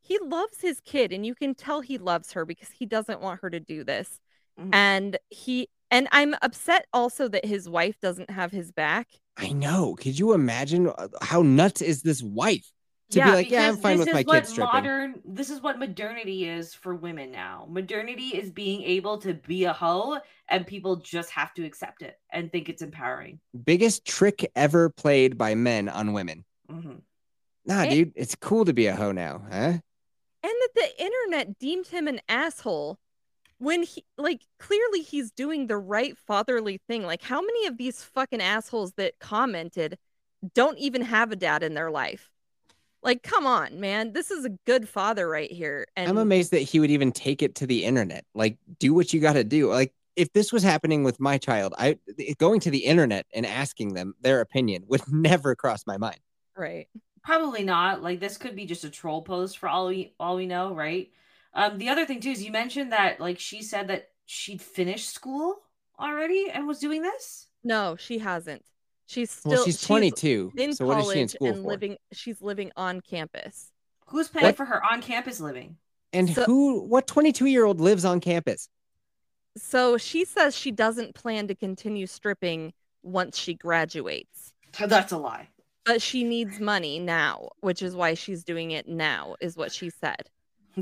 he 0.00 0.18
loves 0.18 0.60
his 0.60 0.80
kid 0.80 1.12
and 1.12 1.26
you 1.26 1.34
can 1.34 1.54
tell 1.54 1.80
he 1.80 1.98
loves 1.98 2.32
her 2.32 2.44
because 2.44 2.70
he 2.70 2.86
doesn't 2.86 3.20
want 3.20 3.40
her 3.42 3.50
to 3.50 3.60
do 3.60 3.84
this. 3.84 4.20
Mhm. 4.58 4.70
And 4.74 5.18
he 5.28 5.68
and 5.90 6.08
I'm 6.12 6.34
upset 6.42 6.86
also 6.92 7.28
that 7.28 7.44
his 7.44 7.68
wife 7.68 7.98
doesn't 8.00 8.30
have 8.30 8.52
his 8.52 8.70
back. 8.72 9.08
I 9.36 9.50
know. 9.52 9.94
Could 9.94 10.18
you 10.18 10.32
imagine 10.32 10.88
uh, 10.88 11.08
how 11.22 11.42
nuts 11.42 11.82
is 11.82 12.02
this 12.02 12.22
wife 12.22 12.66
to 13.10 13.18
Yeah, 13.18 13.30
be 13.30 13.36
like, 13.36 13.50
yeah, 13.50 13.68
I'm 13.68 13.76
fine 13.76 13.98
with 13.98 14.12
my 14.12 14.20
is 14.20 14.26
what 14.26 14.34
kids 14.34 14.50
stripping. 14.50 14.72
modern 14.72 15.22
this 15.24 15.50
is 15.50 15.60
what 15.62 15.78
modernity 15.78 16.48
is 16.48 16.74
for 16.74 16.94
women 16.94 17.32
now. 17.32 17.66
Modernity 17.68 18.36
is 18.36 18.50
being 18.50 18.82
able 18.82 19.18
to 19.18 19.34
be 19.34 19.64
a 19.64 19.72
hoe 19.72 20.18
and 20.48 20.66
people 20.66 20.96
just 20.96 21.30
have 21.30 21.52
to 21.54 21.64
accept 21.64 22.02
it 22.02 22.16
and 22.30 22.52
think 22.52 22.68
it's 22.68 22.82
empowering. 22.82 23.40
Biggest 23.64 24.04
trick 24.04 24.50
ever 24.54 24.90
played 24.90 25.36
by 25.36 25.54
men 25.54 25.88
on 25.88 26.12
women. 26.12 26.44
Mhm. 26.70 27.02
Nah, 27.66 27.82
Eh. 27.82 27.88
dude, 27.90 28.12
it's 28.14 28.36
cool 28.36 28.64
to 28.64 28.72
be 28.72 28.86
a 28.86 28.94
hoe 28.94 29.12
now, 29.12 29.42
huh? 29.50 29.78
And 30.42 30.52
that 30.62 30.70
the 30.74 31.02
internet 31.02 31.58
deemed 31.58 31.88
him 31.88 32.06
an 32.08 32.20
asshole 32.28 32.98
when 33.60 33.82
he 33.82 34.04
like 34.16 34.40
clearly 34.58 35.02
he's 35.02 35.30
doing 35.30 35.66
the 35.66 35.76
right 35.76 36.16
fatherly 36.26 36.80
thing. 36.88 37.04
Like 37.04 37.22
how 37.22 37.40
many 37.40 37.66
of 37.66 37.76
these 37.76 38.02
fucking 38.02 38.40
assholes 38.40 38.94
that 38.94 39.18
commented 39.20 39.98
don't 40.54 40.78
even 40.78 41.02
have 41.02 41.30
a 41.30 41.36
dad 41.36 41.62
in 41.62 41.74
their 41.74 41.90
life? 41.90 42.30
Like 43.02 43.22
come 43.22 43.46
on, 43.46 43.78
man. 43.78 44.14
This 44.14 44.30
is 44.30 44.46
a 44.46 44.50
good 44.66 44.88
father 44.88 45.28
right 45.28 45.52
here. 45.52 45.86
And 45.94 46.08
I'm 46.08 46.16
amazed 46.16 46.52
that 46.52 46.60
he 46.60 46.80
would 46.80 46.90
even 46.90 47.12
take 47.12 47.42
it 47.42 47.54
to 47.56 47.66
the 47.66 47.84
internet. 47.84 48.24
Like, 48.34 48.56
do 48.78 48.94
what 48.94 49.12
you 49.12 49.20
got 49.20 49.34
to 49.34 49.44
do. 49.44 49.70
Like, 49.70 49.92
if 50.16 50.32
this 50.32 50.52
was 50.52 50.62
happening 50.62 51.04
with 51.04 51.20
my 51.20 51.36
child, 51.36 51.74
I 51.78 51.98
going 52.38 52.60
to 52.60 52.70
the 52.70 52.84
internet 52.86 53.26
and 53.34 53.44
asking 53.44 53.92
them 53.92 54.14
their 54.22 54.40
opinion 54.40 54.84
would 54.88 55.02
never 55.12 55.54
cross 55.54 55.86
my 55.86 55.98
mind. 55.98 56.18
right. 56.56 56.88
Probably 57.22 57.62
not. 57.62 58.02
Like 58.02 58.20
this 58.20 58.38
could 58.38 58.56
be 58.56 58.64
just 58.64 58.84
a 58.84 58.90
troll 58.90 59.20
post 59.20 59.58
for 59.58 59.68
all 59.68 59.88
we 59.88 60.14
all 60.18 60.36
we 60.36 60.46
know, 60.46 60.74
right? 60.74 61.10
Um 61.54 61.78
the 61.78 61.88
other 61.88 62.06
thing 62.06 62.20
too 62.20 62.30
is 62.30 62.42
you 62.42 62.52
mentioned 62.52 62.92
that 62.92 63.20
like 63.20 63.38
she 63.38 63.62
said 63.62 63.88
that 63.88 64.08
she'd 64.26 64.62
finished 64.62 65.10
school 65.12 65.56
already 65.98 66.48
and 66.52 66.66
was 66.66 66.78
doing 66.78 67.02
this. 67.02 67.48
No, 67.64 67.96
she 67.96 68.18
hasn't. 68.18 68.64
She's 69.06 69.30
still 69.30 69.52
well, 69.52 69.64
she's 69.64 69.82
22. 69.82 70.52
in 70.56 70.72
so 70.72 70.86
what 70.86 70.98
is 70.98 71.02
college 71.04 71.14
she 71.16 71.20
in 71.22 71.28
school 71.28 71.48
and 71.48 71.56
for? 71.62 71.68
living 71.68 71.96
she's 72.12 72.40
living 72.40 72.70
on 72.76 73.00
campus. 73.00 73.72
Who's 74.06 74.28
paying 74.28 74.46
What? 74.46 74.56
for 74.56 74.64
her 74.64 74.82
on-campus 74.84 75.40
living? 75.40 75.76
and 76.12 76.30
so- 76.30 76.44
who? 76.44 76.82
What 76.82 77.06
22 77.06 77.46
year 77.46 77.64
old 77.64 77.80
lives 77.80 78.04
on 78.04 78.20
campus? 78.20 78.68
So 79.56 79.96
she 79.98 80.24
says 80.24 80.56
she 80.56 80.70
doesn't 80.70 81.14
plan 81.14 81.48
to 81.48 81.54
continue 81.56 82.06
stripping 82.06 82.72
once 83.02 83.36
she 83.36 83.54
graduates. 83.54 84.52
That's 84.78 85.10
a 85.12 85.18
lie. 85.18 85.48
But 85.84 86.00
she 86.02 86.22
needs 86.22 86.60
money 86.60 86.98
now, 87.00 87.50
which 87.60 87.82
is 87.82 87.96
why 87.96 88.14
she's 88.14 88.44
doing 88.44 88.70
it 88.70 88.86
now, 88.88 89.34
is 89.40 89.56
what 89.56 89.72
she 89.72 89.90
said. 89.90 90.28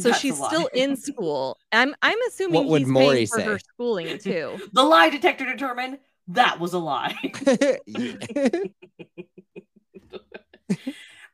So 0.01 0.11
That's 0.11 0.21
she's 0.21 0.37
still 0.37 0.69
in 0.75 0.97
school. 0.97 1.59
I'm 1.73 1.95
I'm 2.03 2.19
assuming 2.29 2.69
would 2.69 2.83
he's 2.83 2.89
Maury 2.89 3.17
paying 3.17 3.27
for 3.27 3.41
her 3.41 3.59
say? 3.59 3.65
schooling 3.75 4.19
too. 4.23 4.59
the 4.73 4.83
lie 4.83 5.11
detector 5.11 5.45
determined 5.45 5.99
that 6.29 6.61
was 6.61 6.75
a 6.75 6.79
lie. 6.79 7.17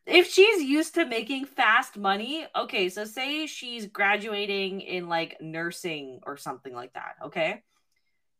if 0.06 0.30
she's 0.30 0.62
used 0.62 0.94
to 0.94 1.04
making 1.04 1.46
fast 1.46 1.96
money, 1.96 2.46
okay, 2.56 2.88
so 2.88 3.04
say 3.04 3.46
she's 3.46 3.86
graduating 3.86 4.80
in 4.80 5.08
like 5.08 5.36
nursing 5.40 6.20
or 6.22 6.36
something 6.36 6.74
like 6.74 6.92
that, 6.94 7.16
okay? 7.24 7.62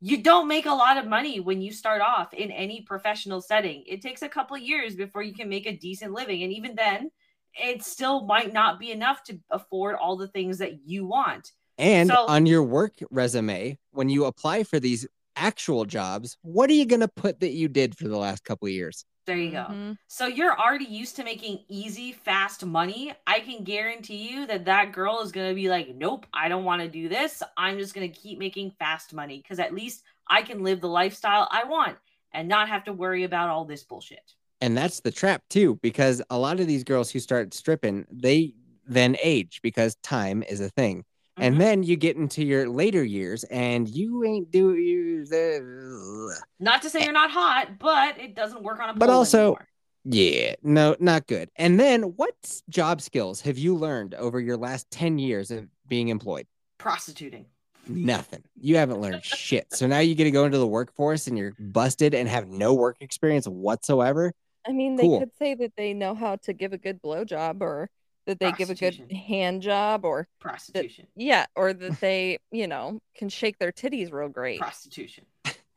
You 0.01 0.23
don't 0.23 0.49
make 0.49 0.67
a 0.67 0.73
lot 0.73 0.99
of 0.99 1.07
money 1.07 1.41
when 1.41 1.63
you 1.63 1.73
start 1.73 2.03
off 2.03 2.35
in 2.35 2.51
any 2.51 2.83
professional 2.83 3.41
setting. 3.41 3.85
It 3.87 4.03
takes 4.03 4.23
a 4.23 4.29
couple 4.29 4.55
of 4.55 4.63
years 4.63 4.95
before 4.95 5.23
you 5.23 5.35
can 5.35 5.49
make 5.49 5.67
a 5.67 5.77
decent 5.77 6.13
living. 6.13 6.43
And 6.43 6.53
even 6.53 6.75
then, 6.75 7.11
it 7.57 7.83
still 7.83 8.25
might 8.27 8.53
not 8.53 8.79
be 8.79 8.91
enough 8.91 9.23
to 9.25 9.39
afford 9.51 9.97
all 9.97 10.17
the 10.17 10.29
things 10.29 10.59
that 10.59 10.87
you 10.87 11.07
want. 11.07 11.53
and 11.77 12.09
So- 12.09 12.27
on 12.27 12.47
your 12.47 12.63
work 12.63 12.93
resume, 13.11 13.77
when 13.91 14.09
you 14.09 14.27
apply 14.27 14.63
for 14.63 14.79
these 14.79 15.09
actual 15.35 15.85
jobs, 15.85 16.37
what 16.43 16.71
are 16.71 16.75
you 16.75 16.87
going 16.87 17.01
to 17.01 17.09
put 17.09 17.41
that 17.41 17.51
you 17.51 17.67
did 17.67 17.99
for 17.99 18.07
the 18.07 18.17
last 18.17 18.45
couple 18.45 18.67
of 18.67 18.73
years? 18.73 19.05
There 19.27 19.37
you 19.37 19.51
go. 19.51 19.65
Mhm. 19.69 19.97
So 20.07 20.27
you're 20.27 20.57
already 20.57 20.85
used 20.85 21.17
to 21.17 21.25
making 21.25 21.65
easy, 21.69 22.13
fast 22.13 22.65
money. 22.65 23.13
I 23.27 23.41
can 23.41 23.65
guarantee 23.65 24.29
you 24.31 24.47
that 24.47 24.67
that 24.67 24.93
girl 24.93 25.21
is 25.23 25.33
going 25.33 25.49
to 25.49 25.55
be 25.57 25.69
like, 25.69 25.89
nope, 25.97 26.27
I 26.33 26.49
don't 26.49 26.63
want 26.65 26.83
to 26.83 26.89
do 26.89 27.09
this. 27.09 27.43
I'm 27.57 27.77
just 27.79 27.93
going 27.95 28.09
to 28.09 28.21
keep 28.21 28.39
making 28.39 28.71
fast 28.79 29.13
money 29.13 29.39
because 29.39 29.59
at 29.59 29.75
least 29.75 30.05
I 30.29 30.43
can 30.43 30.63
live 30.63 30.81
the 30.81 30.89
lifestyle 30.89 31.49
I 31.51 31.65
want 31.65 31.99
and 32.33 32.47
not 32.49 32.69
have 32.69 32.85
to 32.85 32.93
worry 32.93 33.25
about 33.25 33.49
all 33.49 33.65
this 33.65 33.83
bullshit. 33.83 34.35
And 34.61 34.77
that's 34.77 35.01
the 35.01 35.11
trap 35.11 35.43
too, 35.51 35.79
because 35.83 36.23
a 36.31 36.39
lot 36.39 36.61
of 36.61 36.67
these 36.67 36.85
girls 36.85 37.11
who 37.11 37.19
start 37.21 37.53
stripping, 37.55 38.07
they 38.11 38.55
then 38.87 39.17
age 39.23 39.61
because 39.63 39.97
time 40.03 40.43
is 40.43 40.61
a 40.61 40.69
thing. 40.71 40.99
Mhm. 41.39 41.43
And 41.45 41.61
then 41.61 41.83
you 41.83 41.97
get 41.97 42.17
into 42.17 42.45
your 42.45 42.69
later 42.69 43.03
years 43.03 43.45
and 43.45 43.89
you 43.89 44.25
ain't 44.25 44.51
do 44.51 44.75
you 44.77 45.25
the 45.27 46.41
not 46.61 46.83
to 46.83 46.91
say 46.91 47.03
you're 47.03 47.13
not 47.13 47.31
hot, 47.31 47.79
but 47.79 48.19
it 48.19 48.35
doesn't 48.35 48.63
work 48.63 48.81
on 48.81 48.91
a 48.91 48.95
But 48.95 49.11
also- 49.11 49.39
anymore. 49.57 49.69
yeah, 50.05 50.55
no, 50.63 50.97
not 51.01 51.27
good. 51.27 51.51
And 51.57 51.79
then 51.81 52.03
what 52.17 52.35
job 52.69 53.01
skills 53.01 53.41
have 53.43 53.59
you 53.59 53.75
learned 53.75 54.15
over 54.15 54.39
your 54.41 54.57
last 54.57 54.91
10 54.91 55.19
years 55.19 55.51
of 55.51 55.69
being 55.89 56.09
employed? 56.09 56.47
prostituting. 56.79 57.47
Nothing. 57.89 58.43
You 58.61 58.77
haven't 58.77 59.01
learned 59.01 59.25
shit. 59.25 59.67
So 59.73 59.87
now 59.87 60.01
you 60.01 60.15
get 60.15 60.25
to 60.25 60.31
go 60.31 60.45
into 60.45 60.59
the 60.59 60.67
workforce 60.67 61.27
and 61.27 61.39
you're 61.39 61.53
busted 61.59 62.15
and 62.15 62.29
have 62.29 62.47
no 62.47 62.75
work 62.75 62.97
experience 63.01 63.47
whatsoever. 63.49 64.33
I 64.67 64.73
mean, 64.73 64.97
they 64.97 65.03
Cool. 65.05 65.21
could 65.21 65.37
say 65.39 65.55
that 65.55 65.73
they 65.77 65.93
know 65.95 66.15
how 66.15 66.37
to 66.37 66.53
give 66.53 66.73
a 66.73 66.79
good 66.79 67.03
blowjob 67.03 67.61
or 67.61 67.91
that 68.27 68.39
they 68.39 68.53
give 68.53 68.71
a 68.71 68.75
good 68.75 69.13
hand 69.13 69.61
job 69.63 70.05
or 70.05 70.27
Prostitution. 70.41 71.07
yeah, 71.15 71.47
or 71.55 71.73
that 71.75 72.01
they, 72.01 72.39
you 72.51 72.67
know, 72.67 73.01
can 73.15 73.29
shake 73.29 73.59
their 73.59 73.73
titties 73.73 74.13
real 74.13 74.29
great. 74.29 74.59
Prostitution. 74.61 75.27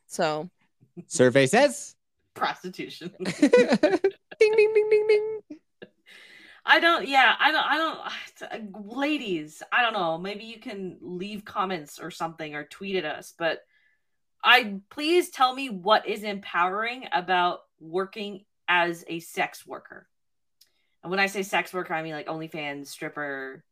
So 0.07 0.49
Survey 1.07 1.45
says. 1.47 1.95
Prostitution. 2.33 3.11
ding 3.19 3.35
ding 4.39 4.73
ding 4.73 4.89
ding 4.89 5.07
ding. 5.07 5.57
I 6.69 6.79
don't. 6.81 7.07
Yeah, 7.07 7.33
I 7.39 7.51
don't. 7.51 7.65
I 7.65 8.57
don't. 8.59 8.87
Ladies, 8.97 9.63
I 9.71 9.81
don't 9.81 9.93
know. 9.93 10.17
Maybe 10.17 10.43
you 10.45 10.59
can 10.59 10.97
leave 11.01 11.45
comments 11.45 11.97
or 11.99 12.11
something 12.11 12.55
or 12.55 12.63
tweet 12.65 12.95
at 12.97 13.05
us. 13.05 13.33
But 13.37 13.61
I 14.43 14.75
please 14.89 15.29
tell 15.29 15.53
me 15.53 15.69
what 15.69 16.07
is 16.07 16.23
empowering 16.23 17.07
about 17.11 17.61
working 17.79 18.45
as 18.67 19.03
a 19.07 19.19
sex 19.19 19.65
worker. 19.65 20.07
And 21.03 21.11
when 21.11 21.19
I 21.19 21.27
say 21.27 21.43
sex 21.43 21.73
worker, 21.73 21.93
I 21.93 22.03
mean 22.03 22.13
like 22.13 22.27
OnlyFans, 22.27 22.87
stripper, 22.87 23.63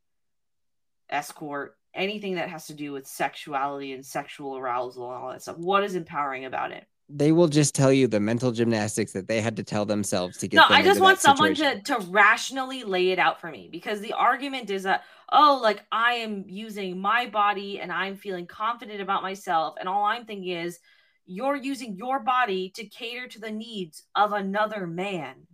escort, 1.09 1.75
anything 1.93 2.35
that 2.35 2.49
has 2.49 2.67
to 2.67 2.73
do 2.73 2.91
with 2.91 3.07
sexuality 3.07 3.93
and 3.93 4.05
sexual 4.05 4.57
arousal 4.57 5.11
and 5.11 5.23
all 5.23 5.31
that 5.31 5.41
stuff. 5.41 5.57
What 5.57 5.83
is 5.83 5.95
empowering 5.95 6.45
about 6.45 6.71
it? 6.71 6.85
They 7.07 7.31
will 7.31 7.47
just 7.47 7.75
tell 7.75 7.93
you 7.93 8.07
the 8.07 8.19
mental 8.19 8.51
gymnastics 8.51 9.11
that 9.13 9.27
they 9.27 9.39
had 9.39 9.55
to 9.57 9.63
tell 9.63 9.85
themselves 9.85 10.37
to 10.39 10.47
get. 10.47 10.57
no 10.57 10.65
i 10.69 10.81
just 10.81 10.99
want 10.99 11.19
someone 11.19 11.55
situation. 11.55 11.83
to 11.83 11.99
to 11.99 12.07
rationally 12.07 12.83
lay 12.83 13.11
it 13.11 13.19
out 13.19 13.39
for 13.39 13.51
me 13.51 13.69
because 13.71 14.01
the 14.01 14.13
argument 14.13 14.71
is 14.71 14.81
that 14.83 15.03
oh 15.31 15.59
like 15.61 15.85
i 15.91 16.13
am 16.13 16.45
using 16.47 16.99
my 16.99 17.27
body 17.27 17.79
and 17.79 17.91
i'm 17.91 18.15
feeling 18.15 18.47
confident 18.47 19.01
about 19.01 19.21
myself 19.21 19.75
and 19.79 19.87
all 19.87 20.03
i'm 20.03 20.25
thinking 20.25 20.49
is 20.57 20.79
you're 21.25 21.55
using 21.55 21.95
your 21.95 22.19
body 22.19 22.69
to 22.75 22.85
cater 22.85 23.27
to 23.27 23.39
the 23.39 23.51
needs 23.51 24.03
of 24.15 24.33
another 24.33 24.87
man. 24.87 25.47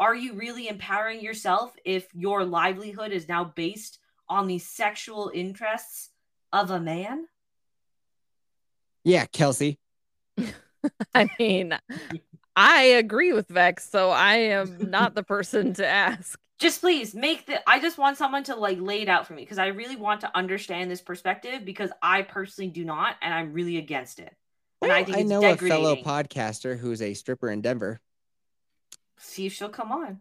Are 0.00 0.14
you 0.14 0.34
really 0.34 0.68
empowering 0.68 1.20
yourself 1.20 1.74
if 1.84 2.06
your 2.14 2.44
livelihood 2.44 3.12
is 3.12 3.28
now 3.28 3.44
based 3.44 3.98
on 4.28 4.46
the 4.46 4.58
sexual 4.58 5.30
interests 5.32 6.10
of 6.52 6.70
a 6.70 6.80
man? 6.80 7.26
Yeah, 9.04 9.26
Kelsey. 9.26 9.78
I 11.14 11.28
mean, 11.38 11.78
I 12.56 12.82
agree 12.82 13.32
with 13.32 13.48
Vex, 13.48 13.88
so 13.88 14.10
I 14.10 14.34
am 14.36 14.90
not 14.90 15.14
the 15.14 15.22
person 15.22 15.74
to 15.74 15.86
ask. 15.86 16.38
Just 16.58 16.80
please 16.80 17.14
make 17.14 17.46
the 17.46 17.68
I 17.68 17.80
just 17.80 17.98
want 17.98 18.16
someone 18.16 18.44
to 18.44 18.54
like 18.54 18.80
lay 18.80 19.02
it 19.02 19.08
out 19.08 19.26
for 19.26 19.34
me 19.34 19.42
because 19.42 19.58
I 19.58 19.66
really 19.66 19.96
want 19.96 20.20
to 20.20 20.30
understand 20.36 20.88
this 20.88 21.00
perspective 21.00 21.64
because 21.64 21.90
I 22.00 22.22
personally 22.22 22.70
do 22.70 22.84
not 22.84 23.16
and 23.20 23.34
I'm 23.34 23.52
really 23.52 23.76
against 23.76 24.20
it. 24.20 24.34
And 24.82 24.92
I 24.92 25.04
think 25.04 25.16
I 25.16 25.22
know 25.22 25.44
a 25.44 25.56
fellow 25.56 25.96
podcaster 25.96 26.78
who's 26.78 27.00
a 27.00 27.14
stripper 27.14 27.50
in 27.50 27.60
Denver. 27.60 28.00
See 29.18 29.46
if 29.46 29.52
she'll 29.52 29.68
come 29.68 29.90
on. 29.92 30.20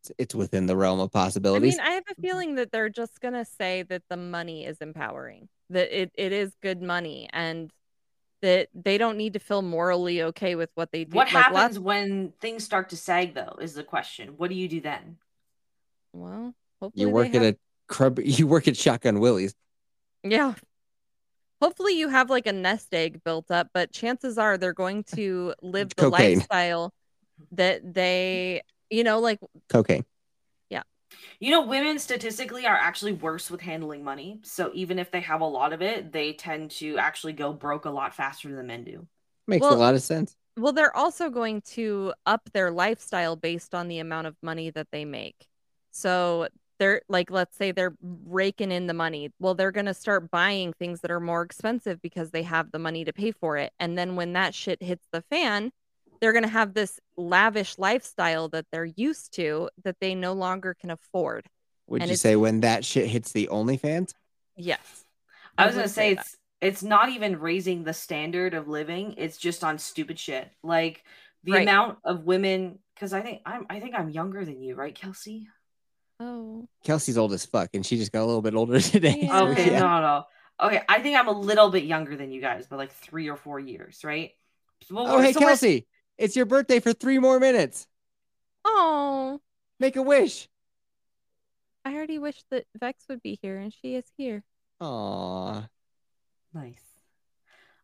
It's, 0.00 0.12
it's 0.18 0.34
within 0.34 0.66
the 0.66 0.76
realm 0.76 1.00
of 1.00 1.10
I 1.14 1.30
mean, 1.58 1.80
I 1.80 1.90
have 1.90 2.04
a 2.10 2.20
feeling 2.20 2.56
that 2.56 2.70
they're 2.72 2.88
just 2.88 3.20
gonna 3.20 3.44
say 3.44 3.82
that 3.84 4.02
the 4.08 4.16
money 4.16 4.64
is 4.64 4.78
empowering, 4.78 5.48
that 5.70 5.98
it, 5.98 6.12
it 6.14 6.32
is 6.32 6.52
good 6.62 6.82
money, 6.82 7.28
and 7.32 7.72
that 8.42 8.68
they 8.74 8.98
don't 8.98 9.16
need 9.16 9.32
to 9.32 9.38
feel 9.38 9.62
morally 9.62 10.22
okay 10.22 10.54
with 10.54 10.70
what 10.74 10.92
they 10.92 11.04
do. 11.04 11.16
What 11.16 11.32
Like, 11.32 11.44
happens 11.44 11.54
lots- 11.54 11.78
when 11.78 12.32
things 12.40 12.64
start 12.64 12.90
to 12.90 12.96
sag 12.96 13.34
though 13.34 13.56
is 13.60 13.74
the 13.74 13.82
question. 13.82 14.34
What 14.36 14.50
do 14.50 14.56
you 14.56 14.68
do 14.68 14.80
then? 14.80 15.16
Well, 16.12 16.54
hopefully 16.80 17.00
you 17.00 17.06
they 17.06 17.12
work 17.12 17.28
at 17.28 17.42
have- 17.42 17.54
a 17.54 17.56
crub. 17.88 18.18
You 18.22 18.46
work 18.46 18.68
at 18.68 18.76
Shotgun 18.76 19.20
Willie's. 19.20 19.54
Yeah. 20.22 20.54
Hopefully 21.60 21.98
you 21.98 22.08
have 22.08 22.28
like 22.30 22.46
a 22.46 22.52
nest 22.52 22.92
egg 22.94 23.22
built 23.24 23.50
up, 23.50 23.68
but 23.72 23.90
chances 23.92 24.36
are 24.38 24.58
they're 24.58 24.72
going 24.74 25.04
to 25.14 25.54
live 25.62 25.88
the 25.90 26.10
Cocaine. 26.10 26.38
lifestyle 26.38 26.92
that 27.52 27.94
they, 27.94 28.62
you 28.90 29.04
know, 29.04 29.20
like 29.20 29.38
Cocaine. 29.68 30.04
Yeah. 30.68 30.82
You 31.40 31.50
know, 31.52 31.66
women 31.66 31.98
statistically 31.98 32.66
are 32.66 32.76
actually 32.76 33.12
worse 33.12 33.50
with 33.50 33.60
handling 33.62 34.04
money. 34.04 34.40
So 34.42 34.70
even 34.74 34.98
if 34.98 35.10
they 35.10 35.20
have 35.20 35.40
a 35.40 35.46
lot 35.46 35.72
of 35.72 35.80
it, 35.80 36.12
they 36.12 36.34
tend 36.34 36.72
to 36.72 36.98
actually 36.98 37.32
go 37.32 37.52
broke 37.52 37.84
a 37.86 37.90
lot 37.90 38.14
faster 38.14 38.54
than 38.54 38.66
men 38.66 38.84
do. 38.84 39.06
Makes 39.46 39.62
Well- 39.62 39.74
a 39.74 39.76
lot 39.76 39.94
of 39.94 40.02
sense. 40.02 40.36
well, 40.58 40.72
they're 40.72 40.94
also 40.96 41.30
going 41.30 41.62
to 41.62 42.12
up 42.26 42.50
their 42.52 42.70
lifestyle 42.70 43.36
based 43.36 43.74
on 43.74 43.88
the 43.88 43.98
amount 43.98 44.26
of 44.26 44.36
money 44.42 44.70
that 44.70 44.88
they 44.90 45.04
make. 45.06 45.48
So 45.90 46.48
they're 46.78 47.02
like, 47.08 47.30
let's 47.30 47.56
say 47.56 47.72
they're 47.72 47.96
raking 48.00 48.72
in 48.72 48.86
the 48.86 48.94
money. 48.94 49.30
Well, 49.38 49.54
they're 49.54 49.72
going 49.72 49.86
to 49.86 49.94
start 49.94 50.30
buying 50.30 50.72
things 50.74 51.00
that 51.00 51.10
are 51.10 51.20
more 51.20 51.42
expensive 51.42 52.00
because 52.02 52.30
they 52.30 52.42
have 52.42 52.72
the 52.72 52.78
money 52.78 53.04
to 53.04 53.12
pay 53.12 53.32
for 53.32 53.56
it. 53.56 53.72
And 53.78 53.96
then 53.96 54.16
when 54.16 54.32
that 54.34 54.54
shit 54.54 54.82
hits 54.82 55.06
the 55.12 55.22
fan, 55.22 55.70
they're 56.20 56.32
going 56.32 56.44
to 56.44 56.48
have 56.48 56.74
this 56.74 56.98
lavish 57.16 57.78
lifestyle 57.78 58.48
that 58.50 58.66
they're 58.72 58.84
used 58.96 59.34
to 59.34 59.68
that 59.84 59.96
they 60.00 60.14
no 60.14 60.32
longer 60.32 60.74
can 60.74 60.90
afford. 60.90 61.46
Would 61.88 62.02
and 62.02 62.10
you 62.10 62.16
say 62.16 62.36
when 62.36 62.60
that 62.60 62.84
shit 62.84 63.06
hits 63.06 63.32
the 63.32 63.48
OnlyFans? 63.50 64.12
Yes. 64.56 65.04
I 65.58 65.66
was 65.66 65.74
gonna 65.74 65.84
would 65.84 65.90
say 65.90 66.12
it's 66.12 66.36
it's 66.60 66.82
not 66.82 67.10
even 67.10 67.38
raising 67.38 67.84
the 67.84 67.92
standard 67.92 68.54
of 68.54 68.66
living. 68.66 69.14
It's 69.18 69.36
just 69.36 69.62
on 69.62 69.78
stupid 69.78 70.18
shit. 70.18 70.50
Like 70.62 71.04
the 71.44 71.52
Right. 71.52 71.62
amount 71.62 71.98
of 72.04 72.24
women 72.24 72.78
because 72.94 73.12
I 73.12 73.20
think 73.20 73.42
I'm 73.46 73.66
I 73.70 73.78
think 73.80 73.94
I'm 73.94 74.10
younger 74.10 74.44
than 74.44 74.60
you, 74.62 74.74
right, 74.74 74.94
Kelsey? 74.94 75.48
Oh. 76.20 76.68
Kelsey's 76.84 77.18
old 77.18 77.32
as 77.32 77.44
fuck, 77.44 77.70
and 77.74 77.84
she 77.84 77.96
just 77.98 78.12
got 78.12 78.22
a 78.22 78.26
little 78.26 78.42
bit 78.42 78.54
older 78.54 78.80
today. 78.80 79.18
Yeah. 79.22 79.38
so 79.38 79.46
Okay, 79.48 79.70
yeah. 79.72 79.80
no, 79.80 80.00
no. 80.00 80.24
Okay, 80.60 80.80
I 80.88 81.00
think 81.00 81.18
I'm 81.18 81.28
a 81.28 81.38
little 81.38 81.70
bit 81.70 81.84
younger 81.84 82.16
than 82.16 82.30
you 82.32 82.40
guys, 82.40 82.66
but 82.68 82.76
like 82.78 82.90
three 82.92 83.28
or 83.28 83.36
four 83.36 83.60
years, 83.60 84.02
right? 84.04 84.32
So, 84.84 84.94
Oh, 84.98 85.20
hey, 85.20 85.32
so 85.32 85.40
we're- 85.40 85.50
Kelsey, 85.50 85.86
it's 86.16 86.34
your 86.36 86.46
birthday 86.46 86.80
for 86.80 86.92
three 86.94 87.18
more 87.18 87.38
minutes. 87.38 87.86
Oh. 88.64 89.40
Make 89.78 89.96
a 89.96 90.02
wish. 90.02 90.48
I 91.84 91.94
already 91.94 92.18
wish 92.18 92.42
that 92.50 92.64
Vex 92.80 93.04
would 93.08 93.22
be 93.22 93.38
here 93.42 93.58
and 93.58 93.72
she 93.72 93.94
is 93.94 94.04
here. 94.16 94.42
Aw. 94.80 95.68
Nice. 96.54 96.82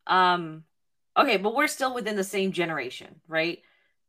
Um 0.06 0.64
okay, 1.16 1.36
but 1.36 1.54
we're 1.54 1.68
still 1.68 1.94
within 1.94 2.16
the 2.16 2.24
same 2.24 2.50
generation, 2.52 3.20
right? 3.28 3.60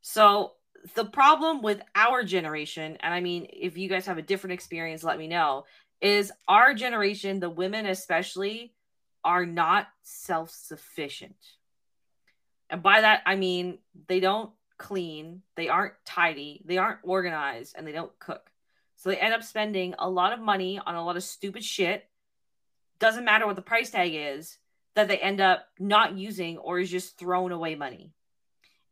So 0.01 0.53
the 0.95 1.05
problem 1.05 1.61
with 1.61 1.81
our 1.95 2.23
generation, 2.23 2.97
and 2.99 3.13
I 3.13 3.21
mean 3.21 3.47
if 3.51 3.77
you 3.77 3.87
guys 3.89 4.05
have 4.05 4.17
a 4.17 4.21
different 4.21 4.53
experience, 4.53 5.03
let 5.03 5.17
me 5.17 5.27
know, 5.27 5.65
is 6.01 6.31
our 6.47 6.73
generation, 6.73 7.39
the 7.39 7.49
women 7.49 7.85
especially, 7.85 8.73
are 9.23 9.45
not 9.45 9.87
self-sufficient. 10.01 11.35
And 12.69 12.83
by 12.83 13.01
that 13.01 13.21
I 13.25 13.35
mean 13.35 13.79
they 14.07 14.19
don't 14.19 14.51
clean, 14.77 15.41
they 15.55 15.69
aren't 15.69 15.93
tidy, 16.05 16.61
they 16.65 16.77
aren't 16.77 16.99
organized, 17.03 17.75
and 17.77 17.87
they 17.87 17.93
don't 17.93 18.17
cook. 18.19 18.49
So 18.97 19.09
they 19.09 19.17
end 19.17 19.33
up 19.33 19.43
spending 19.43 19.95
a 19.97 20.09
lot 20.09 20.33
of 20.33 20.39
money 20.39 20.79
on 20.85 20.95
a 20.95 21.05
lot 21.05 21.17
of 21.17 21.23
stupid 21.23 21.63
shit. 21.63 22.05
Doesn't 22.99 23.25
matter 23.25 23.45
what 23.45 23.55
the 23.55 23.61
price 23.61 23.89
tag 23.89 24.11
is, 24.13 24.57
that 24.95 25.07
they 25.07 25.17
end 25.17 25.41
up 25.41 25.67
not 25.79 26.17
using 26.17 26.57
or 26.57 26.79
is 26.79 26.89
just 26.89 27.17
thrown 27.17 27.51
away 27.51 27.75
money. 27.75 28.13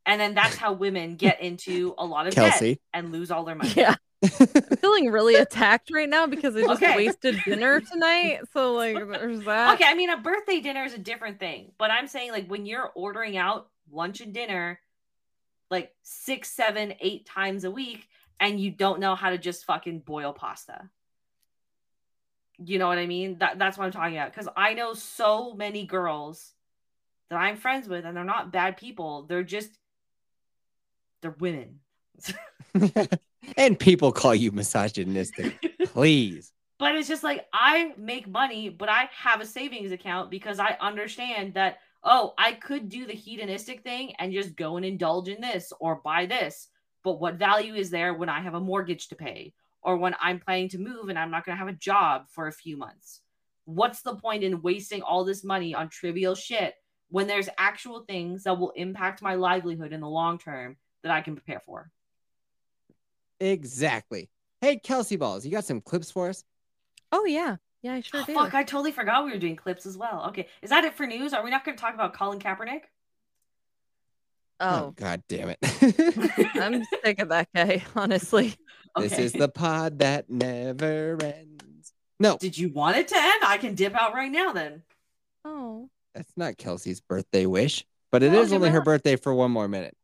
And 0.05 0.19
then 0.19 0.33
that's 0.33 0.57
how 0.57 0.73
women 0.73 1.15
get 1.15 1.41
into 1.41 1.93
a 1.97 2.05
lot 2.05 2.27
of 2.27 2.33
debt 2.33 2.61
and 2.93 3.11
lose 3.11 3.29
all 3.31 3.43
their 3.43 3.55
money. 3.55 3.73
Yeah. 3.75 3.95
I'm 4.23 4.29
feeling 4.81 5.11
really 5.11 5.35
attacked 5.35 5.91
right 5.91 6.09
now 6.09 6.27
because 6.27 6.55
I 6.55 6.61
just 6.61 6.81
Okay. 6.83 6.95
wasted 6.95 7.43
dinner 7.45 7.81
tonight. 7.81 8.39
So 8.53 8.73
like 8.73 8.97
there's 9.11 9.43
that. 9.43 9.75
Okay, 9.75 9.85
I 9.87 9.93
mean 9.93 10.09
a 10.09 10.17
birthday 10.17 10.59
dinner 10.59 10.83
is 10.83 10.93
a 10.93 10.99
different 10.99 11.39
thing, 11.39 11.71
but 11.77 11.91
I'm 11.91 12.07
saying 12.07 12.31
like 12.31 12.47
when 12.47 12.65
you're 12.65 12.91
ordering 12.95 13.37
out 13.37 13.69
lunch 13.91 14.21
and 14.21 14.33
dinner 14.33 14.79
like 15.69 15.91
six, 16.03 16.49
seven, 16.51 16.93
eight 16.99 17.25
times 17.25 17.63
a 17.63 17.71
week, 17.71 18.07
and 18.39 18.59
you 18.59 18.71
don't 18.71 18.99
know 18.99 19.15
how 19.15 19.29
to 19.29 19.37
just 19.37 19.65
fucking 19.65 19.99
boil 19.99 20.33
pasta. 20.33 20.89
You 22.63 22.77
know 22.77 22.87
what 22.87 22.97
I 22.97 23.07
mean? 23.07 23.37
That 23.39 23.57
that's 23.57 23.77
what 23.77 23.85
I'm 23.85 23.91
talking 23.91 24.17
about. 24.17 24.31
Because 24.33 24.49
I 24.55 24.73
know 24.73 24.93
so 24.93 25.53
many 25.53 25.85
girls 25.85 26.53
that 27.29 27.37
I'm 27.37 27.55
friends 27.55 27.87
with, 27.87 28.05
and 28.05 28.15
they're 28.15 28.23
not 28.23 28.51
bad 28.51 28.77
people. 28.77 29.23
They're 29.23 29.43
just 29.43 29.71
they're 31.21 31.35
women. 31.39 31.79
and 33.57 33.79
people 33.79 34.11
call 34.11 34.35
you 34.35 34.51
misogynistic. 34.51 35.57
Please. 35.85 36.51
But 36.79 36.95
it's 36.95 37.07
just 37.07 37.23
like 37.23 37.45
I 37.53 37.93
make 37.97 38.27
money, 38.27 38.69
but 38.69 38.89
I 38.89 39.09
have 39.15 39.41
a 39.41 39.45
savings 39.45 39.91
account 39.91 40.31
because 40.31 40.59
I 40.59 40.77
understand 40.81 41.53
that 41.53 41.79
oh, 42.03 42.33
I 42.37 42.53
could 42.53 42.89
do 42.89 43.05
the 43.05 43.13
hedonistic 43.13 43.83
thing 43.83 44.13
and 44.17 44.33
just 44.33 44.55
go 44.55 44.77
and 44.77 44.85
indulge 44.85 45.27
in 45.27 45.39
this 45.41 45.71
or 45.79 46.01
buy 46.03 46.25
this. 46.25 46.67
But 47.03 47.19
what 47.19 47.35
value 47.35 47.75
is 47.75 47.89
there 47.89 48.13
when 48.13 48.29
I 48.29 48.41
have 48.41 48.53
a 48.53 48.59
mortgage 48.59 49.07
to 49.09 49.15
pay 49.15 49.53
or 49.83 49.97
when 49.97 50.15
I'm 50.19 50.39
planning 50.39 50.69
to 50.69 50.79
move 50.79 51.09
and 51.09 51.17
I'm 51.17 51.31
not 51.31 51.45
going 51.45 51.55
to 51.55 51.59
have 51.59 51.67
a 51.67 51.77
job 51.77 52.27
for 52.29 52.47
a 52.47 52.51
few 52.51 52.77
months? 52.77 53.21
What's 53.65 54.01
the 54.01 54.15
point 54.15 54.43
in 54.43 54.61
wasting 54.61 55.01
all 55.01 55.23
this 55.23 55.43
money 55.43 55.73
on 55.73 55.89
trivial 55.89 56.35
shit 56.35 56.73
when 57.09 57.27
there's 57.27 57.49
actual 57.57 58.03
things 58.07 58.43
that 58.43 58.57
will 58.57 58.71
impact 58.71 59.21
my 59.21 59.35
livelihood 59.35 59.93
in 59.93 60.01
the 60.01 60.07
long 60.07 60.39
term 60.39 60.77
that 61.03 61.11
I 61.11 61.21
can 61.21 61.35
prepare 61.35 61.61
for? 61.65 61.89
Exactly. 63.39 64.29
Hey, 64.61 64.77
Kelsey 64.77 65.15
Balls, 65.15 65.45
you 65.45 65.51
got 65.51 65.65
some 65.65 65.81
clips 65.81 66.11
for 66.11 66.29
us? 66.29 66.43
Oh 67.11 67.25
yeah. 67.25 67.57
Yeah, 67.81 67.93
I 67.95 68.01
sure 68.01 68.21
Oh, 68.21 68.25
do. 68.25 68.33
fuck, 68.35 68.53
I 68.53 68.63
totally 68.63 68.91
forgot 68.91 69.25
we 69.25 69.31
were 69.31 69.39
doing 69.39 69.55
clips 69.55 69.87
as 69.87 69.97
well. 69.97 70.25
Okay, 70.29 70.47
is 70.61 70.69
that 70.69 70.83
it 70.83 70.93
for 70.93 71.07
news? 71.07 71.33
Are 71.33 71.43
we 71.43 71.49
not 71.49 71.65
going 71.65 71.75
to 71.75 71.81
talk 71.81 71.95
about 71.95 72.13
Colin 72.13 72.37
Kaepernick? 72.39 72.81
oh, 74.59 74.85
oh 74.85 74.93
God 74.95 75.23
damn 75.27 75.49
it. 75.49 75.57
I'm 76.55 76.83
sick 77.03 77.19
of 77.19 77.29
that 77.29 77.49
guy, 77.55 77.83
honestly. 77.95 78.53
This 78.97 79.17
is 79.17 79.31
the 79.33 79.49
pod 79.49 79.99
that 79.99 80.29
never 80.29 81.17
ends. 81.23 81.93
No, 82.19 82.37
Did 82.37 82.55
you 82.55 82.69
want 82.69 82.97
it 82.97 83.07
to 83.07 83.15
end? 83.17 83.43
I 83.43 83.57
can 83.57 83.73
dip 83.73 83.95
out 83.95 84.13
right 84.13 84.31
now 84.31 84.51
then. 84.53 84.83
Oh. 85.43 85.89
that's 86.13 86.31
not 86.37 86.57
Kelsey's 86.57 87.01
birthday 87.01 87.47
wish, 87.47 87.83
but 88.11 88.23
it 88.23 88.33
Oh, 88.33 88.41
is 88.41 88.53
only 88.53 88.69
her 88.69 88.81
birthday 88.81 89.15
for 89.15 89.33
one 89.33 89.51
more 89.51 89.67
minute. 89.67 89.95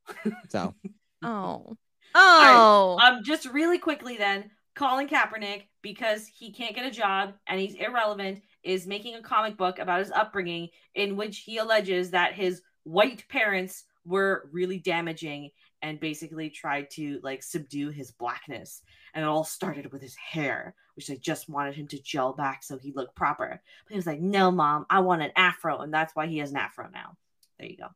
So, 0.49 0.73
Oh. 1.23 1.75
Oh. 2.15 2.99
Um, 3.01 3.23
just 3.23 3.45
really 3.51 3.77
quickly 3.77 4.17
then, 4.17 4.49
Colin 4.75 5.07
Kaepernick, 5.07 5.63
because 5.81 6.27
he 6.27 6.51
can't 6.51 6.75
get 6.75 6.85
a 6.85 6.91
job 6.91 7.33
and 7.47 7.59
he's 7.59 7.75
irrelevant, 7.75 8.41
is 8.63 8.87
making 8.87 9.15
a 9.15 9.21
comic 9.21 9.57
book 9.57 9.79
about 9.79 9.99
his 9.99 10.11
upbringing 10.11 10.69
in 10.95 11.15
which 11.15 11.39
he 11.39 11.57
alleges 11.57 12.11
that 12.11 12.33
his 12.33 12.61
white 12.83 13.27
parents 13.29 13.83
were 14.05 14.49
really 14.51 14.79
damaging 14.79 15.51
and 15.81 15.99
basically 15.99 16.49
tried 16.49 16.89
to 16.91 17.19
like 17.23 17.43
subdue 17.43 17.89
his 17.89 18.11
blackness. 18.11 18.81
And 19.13 19.23
it 19.23 19.27
all 19.27 19.43
started 19.43 19.91
with 19.91 20.01
his 20.01 20.15
hair, 20.15 20.75
which 20.95 21.07
they 21.07 21.17
just 21.17 21.49
wanted 21.49 21.75
him 21.75 21.87
to 21.87 22.01
gel 22.01 22.33
back 22.33 22.63
so 22.63 22.77
he 22.77 22.93
looked 22.93 23.15
proper. 23.15 23.49
But 23.85 23.91
he 23.91 23.95
was 23.95 24.07
like, 24.07 24.19
"No, 24.19 24.51
mom, 24.51 24.85
I 24.89 24.99
want 24.99 25.21
an 25.23 25.31
afro," 25.35 25.79
and 25.79 25.93
that's 25.93 26.15
why 26.15 26.27
he 26.27 26.37
has 26.39 26.51
an 26.51 26.57
afro 26.57 26.89
now. 26.91 27.17
There 27.59 27.67
you 27.69 27.77
go. 27.77 27.87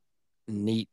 neat. 0.48 0.90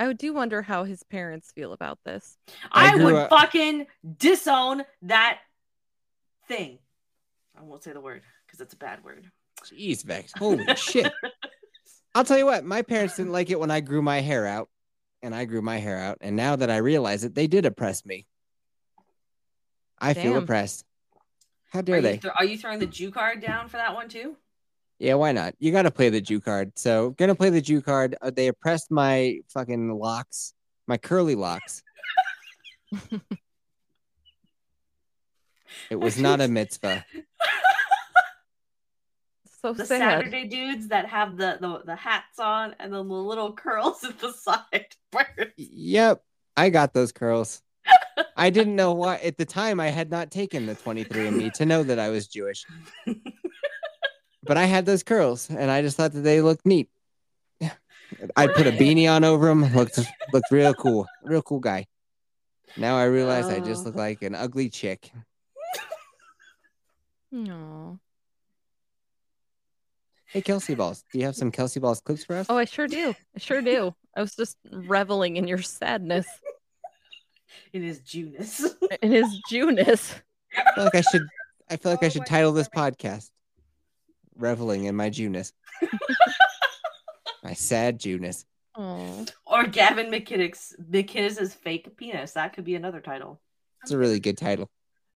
I 0.00 0.12
do 0.12 0.34
wonder 0.34 0.60
how 0.60 0.82
his 0.84 1.04
parents 1.04 1.52
feel 1.54 1.72
about 1.72 1.98
this. 2.04 2.36
I 2.72 2.92
I, 2.92 3.04
would 3.04 3.14
up- 3.14 3.30
fucking 3.30 3.86
disown 4.18 4.82
that 5.02 5.38
thing. 6.48 6.78
I 7.56 7.62
won't 7.62 7.84
say 7.84 7.92
the 7.92 8.00
word 8.00 8.22
because 8.46 8.60
it's 8.60 8.74
a 8.74 8.76
bad 8.76 9.04
word. 9.04 9.30
Jeez, 9.64 10.04
Vex. 10.04 10.32
Holy 10.36 10.66
shit. 10.76 11.12
I'll 12.14 12.24
tell 12.24 12.36
you 12.38 12.44
what, 12.46 12.64
my 12.64 12.82
parents 12.82 13.16
didn't 13.16 13.32
like 13.32 13.50
it 13.50 13.60
when 13.60 13.70
I 13.70 13.80
grew 13.80 14.02
my 14.02 14.20
hair 14.20 14.46
out, 14.46 14.68
and 15.22 15.32
I 15.34 15.44
grew 15.44 15.62
my 15.62 15.78
hair 15.78 15.98
out, 15.98 16.18
and 16.20 16.34
now 16.36 16.56
that 16.56 16.70
I 16.70 16.78
realize 16.78 17.22
it, 17.24 17.34
they 17.36 17.46
did 17.46 17.64
oppress 17.64 18.04
me. 18.04 18.26
I 20.00 20.12
feel 20.14 20.36
oppressed. 20.36 20.84
How 21.72 21.78
Are 21.78 21.82
dare 21.82 21.96
you, 21.96 22.02
they? 22.02 22.20
are 22.36 22.44
you 22.44 22.58
throwing 22.58 22.78
the 22.80 22.86
Jew 22.86 23.10
card 23.10 23.40
down 23.40 23.68
for 23.68 23.76
that 23.78 23.94
one 23.94 24.08
too? 24.08 24.36
Yeah, 25.04 25.14
why 25.14 25.32
not? 25.32 25.54
You 25.58 25.70
got 25.70 25.82
to 25.82 25.90
play 25.90 26.08
the 26.08 26.22
Jew 26.22 26.40
card. 26.40 26.78
So, 26.78 27.10
gonna 27.10 27.34
play 27.34 27.50
the 27.50 27.60
Jew 27.60 27.82
card. 27.82 28.16
Uh, 28.22 28.30
they 28.30 28.46
oppressed 28.48 28.90
my 28.90 29.40
fucking 29.48 29.92
locks, 29.92 30.54
my 30.86 30.96
curly 30.96 31.34
locks. 31.34 31.82
It 35.90 35.96
was 35.96 36.18
not 36.18 36.40
a 36.40 36.48
mitzvah. 36.48 37.04
So 39.60 39.72
The 39.72 39.86
sad. 39.86 39.98
Saturday 39.98 40.46
dudes 40.46 40.88
that 40.88 41.06
have 41.06 41.38
the, 41.38 41.56
the 41.58 41.82
the 41.86 41.96
hats 41.96 42.38
on 42.38 42.74
and 42.78 42.92
then 42.92 43.08
the 43.08 43.14
little 43.14 43.54
curls 43.54 44.04
at 44.04 44.18
the 44.18 44.30
side. 44.32 44.94
Yep, 45.56 46.22
I 46.54 46.68
got 46.68 46.92
those 46.92 47.12
curls. 47.12 47.62
I 48.36 48.50
didn't 48.50 48.76
know 48.76 48.92
why 48.92 49.16
at 49.16 49.38
the 49.38 49.46
time 49.46 49.80
I 49.80 49.88
had 49.88 50.10
not 50.10 50.30
taken 50.30 50.66
the 50.66 50.74
23andMe 50.74 51.50
to 51.54 51.64
know 51.64 51.82
that 51.82 51.98
I 51.98 52.10
was 52.10 52.28
Jewish. 52.28 52.66
But 54.46 54.56
I 54.56 54.64
had 54.66 54.84
those 54.86 55.02
curls 55.02 55.48
and 55.50 55.70
I 55.70 55.80
just 55.82 55.96
thought 55.96 56.12
that 56.12 56.20
they 56.20 56.40
looked 56.40 56.66
neat. 56.66 56.88
I 58.36 58.46
put 58.46 58.66
a 58.66 58.72
beanie 58.72 59.10
on 59.10 59.24
over 59.24 59.46
them, 59.46 59.72
looked 59.74 59.98
looked 60.32 60.50
real 60.50 60.74
cool, 60.74 61.06
real 61.24 61.42
cool 61.42 61.58
guy. 61.60 61.86
Now 62.76 62.96
I 62.96 63.04
realize 63.04 63.46
I 63.46 63.60
just 63.60 63.82
Oh. 63.82 63.86
look 63.86 63.94
like 63.96 64.22
an 64.22 64.34
ugly 64.34 64.68
chick. 64.68 65.10
Aw. 67.34 67.96
Hey 70.26 70.42
Kelsey 70.42 70.74
Balls, 70.74 71.04
do 71.12 71.18
you 71.18 71.24
have 71.26 71.36
some 71.36 71.50
Kelsey 71.50 71.80
Balls 71.80 72.00
clips 72.00 72.24
for 72.24 72.36
us? 72.36 72.46
Oh, 72.48 72.56
I 72.58 72.64
sure 72.64 72.86
do. 72.88 73.14
I 73.34 73.38
sure 73.38 73.62
do. 73.62 73.94
I 74.16 74.20
was 74.20 74.34
just 74.34 74.56
reveling 74.72 75.36
in 75.36 75.46
your 75.48 75.62
sadness, 75.62 76.26
It 77.72 77.82
is 77.82 78.00
Junus. 78.00 78.64
in 79.02 79.12
his 79.12 79.26
Junus. 79.50 80.14
I 80.56 80.72
feel 80.74 80.84
like 80.84 80.94
I 80.94 81.00
should 81.00 81.26
I 81.70 81.76
feel 81.76 81.92
like 81.92 82.02
I 82.02 82.06
Oh 82.06 82.10
should 82.10 82.20
my 82.20 82.26
title 82.26 82.52
this 82.52 82.68
podcast 82.68 83.30
Reveling 84.36 84.84
in 84.84 84.96
My 84.96 85.10
Junus. 85.10 85.52
my 87.42 87.54
sad 87.54 87.98
Junus. 87.98 88.44
Oh, 88.76 89.24
or 89.46 89.66
Gavin 89.66 90.10
McKinnick's 90.10 90.74
McInnes's 90.90 91.54
fake 91.54 91.96
penis. 91.96 92.32
That 92.32 92.54
could 92.54 92.64
be 92.64 92.74
another 92.74 93.00
title. 93.00 93.40
It's 93.82 93.92
a 93.92 93.98
really 93.98 94.18
good 94.18 94.36
title. 94.36 94.68